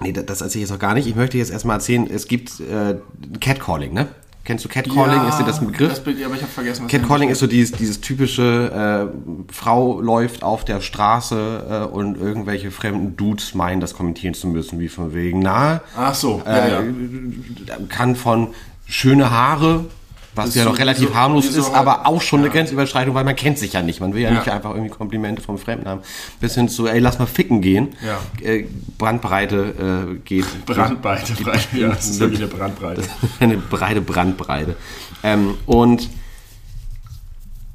Nee, 0.00 0.12
das, 0.12 0.26
das 0.26 0.40
erzähle 0.40 0.64
ich 0.64 0.68
jetzt 0.68 0.72
noch 0.72 0.80
gar 0.80 0.94
nicht. 0.94 1.06
Ich 1.06 1.14
möchte 1.14 1.38
jetzt 1.38 1.50
erstmal 1.52 1.76
erzählen, 1.76 2.08
es 2.10 2.26
gibt 2.26 2.58
äh, 2.60 2.96
Catcalling, 3.40 3.92
ne? 3.92 4.08
Kennst 4.44 4.62
du 4.62 4.68
Catcalling? 4.68 5.16
Ja, 5.16 5.28
ist 5.28 5.38
dir 5.38 5.44
das 5.44 5.60
ein 5.60 5.68
Begriff? 5.68 5.88
Das, 5.88 6.18
ja, 6.18 6.26
aber 6.26 6.34
ich 6.34 6.42
habe 6.42 6.52
vergessen, 6.52 6.86
Catcalling 6.86 7.30
ist 7.30 7.38
so 7.38 7.46
dieses, 7.46 7.72
dieses 7.72 8.02
typische, 8.02 9.10
äh, 9.10 9.52
Frau 9.52 10.00
läuft 10.02 10.42
auf 10.42 10.66
der 10.66 10.82
Straße 10.82 11.88
äh, 11.90 11.92
und 11.92 12.18
irgendwelche 12.18 12.70
fremden 12.70 13.16
Dudes 13.16 13.54
meinen, 13.54 13.80
das 13.80 13.94
kommentieren 13.94 14.34
zu 14.34 14.46
müssen, 14.46 14.80
wie 14.80 14.88
von 14.88 15.14
wegen, 15.14 15.38
na, 15.38 15.80
Ach 15.96 16.14
so, 16.14 16.42
ja, 16.44 16.56
äh, 16.56 16.70
ja. 16.72 17.76
kann 17.88 18.16
von 18.16 18.48
schöne 18.86 19.30
Haare, 19.30 19.86
was 20.34 20.54
ja 20.54 20.64
noch 20.64 20.72
so- 20.72 20.78
relativ 20.78 21.08
so- 21.10 21.14
harmlos 21.14 21.46
so 21.52 21.60
ist, 21.60 21.66
halt- 21.66 21.76
aber 21.76 22.06
auch 22.06 22.20
schon 22.22 22.40
eine 22.40 22.48
ja. 22.48 22.54
Grenzüberschreitung, 22.54 23.14
weil 23.14 23.24
man 23.24 23.36
kennt 23.36 23.58
sich 23.58 23.72
ja 23.72 23.82
nicht. 23.82 24.00
Man 24.00 24.14
will 24.14 24.22
ja, 24.22 24.30
Ja. 24.30 24.38
nicht 24.38 24.48
einfach 24.50 24.70
irgendwie 24.70 24.90
Komplimente 24.90 25.42
vom 25.42 25.58
Fremden 25.58 25.88
haben. 25.88 26.00
Bis 26.40 26.54
hin 26.54 26.68
zu, 26.68 26.86
ey, 26.86 26.98
lass 26.98 27.18
mal 27.18 27.26
ficken 27.26 27.60
gehen. 27.60 27.94
Ja. 28.04 28.18
Äh, 28.48 28.66
Brandbreite 28.98 30.08
äh, 30.10 30.14
geht. 30.24 30.46
Brandbreite, 30.66 31.32
Breite, 31.42 31.60
ja, 31.78 31.88
das 31.88 32.06
ist 32.06 32.20
wirklich 32.20 32.40
eine 32.40 32.48
Brandbreite. 32.48 33.02
eine 33.40 33.56
breite 33.58 34.00
Brandbreite. 34.00 34.76
Ähm, 35.22 35.54
und 35.66 36.08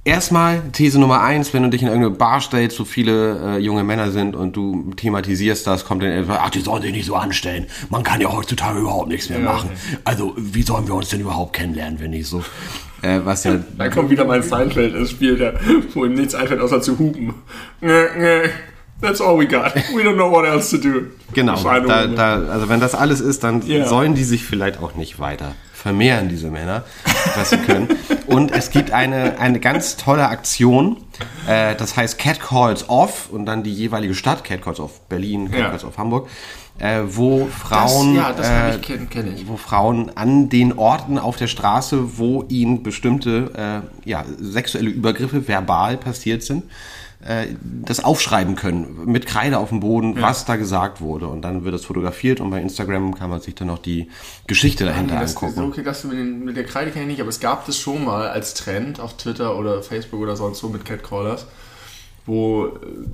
erstmal 0.10 0.62
These 0.74 1.00
Nummer 1.00 1.22
eins, 1.22 1.54
wenn 1.54 1.64
du 1.64 1.70
dich 1.70 1.82
in 1.82 1.88
irgendeine 1.88 2.16
Bar 2.16 2.42
stellst, 2.42 2.80
wo 2.80 2.84
viele 2.86 3.56
äh, 3.56 3.60
junge 3.60 3.84
Männer 3.84 4.12
sind 4.12 4.36
und 4.36 4.56
du 4.56 4.92
thematisierst 4.96 5.66
das, 5.66 5.86
kommt 5.86 6.04
dann 6.04 6.12
etwa, 6.12 6.40
ach, 6.44 6.50
die 6.50 6.60
sollen 6.60 6.82
sich 6.82 6.92
nicht 6.92 7.06
so 7.06 7.16
anstellen. 7.16 7.66
Man 7.90 8.04
kann 8.04 8.20
ja 8.22 8.32
heutzutage 8.32 8.80
überhaupt 8.80 9.08
nichts 9.10 9.30
mehr 9.30 9.40
Ja, 9.40 9.46
machen. 9.46 9.70
Also, 10.04 10.34
wie 10.38 10.62
sollen 10.64 10.88
wir 10.88 10.96
uns 10.96 11.10
denn 11.10 11.22
überhaupt 11.22 11.54
kennenlernen, 11.54 12.00
wenn 12.00 12.12
nicht 12.12 12.28
so? 12.28 12.44
Äh, 13.02 13.20
was 13.24 13.46
ja 13.46 13.60
Da 13.78 13.88
kommt 13.90 14.10
wieder 14.10 14.26
mein 14.26 14.44
Seinfeld 14.44 14.94
ins 14.94 15.12
Spiel, 15.12 15.38
der, 15.38 15.60
wo 15.94 16.04
ihm 16.04 16.14
nichts 16.16 16.36
einfällt, 16.36 16.60
außer 16.60 16.82
zu 16.82 17.00
hupen. 17.00 17.34
That's 19.02 19.22
all 19.22 19.40
we 19.40 19.48
got. 19.48 19.74
We 19.96 20.04
don't 20.04 20.16
know 20.16 20.30
what 20.30 20.46
else 20.46 20.70
to 20.72 20.78
do. 20.78 21.06
Genau, 21.34 21.56
da, 21.64 22.08
da, 22.08 22.34
also 22.48 22.68
wenn 22.68 22.82
das 22.82 22.94
alles 22.96 23.22
ist, 23.22 23.46
dann 23.46 23.62
Ja. 23.66 23.88
sollen 23.88 24.14
die 24.14 24.26
sich 24.26 24.44
vielleicht 24.44 24.82
auch 24.84 24.96
nicht 24.96 25.20
weiter 25.20 25.56
vermehren, 25.80 26.30
diese 26.30 26.52
Männer, 26.52 26.84
was 27.36 27.52
sie 27.52 27.58
können. 27.58 27.88
Und 28.28 28.52
es 28.52 28.70
gibt 28.70 28.92
eine, 28.92 29.40
eine 29.40 29.60
ganz 29.60 29.96
tolle 29.96 30.28
Aktion, 30.28 30.98
äh, 31.48 31.76
das 31.76 31.96
heißt 31.96 32.20
Cat 32.20 32.40
Calls 32.42 32.90
Off 32.90 33.30
und 33.32 33.46
dann 33.46 33.64
die 33.64 33.74
jeweilige 33.74 34.14
Stadt, 34.14 34.44
Cat 34.44 34.62
Calls 34.62 34.80
Off 34.80 35.00
Berlin, 35.08 35.50
Cat 35.50 35.60
Ja. 35.60 35.70
Calls 35.70 35.86
Off 35.86 35.98
Hamburg, 35.98 36.28
äh, 36.80 37.02
wo 37.06 37.48
Frauen, 37.48 38.16
das, 38.16 38.24
ja, 38.24 38.34
das 38.34 38.76
äh, 38.76 38.80
kenn, 38.80 39.10
kenn 39.10 39.36
wo 39.48 39.58
Frauen 39.58 40.12
an 40.16 40.50
den 40.50 40.78
Orten 40.78 41.18
auf 41.18 41.38
der 41.38 41.48
Straße, 41.48 42.18
wo 42.18 42.44
ihnen 42.50 42.84
bestimmte 42.84 43.84
äh, 44.06 44.10
ja, 44.10 44.26
sexuelle 44.40 44.90
Übergriffe 44.90 45.48
verbal 45.48 45.98
passiert 45.98 46.44
sind, 46.44 46.64
äh, 47.22 47.48
das 47.62 48.02
aufschreiben 48.02 48.56
können, 48.56 49.06
mit 49.06 49.26
Kreide 49.26 49.58
auf 49.58 49.70
dem 49.70 49.82
Boden, 49.82 50.22
was 50.22 50.46
da 50.46 50.56
gesagt 50.56 51.02
wurde. 51.02 51.28
Und 51.28 51.42
dann 51.42 51.66
wird 51.66 51.76
das 51.76 51.84
fotografiert 51.84 52.40
und 52.40 52.50
bei 52.50 52.62
Instagram 52.62 53.14
kann 53.16 53.30
man 53.30 53.42
sich 53.42 53.56
dann 53.56 53.68
noch 53.68 53.80
die 53.80 54.10
Geschichte 54.48 54.86
dahinter 54.86 55.20
das, 55.20 55.36
angucken. 55.36 55.64
okay, 55.66 55.84
das 55.84 56.06
mit, 56.06 56.18
den, 56.18 56.46
mit 56.46 56.56
der 56.56 56.64
Kreide 56.64 56.92
kenne 56.92 57.04
ich 57.04 57.12
nicht, 57.12 57.22
aber 57.22 57.30
es 57.30 57.42
gab 57.42 57.66
das 57.66 57.78
schon 57.78 58.06
mal 58.06 58.30
als 58.30 58.54
Trend 58.54 59.02
auf 59.02 59.18
Twitter 59.18 59.58
oder 59.58 59.84
Facebook 59.84 60.22
oder 60.22 60.38
sonst 60.38 60.64
wo 60.64 60.70
mit 60.70 60.86
Catcallers, 60.86 61.46
wo 62.30 62.68
äh, 62.68 62.70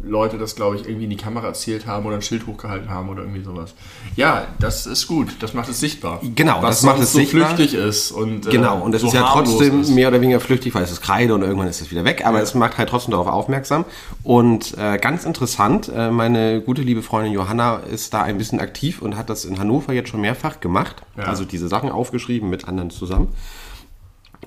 Leute 0.07 0.37
das, 0.37 0.55
glaube 0.55 0.75
ich, 0.75 0.83
irgendwie 0.85 1.05
in 1.05 1.09
die 1.09 1.15
Kamera 1.17 1.47
erzählt 1.47 1.87
haben 1.87 2.05
oder 2.05 2.15
ein 2.15 2.21
Schild 2.21 2.45
hochgehalten 2.45 2.89
haben 2.89 3.09
oder 3.09 3.21
irgendwie 3.21 3.41
sowas. 3.43 3.73
Ja, 4.15 4.45
das 4.59 4.85
ist 4.85 5.07
gut, 5.07 5.37
das 5.39 5.53
macht 5.53 5.69
es 5.69 5.79
sichtbar. 5.79 6.19
Genau, 6.35 6.61
Was 6.61 6.77
das 6.81 6.83
macht 6.83 6.99
es 6.99 7.13
so 7.13 7.19
sichtbar. 7.19 7.55
flüchtig 7.55 7.73
ist. 7.79 8.11
Und, 8.11 8.45
äh, 8.45 8.49
Genau, 8.51 8.81
und 8.81 8.93
es 8.93 9.01
so 9.01 9.07
ist 9.07 9.13
ja 9.13 9.23
trotzdem 9.31 9.81
ist. 9.81 9.89
mehr 9.89 10.09
oder 10.09 10.21
weniger 10.21 10.39
flüchtig, 10.39 10.75
weil 10.75 10.83
es 10.83 10.91
ist 10.91 11.01
Kreide 11.01 11.33
und 11.33 11.41
irgendwann 11.41 11.67
ist 11.67 11.81
es 11.81 11.89
wieder 11.91 12.03
weg, 12.03 12.25
aber 12.25 12.37
Ja. 12.37 12.43
es 12.43 12.53
macht 12.53 12.77
halt 12.77 12.89
trotzdem 12.89 13.11
darauf 13.11 13.27
aufmerksam. 13.27 13.85
Und 14.23 14.77
äh, 14.77 14.97
ganz 14.97 15.23
interessant, 15.25 15.89
äh, 15.95 16.11
meine 16.11 16.61
gute 16.61 16.81
liebe 16.81 17.01
Freundin 17.01 17.31
Johanna 17.33 17.77
ist 17.77 18.13
da 18.13 18.21
ein 18.23 18.37
bisschen 18.37 18.59
aktiv 18.59 19.01
und 19.01 19.15
hat 19.17 19.29
das 19.29 19.45
in 19.45 19.57
Hannover 19.59 19.93
jetzt 19.93 20.09
schon 20.09 20.21
mehrfach 20.21 20.59
gemacht. 20.59 21.01
Ja. 21.17 21.23
Also 21.23 21.45
diese 21.45 21.67
Sachen 21.69 21.89
aufgeschrieben 21.89 22.49
mit 22.49 22.67
anderen 22.67 22.89
zusammen. 22.89 23.29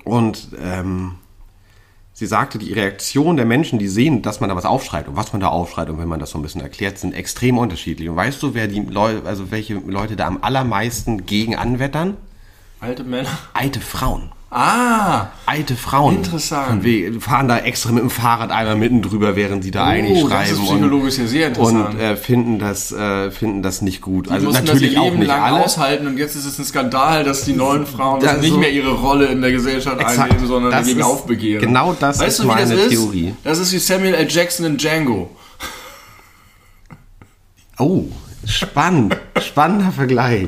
Und 0.03 0.49
ähm, 0.61 1.15
sie 2.13 2.25
sagte, 2.25 2.57
die 2.57 2.73
Reaktion 2.73 3.37
der 3.37 3.45
Menschen, 3.45 3.79
die 3.79 3.87
sehen, 3.87 4.21
dass 4.21 4.39
man 4.39 4.49
da 4.49 4.55
was 4.55 4.65
aufschreibt 4.65 5.07
und 5.07 5.15
was 5.15 5.31
man 5.31 5.41
da 5.41 5.47
aufschreibt 5.47 5.89
und 5.89 5.99
wenn 5.99 6.07
man 6.07 6.19
das 6.19 6.31
so 6.31 6.39
ein 6.39 6.41
bisschen 6.41 6.61
erklärt, 6.61 6.97
sind 6.97 7.13
extrem 7.13 7.57
unterschiedlich. 7.57 8.09
Und 8.09 8.15
weißt 8.15 8.41
du, 8.43 8.53
wer 8.53 8.67
die 8.67 8.81
Leute, 8.81 9.25
also 9.27 9.51
welche 9.51 9.75
Leute 9.75 10.15
da 10.15 10.27
am 10.27 10.39
allermeisten 10.41 11.25
gegen 11.25 11.55
anwettern? 11.55 12.17
Alte 12.79 13.03
Männer. 13.03 13.37
Alte 13.53 13.81
Frauen 13.81 14.31
Ah! 14.51 15.27
alte 15.45 15.75
Frauen. 15.75 16.15
Interessant. 16.17 16.71
Und 16.71 16.83
wir 16.83 17.21
fahren 17.21 17.47
da 17.47 17.59
extra 17.59 17.91
mit 17.91 18.01
dem 18.01 18.09
Fahrrad 18.09 18.49
einmal 18.51 18.75
mitten 18.75 19.01
drüber, 19.03 19.35
während 19.35 19.63
sie 19.63 19.69
da 19.71 19.85
eigentlich 19.85 20.23
Oh, 20.23 20.27
das 20.27 20.47
schreiben. 20.47 20.63
ist 20.63 20.69
psychologisch 20.69 21.17
ja 21.19 21.27
sehr 21.27 21.47
interessant. 21.49 21.93
Und 21.95 21.99
äh, 21.99 22.15
finden, 22.15 22.57
das, 22.59 22.91
äh, 22.91 23.29
finden 23.31 23.61
das 23.61 23.81
nicht 23.83 24.01
gut. 24.01 24.27
Die 24.27 24.31
also 24.31 24.49
natürlich 24.51 24.81
das 24.81 24.91
ihr 24.93 25.01
auch 25.01 25.05
Leben 25.05 25.19
nicht 25.19 25.27
lang 25.27 25.41
alle. 25.41 25.63
aushalten 25.63 26.07
und 26.07 26.17
jetzt 26.17 26.35
ist 26.35 26.45
es 26.45 26.57
ein 26.57 26.65
Skandal, 26.65 27.23
dass 27.23 27.45
die 27.45 27.53
neuen 27.53 27.85
Frauen 27.85 28.21
Ja, 28.21 28.33
nicht 28.33 28.49
so- 28.51 28.57
mehr 28.57 28.71
ihre 28.71 28.93
Rolle 28.93 29.27
in 29.27 29.41
der 29.41 29.51
Gesellschaft 29.51 29.99
Exakt. 30.01 30.31
einnehmen, 30.31 30.47
sondern 30.47 30.71
Das 30.71 30.81
dagegen 30.81 30.99
ist- 30.99 31.05
aufbegehren. 31.05 31.61
genau 31.65 31.95
das 31.99 32.19
weißt 32.19 32.29
ist 32.29 32.39
du, 32.39 32.47
meine 32.47 32.61
das 32.75 32.79
ist? 32.85 32.89
Theorie. 32.89 33.33
Das 33.43 33.59
ist 33.59 33.71
wie 33.71 33.77
Samuel 33.79 34.13
L. 34.15 34.27
Jackson 34.29 34.65
in 34.65 34.77
Django. 34.77 35.29
Oh, 37.77 38.05
spannend. 38.45 39.15
Spannender 39.39 39.91
Vergleich. 39.91 40.47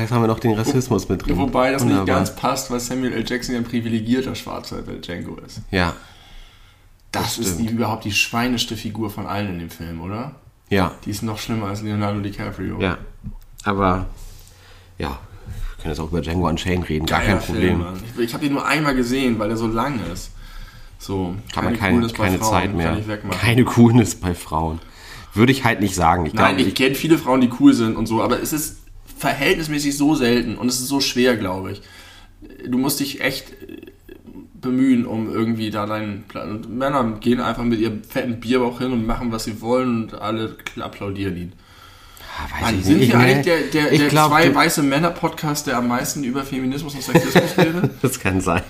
Jetzt 0.00 0.10
haben 0.10 0.22
wir 0.22 0.26
noch 0.28 0.40
den 0.40 0.54
Rassismus 0.54 1.08
mit 1.08 1.26
drin. 1.26 1.36
Wobei 1.38 1.72
das 1.72 1.84
nicht 1.84 1.92
Wunderbar. 1.92 2.16
ganz 2.16 2.34
passt, 2.34 2.70
weil 2.70 2.80
Samuel 2.80 3.12
L. 3.12 3.24
Jackson 3.26 3.54
ja 3.54 3.60
ein 3.60 3.64
privilegierter 3.64 4.34
Schwarzer 4.34 4.82
bei 4.82 4.94
Django 4.94 5.36
ist. 5.46 5.60
Ja. 5.70 5.94
Das, 7.10 7.36
ist 7.36 7.58
die, 7.58 7.66
überhaupt 7.66 8.04
die 8.04 8.12
schweineste 8.12 8.76
Figur 8.76 9.10
von 9.10 9.26
allen 9.26 9.48
in 9.48 9.58
dem 9.58 9.70
Film, 9.70 10.00
oder? 10.00 10.34
Ja. 10.70 10.92
Die 11.04 11.10
ist 11.10 11.22
noch 11.22 11.38
schlimmer 11.38 11.66
als 11.66 11.82
Leonardo 11.82 12.20
DiCaprio. 12.20 12.80
Ja. 12.80 12.96
Aber, 13.64 14.06
ja. 14.98 15.08
Wir 15.08 15.82
können 15.82 15.94
jetzt 15.94 16.00
auch 16.00 16.08
über 16.08 16.22
Django 16.22 16.48
Unchained 16.48 16.88
reden. 16.88 17.04
Gar 17.04 17.20
Geiler 17.20 17.38
kein 17.38 17.46
Problem. 17.46 17.82
Film, 17.82 17.96
ich 18.16 18.24
ich 18.24 18.34
habe 18.34 18.46
ihn 18.46 18.52
nur 18.52 18.64
einmal 18.64 18.94
gesehen, 18.94 19.38
weil 19.38 19.50
er 19.50 19.56
so 19.56 19.66
lang 19.66 20.00
ist. 20.10 20.30
So, 20.98 21.34
Kann 21.52 21.64
man 21.64 21.76
keine, 21.76 21.94
Coolness 21.94 22.12
bei 22.12 22.24
keine 22.24 22.38
Frauen, 22.38 22.50
Zeit 22.50 22.74
mehr. 22.74 22.88
Kann 22.90 22.98
ich 23.00 23.08
wegmachen. 23.08 23.40
Keine 23.40 23.64
Coolness 23.64 24.14
bei 24.14 24.34
Frauen. 24.34 24.78
Würde 25.34 25.52
ich 25.52 25.64
halt 25.64 25.80
nicht 25.80 25.94
sagen. 25.94 26.26
Ich 26.26 26.32
Nein, 26.34 26.56
glaube, 26.56 26.68
ich 26.68 26.74
kenne 26.74 26.94
viele 26.94 27.18
Frauen, 27.18 27.40
die 27.40 27.50
cool 27.58 27.74
sind 27.74 27.96
und 27.96 28.06
so, 28.06 28.22
aber 28.22 28.40
es 28.40 28.52
ist 28.52 28.81
verhältnismäßig 29.22 29.96
so 29.96 30.16
selten 30.16 30.56
und 30.56 30.66
es 30.68 30.80
ist 30.80 30.88
so 30.88 31.00
schwer, 31.00 31.36
glaube 31.36 31.72
ich. 31.72 31.82
Du 32.68 32.76
musst 32.76 32.98
dich 32.98 33.20
echt 33.20 33.52
äh, 33.52 33.92
bemühen, 34.60 35.06
um 35.06 35.32
irgendwie 35.32 35.70
da 35.70 35.86
deinen 35.86 36.24
Plan. 36.24 36.50
Und 36.50 36.76
Männer 36.76 37.18
gehen 37.20 37.40
einfach 37.40 37.62
mit 37.62 37.78
ihrem 37.78 38.02
fetten 38.02 38.40
Bierbauch 38.40 38.80
hin 38.80 38.92
und 38.92 39.06
machen, 39.06 39.30
was 39.30 39.44
sie 39.44 39.60
wollen 39.60 40.02
und 40.02 40.14
alle 40.14 40.56
applaudieren 40.80 41.36
ihn. 41.36 41.52
Weiß 42.50 42.60
Mann, 42.60 42.78
ich 42.78 42.84
sind 42.84 43.00
wir 43.00 43.06
Ich- 43.08 43.14
eigentlich 43.14 43.44
der, 43.44 43.60
der, 43.82 43.90
der 43.98 44.08
glaub, 44.08 44.30
zwei 44.30 44.54
weiße 44.54 44.82
Männer-Podcast, 44.82 45.66
der 45.66 45.76
am 45.78 45.88
meisten 45.88 46.24
über 46.24 46.44
Feminismus 46.44 46.94
und 46.94 47.02
Sexismus 47.02 47.58
redet? 47.58 47.90
Das 48.02 48.18
kann 48.20 48.40
sein. 48.40 48.62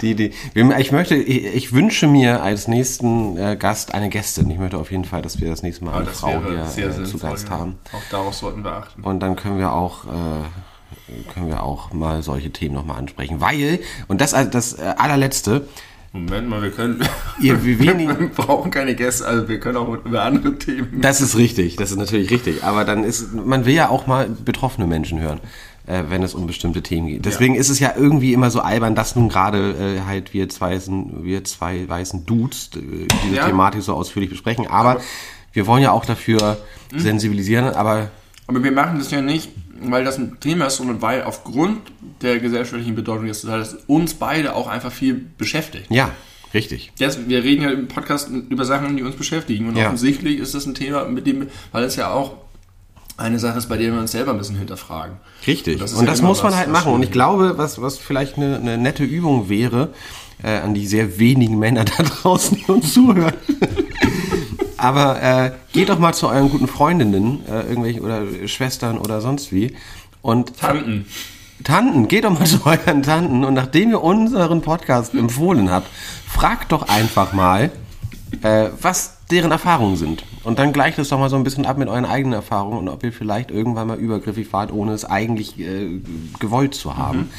Die, 0.00 0.14
die, 0.14 0.32
ich 0.54 0.92
möchte, 0.92 1.14
ich, 1.14 1.44
ich 1.54 1.72
wünsche 1.72 2.06
mir 2.08 2.42
als 2.42 2.66
nächsten 2.68 3.36
äh, 3.36 3.56
Gast 3.56 3.94
eine 3.94 4.08
Gästin. 4.08 4.50
Ich 4.50 4.58
möchte 4.58 4.76
auf 4.78 4.90
jeden 4.90 5.04
Fall, 5.04 5.22
dass 5.22 5.40
wir 5.40 5.48
das 5.48 5.62
nächste 5.62 5.84
Mal 5.84 5.94
eine 5.94 6.06
das 6.06 6.20
Frau 6.20 6.42
wäre 6.42 6.66
hier 6.74 6.86
äh, 6.88 6.90
zu 6.90 7.04
sinnvoll. 7.06 7.30
Gast 7.30 7.48
ja. 7.48 7.58
haben. 7.58 7.78
Auch 7.92 8.10
darauf 8.10 8.34
sollten 8.34 8.64
wir 8.64 8.72
achten. 8.72 9.02
Und 9.02 9.20
dann 9.20 9.36
können 9.36 9.58
wir 9.58 9.72
auch, 9.72 10.04
äh, 10.06 11.32
können 11.32 11.46
wir 11.48 11.62
auch 11.62 11.92
mal 11.92 12.22
solche 12.22 12.50
Themen 12.50 12.74
nochmal 12.74 12.98
ansprechen. 12.98 13.40
Weil, 13.40 13.78
und 14.08 14.20
das 14.20 14.34
als 14.34 14.50
das 14.50 14.74
äh, 14.74 14.94
allerletzte, 14.98 15.68
Moment 16.12 16.46
mal, 16.48 16.60
wir 16.60 16.70
können. 16.70 17.00
ihr, 17.40 17.64
wir, 17.64 17.78
Wir 17.98 18.28
brauchen 18.28 18.70
keine 18.70 18.94
Gäste, 18.94 19.26
also 19.26 19.48
wir 19.48 19.58
können 19.60 19.78
auch 19.78 19.88
über 20.04 20.22
andere 20.22 20.58
Themen. 20.58 21.00
Das 21.00 21.20
ist 21.22 21.36
richtig, 21.36 21.76
das 21.76 21.90
ist 21.90 21.96
natürlich 21.96 22.30
richtig. 22.30 22.64
Aber 22.64 22.84
dann 22.84 23.02
ist, 23.04 23.32
man 23.32 23.64
will 23.64 23.74
ja 23.74 23.88
auch 23.88 24.06
mal 24.06 24.28
betroffene 24.28 24.86
Menschen 24.86 25.20
hören, 25.20 25.40
äh, 25.86 26.02
wenn 26.10 26.22
es 26.22 26.34
um 26.34 26.46
bestimmte 26.46 26.82
Themen 26.82 27.08
geht. 27.08 27.24
Deswegen 27.24 27.54
ist 27.54 27.70
es 27.70 27.78
ja 27.78 27.94
irgendwie 27.96 28.34
immer 28.34 28.50
so 28.50 28.60
albern, 28.60 28.94
dass 28.94 29.16
nun 29.16 29.30
gerade 29.30 29.72
äh, 29.98 30.06
halt 30.06 30.34
wir 30.34 30.50
zwei, 30.50 30.78
wir 31.22 31.44
zwei 31.44 31.88
weißen 31.88 32.26
Dudes 32.26 32.70
äh, 32.76 32.80
diese 33.24 33.36
Ja. 33.36 33.46
Thematik 33.46 33.80
so 33.82 33.94
ausführlich 33.94 34.28
besprechen. 34.28 34.66
Aber 34.66 35.00
wir 35.54 35.66
wollen 35.66 35.82
ja 35.82 35.92
auch 35.92 36.04
dafür 36.04 36.58
sensibilisieren, 36.94 37.64
aber 37.64 38.10
Aber 38.46 38.62
wir 38.62 38.72
machen 38.72 38.98
das 38.98 39.10
ja 39.10 39.22
nicht, 39.22 39.50
weil 39.90 40.04
das 40.04 40.18
ein 40.18 40.38
Thema 40.40 40.66
ist, 40.66 40.76
sondern 40.76 41.02
weil 41.02 41.22
aufgrund 41.22 41.78
der 42.22 42.38
gesellschaftlichen 42.38 42.94
Bedeutung 42.94 43.26
des 43.26 43.42
das 43.42 43.74
uns 43.86 44.14
beide 44.14 44.54
auch 44.54 44.68
einfach 44.68 44.92
viel 44.92 45.14
beschäftigt. 45.38 45.86
ja, 45.90 46.10
richtig. 46.54 46.92
Das, 46.98 47.28
wir 47.28 47.42
reden 47.42 47.62
ja 47.62 47.70
im 47.70 47.88
Podcast 47.88 48.28
über 48.28 48.64
Sachen, 48.64 48.96
die 48.96 49.02
uns 49.02 49.16
beschäftigen. 49.16 49.68
Und 49.68 49.76
Ja. 49.76 49.86
offensichtlich 49.86 50.38
ist 50.38 50.54
das 50.54 50.66
ein 50.66 50.74
Thema, 50.74 51.04
mit 51.06 51.26
dem, 51.26 51.48
weil 51.72 51.84
es 51.84 51.96
ja 51.96 52.10
auch 52.10 52.34
eine 53.16 53.38
Sache 53.38 53.58
ist, 53.58 53.68
bei 53.68 53.76
der 53.76 53.92
wir 53.92 54.00
uns 54.00 54.12
selber 54.12 54.32
ein 54.32 54.38
bisschen 54.38 54.56
hinterfragen. 54.56 55.16
Richtig. 55.46 55.78
Das 55.78 55.92
ist 55.92 55.98
und 55.98 56.04
ja 56.06 56.10
das 56.10 56.20
immer 56.20 56.28
muss 56.28 56.42
man 56.42 56.54
halt 56.56 56.70
machen. 56.70 56.92
Und 56.92 57.02
ich 57.02 57.10
glaube, 57.10 57.58
was, 57.58 57.80
was 57.80 57.98
vielleicht 57.98 58.36
eine, 58.36 58.56
eine 58.56 58.78
nette 58.78 59.04
Übung 59.04 59.48
wäre, 59.48 59.90
äh, 60.42 60.58
an 60.58 60.74
die 60.74 60.86
sehr 60.86 61.18
wenigen 61.18 61.58
Männer 61.58 61.84
da 61.84 62.02
draußen, 62.02 62.56
die 62.56 62.64
uns 62.72 62.92
zuhören. 62.92 63.34
Aber 64.82 65.22
äh, 65.22 65.52
geht 65.72 65.90
doch 65.90 66.00
mal 66.00 66.12
zu 66.12 66.26
euren 66.26 66.50
guten 66.50 66.66
Freundinnen, 66.66 67.46
äh, 67.46 67.68
irgendwelche 67.68 68.00
oder 68.00 68.24
Schwestern 68.48 68.98
oder 68.98 69.20
sonst 69.20 69.52
wie. 69.52 69.76
Und 70.22 70.58
Tanten. 70.58 71.06
Tanten, 71.62 72.08
geht 72.08 72.24
doch 72.24 72.36
mal 72.36 72.46
zu 72.48 72.66
euren 72.66 73.04
Tanten 73.04 73.44
und 73.44 73.54
nachdem 73.54 73.90
ihr 73.90 74.02
unseren 74.02 74.60
Podcast 74.60 75.14
empfohlen 75.14 75.70
habt, 75.70 75.86
fragt 76.26 76.72
doch 76.72 76.88
einfach 76.88 77.32
mal, 77.32 77.70
äh, 78.42 78.70
was 78.80 79.18
deren 79.30 79.52
Erfahrungen 79.52 79.94
sind. 79.94 80.24
Und 80.42 80.58
dann 80.58 80.72
gleicht 80.72 80.98
es 80.98 81.10
doch 81.10 81.18
mal 81.20 81.30
so 81.30 81.36
ein 81.36 81.44
bisschen 81.44 81.64
ab 81.64 81.78
mit 81.78 81.86
euren 81.86 82.04
eigenen 82.04 82.32
Erfahrungen 82.32 82.78
und 82.78 82.88
ob 82.88 83.04
ihr 83.04 83.12
vielleicht 83.12 83.52
irgendwann 83.52 83.86
mal 83.86 83.98
übergriffig 83.98 84.52
wart, 84.52 84.72
ohne 84.72 84.94
es 84.94 85.04
eigentlich 85.04 85.60
äh, 85.60 86.00
gewollt 86.40 86.74
zu 86.74 86.96
haben. 86.96 87.30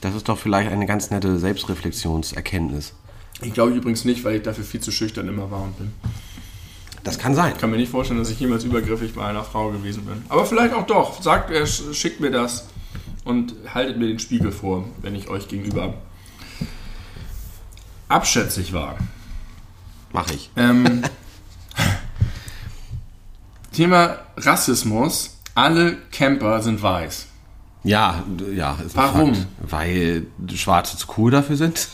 Das 0.00 0.16
ist 0.16 0.28
doch 0.28 0.36
vielleicht 0.36 0.72
eine 0.72 0.86
ganz 0.86 1.12
nette 1.12 1.38
Selbstreflexionserkenntnis. 1.38 2.92
Ich 3.40 3.54
glaube 3.54 3.70
übrigens 3.70 4.04
nicht, 4.04 4.24
weil 4.24 4.38
ich 4.38 4.42
dafür 4.42 4.64
viel 4.64 4.80
zu 4.80 4.90
schüchtern 4.90 5.28
immer 5.28 5.48
war 5.52 5.62
und 5.62 5.78
bin. 5.78 5.92
Das 7.04 7.18
kann 7.18 7.34
sein. 7.34 7.52
Ich 7.54 7.60
kann 7.60 7.70
mir 7.70 7.76
nicht 7.76 7.90
vorstellen, 7.90 8.18
dass 8.18 8.30
ich 8.30 8.38
jemals 8.40 8.64
übergriffig 8.64 9.14
bei 9.14 9.24
einer 9.24 9.44
Frau 9.44 9.70
gewesen 9.70 10.04
bin. 10.04 10.24
Aber 10.28 10.44
vielleicht 10.44 10.74
auch 10.74 10.86
doch. 10.86 11.22
Sagt, 11.22 11.50
er 11.50 11.64
sch- 11.66 11.94
schickt 11.94 12.20
mir 12.20 12.30
das 12.30 12.66
und 13.24 13.54
haltet 13.72 13.98
mir 13.98 14.08
den 14.08 14.18
Spiegel 14.18 14.52
vor, 14.52 14.84
wenn 15.00 15.14
ich 15.14 15.28
euch 15.28 15.48
gegenüber 15.48 15.94
abschätzig 18.08 18.72
war. 18.72 18.96
Mache 20.12 20.34
ich. 20.34 20.50
Ähm, 20.56 21.02
Thema 23.72 24.18
Rassismus. 24.36 25.36
Alle 25.54 25.96
Camper 26.12 26.62
sind 26.62 26.80
weiß. 26.82 27.26
Ja, 27.84 28.22
ja. 28.54 28.76
Warum? 28.94 29.46
Weil 29.60 30.26
Schwarze 30.54 30.96
zu 30.96 31.06
cool 31.16 31.30
dafür 31.30 31.56
sind. 31.56 31.88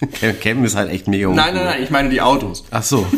Campen 0.40 0.64
ist 0.64 0.76
halt 0.76 0.90
echt 0.90 1.08
mega 1.08 1.28
Nein, 1.28 1.54
nein, 1.54 1.64
nein, 1.64 1.82
ich 1.82 1.90
meine 1.90 2.10
die 2.10 2.20
Autos. 2.20 2.64
Ach 2.70 2.82
so. 2.82 3.06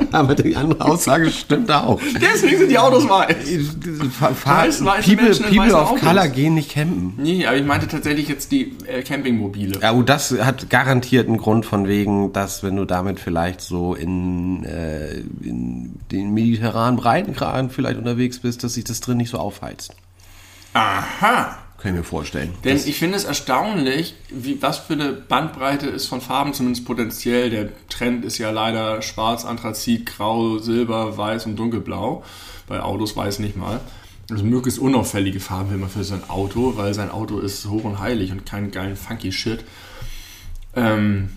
Aber 0.12 0.34
die 0.34 0.54
andere 0.56 0.84
Aussage 0.84 1.30
stimmt 1.30 1.70
auch. 1.70 2.00
Deswegen 2.20 2.58
sind 2.58 2.70
die 2.70 2.78
Autos 2.78 3.08
weiß. 3.08 3.36
Fahr, 4.18 4.34
fahr, 4.34 4.64
Weiß- 4.64 4.84
weiße 4.84 5.16
People, 5.16 5.34
People 5.34 5.58
weißen 5.58 5.74
of 5.74 5.90
Autos. 5.90 6.00
Color 6.00 6.28
gehen 6.28 6.54
nicht 6.54 6.70
campen. 6.72 7.14
Nee, 7.16 7.46
aber 7.46 7.56
ich 7.56 7.64
meinte 7.64 7.88
tatsächlich 7.88 8.28
jetzt 8.28 8.52
die 8.52 8.74
äh, 8.86 9.02
Campingmobile. 9.02 9.80
Ja, 9.80 9.90
und 9.92 10.08
das 10.08 10.30
hat 10.40 10.70
garantiert 10.70 11.28
einen 11.28 11.38
Grund 11.38 11.66
von 11.66 11.86
wegen, 11.88 12.32
dass 12.32 12.62
wenn 12.62 12.76
du 12.76 12.84
damit 12.84 13.20
vielleicht 13.20 13.60
so 13.60 13.94
in, 13.94 14.64
äh, 14.64 15.18
in 15.42 15.94
den 16.12 16.32
mediterranen 16.34 16.96
Breitengraden 16.98 17.70
vielleicht 17.70 17.98
unterwegs 17.98 18.38
bist, 18.40 18.64
dass 18.64 18.74
sich 18.74 18.84
das 18.84 19.00
drin 19.00 19.16
nicht 19.18 19.30
so 19.30 19.38
aufheizt. 19.38 19.94
Aha. 20.74 21.58
Kann 21.78 21.92
ich 21.92 21.98
mir 21.98 22.04
vorstellen. 22.04 22.54
Denn 22.64 22.76
ich 22.76 22.98
finde 22.98 23.16
es 23.16 23.24
erstaunlich, 23.24 24.14
wie, 24.30 24.60
was 24.62 24.78
für 24.78 24.94
eine 24.94 25.12
Bandbreite 25.12 25.86
ist 25.86 26.06
von 26.06 26.20
Farben, 26.20 26.54
zumindest 26.54 26.86
potenziell. 26.86 27.50
Der 27.50 27.68
Trend 27.88 28.24
ist 28.24 28.38
ja 28.38 28.50
leider 28.50 29.02
schwarz, 29.02 29.44
Anthrazit, 29.44 30.06
grau, 30.06 30.58
silber, 30.58 31.16
weiß 31.18 31.46
und 31.46 31.56
dunkelblau. 31.56 32.24
Bei 32.66 32.80
Autos 32.80 33.14
weiß 33.14 33.40
nicht 33.40 33.56
mal. 33.56 33.80
Also 34.30 34.42
möglichst 34.42 34.80
unauffällige 34.80 35.38
Farben 35.38 35.70
will 35.70 35.78
man 35.78 35.90
für 35.90 36.02
sein 36.02 36.28
Auto, 36.28 36.76
weil 36.76 36.94
sein 36.94 37.10
Auto 37.10 37.38
ist 37.38 37.66
hoch 37.68 37.84
und 37.84 38.00
heilig 38.00 38.32
und 38.32 38.44
kein 38.46 38.70
geilen 38.70 38.96
funky 38.96 39.30
Shit. 39.30 39.64
Ähm, 40.74 41.30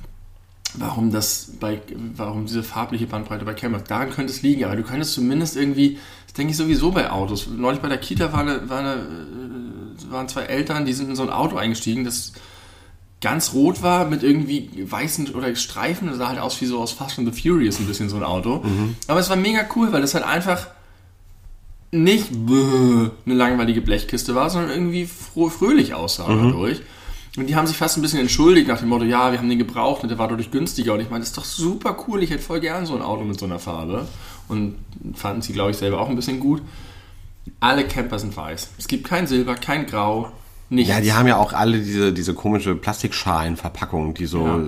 warum 0.75 1.11
das 1.11 1.51
bei, 1.59 1.81
warum 2.15 2.45
diese 2.45 2.63
farbliche 2.63 3.07
Bandbreite 3.07 3.45
bei 3.45 3.53
Cameras, 3.53 3.83
daran 3.85 4.09
könnte 4.11 4.31
es 4.31 4.41
liegen, 4.41 4.65
aber 4.65 4.75
du 4.75 4.83
könntest 4.83 5.13
zumindest 5.13 5.55
irgendwie, 5.55 5.99
das 6.30 6.34
denke 6.36 6.51
ich 6.51 6.57
sowieso 6.57 6.91
bei 6.91 7.09
Autos. 7.09 7.47
Neulich 7.47 7.80
bei 7.80 7.89
der 7.89 7.97
Kita 7.97 8.32
war 8.32 8.41
eine, 8.41 8.69
war 8.69 8.80
eine, 8.80 8.93
äh, 8.93 10.11
waren 10.11 10.27
zwei 10.27 10.43
Eltern, 10.43 10.86
die 10.86 10.93
sind 10.93 11.09
in 11.09 11.15
so 11.15 11.23
ein 11.23 11.32
Auto 11.32 11.57
eingestiegen, 11.57 12.03
das 12.03 12.34
ganz 13.19 13.53
rot 13.53 13.82
war 13.82 14.05
mit 14.05 14.21
irgendwie 14.21 14.69
weißen 14.88 15.34
oder 15.34 15.55
Streifen, 15.55 16.07
das 16.07 16.17
sah 16.17 16.27
halt 16.27 16.38
aus 16.38 16.61
wie 16.61 16.67
so 16.67 16.80
aus 16.80 16.91
Fast 16.91 17.17
and 17.17 17.34
the 17.34 17.41
Furious 17.41 17.80
ein 17.80 17.88
bisschen 17.88 18.09
so 18.09 18.15
ein 18.15 18.23
Auto. 18.23 18.61
Aber 19.07 19.19
es 19.19 19.30
war 19.30 19.38
mega 19.38 19.65
cool, 19.75 19.91
weil 19.91 20.01
das 20.01 20.13
halt 20.13 20.23
einfach 20.23 20.67
nicht 21.91 22.27
eine 22.32 23.11
langweilige 23.25 23.82
Blechkiste 23.82 24.36
war, 24.36 24.51
sondern 24.51 24.69
irgendwie 24.69 25.07
froh, 25.07 25.49
fröhlich 25.49 25.95
aussah 25.95 26.27
dadurch. 26.27 26.82
Und 27.38 27.47
die 27.47 27.55
haben 27.55 27.65
sich 27.65 27.77
fast 27.77 27.97
ein 27.97 28.01
bisschen 28.03 28.19
entschuldigt 28.19 28.67
nach 28.67 28.80
dem 28.80 28.89
Motto, 28.89 29.05
ja, 29.05 29.32
wir 29.32 29.39
haben 29.39 29.49
den 29.49 29.57
gebraucht 29.57 30.03
und 30.03 30.09
der 30.09 30.19
war 30.19 30.27
dadurch 30.27 30.51
günstiger. 30.51 30.93
Und 30.93 30.99
ich 30.99 31.09
meine, 31.09 31.21
das 31.21 31.30
ist 31.30 31.38
doch 31.38 31.45
super 31.45 31.97
cool, 32.07 32.21
ich 32.21 32.30
hätte 32.30 32.43
voll 32.43 32.59
gern 32.59 32.86
so 32.86 32.95
ein 32.95 33.01
Auto 33.01 33.23
mit 33.23 33.39
so 33.39 33.45
einer 33.45 33.59
Farbe. 33.59 34.07
Und 34.49 34.75
fanden 35.15 35.41
sie, 35.41 35.53
glaube 35.53 35.71
ich, 35.71 35.77
selber 35.77 36.01
auch 36.01 36.09
ein 36.09 36.15
bisschen 36.15 36.39
gut. 36.39 36.61
Alle 37.61 37.87
Camper 37.87 38.19
sind 38.19 38.35
weiß. 38.35 38.71
Es 38.77 38.87
gibt 38.87 39.07
kein 39.07 39.25
Silber, 39.27 39.55
kein 39.55 39.85
Grau, 39.85 40.31
nichts. 40.69 40.91
Ja, 40.93 41.01
die 41.01 41.13
haben 41.13 41.27
ja 41.27 41.37
auch 41.37 41.53
alle 41.53 41.79
diese, 41.79 42.11
diese 42.13 42.33
komische 42.33 42.75
Plastikschalenverpackung, 42.75 44.13
die 44.13 44.25
so, 44.25 44.45
Ja. 44.45 44.59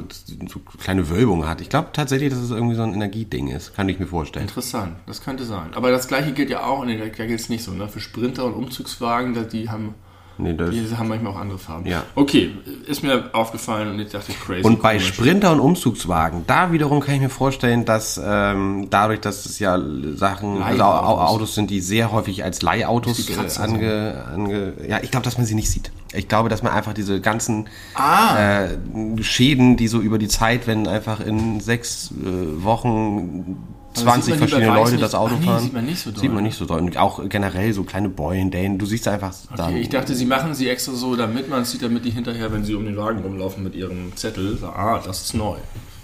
so 0.47 0.59
kleine 0.79 1.09
Wölbungen 1.09 1.47
hat. 1.47 1.61
Ich 1.61 1.69
glaube 1.69 1.89
tatsächlich, 1.93 2.29
dass 2.29 2.39
es 2.39 2.51
irgendwie 2.51 2.75
so 2.75 2.83
ein 2.83 2.93
Energieding 2.93 3.49
ist. 3.49 3.75
Kann 3.75 3.87
ich 3.89 3.99
mir 3.99 4.07
vorstellen. 4.07 4.47
Interessant, 4.47 4.95
das 5.05 5.21
könnte 5.23 5.43
sein. 5.45 5.73
Aber 5.73 5.91
das 5.91 6.07
gleiche 6.07 6.31
gilt 6.31 6.49
ja 6.49 6.63
auch, 6.63 6.85
nee, 6.85 6.97
da 6.97 7.07
gilt 7.25 7.39
es 7.39 7.49
nicht 7.49 7.63
so, 7.63 7.71
ne? 7.71 7.87
Für 7.87 7.99
Sprinter 7.99 8.45
und 8.45 8.53
Umzugswagen, 8.53 9.35
die 9.51 9.69
haben, 9.69 9.93
Nee, 10.41 10.53
die 10.53 10.95
haben 10.97 11.07
manchmal 11.07 11.33
auch 11.33 11.39
andere 11.39 11.59
Farben. 11.59 11.87
Ja. 11.87 12.03
Okay, 12.15 12.51
ist 12.87 13.03
mir 13.03 13.29
aufgefallen 13.33 13.91
und 13.91 13.99
ich 13.99 14.09
dachte, 14.09 14.33
crazy. 14.33 14.63
Und 14.65 14.81
bei 14.81 14.97
komisch. 14.97 15.07
Sprinter 15.07 15.51
und 15.51 15.59
Umzugswagen, 15.59 16.43
da 16.47 16.71
wiederum 16.71 16.99
kann 16.99 17.15
ich 17.15 17.21
mir 17.21 17.29
vorstellen, 17.29 17.85
dass 17.85 18.19
ähm, 18.23 18.87
dadurch, 18.89 19.19
dass 19.21 19.45
es 19.45 19.59
ja 19.59 19.79
Sachen, 20.15 20.61
also. 20.61 20.83
Autos 20.83 21.55
sind, 21.55 21.69
die 21.69 21.79
sehr 21.79 22.11
häufig 22.11 22.43
als 22.43 22.61
Leihautos 22.61 23.29
ange, 23.59 24.25
ange... 24.33 24.73
Ja, 24.87 24.99
ich 25.01 25.11
glaube, 25.11 25.23
dass 25.23 25.37
man 25.37 25.45
sie 25.45 25.55
nicht 25.55 25.69
sieht. 25.69 25.91
Ich 26.13 26.27
glaube, 26.27 26.49
dass 26.49 26.63
man 26.63 26.73
einfach 26.73 26.93
diese 26.93 27.21
ganzen 27.21 27.67
Ah. 27.95 28.65
äh, 28.65 28.77
Schäden, 29.21 29.77
die 29.77 29.87
so 29.87 29.99
über 29.99 30.17
die 30.17 30.27
Zeit, 30.27 30.67
wenn 30.67 30.87
einfach 30.87 31.19
in 31.19 31.59
sechs 31.59 32.11
äh, 32.11 32.63
Wochen 32.63 33.57
20 33.93 34.23
sieht 34.25 34.39
man 34.39 34.39
die 34.39 34.41
bei 34.45 34.47
verschiedene 34.49 34.75
Leute 34.79 34.91
nicht- 34.91 35.03
das 35.03 35.15
Auto 35.15 35.35
Ah, 35.35 35.37
nee, 35.39 35.45
fahren. 35.45 35.63
sieht 35.63 35.73
man 35.73 35.85
nicht 35.85 35.99
so 35.99 36.11
doll. 36.11 36.19
Sieht 36.21 36.33
man 36.33 36.43
nicht 36.43 36.57
so 36.57 36.65
doll. 36.65 36.79
Und 36.79 36.97
auch 36.97 37.21
generell 37.29 37.73
so 37.73 37.83
kleine 37.83 38.09
Beulen, 38.09 38.51
Dänen, 38.51 38.77
du 38.77 38.85
siehst 38.85 39.07
einfach 39.07 39.33
dann... 39.55 39.69
Okay, 39.71 39.81
ich 39.81 39.89
dachte, 39.89 40.15
sie 40.15 40.25
machen 40.25 40.53
sie 40.55 40.69
extra 40.69 40.93
so, 40.93 41.15
damit 41.15 41.49
man 41.49 41.61
es 41.63 41.71
sieht, 41.71 41.81
damit 41.83 42.05
die 42.05 42.11
hinterher, 42.11 42.51
wenn 42.51 42.63
sie 42.63 42.73
um 42.75 42.85
den 42.85 42.97
Wagen 42.97 43.19
rumlaufen 43.21 43.63
mit 43.63 43.75
ihrem 43.75 44.15
Zettel, 44.15 44.57
sagen, 44.57 44.73
ah, 44.77 44.99
das 45.05 45.21
ist 45.23 45.33
neu. 45.33 45.57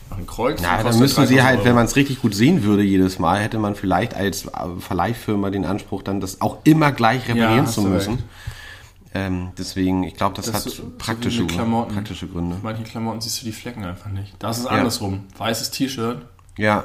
Ein 0.10 0.26
Kreuz. 0.26 0.62
Ja, 0.62 0.82
dann 0.84 0.98
müssten 1.00 1.28
sie 1.28 1.36
3000 1.36 1.44
halt, 1.44 1.58
Euro. 1.60 1.66
wenn 1.68 1.76
man 1.76 1.86
es 1.86 1.96
richtig 1.98 2.22
gut 2.22 2.34
sehen 2.34 2.64
würde 2.64 2.82
jedes 2.82 3.20
Mal, 3.20 3.40
hätte 3.42 3.60
man 3.60 3.76
vielleicht 3.76 4.14
als 4.16 4.46
äh, 4.46 4.50
Verleihfirma 4.80 5.50
den 5.50 5.66
Anspruch, 5.66 6.02
dann 6.02 6.22
das 6.22 6.40
auch 6.42 6.60
immer 6.64 6.92
gleich 6.94 7.28
reparieren 7.28 7.66
hast 7.68 7.74
zu 7.74 7.82
müssen. 7.82 8.14
recht. 8.14 8.24
Ähm, 9.14 9.50
deswegen, 9.58 10.04
ich 10.04 10.16
glaube, 10.16 10.36
das, 10.36 10.46
Das 10.46 10.56
hat 10.56 10.62
so- 10.64 10.70
so 10.70 10.84
praktische, 10.98 11.46
Klamotten. 11.46 11.94
praktische 11.94 12.28
Gründe. 12.28 12.56
Auf 12.56 12.64
manchen 12.64 12.84
Klamotten 12.86 13.20
siehst 13.22 13.42
du 13.42 13.46
die 13.46 13.52
Flecken 13.52 13.84
einfach 13.84 14.10
nicht. 14.12 14.34
Das 14.40 14.60
ist 14.60 14.66
andersrum. 14.68 15.24
Weißes 15.38 15.72
T-Shirt. 15.72 16.22
Ja. 16.58 16.84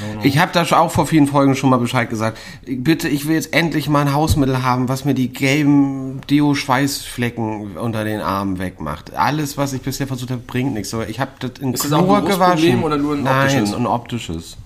No, 0.00 0.14
no. 0.14 0.20
Ich 0.24 0.38
habe 0.38 0.50
da 0.52 0.64
schon 0.64 0.78
auch 0.78 0.90
vor 0.90 1.06
vielen 1.06 1.26
Folgen 1.26 1.56
schon 1.56 1.68
mal 1.68 1.78
Bescheid 1.78 2.08
gesagt. 2.08 2.38
Bitte, 2.66 3.08
ich 3.08 3.26
will 3.26 3.34
jetzt 3.34 3.52
endlich 3.52 3.88
mal 3.88 4.00
ein 4.02 4.14
Hausmittel 4.14 4.62
haben, 4.62 4.88
was 4.88 5.04
mir 5.04 5.14
die 5.14 5.28
gelben 5.32 6.20
Deo-Schweißflecken 6.30 7.76
unter 7.76 8.04
den 8.04 8.20
Armen 8.20 8.58
wegmacht. 8.58 9.14
Alles, 9.14 9.56
was 9.58 9.72
ich 9.72 9.82
bisher 9.82 10.06
versucht 10.06 10.30
habe, 10.30 10.40
bringt 10.46 10.74
nichts. 10.74 10.94
Ich 11.08 11.20
habe 11.20 11.32
das 11.40 11.52
in 11.60 11.74
Ist 11.74 11.84
das 11.84 11.92
auch 11.92 12.14
ein 12.14 12.24
gewaschen. 12.24 12.82
oder 12.82 12.96
nur 12.96 13.14
ein 13.14 13.22
Nein, 13.24 13.46
optisches? 13.46 13.74
ein 13.74 13.86
optisches. 13.86 14.56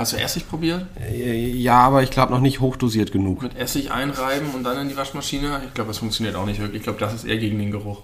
Hast 0.00 0.12
du 0.14 0.16
Essig 0.16 0.48
probiert? 0.48 0.86
Äh, 0.98 1.50
Ja, 1.50 1.78
aber 1.80 2.02
ich 2.02 2.10
glaube 2.10 2.32
noch 2.32 2.40
nicht 2.40 2.60
hochdosiert 2.60 3.12
genug. 3.12 3.42
Mit 3.42 3.56
Essig 3.56 3.90
einreiben 3.90 4.48
und 4.54 4.64
dann 4.64 4.78
in 4.80 4.88
die 4.88 4.96
Waschmaschine? 4.96 5.60
Ich 5.66 5.74
glaube, 5.74 5.88
das 5.88 5.98
funktioniert 5.98 6.36
auch 6.36 6.46
nicht 6.46 6.58
wirklich. 6.58 6.78
Ich 6.78 6.84
glaube, 6.84 6.98
das 6.98 7.12
ist 7.12 7.24
eher 7.24 7.36
gegen 7.36 7.58
den 7.58 7.70
Geruch. 7.70 8.00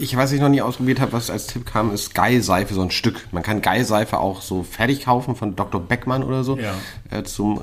Ich, 0.00 0.16
was 0.16 0.30
ich 0.30 0.40
noch 0.40 0.48
nie 0.48 0.62
ausprobiert 0.62 1.00
habe, 1.00 1.12
was 1.12 1.28
als 1.28 1.48
Tipp 1.48 1.66
kam, 1.66 1.92
ist 1.92 2.14
Geilseife, 2.14 2.72
so 2.72 2.82
ein 2.82 2.92
Stück. 2.92 3.26
Man 3.32 3.42
kann 3.42 3.62
Geilseife 3.62 4.18
auch 4.18 4.42
so 4.42 4.62
fertig 4.62 5.04
kaufen 5.04 5.34
von 5.34 5.56
Dr. 5.56 5.80
Beckmann 5.80 6.22
oder 6.22 6.44
so, 6.44 6.56
Ja. 6.56 6.74
äh, 7.10 7.24
zum 7.24 7.56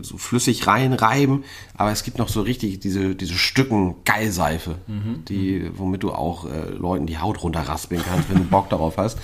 äh, 0.00 0.02
so 0.02 0.16
flüssig 0.16 0.66
reinreiben. 0.66 1.44
Aber 1.76 1.90
es 1.92 2.04
gibt 2.04 2.16
noch 2.16 2.28
so 2.30 2.40
richtig 2.40 2.80
diese, 2.80 3.14
diese 3.14 3.34
Stücken 3.34 3.96
Geilseife, 4.06 4.76
die, 5.28 5.70
womit 5.76 6.02
du 6.02 6.12
auch 6.12 6.46
äh, 6.46 6.70
Leuten 6.70 7.04
die 7.06 7.18
Haut 7.18 7.42
runterraspeln 7.42 8.02
kannst, 8.02 8.30
wenn 8.30 8.38
du 8.38 8.44
Bock 8.44 8.70
darauf 8.70 8.96
hast. 8.96 9.18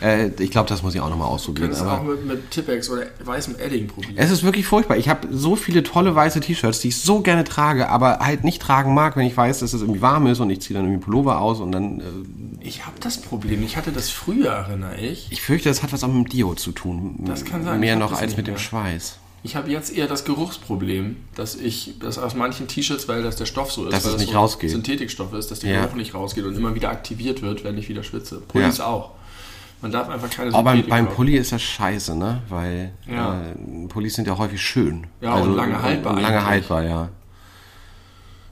Äh, 0.00 0.28
ich 0.38 0.52
glaube, 0.52 0.68
das 0.68 0.84
muss 0.84 0.94
ich 0.94 1.00
auch 1.00 1.10
noch 1.10 1.16
mal 1.18 1.24
ausprobieren. 1.26 1.70
Du 1.72 1.76
Aber 1.78 1.98
auch 1.98 2.02
mit, 2.04 2.24
mit 2.26 2.50
Tippex 2.52 2.88
oder 2.90 3.06
weißem 3.24 3.55
Edding 3.60 3.86
probieren. 3.88 4.14
es 4.16 4.30
ist 4.30 4.42
wirklich 4.42 4.66
furchtbar. 4.66 4.96
Ich 4.96 5.08
habe 5.08 5.28
so 5.30 5.56
viele 5.56 5.82
tolle 5.82 6.14
weiße 6.14 6.40
T-Shirts, 6.40 6.80
die 6.80 6.88
ich 6.88 6.96
so 6.98 7.20
gerne 7.20 7.44
trage, 7.44 7.88
aber 7.88 8.18
halt 8.20 8.44
nicht 8.44 8.60
tragen 8.62 8.94
mag, 8.94 9.16
wenn 9.16 9.26
ich 9.26 9.36
weiß, 9.36 9.60
dass 9.60 9.72
es 9.72 9.80
irgendwie 9.80 10.00
warm 10.02 10.26
ist 10.26 10.40
und 10.40 10.50
ich 10.50 10.60
ziehe 10.60 10.76
dann 10.78 10.86
irgendwie 10.86 11.04
Pullover 11.04 11.40
aus 11.40 11.60
und 11.60 11.72
dann. 11.72 12.00
Äh, 12.00 12.04
Ich 12.66 12.84
habe 12.86 12.96
das 13.00 13.20
Problem. 13.20 13.62
Ich 13.62 13.76
hatte 13.76 13.92
das 13.92 14.10
früher, 14.10 14.50
erinnere 14.50 14.96
ich. 14.96 15.28
ich 15.30 15.42
fürchte, 15.42 15.68
das 15.68 15.82
hat 15.82 15.92
was 15.92 16.02
auch 16.04 16.08
mit 16.08 16.26
dem 16.26 16.28
Dio 16.30 16.54
zu 16.54 16.72
tun. 16.72 17.16
Das 17.24 17.44
kann 17.44 17.64
sein. 17.64 17.80
Mehr 17.80 17.96
noch 17.96 18.10
das 18.10 18.20
als 18.20 18.36
mit 18.36 18.46
dem 18.46 18.54
mehr. 18.54 18.60
Schweiß. 18.60 19.18
Ich 19.42 19.54
habe 19.54 19.70
jetzt 19.70 19.96
eher 19.96 20.08
das 20.08 20.24
Geruchsproblem, 20.24 21.16
dass 21.36 21.54
ich, 21.54 21.98
dass 22.00 22.18
aus 22.18 22.34
manchen 22.34 22.66
T-Shirts, 22.66 23.06
weil 23.06 23.22
das 23.22 23.36
der 23.36 23.46
Stoff 23.46 23.70
so 23.70 23.84
ist, 23.84 23.92
Dass 23.92 24.04
weil 24.04 24.10
es 24.10 24.14
das 24.16 24.20
nicht 24.22 24.32
so 24.32 24.38
rausgeht. 24.38 24.70
Synthetikstoff 24.70 25.32
ist, 25.34 25.50
dass 25.52 25.60
der 25.60 25.72
Ja. 25.72 25.82
Geruch 25.84 25.94
nicht 25.94 26.14
rausgeht 26.14 26.44
und 26.44 26.56
immer 26.56 26.74
wieder 26.74 26.90
aktiviert 26.90 27.42
wird, 27.42 27.62
wenn 27.62 27.78
ich 27.78 27.88
wieder 27.88 28.02
schwitze. 28.02 28.40
Pullis 28.48 28.78
Ja. 28.78 28.86
auch. 28.86 29.12
Man 29.82 29.92
darf 29.92 30.08
einfach 30.08 30.30
keine 30.30 30.52
Aber 30.54 30.62
beim, 30.62 30.86
beim. 30.86 31.08
Pulli 31.08 31.36
ist 31.36 31.52
das 31.52 31.62
scheiße, 31.62 32.16
ne? 32.16 32.42
Weil 32.48 32.92
Ja. 33.06 33.40
äh, 33.42 33.86
Pullis 33.88 34.14
sind 34.14 34.26
ja 34.26 34.36
häufig 34.38 34.60
schön. 34.60 35.06
Ja, 35.20 35.34
und 35.34 35.54
lange 35.54 35.80
haltbar 35.82 36.14
Und 36.14 36.20
lange 36.22 36.36
eigentlich. 36.38 36.46
haltbar, 36.48 36.82
ja. 36.82 37.08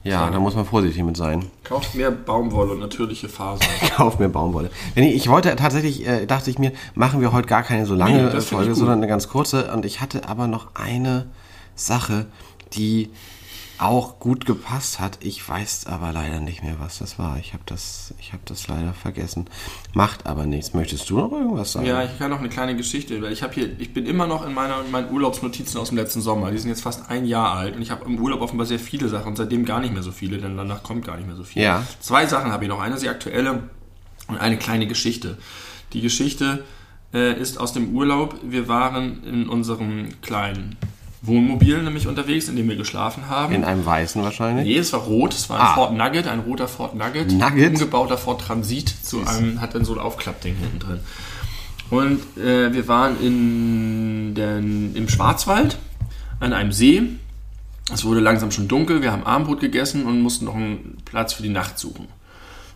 Ja, 0.03 0.29
da 0.29 0.39
muss 0.39 0.53
man 0.55 0.65
vorsichtig 0.65 1.01
mit 1.03 1.17
sein. 1.17 1.47
Kauft 1.63 1.95
mehr 1.95 2.11
Baumwolle 2.11 2.73
und 2.73 2.79
natürliche 2.79 3.27
Fasern. 3.27 3.67
Kauf 3.95 4.19
mir 4.19 4.29
Baumwolle. 4.29 4.69
Ich, 4.93 5.03
ich 5.15 5.27
wollte 5.29 5.55
tatsächlich, 5.55 6.05
äh, 6.07 6.27
dachte 6.27 6.51
ich 6.51 6.59
mir, 6.59 6.73
machen 6.93 7.21
wir 7.21 7.31
heute 7.33 7.47
gar 7.47 7.63
keine 7.63 7.87
so 7.87 7.95
lange 7.95 8.21
Nee, 8.21 8.37
äh, 8.37 8.41
Folge, 8.41 8.75
sondern 8.75 8.99
eine 8.99 9.07
ganz 9.07 9.27
kurze. 9.27 9.73
Und 9.73 9.83
ich 9.83 10.01
hatte 10.01 10.29
aber 10.29 10.45
noch 10.45 10.75
eine 10.75 11.25
Sache, 11.73 12.27
die 12.73 13.09
auch 13.77 14.19
gut 14.19 14.45
gepasst 14.45 14.99
hat. 14.99 15.17
Ich 15.21 15.47
weiß 15.47 15.87
aber 15.87 16.11
leider 16.11 16.39
nicht 16.39 16.63
mehr, 16.63 16.75
was 16.79 16.99
das 16.99 17.19
war. 17.19 17.37
Ich 17.39 17.53
habe 17.53 17.63
das, 17.65 18.13
ich 18.19 18.33
habe 18.33 18.43
das 18.45 18.67
leider 18.67 18.93
vergessen. 18.93 19.45
Macht 19.93 20.25
aber 20.25 20.45
nichts. 20.45 20.73
Möchtest 20.73 21.09
du 21.09 21.17
noch 21.17 21.31
irgendwas 21.31 21.73
sagen? 21.73 21.85
Ja, 21.85 22.03
ich 22.03 22.17
kann 22.17 22.29
noch 22.29 22.39
eine 22.39 22.49
kleine 22.49 22.75
Geschichte, 22.75 23.21
weil 23.21 23.33
ich 23.33 23.43
habe 23.43 23.53
hier, 23.53 23.79
ich 23.79 23.93
bin 23.93 24.05
immer 24.05 24.27
noch 24.27 24.45
in 24.45 24.53
meiner, 24.53 24.83
in 24.83 24.91
meinen 24.91 25.11
Urlaubsnotizen 25.11 25.79
aus 25.79 25.89
dem 25.89 25.97
letzten 25.97 26.21
Sommer. 26.21 26.51
Die 26.51 26.57
sind 26.57 26.69
jetzt 26.69 26.81
fast 26.81 27.09
ein 27.09 27.25
Jahr 27.25 27.55
alt 27.55 27.75
und 27.75 27.81
ich 27.81 27.91
habe 27.91 28.05
im 28.05 28.17
Urlaub 28.19 28.41
offenbar 28.41 28.65
sehr 28.65 28.79
viele 28.79 29.09
Sachen 29.09 29.27
und 29.29 29.35
seitdem 29.35 29.65
gar 29.65 29.79
nicht 29.79 29.93
mehr 29.93 30.03
so 30.03 30.11
viele, 30.11 30.37
denn 30.37 30.57
danach 30.57 30.83
kommt 30.83 31.05
gar 31.05 31.17
nicht 31.17 31.27
mehr 31.27 31.35
so 31.35 31.43
viel. 31.43 31.61
Ja. 31.61 31.85
Zwei 31.99 32.25
Sachen 32.25 32.51
habe 32.51 32.63
ich 32.63 32.69
noch, 32.69 32.79
eine 32.79 32.97
sehr 32.97 33.11
aktuelle 33.11 33.63
und 34.27 34.37
eine 34.37 34.57
kleine 34.57 34.87
Geschichte. 34.87 35.37
Die 35.93 36.01
Geschichte 36.01 36.63
äh, 37.13 37.39
ist 37.39 37.59
aus 37.59 37.73
dem 37.73 37.95
Urlaub. 37.95 38.35
Wir 38.43 38.67
waren 38.67 39.23
in 39.23 39.49
unserem 39.49 40.09
kleinen 40.21 40.77
Wohnmobil 41.27 41.81
nämlich 41.81 42.07
unterwegs, 42.07 42.47
in 42.47 42.55
dem 42.55 42.67
wir 42.69 42.75
geschlafen 42.75 43.29
haben. 43.29 43.53
In 43.53 43.63
einem 43.63 43.85
weißen 43.85 44.21
wahrscheinlich. 44.21 44.65
Nee, 44.65 44.77
es 44.77 44.93
war 44.93 45.01
rot, 45.01 45.33
es 45.33 45.49
war 45.49 45.59
ein 45.59 45.65
Ah. 45.65 45.73
Ford 45.73 45.93
Nugget, 45.93 46.27
ein 46.27 46.39
roter 46.39 46.67
Ford 46.67 46.95
Nugget. 46.95 47.31
Nugget? 47.31 47.73
Umgebauter 47.73 48.17
Ford 48.17 48.41
Transit 48.41 48.89
zu 48.89 49.25
einem, 49.25 49.61
hat 49.61 49.75
dann 49.75 49.85
so 49.85 49.93
ein 49.93 49.99
Aufklappding 49.99 50.55
hinten 50.55 50.79
drin. 50.79 50.99
Und 51.89 52.19
äh, 52.37 52.73
wir 52.73 52.87
waren 52.87 53.21
in 53.21 54.35
den, 54.35 54.95
im 54.95 55.07
Schwarzwald 55.09 55.77
an 56.39 56.53
einem 56.53 56.71
See. 56.71 57.03
Es 57.93 58.03
wurde 58.03 58.19
langsam 58.19 58.51
schon 58.51 58.67
dunkel, 58.67 59.01
wir 59.01 59.11
haben 59.11 59.23
Abendbrot 59.23 59.59
gegessen 59.59 60.05
und 60.05 60.21
mussten 60.21 60.45
noch 60.45 60.55
einen 60.55 60.97
Platz 61.05 61.33
für 61.33 61.43
die 61.43 61.49
Nacht 61.49 61.77
suchen. 61.77 62.07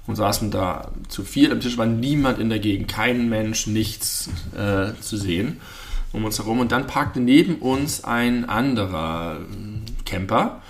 Und 0.05 0.15
saßen 0.15 0.49
da 0.49 0.91
zu 1.07 1.23
viert 1.23 1.51
am 1.51 1.59
Tisch, 1.59 1.77
war 1.77 1.85
niemand 1.85 2.39
in 2.39 2.49
der 2.49 2.59
Gegend, 2.59 2.87
kein 2.87 3.29
Mensch, 3.29 3.67
nichts 3.67 4.29
äh, 4.57 4.99
zu 5.01 5.17
sehen 5.17 5.59
um 6.11 6.25
uns 6.25 6.39
herum. 6.39 6.59
Und 6.59 6.71
dann 6.71 6.87
parkte 6.87 7.19
neben 7.19 7.55
uns 7.55 8.03
ein 8.03 8.47
anderer 8.49 9.37
Camper, 10.05 10.61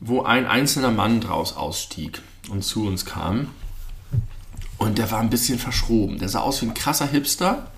wo 0.00 0.22
ein 0.22 0.46
einzelner 0.46 0.90
Mann 0.90 1.20
draus 1.20 1.56
ausstieg 1.56 2.20
und 2.50 2.62
zu 2.62 2.86
uns 2.86 3.04
kam. 3.04 3.48
Und 4.78 4.98
der 4.98 5.10
war 5.10 5.20
ein 5.20 5.30
bisschen 5.30 5.58
verschroben. 5.58 6.18
Der 6.18 6.28
sah 6.28 6.40
aus 6.40 6.60
wie 6.60 6.66
ein 6.66 6.74
krasser 6.74 7.06
Hipster. 7.06 7.68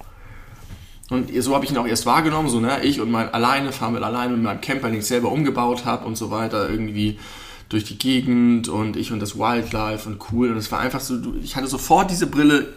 Und 1.08 1.30
so 1.40 1.54
habe 1.54 1.64
ich 1.64 1.70
ihn 1.70 1.76
auch 1.76 1.86
erst 1.86 2.04
wahrgenommen, 2.04 2.48
so, 2.48 2.58
ne, 2.58 2.82
ich 2.82 3.00
und 3.00 3.12
mein 3.12 3.32
alleine, 3.32 3.70
fahre 3.70 3.92
mit 3.92 4.02
alleine 4.02 4.32
mit 4.32 4.42
meinem 4.42 4.60
Camper, 4.60 4.88
den 4.88 4.98
ich 4.98 5.06
selber 5.06 5.30
umgebaut 5.30 5.84
habe 5.84 6.04
und 6.04 6.16
so 6.16 6.32
weiter, 6.32 6.68
irgendwie 6.68 7.18
durch 7.68 7.84
die 7.84 7.96
Gegend 7.96 8.68
und 8.68 8.96
ich 8.96 9.12
und 9.12 9.20
das 9.20 9.38
Wildlife 9.38 10.08
und 10.08 10.18
cool. 10.32 10.50
Und 10.50 10.56
es 10.56 10.72
war 10.72 10.80
einfach 10.80 11.00
so, 11.00 11.16
ich 11.42 11.54
hatte 11.54 11.68
sofort 11.68 12.10
diese 12.10 12.26
Brille, 12.26 12.72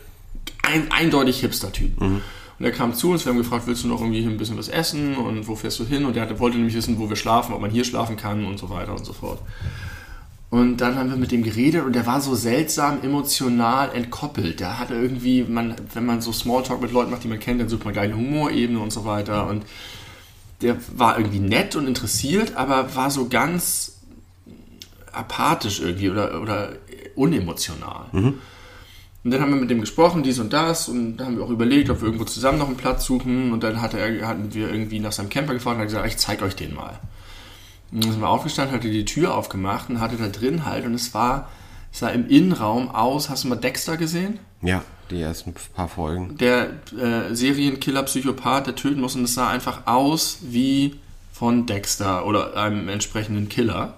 ein, 0.61 0.91
eindeutig 0.91 1.39
Hipster-Typ. 1.39 1.99
Und 2.59 2.65
er 2.65 2.71
kam 2.71 2.93
zu 2.93 3.11
uns, 3.11 3.25
wir 3.25 3.31
haben 3.31 3.37
gefragt, 3.37 3.67
willst 3.67 3.85
du 3.85 3.87
noch 3.87 4.01
irgendwie 4.01 4.25
ein 4.25 4.37
bisschen 4.37 4.57
was 4.57 4.67
essen 4.67 5.15
und 5.15 5.47
wo 5.47 5.55
fährst 5.55 5.79
du 5.79 5.85
hin? 5.85 6.03
Und 6.03 6.17
er 6.17 6.39
wollte 6.39 6.57
nämlich 6.57 6.75
wissen, 6.75 6.99
wo 6.99 7.07
wir 7.07 7.15
schlafen, 7.15 7.53
ob 7.53 7.61
man 7.61 7.71
hier 7.71 7.85
schlafen 7.85 8.17
kann 8.17 8.45
und 8.45 8.59
so 8.59 8.69
weiter 8.69 8.93
und 8.93 9.05
so 9.05 9.13
fort. 9.13 9.39
Und 10.49 10.77
dann 10.77 10.97
haben 10.97 11.09
wir 11.09 11.15
mit 11.15 11.31
dem 11.31 11.43
geredet 11.43 11.85
und 11.85 11.93
der 11.93 12.07
war 12.07 12.21
so 12.21 12.33
seltsam 12.35 13.03
emotional 13.03 13.93
entkoppelt. 13.93 14.59
Der 14.59 14.79
hatte 14.79 14.95
irgendwie, 14.95 15.43
man, 15.43 15.75
wenn 15.93 16.05
man 16.05 16.21
so 16.21 16.33
Smalltalk 16.33 16.81
mit 16.81 16.91
Leuten 16.91 17.11
macht, 17.11 17.23
die 17.23 17.27
man 17.27 17.39
kennt, 17.39 17.61
dann 17.61 17.69
sucht 17.69 17.85
man 17.85 17.95
eine 17.97 18.15
Humorebene 18.15 18.79
und 18.79 18.91
so 18.91 19.05
weiter. 19.05 19.47
Und 19.47 19.63
der 20.61 20.75
war 20.97 21.17
irgendwie 21.17 21.39
nett 21.39 21.75
und 21.75 21.87
interessiert, 21.87 22.55
aber 22.55 22.95
war 22.95 23.11
so 23.11 23.29
ganz 23.29 23.99
apathisch 25.11 25.79
irgendwie 25.79 26.09
oder, 26.09 26.41
oder 26.41 26.73
unemotional. 27.15 28.07
Und 29.23 29.31
dann 29.31 29.41
haben 29.41 29.51
wir 29.51 29.59
mit 29.59 29.69
dem 29.69 29.81
gesprochen, 29.81 30.23
dies 30.23 30.39
und 30.39 30.53
das, 30.53 30.87
und 30.87 31.17
dann 31.17 31.27
haben 31.27 31.37
wir 31.37 31.43
auch 31.43 31.49
überlegt, 31.49 31.89
ob 31.89 31.99
wir 31.99 32.05
irgendwo 32.05 32.23
zusammen 32.23 32.57
noch 32.57 32.67
einen 32.67 32.77
Platz 32.77 33.05
suchen. 33.05 33.51
Und 33.51 33.63
dann 33.63 33.81
hatte 33.81 33.99
er, 33.99 34.27
hatten 34.27 34.53
wir 34.53 34.71
irgendwie 34.71 34.99
nach 34.99 35.11
seinem 35.11 35.29
Camper 35.29 35.53
gefragt 35.53 35.75
und 35.75 35.81
hat 35.81 35.87
gesagt, 35.89 36.07
ich 36.07 36.17
zeig 36.17 36.41
euch 36.41 36.55
den 36.55 36.73
mal. 36.73 36.99
Und 37.91 38.03
dann 38.03 38.11
sind 38.11 38.21
wir 38.21 38.29
aufgestanden, 38.29 38.75
hatte 38.75 38.89
die 38.89 39.05
Tür 39.05 39.35
aufgemacht 39.35 39.89
und 39.89 39.99
hatte 39.99 40.15
da 40.15 40.27
drin 40.27 40.65
halt, 40.65 40.85
und 40.85 40.93
es 40.93 41.13
war, 41.13 41.49
es 41.91 41.99
sah 41.99 42.09
im 42.09 42.27
Innenraum 42.27 42.89
aus, 42.89 43.29
hast 43.29 43.43
du 43.43 43.47
mal 43.49 43.55
Dexter 43.55 43.97
gesehen? 43.97 44.39
Ja, 44.61 44.83
die 45.09 45.21
ersten 45.21 45.53
paar 45.75 45.89
Folgen. 45.89 46.37
Der 46.37 46.69
äh, 46.97 47.33
Serienkiller, 47.33 48.03
Psychopath, 48.03 48.67
der 48.67 48.75
töten 48.75 49.01
muss, 49.01 49.15
und 49.15 49.23
es 49.23 49.33
sah 49.33 49.49
einfach 49.49 49.87
aus 49.87 50.39
wie 50.43 50.99
von 51.33 51.65
Dexter 51.65 52.25
oder 52.25 52.55
einem 52.55 52.89
entsprechenden 52.89 53.49
Killer. 53.49 53.95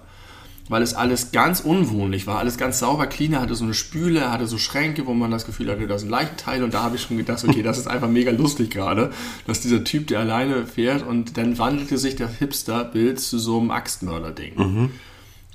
Weil 0.68 0.82
es 0.82 0.94
alles 0.94 1.32
ganz 1.32 1.60
unwohnlich 1.60 2.26
war, 2.26 2.38
alles 2.38 2.56
ganz 2.56 2.78
sauber, 2.78 3.06
clean. 3.06 3.32
Er 3.32 3.40
hatte 3.40 3.54
so 3.54 3.64
eine 3.64 3.74
Spüle, 3.74 4.30
hatte 4.30 4.46
so 4.46 4.58
Schränke, 4.58 5.06
wo 5.06 5.12
man 5.12 5.30
das 5.30 5.44
Gefühl 5.44 5.70
hatte, 5.70 5.86
da 5.86 5.98
sind 5.98 6.08
Leichenteile. 6.08 6.64
Und 6.64 6.72
da 6.72 6.82
habe 6.82 6.96
ich 6.96 7.02
schon 7.02 7.16
gedacht, 7.16 7.44
okay, 7.46 7.62
das 7.62 7.78
ist 7.78 7.88
einfach 7.88 8.08
mega 8.08 8.30
lustig 8.30 8.70
gerade, 8.70 9.10
dass 9.46 9.60
dieser 9.60 9.84
Typ, 9.84 10.06
der 10.06 10.20
alleine 10.20 10.66
fährt, 10.66 11.06
und 11.06 11.36
dann 11.36 11.58
wandelte 11.58 11.98
sich 11.98 12.16
das 12.16 12.36
Hipster-Bild 12.38 13.20
zu 13.20 13.38
so 13.38 13.60
einem 13.60 13.70
Axtmörder-Ding. 13.70 14.90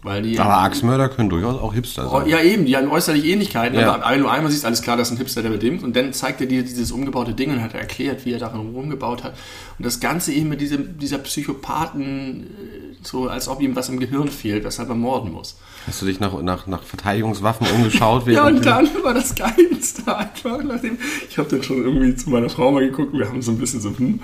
Weil 0.08 0.22
die 0.22 0.40
Aber 0.40 0.60
Axtmörder 0.60 1.10
können 1.10 1.30
durchaus 1.30 1.60
auch 1.62 1.74
Hipster 1.74 2.08
Oh, 2.10 2.20
sein. 2.20 2.30
ja, 2.30 2.40
eben, 2.40 2.66
die 2.66 2.78
haben 2.78 2.90
äußerlich 2.90 3.26
Ähnlichkeiten, 3.26 3.78
Ja. 3.78 3.94
aber 3.96 4.10
wenn 4.10 4.22
du 4.22 4.28
einmal 4.30 4.50
siehst, 4.50 4.64
alles 4.64 4.82
klar, 4.82 4.96
das 4.96 5.10
ist 5.10 5.16
ein 5.16 5.18
Hipster, 5.18 5.42
der 5.42 5.52
mit 5.52 5.62
dem. 5.64 5.80
Und 5.84 5.96
dann 5.98 6.14
zeigt 6.14 6.40
er 6.40 6.48
dir 6.48 6.64
dieses 6.64 6.92
umgebaute 6.94 7.34
Ding 7.34 7.52
und 7.52 7.62
hat 7.62 7.74
erklärt, 7.74 8.26
wie 8.26 8.32
er 8.32 8.40
darin 8.40 8.62
rumgebaut 8.74 9.26
hat. 9.26 9.34
Und 9.78 9.86
das 9.86 10.00
Ganze 10.00 10.32
eben 10.32 10.48
mit 10.48 10.62
diesem, 10.62 10.98
dieser 10.98 11.18
Psychopathen, 11.18 12.44
äh, 12.44 12.96
so 13.04 13.28
als 13.28 13.48
ob 13.48 13.62
ihm 13.62 13.76
was 13.76 13.90
im 13.90 14.00
Gehirn 14.00 14.30
fehlt, 14.30 14.64
weshalb 14.64 14.90
er 14.90 14.96
morden 14.96 15.32
muss. 15.34 15.58
Hast 15.86 16.02
du 16.02 16.06
dich 16.06 16.20
nach, 16.20 16.42
nach, 16.42 16.68
nach 16.68 16.84
Verteidigungswaffen 16.84 17.68
umgeschaut? 17.76 18.26
Ja, 18.28 18.48
und 18.48 18.66
dann 18.66 18.88
war 19.04 19.14
das 19.14 19.36
Geilste 19.36 20.16
einfach, 20.16 20.64
nachdem, 20.64 20.98
ich 21.30 21.38
habe 21.38 21.50
dann 21.50 21.64
schon 21.64 21.78
irgendwie 21.84 22.16
zu 22.16 22.30
meiner 22.30 22.50
Frau 22.50 22.72
mal 22.72 22.80
geguckt, 22.86 23.14
wir 23.14 23.28
haben 23.28 23.42
so 23.42 23.52
ein 23.52 23.58
bisschen 23.58 23.82
so, 23.82 23.90
hm, 23.98 24.20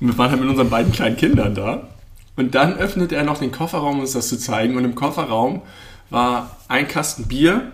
wir 0.00 0.16
waren 0.18 0.30
halt 0.30 0.40
mit 0.40 0.48
unseren 0.48 0.70
beiden 0.70 0.92
kleinen 0.92 1.16
Kindern 1.16 1.54
da. 1.54 1.88
Und 2.36 2.54
dann 2.54 2.76
öffnete 2.76 3.16
er 3.16 3.24
noch 3.24 3.38
den 3.38 3.50
Kofferraum, 3.50 3.96
um 3.96 4.00
uns 4.00 4.12
das 4.12 4.28
zu 4.28 4.38
zeigen. 4.38 4.76
Und 4.76 4.84
im 4.84 4.94
Kofferraum 4.94 5.62
war 6.10 6.56
ein 6.68 6.86
Kasten 6.86 7.24
Bier 7.24 7.72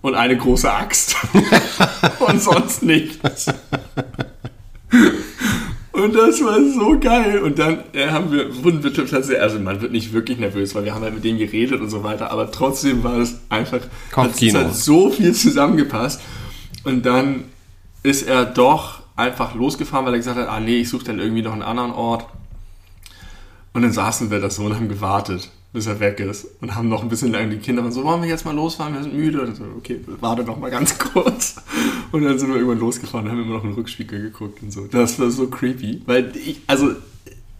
und 0.00 0.14
eine 0.14 0.36
große 0.36 0.72
Axt. 0.72 1.16
und 2.20 2.42
sonst 2.42 2.82
nichts. 2.82 3.46
Und 5.92 6.14
das 6.14 6.40
war 6.42 6.58
so 6.62 6.98
geil. 6.98 7.40
Und 7.40 7.58
dann 7.58 7.80
äh, 7.92 8.08
haben 8.08 8.30
wir, 8.30 8.62
wurden 8.62 8.82
wir 8.82 8.94
tatsächlich, 8.94 9.40
also 9.40 9.58
man 9.58 9.80
wird 9.80 9.92
nicht 9.92 10.12
wirklich 10.12 10.38
nervös, 10.38 10.74
weil 10.74 10.84
wir 10.84 10.94
haben 10.94 11.02
ja 11.02 11.10
mit 11.10 11.24
denen 11.24 11.38
geredet 11.38 11.80
und 11.80 11.90
so 11.90 12.04
weiter, 12.04 12.30
aber 12.30 12.50
trotzdem 12.52 13.02
war 13.02 13.18
es 13.18 13.40
einfach, 13.48 13.80
es 14.40 14.54
hat 14.54 14.74
so 14.74 15.10
viel 15.10 15.34
zusammengepasst. 15.34 16.20
Und 16.84 17.04
dann 17.04 17.44
ist 18.04 18.22
er 18.22 18.44
doch 18.44 19.00
einfach 19.16 19.54
losgefahren, 19.54 20.06
weil 20.06 20.14
er 20.14 20.18
gesagt 20.18 20.38
hat, 20.38 20.48
ah 20.48 20.60
nee, 20.60 20.78
ich 20.78 20.88
suche 20.88 21.04
dann 21.04 21.18
irgendwie 21.18 21.42
noch 21.42 21.52
einen 21.52 21.62
anderen 21.62 21.90
Ort. 21.90 22.26
Und 23.78 23.82
dann 23.82 23.92
saßen 23.92 24.28
wir 24.28 24.40
da 24.40 24.50
so 24.50 24.64
und 24.64 24.74
haben 24.74 24.88
gewartet, 24.88 25.52
bis 25.72 25.86
er 25.86 26.00
weg 26.00 26.18
ist. 26.18 26.48
Und 26.60 26.74
haben 26.74 26.88
noch 26.88 27.04
ein 27.04 27.08
bisschen 27.08 27.30
lang, 27.30 27.48
die 27.48 27.58
Kinder 27.58 27.80
waren 27.84 27.92
so, 27.92 28.02
wollen 28.02 28.22
wir 28.22 28.28
jetzt 28.28 28.44
mal 28.44 28.52
losfahren, 28.52 28.92
wir 28.92 29.04
sind 29.04 29.14
müde. 29.14 29.40
Und 29.40 29.54
so, 29.54 29.62
okay, 29.76 30.00
warte 30.18 30.42
noch 30.42 30.58
mal 30.58 30.68
ganz 30.68 30.98
kurz. 31.12 31.54
Und 32.10 32.24
dann 32.24 32.40
sind 32.40 32.48
wir 32.48 32.56
irgendwann 32.56 32.80
losgefahren 32.80 33.26
und 33.26 33.30
haben 33.30 33.40
immer 33.40 33.54
noch 33.54 33.62
in 33.62 33.70
den 33.70 33.76
Rückspiegel 33.76 34.20
geguckt 34.20 34.64
und 34.64 34.72
so. 34.72 34.88
Das 34.90 35.20
war 35.20 35.30
so 35.30 35.46
creepy, 35.46 36.02
weil 36.06 36.32
ich, 36.36 36.60
also 36.66 36.90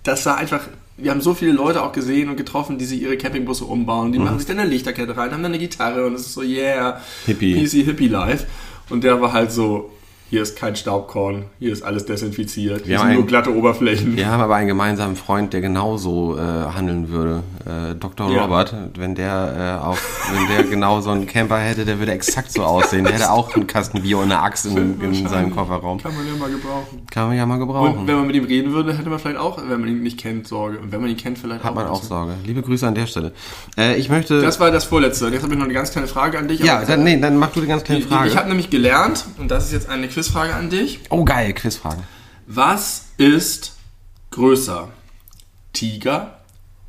das 0.03 0.27
war 0.27 0.39
einfach, 0.39 0.63
wir 0.97 1.13
haben 1.13 1.21
so 1.21 1.35
viele 1.35 1.53
Leute 1.53 1.85
auch 1.85 1.93
gesehen 1.93 2.29
und 2.29 2.37
getroffen, 2.37 2.79
die 2.79 2.85
sich 2.85 3.01
ihre 3.01 3.17
Campingbusse 3.17 3.65
umbauen. 3.65 4.11
Die 4.11 4.19
machen 4.19 4.39
sich 4.39 4.49
dann 4.49 4.59
eine 4.59 4.69
Lichterkette 4.69 5.17
rein, 5.17 5.31
haben 5.31 5.45
dann 5.45 5.53
eine 5.53 5.61
Gitarre 5.61 6.05
und 6.05 6.15
es 6.15 6.23
ist 6.23 6.35
so, 6.35 6.43
yeah, 6.43 7.01
Hippie. 7.27 7.65
PC 7.65 7.85
Hippie 7.85 8.09
Life. 8.09 8.45
Und 8.91 9.05
der 9.05 9.21
war 9.21 9.33
halt 9.33 9.53
so, 9.53 9.93
hier 10.31 10.43
ist 10.43 10.57
kein 10.57 10.77
Staubkorn, 10.77 11.45
hier 11.59 11.73
ist 11.73 11.83
alles 11.83 12.05
desinfiziert, 12.05 12.83
hier 12.85 12.91
Wir 12.93 12.99
sind 12.99 13.13
nur 13.15 13.23
ein- 13.23 13.27
glatte 13.27 13.55
Oberflächen. 13.55 14.17
Wir 14.17 14.29
haben 14.31 14.43
aber 14.43 14.57
einen 14.57 14.69
gemeinsamen 14.69 15.17
Freund, 15.17 15.53
der 15.53 15.61
genauso 15.61 16.37
äh, 16.37 16.41
handeln 16.41 17.09
würde. 17.09 17.43
Äh, 17.65 17.95
Dr. 17.95 18.31
Ja. 18.31 18.43
Robert, 18.45 18.75
wenn 18.99 19.15
der 19.15 19.79
äh, 19.83 19.85
auf, 19.87 20.01
wenn 20.33 20.47
der 20.57 20.65
genau 20.65 21.01
so 21.01 21.11
einen 21.11 21.27
Camper 21.27 21.59
hätte, 21.59 21.85
der 21.85 21.99
würde 21.99 22.13
exakt 22.13 22.53
so 22.53 22.63
aussehen. 22.63 23.05
Der 23.05 23.15
hätte 23.15 23.31
auch 23.31 23.55
einen 23.55 23.67
Kasten 23.67 24.03
Bier 24.03 24.19
und 24.19 24.25
eine 24.25 24.41
Axt 24.41 24.67
in, 24.67 25.01
in 25.01 25.29
seinem 25.29 25.55
Kofferraum. 25.55 25.99
Kann 26.03 26.15
man 26.15 26.27
ja 26.27 26.35
mal 26.39 26.51
gebrauchen. 26.51 27.03
Kann 27.11 27.29
man 27.29 27.37
ja 27.37 27.47
mal 27.47 27.55
Und 27.55 27.61
gebrauchen. 27.61 28.07
wenn 28.07 28.17
man 28.17 28.27
mit 28.27 28.37
ihm 28.37 28.45
reden 28.45 28.73
würde, 28.73 28.97
hätte 28.97 29.09
man 29.09 29.19
vielleicht 29.19 29.39
auch, 29.39 29.59
wenn 29.69 29.81
man 29.81 29.89
ihn 29.89 30.03
nicht 30.03 30.19
kennt, 30.19 30.47
Sorge. 30.47 30.79
Und 30.79 30.93
wenn 30.93 31.01
man 31.01 31.11
ihn 31.11 31.17
kennt, 31.17 31.39
vielleicht 31.39 31.65
Hat 31.65 31.75
man 31.75 31.87
auch 31.87 32.03
Sorge. 32.03 32.35
Liebe 32.45 32.63
Grüße 32.63 32.87
an 32.87 32.95
der 32.95 33.07
Stelle. 33.07 33.33
Äh, 33.79 33.97
ich 33.97 34.09
möchte. 34.11 34.41
Das 34.43 34.61
war 34.61 34.71
das 34.71 34.85
Vorletzte. 34.85 35.29
Jetzt 35.29 35.43
habe 35.43 35.53
ich 35.55 35.59
noch 35.59 35.65
eine 35.65 35.75
ganz 35.75 35.91
kleine 35.93 36.07
Frage 36.09 36.39
an 36.39 36.49
dich. 36.49 36.61
ja, 36.61 36.85
dann, 36.85 37.03
nee, 37.05 37.19
dann 37.19 37.37
mach 37.39 37.51
du 37.53 37.61
die 37.63 37.67
ganz 37.67 37.83
kleine 37.85 38.03
Frage. 38.03 38.29
Ich 38.29 38.37
habe 38.37 38.49
nämlich 38.49 38.69
gelernt, 38.71 39.25
und 39.39 39.51
das 39.51 39.65
ist 39.67 39.73
jetzt 39.73 39.89
eine 39.89 40.09
Quizfrage 40.19 40.53
an 40.53 40.69
dich. 40.69 40.99
oh 41.11 41.25
geil, 41.25 41.53
Quizfragen. 41.53 42.03
Was 42.49 43.07
ist 43.19 43.77
größer? 44.31 44.89
Tiger 45.73 46.39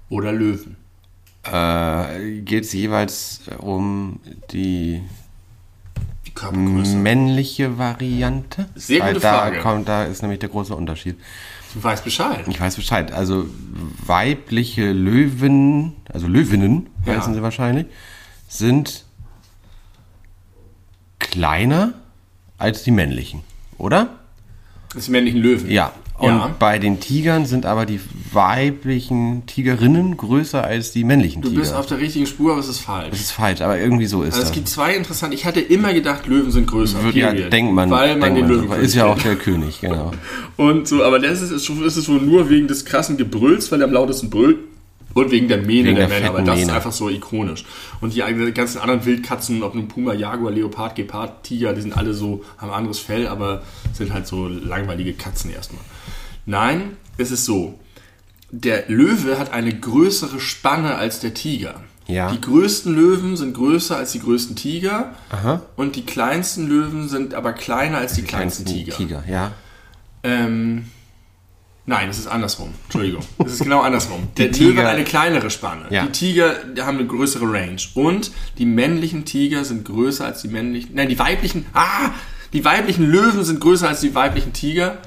oder 0.10 0.32
Löwen? 0.32 0.78
Äh, 1.44 2.42
Geht 2.42 2.64
es 2.64 2.74
jeweils 2.74 3.42
um 3.60 4.20
die 4.52 5.04
Die 6.26 6.32
Körpergröße. 6.32 6.96
männliche 6.96 7.78
Variante? 7.78 8.68
Sehr 8.74 9.02
Weil 9.02 9.14
gute 9.14 9.22
da 9.28 9.38
Frage. 9.42 9.60
Kommt, 9.60 9.88
da 9.88 10.06
ist 10.06 10.24
nämlich 10.24 10.40
der 10.40 10.50
große 10.50 10.76
Unterschied. 10.76 11.16
Du 11.76 11.84
weißt 11.84 12.04
Bescheid. 12.04 12.48
Ich 12.48 12.60
weiß 12.60 12.78
Bescheid. 12.78 13.12
Also 13.12 13.46
weibliche 14.08 14.92
Löwen, 14.92 15.94
also 16.12 16.26
Löwinnen 16.26 16.90
Ja. 17.06 17.18
heißen 17.18 17.36
sie 17.36 17.44
wahrscheinlich, 17.44 17.86
sind 18.48 19.06
kleiner 21.20 21.94
als 22.60 22.84
die 22.84 22.92
männlichen, 22.92 23.42
oder? 23.78 24.10
Das 24.94 25.08
männlichen 25.10 25.42
Löwen. 25.42 25.70
Ja. 25.72 25.92
Und 26.18 26.28
Ja. 26.28 26.56
bei 26.60 26.80
den 26.80 27.00
Tigern 27.00 27.46
sind 27.46 27.66
aber 27.66 27.86
die 27.86 28.02
weiblichen 28.34 29.46
Tigerinnen 29.46 30.18
größer 30.18 30.62
als 30.64 30.92
die 30.92 31.06
männlichen 31.06 31.42
Du 31.42 31.48
Tiger. 31.50 31.62
bist 31.62 31.74
auf 31.74 31.86
der 31.86 32.00
richtigen 32.00 32.26
Spur, 32.26 32.52
aber 32.52 32.60
es 32.60 32.68
ist 32.68 32.80
falsch. 32.80 33.12
das 33.12 33.20
ist 33.22 33.32
falsch, 33.32 33.62
aber 33.62 33.80
irgendwie 33.80 34.06
so 34.06 34.24
ist 34.24 34.34
Also 34.34 34.40
es 34.40 34.44
das. 34.50 34.52
gibt 34.54 34.68
zwei 34.68 34.96
interessante. 34.96 35.36
Ich 35.36 35.46
hatte 35.46 35.62
immer 35.62 35.94
gedacht, 35.94 36.28
Löwen 36.28 36.52
sind 36.52 36.68
größer. 36.68 37.02
Wird, 37.04 37.16
ja, 37.16 37.32
denkt 37.32 37.74
man, 37.74 37.90
Weil 37.90 38.18
man 38.18 38.36
den 38.36 38.48
man 38.50 38.52
Löwen 38.68 38.72
ist 38.82 38.96
ja 38.96 39.06
auch 39.06 39.18
der 39.18 39.36
König, 39.38 39.80
genau. 39.80 40.12
Und 40.58 40.88
so, 40.90 41.04
aber 41.06 41.20
das 41.20 41.42
ist, 41.42 41.52
ist, 41.52 41.70
ist 41.70 41.96
es 41.96 42.10
wohl 42.10 42.20
nur 42.22 42.50
wegen 42.50 42.68
des 42.68 42.84
krassen 42.84 43.16
Gebrülls, 43.16 43.72
weil 43.72 43.82
er 43.82 43.88
am 43.88 43.94
lautesten 43.94 44.30
brüllt. 44.30 44.58
Und 45.14 45.32
wegen 45.32 45.48
der 45.48 45.58
Mähne 45.58 45.90
Wegen 45.90 45.96
der, 45.96 46.08
der 46.08 46.20
Männer, 46.20 46.30
aber 46.30 46.42
das 46.42 46.60
ist 46.60 46.66
Mähne. 46.66 46.76
einfach 46.76 46.92
so 46.92 47.10
ikonisch. 47.10 47.66
Und 48.00 48.14
die 48.14 48.22
ganzen 48.54 48.80
anderen 48.80 49.06
Wildkatzen, 49.06 49.64
ob 49.64 49.76
nun 49.76 49.88
Puma, 49.88 50.14
Jaguar, 50.14 50.52
Leopard, 50.52 50.96
Gepard, 50.96 51.44
Tiger, 51.44 51.74
die 51.74 51.82
sind 51.82 51.98
alle 51.98 52.14
so, 52.14 52.44
haben 52.58 52.72
anderes 52.72 53.00
Fell, 53.00 53.28
aber 53.28 53.64
sind 53.94 54.14
halt 54.14 54.28
so 54.28 54.48
langweilige 54.48 55.14
Katzen 55.14 55.52
erstmal. 55.52 55.82
Nein, 56.46 56.98
es 57.18 57.32
ist 57.32 57.46
so. 57.46 57.80
Der 58.52 58.86
Löwe 58.88 59.38
hat 59.38 59.52
eine 59.52 59.74
größere 59.78 60.40
Spanne 60.40 60.96
als 60.96 61.20
der 61.20 61.34
Tiger. 61.34 61.82
Ja. 62.08 62.32
Die 62.32 62.42
größten 62.42 62.96
Löwen 62.96 63.38
sind 63.38 63.54
größer 63.54 63.96
als 63.96 64.12
die 64.14 64.20
größten 64.20 64.56
Tiger. 64.56 65.14
Und 65.76 65.96
die 65.96 66.06
kleinsten 66.06 66.68
Löwen 66.68 67.08
sind 67.08 67.36
aber 67.36 67.54
kleiner 67.54 68.00
als 68.00 68.14
die 68.14 68.24
kleinsten 68.24 68.66
Tiger. 68.66 68.96
Tiger, 68.96 69.24
ja. 69.30 69.52
Ähm, 70.24 70.86
nein, 71.90 72.08
es 72.10 72.18
ist 72.20 72.28
andersrum. 72.28 72.74
Entschuldigung. 72.86 73.24
Es 73.46 73.54
ist 73.54 73.64
genau 73.64 73.82
andersrum. 73.82 74.28
Der 74.38 74.52
Tiger- 74.52 74.84
hat 74.84 74.90
eine 74.96 75.04
kleinere 75.04 75.50
Spanne. 75.50 75.86
Ja. 75.90 76.06
Die 76.06 76.12
Tiger 76.12 76.56
die 76.76 76.82
haben 76.82 76.98
eine 77.00 77.08
größere 77.08 77.46
Range. 77.52 77.82
Und 77.96 78.32
die 78.58 78.66
männlichen 78.66 79.26
Tiger 79.26 79.66
sind 79.66 79.84
größer 79.86 80.26
als 80.26 80.42
die 80.42 80.48
männlichen. 80.48 80.92
Nein, 80.96 81.10
die 81.10 81.20
weiblichen. 81.20 81.66
Ah! 81.74 82.12
Die 82.54 82.64
weiblichen 82.66 83.06
Löwen 83.10 83.44
sind 83.44 83.60
größer 83.60 83.88
als 83.90 84.00
die 84.02 84.16
weiblichen 84.16 84.54
Tiger. 84.54 84.98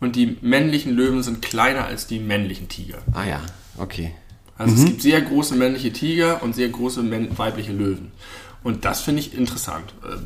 Und 0.00 0.16
die 0.16 0.36
männlichen 0.40 0.94
Löwen 0.96 1.22
sind 1.22 1.42
kleiner 1.42 1.84
als 1.84 2.06
die 2.08 2.18
männlichen 2.18 2.68
Tiger. 2.68 2.98
Ah 3.12 3.24
ja, 3.24 3.40
okay. 3.78 4.12
Also 4.58 4.74
Mhm. 4.74 4.78
es 4.80 4.84
gibt 4.86 5.02
sehr 5.02 5.20
große 5.22 5.54
männliche 5.54 5.92
Tiger 5.92 6.42
und 6.42 6.54
sehr 6.54 6.68
große 6.68 7.02
weibliche 7.38 7.72
Löwen. 7.72 8.10
Und 8.64 8.84
das 8.84 9.00
finde 9.00 9.20
ich 9.20 9.36
interessant, 9.36 9.92
äh, 10.04 10.16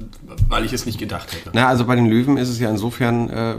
weil 0.50 0.64
ich 0.66 0.72
es 0.74 0.84
nicht 0.84 0.98
gedacht 0.98 1.32
hätte. 1.32 1.50
Na, 1.54 1.68
also 1.68 1.86
bei 1.86 1.96
den 1.96 2.04
Löwen 2.06 2.36
ist 2.36 2.50
es 2.50 2.60
ja 2.60 2.68
insofern 2.68 3.30
äh, 3.30 3.54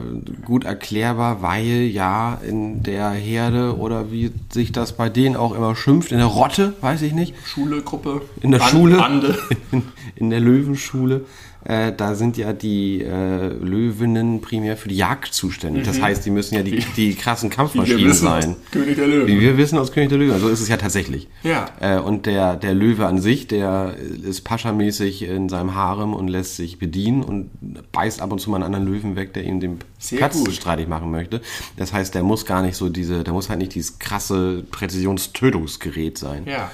gut 0.45 0.65
erklärbar, 0.65 1.41
weil 1.41 1.81
ja 1.91 2.39
in 2.47 2.83
der 2.83 3.09
Herde 3.09 3.75
oder 3.77 4.11
wie 4.11 4.31
sich 4.51 4.71
das 4.71 4.93
bei 4.93 5.09
denen 5.09 5.35
auch 5.35 5.55
immer 5.55 5.75
schimpft, 5.75 6.11
in 6.11 6.19
der 6.19 6.27
Rotte, 6.27 6.73
weiß 6.81 7.01
ich 7.01 7.13
nicht, 7.13 7.33
Schule, 7.45 7.81
Gruppe, 7.81 8.21
in 8.41 8.51
der 8.51 8.59
Band- 8.59 8.69
Schule, 8.71 8.97
Bande. 8.97 9.37
in, 9.71 9.81
in 10.15 10.29
der 10.29 10.39
Löwenschule, 10.41 11.25
äh, 11.67 11.91
da 11.91 12.15
sind 12.15 12.37
ja 12.37 12.53
die 12.53 13.01
äh, 13.01 13.47
Löwinnen 13.47 14.39
primär 14.39 14.77
für 14.77 14.87
die 14.87 14.95
Jagd 14.95 15.33
zuständig. 15.33 15.85
Das 15.85 16.01
heißt, 16.01 16.25
die 16.25 16.29
müssen 16.29 16.55
ja 16.55 16.63
die, 16.63 16.77
die 16.95 17.13
krassen 17.13 17.49
Wir 17.49 17.57
Kampfmaschinen 17.57 18.09
aus 18.09 18.19
sein. 18.19 18.55
König 18.71 18.95
der 18.95 19.07
Löwen. 19.07 19.27
Wie 19.27 19.41
wir 19.41 19.57
wissen 19.57 19.77
aus 19.77 19.91
König 19.91 20.07
der 20.07 20.17
Löwen, 20.17 20.39
so 20.39 20.47
ist 20.47 20.61
es 20.61 20.69
ja 20.69 20.77
tatsächlich. 20.77 21.27
Ja. 21.43 21.65
Äh, 21.81 21.99
und 21.99 22.25
der, 22.25 22.55
der 22.55 22.73
Löwe 22.73 23.05
an 23.05 23.19
sich, 23.19 23.47
der 23.47 23.95
ist 24.23 24.45
paschamäßig 24.45 25.23
in 25.23 25.49
seinem 25.49 25.75
Harem 25.75 26.13
und 26.13 26.29
lässt 26.29 26.55
sich 26.55 26.79
bedienen 26.79 27.21
und 27.21 27.49
beißt 27.91 28.21
ab 28.21 28.31
und 28.31 28.39
zu 28.39 28.49
mal 28.49 28.63
einen 28.63 28.73
anderen 28.73 28.85
Löwen 28.85 29.17
weg, 29.17 29.33
der 29.33 29.43
ihm 29.43 29.59
den 29.59 29.79
Sehr 29.99 30.19
Platz 30.19 30.37
gut. 30.37 30.53
streitig 30.53 30.87
machen 30.87 31.11
möchte. 31.11 31.41
Das 31.75 31.91
heißt, 31.91 32.15
der 32.15 32.23
muss 32.23 32.45
gar 32.45 32.61
nicht 32.61 32.77
so 32.77 32.87
diese, 32.87 33.25
der 33.25 33.33
muss 33.33 33.49
halt 33.49 33.59
nicht 33.59 33.75
dieses 33.75 33.99
krasse 33.99 34.63
Präzisionstötungsgerät 34.71 36.17
sein. 36.17 36.43
Ja. 36.45 36.71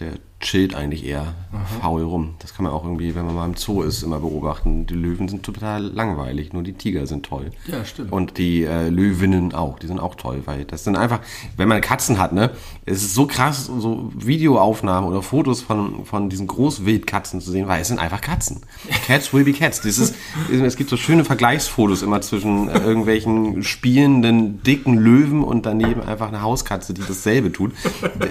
Der 0.00 0.14
chillt 0.38 0.74
eigentlich 0.74 1.06
eher 1.06 1.34
faul 1.80 2.02
rum. 2.02 2.34
Das 2.40 2.54
kann 2.54 2.64
man 2.64 2.72
auch 2.72 2.84
irgendwie, 2.84 3.14
wenn 3.14 3.24
man 3.24 3.34
mal 3.34 3.46
im 3.46 3.56
Zoo 3.56 3.82
ist, 3.82 4.02
immer 4.02 4.20
beobachten. 4.20 4.86
Die 4.86 4.94
Löwen 4.94 5.28
sind 5.28 5.42
total 5.42 5.82
langweilig, 5.82 6.52
nur 6.52 6.62
die 6.62 6.74
Tiger 6.74 7.06
sind 7.06 7.24
toll. 7.24 7.52
Ja, 7.66 7.84
stimmt. 7.84 8.12
Und 8.12 8.36
die 8.36 8.64
äh, 8.64 8.90
Löwinnen 8.90 9.54
auch, 9.54 9.78
die 9.78 9.86
sind 9.86 9.98
auch 9.98 10.14
toll, 10.14 10.42
weil 10.44 10.66
das 10.66 10.84
sind 10.84 10.96
einfach, 10.96 11.20
wenn 11.56 11.68
man 11.68 11.80
Katzen 11.80 12.18
hat, 12.18 12.34
ne, 12.34 12.50
es 12.84 13.02
ist 13.02 13.14
so 13.14 13.26
krass, 13.26 13.66
so 13.66 14.12
Videoaufnahmen 14.14 15.08
oder 15.08 15.22
Fotos 15.22 15.62
von, 15.62 16.04
von 16.04 16.28
diesen 16.28 16.46
Großwildkatzen 16.46 17.40
zu 17.40 17.50
sehen, 17.50 17.66
weil 17.66 17.80
es 17.80 17.88
sind 17.88 17.98
einfach 17.98 18.20
Katzen. 18.20 18.60
Cats 19.06 19.32
will 19.32 19.44
be 19.44 19.54
cats. 19.54 19.84
Ist, 19.86 20.14
es 20.50 20.76
gibt 20.76 20.90
so 20.90 20.98
schöne 20.98 21.24
Vergleichsfotos 21.24 22.02
immer 22.02 22.20
zwischen 22.20 22.68
äh, 22.68 22.78
irgendwelchen 22.78 23.62
spielenden, 23.62 24.62
dicken 24.62 24.98
Löwen 24.98 25.42
und 25.42 25.64
daneben 25.64 26.02
einfach 26.02 26.28
eine 26.28 26.42
Hauskatze, 26.42 26.92
die 26.92 27.02
dasselbe 27.06 27.52
tut. 27.52 27.72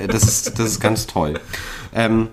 Das 0.08 0.24
ist, 0.24 0.60
das 0.60 0.68
ist 0.68 0.80
ganz 0.80 1.08
toll. 1.08 1.40
Ähm, 1.96 2.28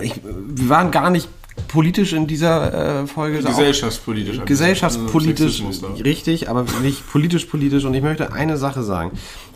ich, 0.00 0.20
wir 0.24 0.68
waren 0.68 0.90
gar 0.90 1.10
nicht 1.10 1.28
politisch 1.68 2.12
in 2.12 2.26
dieser 2.26 3.02
äh, 3.02 3.06
Folge. 3.06 3.42
Gesellschaftspolitisch. 3.42 4.40
gesellschaftspolitisch 4.44 5.62
Also 5.62 5.86
richtig, 6.02 6.48
aber 6.48 6.64
nicht 6.82 7.08
politisch 7.10 7.46
politisch. 7.46 7.84
Und 7.84 7.94
ich 7.94 8.02
möchte 8.02 8.32
eine 8.32 8.56
Sache 8.56 8.82
sagen. 8.82 9.12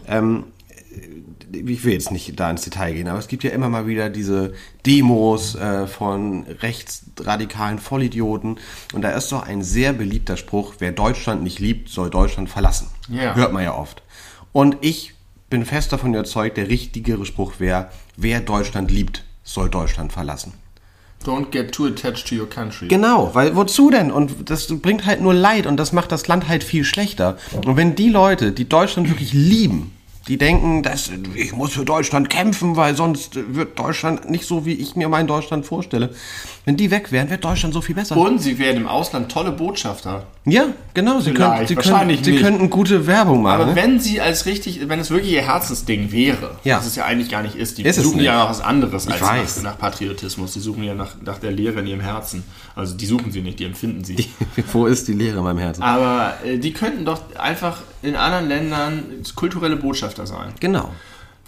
Ähm, 0.07 0.45
ich 1.53 1.85
will 1.85 1.93
jetzt 1.93 2.13
nicht 2.13 2.39
da 2.39 2.51
ins 2.51 2.63
Detail 2.63 2.93
gehen, 2.93 3.09
aber 3.09 3.19
es 3.19 3.27
gibt 3.27 3.43
ja 3.43 3.51
immer 3.51 3.69
mal 3.69 3.87
wieder 3.87 4.09
diese 4.09 4.53
Demos 4.87 5.57
äh, 5.57 5.87
von 5.87 6.45
rechtsradikalen 6.45 7.79
Vollidioten. 7.79 8.59
Und 8.95 9.03
da 9.03 9.11
ist 9.11 9.33
doch 9.33 9.43
ein 9.43 9.63
sehr 9.63 9.93
beliebter 9.93 10.37
Spruch, 10.37 10.75
wer 10.79 10.93
Deutschland 10.93 11.43
nicht 11.43 11.59
liebt, 11.59 11.89
soll 11.89 12.11
Deutschland 12.11 12.49
verlassen. 12.49 12.89
Ja. 13.09 13.35
Hört 13.35 13.53
man 13.53 13.65
ja 13.65 13.75
oft. 13.75 14.03
Und 14.53 14.77
ich 14.81 15.15
bin 15.49 15.65
fest 15.65 15.93
davon 15.93 16.15
überzeugt, 16.15 16.57
der 16.57 16.69
richtigere 16.69 17.27
Spruch 17.27 17.55
wäre, 17.59 17.91
wer 18.21 18.41
Deutschland 18.41 18.91
liebt, 18.91 19.25
soll 19.43 19.69
Deutschland 19.69 20.13
verlassen. 20.13 20.55
Don't 21.25 21.51
get 21.51 21.73
too 21.73 21.87
attached 21.87 22.29
to 22.29 22.35
your 22.35 22.49
country. 22.49 22.89
Genau, 22.89 23.35
weil 23.35 23.55
wozu 23.55 23.91
denn? 23.91 24.11
Und 24.11 24.49
das 24.49 24.69
bringt 24.81 25.05
halt 25.05 25.21
nur 25.21 25.35
Leid 25.35 25.67
und 25.67 25.77
das 25.77 25.93
macht 25.93 26.13
das 26.13 26.29
Land 26.29 26.49
halt 26.49 26.65
viel 26.65 26.85
schlechter. 26.85 27.37
Und 27.67 27.77
wenn 27.77 27.95
die 27.95 28.09
Leute, 28.09 28.53
die 28.53 28.69
Deutschland 28.69 29.09
wirklich 29.11 29.35
lieben, 29.35 29.93
die 30.31 30.39
denken, 30.39 30.85
dass 30.85 31.11
ich 31.35 31.53
muss 31.53 31.73
für 31.73 31.85
Deutschland 31.85 32.31
kämpfen, 32.31 32.77
weil 32.77 32.95
sonst 32.95 33.37
wird 33.53 33.77
Deutschland 33.77 34.31
nicht 34.31 34.45
so, 34.47 34.65
wie 34.65 34.75
ich 34.75 34.95
mir 34.95 35.09
mein 35.09 35.27
Deutschland 35.27 35.67
vorstelle. 35.67 36.11
Wenn 36.65 36.77
die 36.77 36.93
weg 36.93 37.11
wären, 37.11 37.29
wäre 37.31 37.41
Deutschland 37.41 37.75
so 37.75 37.81
viel 37.81 37.97
besser. 37.97 38.17
Und 38.17 38.39
sie 38.39 38.57
werden 38.61 38.77
im 38.83 38.87
Ausland 38.87 39.33
tolle 39.33 39.51
Botschafter. 39.51 40.29
ja, 40.45 40.67
genau. 40.95 41.19
Sie, 41.19 41.33
können, 41.33 41.67
sie, 41.67 41.75
können, 41.75 42.23
sie 42.23 42.37
könnten 42.37 42.71
gute 42.71 43.09
Werbung 43.09 43.43
machen. 43.43 43.63
Aber 43.63 43.67
ne? 43.73 43.75
wenn 43.77 43.99
sie 43.99 44.21
als 44.21 44.47
richtig, 44.47 44.89
wenn 44.89 45.01
es 45.01 45.11
wirklich 45.11 45.33
ihr 45.33 45.43
Herzensding 45.43 46.13
wäre, 46.13 46.59
Ja. 46.63 46.77
was 46.79 46.87
es 46.87 46.95
ja 46.95 47.07
eigentlich 47.07 47.29
gar 47.29 47.43
nicht 47.43 47.57
ist, 47.57 47.79
die 47.79 47.83
Ist 47.83 48.01
suchen 48.01 48.21
ja 48.21 48.37
nach 48.37 48.51
was 48.51 48.61
anderes 48.61 49.09
als 49.09 49.21
weiß. 49.21 49.57
nach, 49.57 49.73
nach 49.73 49.79
Patriotismus. 49.79 50.53
Die 50.53 50.61
suchen 50.61 50.85
ja 50.85 50.95
nach, 50.95 51.17
nach 51.25 51.39
der 51.39 51.51
Lehre 51.51 51.81
in 51.81 51.89
ihrem 51.89 52.01
Herzen. 52.03 52.45
Also 52.77 52.97
die 52.97 53.07
suchen 53.07 53.33
sie 53.33 53.43
nicht, 53.43 53.59
die 53.59 53.65
empfinden 53.65 54.05
sie. 54.05 54.29
Wo 54.73 54.87
ist 54.87 55.09
die 55.09 55.15
Lehre 55.15 55.39
in 55.39 55.43
meinem 55.45 55.59
Herzen? 55.59 55.83
Aber 55.83 56.35
äh, 56.45 56.59
die 56.59 56.73
könnten 56.73 57.05
doch 57.05 57.21
einfach 57.37 57.79
in 58.03 58.15
anderen 58.17 58.49
Ländern 58.49 59.03
kulturelle 59.35 59.77
Botschafter 59.77 60.20
sein. 60.27 60.55
Genau. 60.61 60.91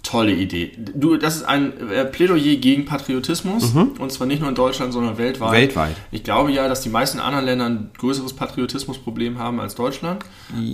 Tolle 0.03 0.33
Idee. 0.33 0.73
Du, 0.77 1.15
das 1.15 1.37
ist 1.37 1.43
ein 1.43 1.89
äh, 1.89 2.03
Plädoyer 2.03 2.57
gegen 2.57 2.83
Patriotismus 2.83 3.71
und 3.73 4.11
zwar 4.11 4.27
nicht 4.27 4.41
nur 4.41 4.49
in 4.49 4.55
Deutschland, 4.55 4.91
sondern 4.91 5.17
weltweit. 5.17 5.51
Mhm. 5.51 5.55
Weltweit. 5.55 5.95
Ich 6.11 6.25
glaube 6.25 6.51
ja, 6.51 6.67
dass 6.67 6.81
die 6.81 6.89
meisten 6.89 7.21
anderen 7.21 7.45
Länder 7.45 7.65
ein 7.67 7.91
größeres 7.97 8.33
Patriotismusproblem 8.33 9.39
haben 9.39 9.61
als 9.61 9.75
Deutschland. 9.75 10.25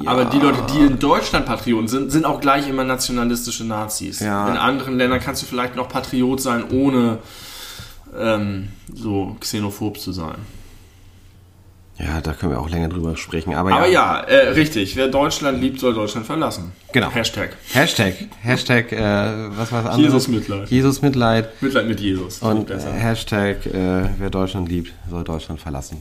Aber 0.07 0.25
die 0.25 0.39
Leute, 0.39 0.63
die 0.73 0.79
in 0.79 0.97
Deutschland 0.97 1.45
Patrioten 1.45 1.87
sind, 1.87 2.11
sind 2.11 2.25
auch 2.25 2.41
gleich 2.41 2.67
immer 2.67 2.83
nationalistische 2.83 3.65
Nazis. 3.65 4.19
Ja. 4.19 4.49
In 4.49 4.57
anderen 4.57 4.97
Ländern 4.97 5.19
kannst 5.19 5.43
du 5.43 5.45
vielleicht 5.45 5.75
noch 5.75 5.89
Patriot 5.89 6.41
sein, 6.41 6.63
ohne 6.71 7.19
ähm, 8.17 8.69
so 8.91 9.37
xenophob 9.39 9.99
zu 9.99 10.11
sein. 10.11 10.37
Ja, 11.99 12.21
da 12.21 12.31
können 12.31 12.53
wir 12.53 12.59
auch 12.61 12.69
länger 12.69 12.87
drüber 12.87 13.17
sprechen. 13.17 13.53
Aber, 13.53 13.73
Aber 13.73 13.87
ja. 13.87 14.19
ja, 14.19 14.19
äh, 14.21 14.49
richtig. 14.49 14.95
Wer 14.95 15.09
Deutschland 15.09 15.59
liebt, 15.61 15.79
soll 15.81 15.93
Deutschland 15.93 16.25
verlassen. 16.25 16.71
Genau. 16.93 17.11
Hashtag. 17.11 17.57
Hashtag, 17.73 18.13
Hashtag, 18.41 18.93
äh, 18.93 19.49
was 19.57 19.71
war 19.73 19.83
das 19.83 19.91
andere? 19.91 20.07
Jesus 20.07 20.27
Mitleid. 20.29 20.69
Jesus 20.69 21.01
Mitleid. 21.01 21.61
Mitleid 21.61 21.87
mit 21.87 21.99
Jesus. 21.99 22.39
Und 22.39 22.71
äh. 22.71 22.79
Hashtag, 22.79 23.65
äh, 23.65 24.09
wer 24.17 24.29
Deutschland 24.29 24.69
liebt, 24.69 24.93
soll 25.09 25.25
Deutschland 25.25 25.59
verlassen. 25.59 25.97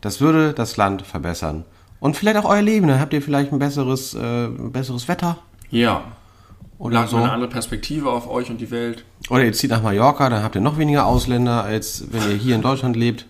Das 0.00 0.22
würde 0.22 0.54
das 0.54 0.78
Land 0.78 1.02
verbessern. 1.02 1.64
Und 2.00 2.16
vielleicht 2.16 2.38
auch 2.38 2.46
euer 2.46 2.62
Leben. 2.62 2.88
Dann 2.88 2.98
habt 2.98 3.12
ihr 3.12 3.20
vielleicht 3.20 3.52
ein 3.52 3.58
besseres, 3.58 4.14
äh, 4.14 4.46
ein 4.46 4.72
besseres 4.72 5.06
Wetter. 5.06 5.38
Ja. 5.70 6.02
Oder 6.78 7.06
so. 7.06 7.18
eine 7.18 7.30
andere 7.30 7.50
Perspektive 7.50 8.10
auf 8.10 8.28
euch 8.28 8.50
und 8.50 8.60
die 8.60 8.70
Welt. 8.70 9.04
Oder 9.30 9.44
ihr 9.44 9.52
zieht 9.52 9.70
nach 9.70 9.82
Mallorca, 9.82 10.28
dann 10.28 10.42
habt 10.42 10.56
ihr 10.56 10.60
noch 10.60 10.78
weniger 10.78 11.06
Ausländer, 11.06 11.62
als 11.62 12.06
wenn 12.10 12.28
ihr 12.28 12.36
hier 12.36 12.56
in 12.56 12.62
Deutschland 12.62 12.96
lebt. 12.96 13.26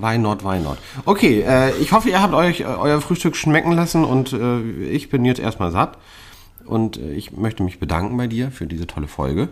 Why 0.00 0.18
not, 0.18 0.44
why 0.44 0.58
not? 0.58 0.78
Okay, 1.04 1.42
äh, 1.46 1.70
ich 1.78 1.92
hoffe, 1.92 2.08
ihr 2.10 2.20
habt 2.20 2.34
euch 2.34 2.60
äh, 2.60 2.64
euer 2.64 3.00
Frühstück 3.00 3.36
schmecken 3.36 3.72
lassen 3.72 4.04
und 4.04 4.32
äh, 4.32 4.60
ich 4.88 5.08
bin 5.08 5.24
jetzt 5.24 5.40
erstmal 5.40 5.70
satt. 5.70 5.98
Und 6.64 6.96
äh, 6.96 7.12
ich 7.12 7.32
möchte 7.32 7.62
mich 7.62 7.78
bedanken 7.78 8.16
bei 8.16 8.26
dir 8.26 8.50
für 8.50 8.66
diese 8.66 8.86
tolle 8.86 9.06
Folge. 9.06 9.50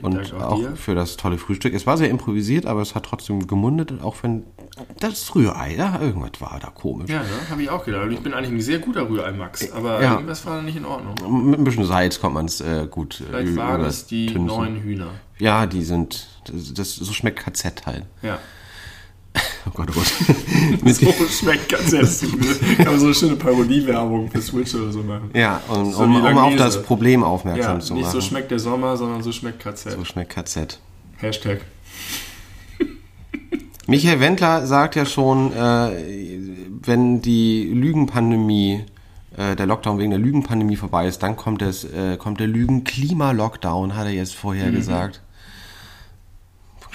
und 0.00 0.14
Dank 0.14 0.32
auch 0.34 0.52
auch 0.52 0.76
für 0.76 0.94
das 0.94 1.16
tolle 1.16 1.36
Frühstück. 1.36 1.74
Es 1.74 1.86
war 1.86 1.96
sehr 1.96 2.08
improvisiert, 2.08 2.66
aber 2.66 2.80
es 2.82 2.94
hat 2.94 3.04
trotzdem 3.04 3.46
gemundet, 3.48 3.92
auch 4.02 4.16
wenn 4.22 4.44
das 5.00 5.34
Rührei, 5.34 5.74
da 5.76 6.00
irgendwas 6.00 6.40
war 6.40 6.58
da 6.60 6.68
komisch. 6.68 7.10
Ja, 7.10 7.18
ne? 7.20 7.28
habe 7.50 7.62
ich 7.62 7.68
auch 7.68 7.84
gedacht. 7.84 8.04
Und 8.04 8.12
Ich 8.12 8.20
bin 8.20 8.32
eigentlich 8.32 8.52
ein 8.52 8.60
sehr 8.60 8.78
guter 8.78 9.08
Rührei-Max, 9.08 9.72
aber 9.72 10.00
Ja. 10.02 10.14
irgendwas 10.14 10.46
war 10.46 10.56
da 10.56 10.62
nicht 10.62 10.76
in 10.76 10.84
Ordnung. 10.84 11.50
Mit 11.50 11.58
ein 11.58 11.64
bisschen 11.64 11.84
Salz 11.84 12.20
kommt 12.20 12.34
man 12.34 12.46
es 12.46 12.60
äh, 12.60 12.86
gut 12.88 13.20
äh, 13.20 13.24
Vielleicht 13.24 13.56
waren 13.56 13.80
es 13.84 14.06
die 14.06 14.30
neuen 14.32 14.76
Hühner. 14.82 15.08
Ja, 15.38 15.66
die 15.66 15.82
sind, 15.82 16.28
das, 16.46 16.72
das 16.74 16.94
so 16.94 17.12
schmeckt 17.12 17.40
KZ 17.40 17.86
halt. 17.86 18.04
Ja. 18.22 18.38
Oh 19.64 19.70
Gott, 19.74 19.88
oh 19.90 19.94
Gott. 19.94 20.12
So 20.94 21.12
schmeckt 21.28 21.68
ganz 21.68 21.92
ehrlich. 21.92 22.20
Kann 22.78 22.86
man 22.86 22.98
so 22.98 23.06
eine 23.06 23.14
schöne 23.14 23.36
Parodie-Werbung 23.36 24.28
für 24.30 24.42
Switch 24.42 24.74
oder 24.74 24.90
so 24.92 25.02
machen. 25.04 25.30
Ja, 25.34 25.60
und, 25.68 25.92
So 25.92 26.02
um, 26.02 26.16
um 26.16 26.38
auf 26.38 26.56
das 26.56 26.82
Problem 26.82 27.20
Ja, 27.20 27.26
aufmerksam 27.28 27.80
zu 27.80 27.94
nicht 27.94 28.02
machen. 28.02 28.12
so 28.12 28.20
schmeckt 28.20 28.50
der 28.50 28.58
Sommer, 28.58 28.96
sondern 28.96 29.22
so 29.22 29.30
schmeckt 29.32 29.60
KZ. 29.60 29.92
so 29.92 30.04
schmeckt 30.04 30.32
KZ. 30.34 30.80
Hashtag. 31.18 31.60
Michael 33.86 34.20
Wendler 34.20 34.66
sagt 34.66 34.96
ja 34.96 35.04
schon, 35.06 35.52
äh, 35.52 35.90
wenn 36.84 37.20
die 37.22 37.64
Lügenpandemie, 37.72 38.84
äh, 39.36 39.56
der 39.56 39.66
Lockdown 39.66 39.98
wegen 39.98 40.10
der 40.10 40.20
Lügenpandemie 40.20 40.76
vorbei 40.76 41.06
ist, 41.08 41.22
dann 41.22 41.36
kommt, 41.36 41.62
es, 41.62 41.84
äh, 41.84 42.16
kommt 42.16 42.38
der 42.40 42.46
Lügen-Klima-Lockdown, 42.48 43.96
hat 43.96 44.06
er 44.06 44.12
jetzt 44.12 44.34
vorher 44.34 44.70
Mhm. 44.70 44.74
gesagt. 44.74 45.21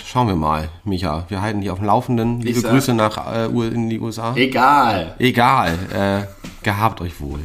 Schauen 0.10 0.30
wir 0.30 0.38
mal, 0.38 0.70
Micha. 0.86 1.26
Wir 1.28 1.42
halten 1.42 1.60
dich 1.60 1.70
auf 1.70 1.80
dem 1.80 1.88
Laufenden. 1.88 2.40
Liebe 2.40 2.62
Grüße 2.62 2.94
nach 2.94 3.30
äh, 3.30 3.48
in 3.48 3.90
die 3.90 4.00
USA. 4.00 4.34
Egal. 4.38 5.16
Egal. 5.20 5.78
Äh, 5.94 6.64
gehabt 6.64 7.02
euch 7.02 7.20
wohl. 7.20 7.42